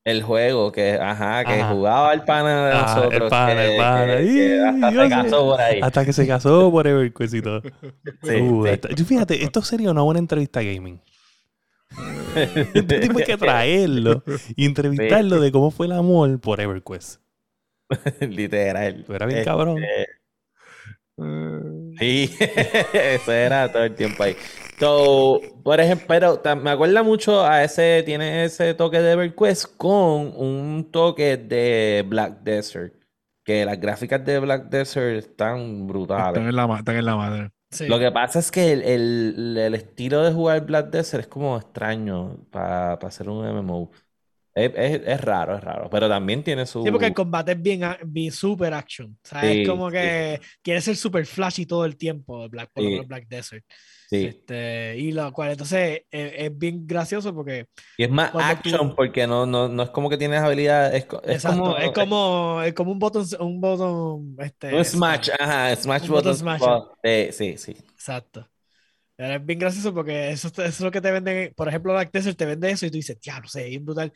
El 0.02 0.22
juego 0.24 0.72
que, 0.72 0.94
ajá, 0.94 1.44
que 1.44 1.62
jugaba 1.62 2.12
el 2.12 2.22
pana 2.24 2.66
de 2.66 2.72
ah, 2.72 2.82
nosotros. 2.82 3.22
El 3.22 3.28
pana, 3.28 3.64
el 3.64 3.76
pana. 3.76 4.86
hasta 4.88 5.02
se 5.04 5.08
casó 5.08 5.44
por 5.44 5.60
ahí. 5.60 5.80
Hasta 5.80 6.04
que 6.04 6.12
se 6.12 6.26
casó 6.26 6.70
por 6.72 6.86
EverQuest 6.88 7.34
y 7.34 7.42
todo. 7.42 7.62
sí, 8.24 8.40
uh, 8.40 9.04
Fíjate, 9.04 9.44
esto 9.44 9.62
sería 9.62 9.92
una 9.92 10.02
buena 10.02 10.18
entrevista 10.18 10.60
gaming. 10.62 11.00
Tienes 12.86 13.26
que 13.26 13.36
traerlo 13.36 14.22
y 14.54 14.66
entrevistarlo 14.66 15.40
de 15.40 15.52
cómo 15.52 15.70
fue 15.70 15.86
el 15.86 15.92
amor 15.92 16.38
por 16.40 16.60
EverQuest. 16.60 17.20
Literal. 18.20 19.04
Tú 19.04 19.14
eras 19.14 19.28
bien 19.28 19.44
cabrón. 19.44 19.78
Este, 19.82 20.16
sí, 21.98 22.36
eso 22.92 23.32
era 23.32 23.72
todo 23.72 23.84
el 23.84 23.94
tiempo 23.94 24.22
ahí. 24.22 24.36
por 25.62 25.80
ejemplo, 25.80 26.06
pero 26.08 26.56
me 26.56 26.70
acuerda 26.70 27.02
mucho 27.02 27.44
a 27.44 27.64
ese, 27.64 28.02
tiene 28.04 28.44
ese 28.44 28.74
toque 28.74 29.00
de 29.00 29.12
EverQuest 29.12 29.76
con 29.76 30.32
un 30.36 30.90
toque 30.90 31.36
de 31.36 32.04
Black 32.06 32.40
Desert. 32.42 32.94
Que 33.44 33.64
las 33.64 33.78
gráficas 33.80 34.24
de 34.24 34.40
Black 34.40 34.68
Desert 34.68 35.18
están 35.18 35.86
brutales. 35.86 36.28
Están 36.28 36.48
en 36.48 36.56
la, 36.56 36.76
están 36.78 36.96
en 36.96 37.04
la 37.04 37.16
madre. 37.16 37.50
Lo 37.80 37.98
que 37.98 38.10
pasa 38.12 38.38
es 38.38 38.50
que 38.50 38.72
el, 38.72 39.74
estilo 39.74 40.22
de 40.22 40.32
jugar 40.32 40.64
Black 40.64 40.90
Desert 40.90 41.24
es 41.24 41.28
como 41.28 41.56
extraño 41.56 42.38
para 42.50 42.94
hacer 42.94 43.28
un 43.28 43.46
MMO. 43.46 43.90
Es, 44.54 45.20
raro, 45.20 45.56
es 45.58 45.62
raro, 45.62 45.90
pero 45.90 46.08
también 46.08 46.42
tiene 46.42 46.64
su... 46.64 46.82
Sí, 46.82 46.90
porque 46.90 47.06
el 47.06 47.12
combate 47.12 47.52
es 47.52 47.60
bien, 47.60 47.82
bien 48.06 48.32
super 48.32 48.72
action. 48.72 49.18
O 49.22 49.28
sea, 49.28 49.44
es 49.44 49.68
como 49.68 49.90
que 49.90 50.40
quiere 50.62 50.80
ser 50.80 50.96
super 50.96 51.26
flashy 51.26 51.66
todo 51.66 51.84
el 51.84 51.98
tiempo, 51.98 52.48
Black, 52.48 52.70
Black 53.06 53.26
Desert. 53.28 53.64
Sí. 54.08 54.26
Este, 54.26 54.96
y 54.96 55.12
lo 55.12 55.32
cual 55.32 55.50
entonces 55.50 56.02
es, 56.10 56.56
bien 56.56 56.86
gracioso 56.86 57.34
porque. 57.34 57.66
Y 57.98 58.04
es 58.04 58.10
más 58.10 58.30
action 58.34 58.94
porque 58.94 59.26
no, 59.26 59.46
no, 59.46 59.68
no, 59.68 59.82
es 59.82 59.90
como 59.90 60.08
que 60.08 60.16
tienes 60.16 60.40
habilidades. 60.40 60.94
Es, 60.94 61.06
como, 61.42 61.76
es 61.76 61.90
como, 61.92 62.62
es 62.62 62.74
como 62.74 62.92
un 62.92 62.98
botón. 62.98 63.26
Un 63.40 63.60
botón 63.60 64.36
este, 64.38 64.74
un 64.74 64.84
Smash, 64.84 65.30
ajá, 65.38 65.74
Smash 65.74 66.08
button. 66.08 66.36
Smash. 66.36 66.62
sí, 67.32 67.56
sí. 67.58 67.76
Exacto. 67.92 68.48
Es 69.18 69.44
bien 69.44 69.58
gracioso 69.58 69.94
porque 69.94 70.30
eso, 70.30 70.48
eso, 70.48 70.62
es 70.62 70.80
lo 70.80 70.90
que 70.90 71.00
te 71.00 71.10
venden. 71.10 71.52
Por 71.54 71.68
ejemplo, 71.68 71.92
Black 71.92 72.12
Desert 72.12 72.36
te 72.36 72.44
vende 72.44 72.70
eso 72.70 72.86
y 72.86 72.90
tú 72.90 72.96
dices, 72.96 73.18
ya, 73.20 73.40
no 73.40 73.48
sé, 73.48 73.74
es 73.74 73.82
brutal. 73.82 74.12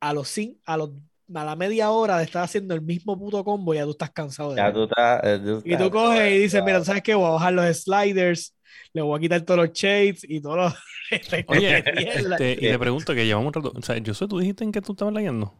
A 0.00 0.12
los, 0.12 0.34
a 0.64 0.76
los 0.76 0.90
a 1.34 1.44
la 1.44 1.56
media 1.56 1.90
hora 1.90 2.18
de 2.18 2.24
estar 2.24 2.44
haciendo 2.44 2.74
el 2.74 2.82
mismo 2.82 3.18
puto 3.18 3.42
combo, 3.44 3.74
ya 3.74 3.84
tú 3.84 3.90
estás 3.90 4.10
cansado 4.10 4.50
de 4.50 4.56
ya 4.58 4.72
tú 4.72 4.84
estás, 4.84 5.22
Y 5.64 5.76
tú 5.76 5.90
coges 5.90 6.32
y 6.32 6.38
dices, 6.38 6.62
mira, 6.62 6.84
¿sabes 6.84 7.02
qué? 7.02 7.14
Voy 7.14 7.26
a 7.26 7.30
bajar 7.30 7.52
los 7.52 7.76
sliders, 7.82 8.54
le 8.92 9.02
voy 9.02 9.18
a 9.18 9.20
quitar 9.20 9.40
todos 9.42 9.60
los 9.60 9.72
shades 9.72 10.24
y 10.28 10.40
todos 10.40 10.56
los. 10.56 10.74
Oye, 11.46 11.84
este, 11.96 12.52
y 12.52 12.70
te 12.70 12.78
pregunto 12.78 13.14
que 13.14 13.26
llevamos 13.26 13.48
un 13.48 13.62
rato. 13.62 13.72
O 13.76 13.82
sea, 13.82 13.98
yo 13.98 14.14
sé, 14.14 14.26
tú 14.26 14.38
dijiste 14.38 14.64
en 14.64 14.72
que 14.72 14.82
tú 14.82 14.92
estabas 14.92 15.14
leyendo. 15.14 15.54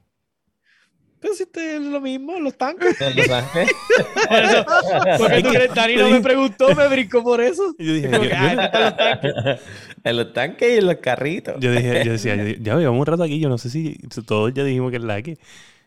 Pero 1.21 1.35
si 1.35 1.47
te 1.47 1.81
lo 1.81 2.01
mismo, 2.01 2.39
los 2.39 2.57
tanques. 2.57 2.97
¿Los 3.17 3.27
tanques? 3.27 3.71
porque 5.19 5.43
tú 5.43 5.49
crees, 5.49 5.75
Dani 5.75 5.97
no 5.97 6.11
me 6.11 6.21
preguntó, 6.21 6.75
me 6.75 6.89
brincó 6.89 7.23
por 7.23 7.41
eso. 7.41 7.75
Yo 7.79 7.95
dije, 7.95 8.11
yo, 8.11 8.19
los 8.19 8.97
tanques. 8.97 9.35
En 10.05 10.17
los 10.17 10.33
tanques 10.33 10.75
y 10.75 10.79
en 10.79 10.87
los 10.87 10.97
carritos. 10.97 11.57
Yo 11.59 11.73
dije, 11.73 12.05
yo 12.05 12.13
decía, 12.13 12.37
ya 12.37 12.77
llevamos 12.77 13.01
un 13.01 13.07
rato 13.07 13.23
aquí, 13.23 13.41
yo 13.41 13.49
no 13.49 13.59
sé 13.59 13.71
si 13.71 13.99
todos 14.27 14.53
ya 14.55 14.63
dijimos 14.63 14.91
que 14.91 14.99
es 14.99 15.03
la 15.03 15.23
que. 15.23 15.39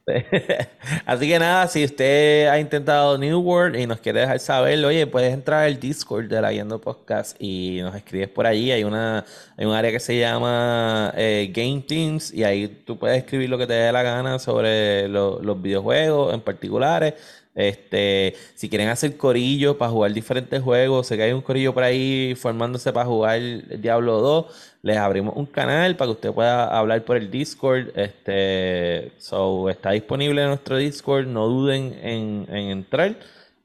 Así 1.05 1.27
que 1.27 1.39
nada, 1.39 1.67
si 1.67 1.83
usted 1.83 2.47
ha 2.47 2.59
intentado 2.59 3.17
New 3.17 3.39
World 3.39 3.79
y 3.79 3.87
nos 3.87 3.99
quiere 3.99 4.21
dejar 4.21 4.39
saber, 4.39 4.83
oye, 4.83 5.07
puedes 5.07 5.33
entrar 5.33 5.63
al 5.63 5.79
Discord 5.79 6.25
de 6.25 6.41
la 6.41 6.51
Yendo 6.51 6.79
Podcast 6.79 7.35
y 7.39 7.79
nos 7.81 7.95
escribes 7.95 8.29
por 8.29 8.45
allí. 8.45 8.71
Hay 8.71 8.83
una 8.83 9.25
hay 9.57 9.65
un 9.65 9.73
área 9.73 9.91
que 9.91 9.99
se 9.99 10.17
llama 10.17 11.13
eh, 11.17 11.51
Game 11.53 11.83
Teams 11.87 12.33
y 12.33 12.43
ahí 12.43 12.67
tú 12.85 12.97
puedes 12.97 13.17
escribir 13.17 13.49
lo 13.49 13.57
que 13.57 13.67
te 13.67 13.73
dé 13.73 13.91
la 13.91 14.03
gana 14.03 14.39
sobre 14.39 15.07
los 15.09 15.61
videojuegos 15.61 16.33
en 16.33 16.41
particulares. 16.41 17.13
Este, 17.55 18.35
si 18.55 18.69
quieren 18.69 18.89
hacer 18.89 19.17
corillo 19.17 19.77
para 19.77 19.91
jugar 19.91 20.13
diferentes 20.13 20.61
juegos, 20.61 21.07
sé 21.07 21.17
que 21.17 21.23
hay 21.23 21.31
un 21.33 21.41
corillo 21.41 21.73
por 21.73 21.83
ahí 21.83 22.35
formándose 22.35 22.93
para 22.93 23.05
jugar 23.05 23.41
Diablo 23.79 24.19
2, 24.21 24.45
les 24.83 24.97
abrimos 24.97 25.35
un 25.35 25.45
canal 25.45 25.95
para 25.97 26.07
que 26.07 26.11
usted 26.13 26.33
pueda 26.33 26.65
hablar 26.65 27.03
por 27.03 27.17
el 27.17 27.29
Discord. 27.29 27.89
Este, 27.95 29.11
so, 29.17 29.69
está 29.69 29.91
disponible 29.91 30.41
en 30.41 30.49
nuestro 30.49 30.77
Discord, 30.77 31.27
no 31.27 31.47
duden 31.47 31.99
en, 32.01 32.45
entrar, 32.55 33.17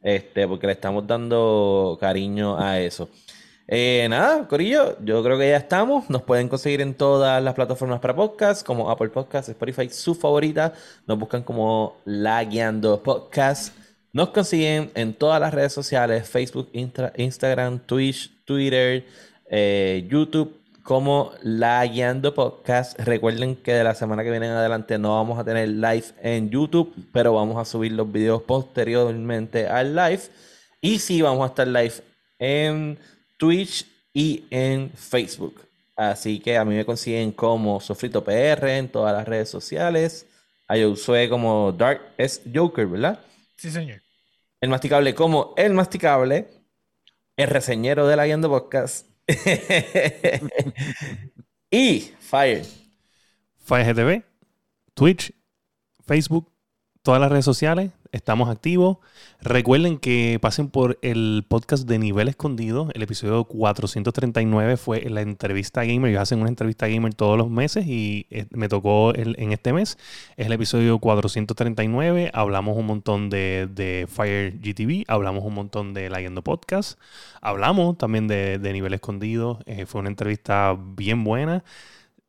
este, 0.03 0.49
porque 0.49 0.67
le 0.67 0.73
estamos 0.73 1.07
dando 1.07 1.97
cariño 2.01 2.59
a 2.59 2.81
eso. 2.81 3.09
Eh, 3.67 4.07
nada, 4.11 4.47
Corillo, 4.47 4.99
yo 5.03 5.23
creo 5.23 5.39
que 5.39 5.49
ya 5.49 5.57
estamos. 5.57 6.11
Nos 6.11 6.23
pueden 6.23 6.49
conseguir 6.49 6.83
en 6.83 6.95
todas 6.95 7.43
las 7.43 7.55
plataformas 7.55 8.01
para 8.01 8.15
podcast, 8.15 8.65
como 8.65 8.91
Apple 8.91 9.09
Podcast, 9.09 9.49
Spotify, 9.49 9.89
su 9.89 10.15
favorita. 10.15 10.75
Nos 11.07 11.19
buscan 11.19 11.43
como 11.43 11.97
La 12.05 12.45
Guiando 12.45 13.03
Podcast. 13.03 13.75
Nos 14.13 14.31
consiguen 14.31 14.91
en 14.95 15.15
todas 15.15 15.41
las 15.41 15.55
redes 15.55 15.73
sociales: 15.73 16.29
Facebook, 16.29 16.71
Instagram, 17.17 17.79
Twitch, 17.81 18.31
Twitter, 18.45 19.07
eh, 19.51 20.07
YouTube, 20.11 20.61
como 20.83 21.33
La 21.43 21.87
Guiando 21.87 22.35
Podcast. 22.35 22.99
Recuerden 23.01 23.57
que 23.57 23.73
de 23.73 23.85
la 23.85 23.95
semana 23.95 24.23
que 24.23 24.31
viene 24.31 24.47
en 24.47 24.53
adelante 24.53 24.99
no 24.99 25.15
vamos 25.15 25.39
a 25.39 25.45
tener 25.45 25.69
live 25.71 26.05
en 26.23 26.51
YouTube, 26.51 26.95
pero 27.15 27.33
vamos 27.33 27.57
a 27.57 27.65
subir 27.65 27.93
los 27.93 28.13
videos 28.13 28.43
posteriormente 28.43 29.67
al 29.69 29.97
live. 29.97 30.21
Y 30.83 30.99
sí, 30.99 31.23
vamos 31.23 31.45
a 31.45 31.49
estar 31.49 31.67
live 31.67 31.95
en 32.39 32.99
Twitch 33.37 33.87
y 34.13 34.45
en 34.51 34.91
Facebook. 34.91 35.61
Así 35.97 36.41
que 36.41 36.57
a 36.57 36.65
mí 36.65 36.75
me 36.75 36.85
consiguen 36.85 37.33
como 37.33 37.81
Sofrito 37.81 38.25
PR 38.25 38.77
en 38.77 38.89
todas 38.89 39.15
las 39.15 39.27
redes 39.27 39.49
sociales. 39.49 40.27
A 40.67 40.77
Josué 40.77 41.29
como 41.29 41.73
Dark 41.73 42.01
es 42.17 42.43
Joker, 42.53 42.87
¿verdad? 42.87 43.21
Sí, 43.57 43.71
señor. 43.71 44.03
El 44.61 44.71
masticable 44.71 45.15
como 45.15 45.55
El 45.57 45.75
masticable. 45.75 46.49
El 47.37 47.49
reseñero 47.49 48.07
de 48.07 48.17
la 48.17 48.27
Guiando 48.27 48.49
Podcast. 48.49 49.07
y 51.71 52.01
Fire. 52.21 52.65
Fire 53.59 53.95
GTV, 53.95 54.23
Twitch, 54.93 55.33
Facebook, 56.07 56.53
todas 57.03 57.21
las 57.21 57.31
redes 57.31 57.45
sociales. 57.45 57.91
Estamos 58.15 58.49
activos. 58.49 58.99
Recuerden 59.41 59.99
que 59.99 60.39
pasen 60.41 60.71
por 60.71 61.01
el 61.03 61.45
podcast 61.49 61.89
de 61.89 61.99
Nivel 61.99 62.29
Escondido. 62.29 62.89
El 62.95 63.03
episodio 63.03 63.43
439 63.43 64.77
fue 64.77 65.01
la 65.11 65.21
entrevista 65.21 65.85
gamer. 65.85 66.13
Ellos 66.13 66.23
hacen 66.23 66.39
una 66.39 66.49
entrevista 66.49 66.87
gamer 66.87 67.13
todos 67.15 67.37
los 67.37 67.51
meses 67.51 67.89
y 67.89 68.29
eh, 68.31 68.47
me 68.51 68.69
tocó 68.69 69.13
en 69.17 69.51
este 69.51 69.73
mes. 69.73 69.99
Es 70.37 70.47
el 70.47 70.53
episodio 70.53 71.01
439. 71.01 72.31
Hablamos 72.33 72.77
un 72.77 72.87
montón 72.87 73.31
de, 73.31 74.07
Fire 74.09 74.61
GTV. 74.61 75.03
Hablamos 75.09 75.43
un 75.45 75.55
montón 75.55 75.93
de 75.93 76.09
Leyendo 76.09 76.45
Podcast. 76.45 77.01
Hablamos 77.41 77.99
también 77.99 78.29
de, 78.29 78.61
Nivel 78.73 78.95
Escondido. 78.95 79.59
Eh, 79.67 79.87
fue 79.87 80.01
una 80.01 80.11
entrevista 80.11 80.79
bien 80.79 81.25
buena. 81.25 81.65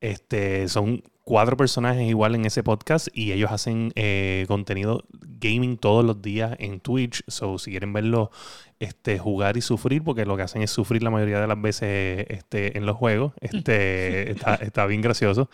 Este, 0.02 0.68
son 0.68 1.03
cuatro 1.26 1.57
personajes 1.57 2.07
igual 2.07 2.35
en 2.35 2.45
ese 2.45 2.64
podcast 2.64 3.07
y 3.11 3.34
ellos 3.34 3.52
hacen 3.52 3.91
eh, 3.95 4.45
contenido 4.47 5.03
gaming 5.41 5.77
todos 5.77 6.06
los 6.06 6.22
días 6.22 6.56
en 6.60 6.80
Twitch. 6.80 7.23
So, 7.27 7.57
si 7.57 7.72
quieren 7.72 7.91
verlo 7.91 8.31
este, 8.80 9.18
jugar 9.18 9.57
y 9.57 9.61
sufrir, 9.61 10.03
porque 10.03 10.26
lo 10.26 10.38
que 10.38 10.43
hacen 10.43 10.61
es 10.61 10.72
sufrir 10.72 11.03
la 11.03 11.10
mayoría 11.10 11.41
de 11.41 11.47
las 11.47 11.60
veces 11.60 12.27
este, 12.30 12.77
en 12.77 12.85
los 12.85 12.95
juegos, 12.95 13.34
este, 13.41 14.31
está, 14.31 14.85
bien 14.85 15.02
gracioso. 15.02 15.49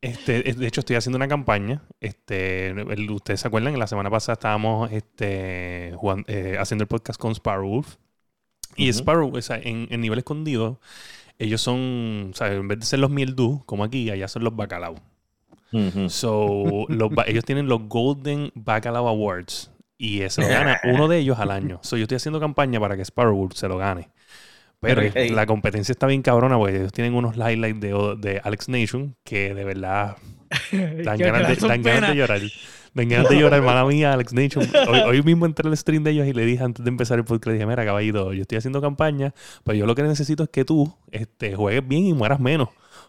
Este, 0.00 0.42
de 0.42 0.66
hecho, 0.66 0.80
estoy 0.80 0.96
haciendo 0.96 1.16
una 1.16 1.28
campaña. 1.28 1.82
Este, 2.00 2.74
ustedes 3.10 3.40
se 3.40 3.48
acuerdan, 3.48 3.78
la 3.78 3.86
semana 3.86 4.10
pasada 4.10 4.34
estábamos 4.34 4.90
este, 4.90 5.94
eh, 6.26 6.56
haciendo 6.58 6.82
el 6.82 6.88
podcast 6.88 7.20
con 7.20 7.32
Sparrow 7.32 7.68
Wolf. 7.68 7.96
Y 8.76 8.88
Sparrow, 8.88 9.30
o 9.34 9.40
sea, 9.40 9.56
en, 9.56 9.86
en 9.90 10.00
nivel 10.00 10.18
escondido, 10.18 10.80
ellos 11.38 11.60
son, 11.60 12.30
o 12.32 12.36
sea, 12.36 12.52
en 12.52 12.68
vez 12.68 12.80
de 12.80 12.86
ser 12.86 12.98
los 12.98 13.10
mieldú, 13.10 13.62
como 13.66 13.84
aquí, 13.84 14.10
allá 14.10 14.28
son 14.28 14.44
los 14.44 14.54
bacalao. 14.54 14.96
So, 16.08 16.86
ellos 17.26 17.44
tienen 17.44 17.66
los 17.66 17.88
Golden 17.88 18.52
Bacalao 18.54 19.08
Awards 19.08 19.72
y 19.98 20.20
se 20.28 20.42
lo 20.42 20.48
gana 20.48 20.80
uno 20.84 21.08
de 21.08 21.18
ellos 21.18 21.38
al 21.40 21.50
año. 21.50 21.80
So, 21.82 21.96
yo 21.96 22.02
estoy 22.04 22.16
haciendo 22.16 22.38
campaña 22.38 22.78
para 22.78 22.96
que 22.96 23.02
Sparrow 23.04 23.48
se 23.52 23.66
lo 23.66 23.76
gane. 23.76 24.08
Pero 24.80 25.02
la 25.30 25.46
competencia 25.46 25.92
está 25.92 26.06
bien 26.06 26.22
cabrona 26.22 26.58
porque 26.58 26.76
ellos 26.76 26.92
tienen 26.92 27.14
unos 27.14 27.36
highlights 27.36 27.80
de, 27.80 28.16
de 28.18 28.40
Alex 28.44 28.68
Nation 28.68 29.16
que 29.24 29.54
de 29.54 29.64
verdad 29.64 30.16
dan 30.72 31.18
ganas 31.18 31.60
de, 31.60 31.68
dan 31.68 31.82
ganas 31.82 32.10
de 32.10 32.16
llorar. 32.16 32.40
Dan 32.94 33.08
ganas 33.08 33.28
de 33.28 33.40
llorar, 33.40 33.58
hermana 33.58 33.84
mía, 33.84 34.12
Alex 34.12 34.32
Nation. 34.32 34.64
Hoy, 35.06 35.20
mismo 35.22 35.46
entré 35.46 35.68
al 35.68 35.76
stream 35.76 36.04
de 36.04 36.12
ellos 36.12 36.28
y 36.28 36.32
le 36.32 36.46
dije 36.46 36.62
antes 36.62 36.84
de 36.84 36.88
empezar 36.88 37.18
el 37.18 37.24
podcast, 37.24 37.48
le 37.48 37.54
dije, 37.54 37.66
mira, 37.66 37.84
caballito, 37.84 38.32
yo 38.32 38.42
estoy 38.42 38.58
haciendo 38.58 38.80
campaña, 38.80 39.34
pero 39.64 39.76
yo 39.76 39.84
lo 39.84 39.96
que 39.96 40.04
necesito 40.04 40.44
es 40.44 40.48
que 40.48 40.64
tú 40.64 40.94
este, 41.10 41.56
juegues 41.56 41.86
bien 41.86 42.06
y 42.06 42.12
mueras 42.14 42.38
menos. 42.38 42.68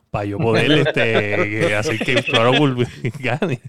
Para 0.10 0.26
yo 0.26 0.38
poder 0.38 0.72
este, 0.72 1.76
hacer 1.76 2.00
que 2.00 2.20
Sparrow 2.20 2.54
gane. 3.20 3.62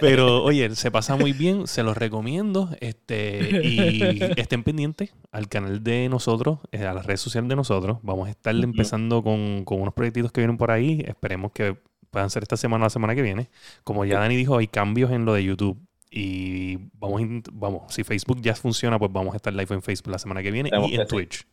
Pero 0.00 0.42
oye, 0.44 0.74
se 0.76 0.90
pasa 0.90 1.16
muy 1.16 1.32
bien, 1.32 1.66
se 1.66 1.82
los 1.82 1.96
recomiendo. 1.96 2.70
Este, 2.80 3.60
y 3.62 4.20
estén 4.36 4.62
pendientes 4.62 5.12
al 5.30 5.48
canal 5.48 5.82
de 5.84 6.08
nosotros, 6.08 6.60
eh, 6.72 6.86
a 6.86 6.94
las 6.94 7.04
redes 7.04 7.20
sociales 7.20 7.48
de 7.48 7.56
nosotros. 7.56 7.98
Vamos 8.02 8.28
a 8.28 8.30
estar 8.30 8.54
empezando 8.54 9.22
con, 9.22 9.64
con, 9.64 9.80
unos 9.80 9.92
proyectitos 9.92 10.32
que 10.32 10.40
vienen 10.40 10.56
por 10.56 10.70
ahí. 10.70 11.04
Esperemos 11.06 11.52
que 11.52 11.76
puedan 12.16 12.30
ser 12.30 12.44
esta 12.44 12.56
semana 12.56 12.84
o 12.84 12.86
la 12.86 12.90
semana 12.90 13.14
que 13.14 13.20
viene. 13.20 13.50
Como 13.84 14.06
ya 14.06 14.18
Dani 14.18 14.36
dijo, 14.36 14.56
hay 14.56 14.68
cambios 14.68 15.10
en 15.10 15.26
lo 15.26 15.34
de 15.34 15.44
YouTube. 15.44 15.76
Y 16.10 16.78
vamos, 16.94 17.20
vamos, 17.52 17.94
si 17.94 18.04
Facebook 18.04 18.40
ya 18.40 18.54
funciona, 18.54 18.98
pues 18.98 19.12
vamos 19.12 19.34
a 19.34 19.36
estar 19.36 19.52
live 19.52 19.74
en 19.74 19.82
Facebook 19.82 20.12
la 20.12 20.18
semana 20.18 20.42
que 20.42 20.50
viene 20.50 20.70
y 20.88 20.94
en 20.94 21.06
Twitch. 21.06 21.46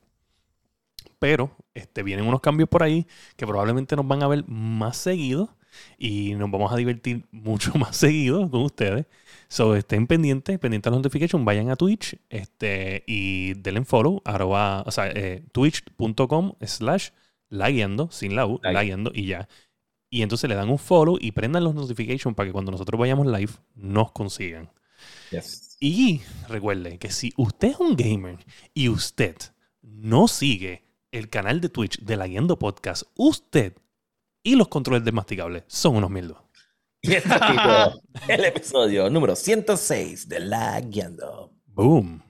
Pero 1.20 1.52
este, 1.74 2.02
vienen 2.02 2.26
unos 2.26 2.40
cambios 2.40 2.70
por 2.70 2.82
ahí 2.82 3.06
que 3.36 3.46
probablemente 3.46 3.98
nos 3.98 4.08
van 4.08 4.24
a 4.24 4.30
ver 4.30 4.46
más 4.48 4.96
seguido 4.96 5.54
y 5.98 6.34
nos 6.36 6.50
vamos 6.50 6.72
a 6.72 6.78
divertir 6.78 7.26
mucho 7.32 7.74
más 7.74 7.98
seguido 7.98 8.50
con 8.50 8.62
ustedes. 8.62 9.06
So, 9.50 9.76
estén 9.76 10.08
pendientes, 10.08 10.58
pendientes 10.60 10.90
de 10.90 10.96
las 10.96 11.00
notifications, 11.00 11.44
vayan 11.44 11.72
a 11.72 11.76
Twitch 11.76 12.18
este, 12.30 13.04
y 13.06 13.56
denle 13.56 13.84
follow, 13.84 14.22
arroba, 14.24 14.84
o 14.84 14.92
sea, 14.92 15.12
eh, 15.12 15.44
twitch.com 15.52 16.54
slash 16.62 17.10
lagueando, 17.50 18.10
sin 18.12 18.38
la 18.38 18.46
U, 18.46 18.62
lagueando 18.64 19.12
y 19.14 19.26
ya. 19.26 19.50
Y 20.14 20.22
entonces 20.22 20.48
le 20.48 20.54
dan 20.56 20.70
un 20.70 20.78
follow 20.78 21.18
y 21.20 21.32
prendan 21.32 21.64
los 21.64 21.74
notifications 21.74 22.36
para 22.36 22.48
que 22.48 22.54
cuando 22.54 22.72
nosotros 22.72 23.00
vayamos 23.00 23.26
live 23.26 23.52
nos 23.74 24.12
consigan. 24.12 24.72
Y 25.80 26.22
recuerde 26.48 27.00
que 27.00 27.10
si 27.10 27.34
usted 27.36 27.70
es 27.70 27.80
un 27.80 27.96
gamer 27.96 28.38
y 28.76 28.90
usted 28.90 29.36
no 29.82 30.28
sigue 30.28 30.84
el 31.12 31.32
canal 31.32 31.62
de 31.62 31.70
Twitch 31.70 32.00
de 32.00 32.16
la 32.16 32.28
Guiando 32.28 32.60
Podcast, 32.60 33.06
usted 33.16 33.74
y 34.44 34.56
los 34.56 34.68
controles 34.68 35.04
desmasticables 35.04 35.64
son 35.66 35.96
unos 35.96 36.12
mierdos. 36.12 36.38
Y 37.02 37.14
este 37.14 37.34
el 38.28 38.46
episodio 38.46 39.10
número 39.10 39.36
106 39.36 40.30
de 40.30 40.40
La 40.42 40.80
Guiando. 40.80 41.56
Boom. 41.66 42.22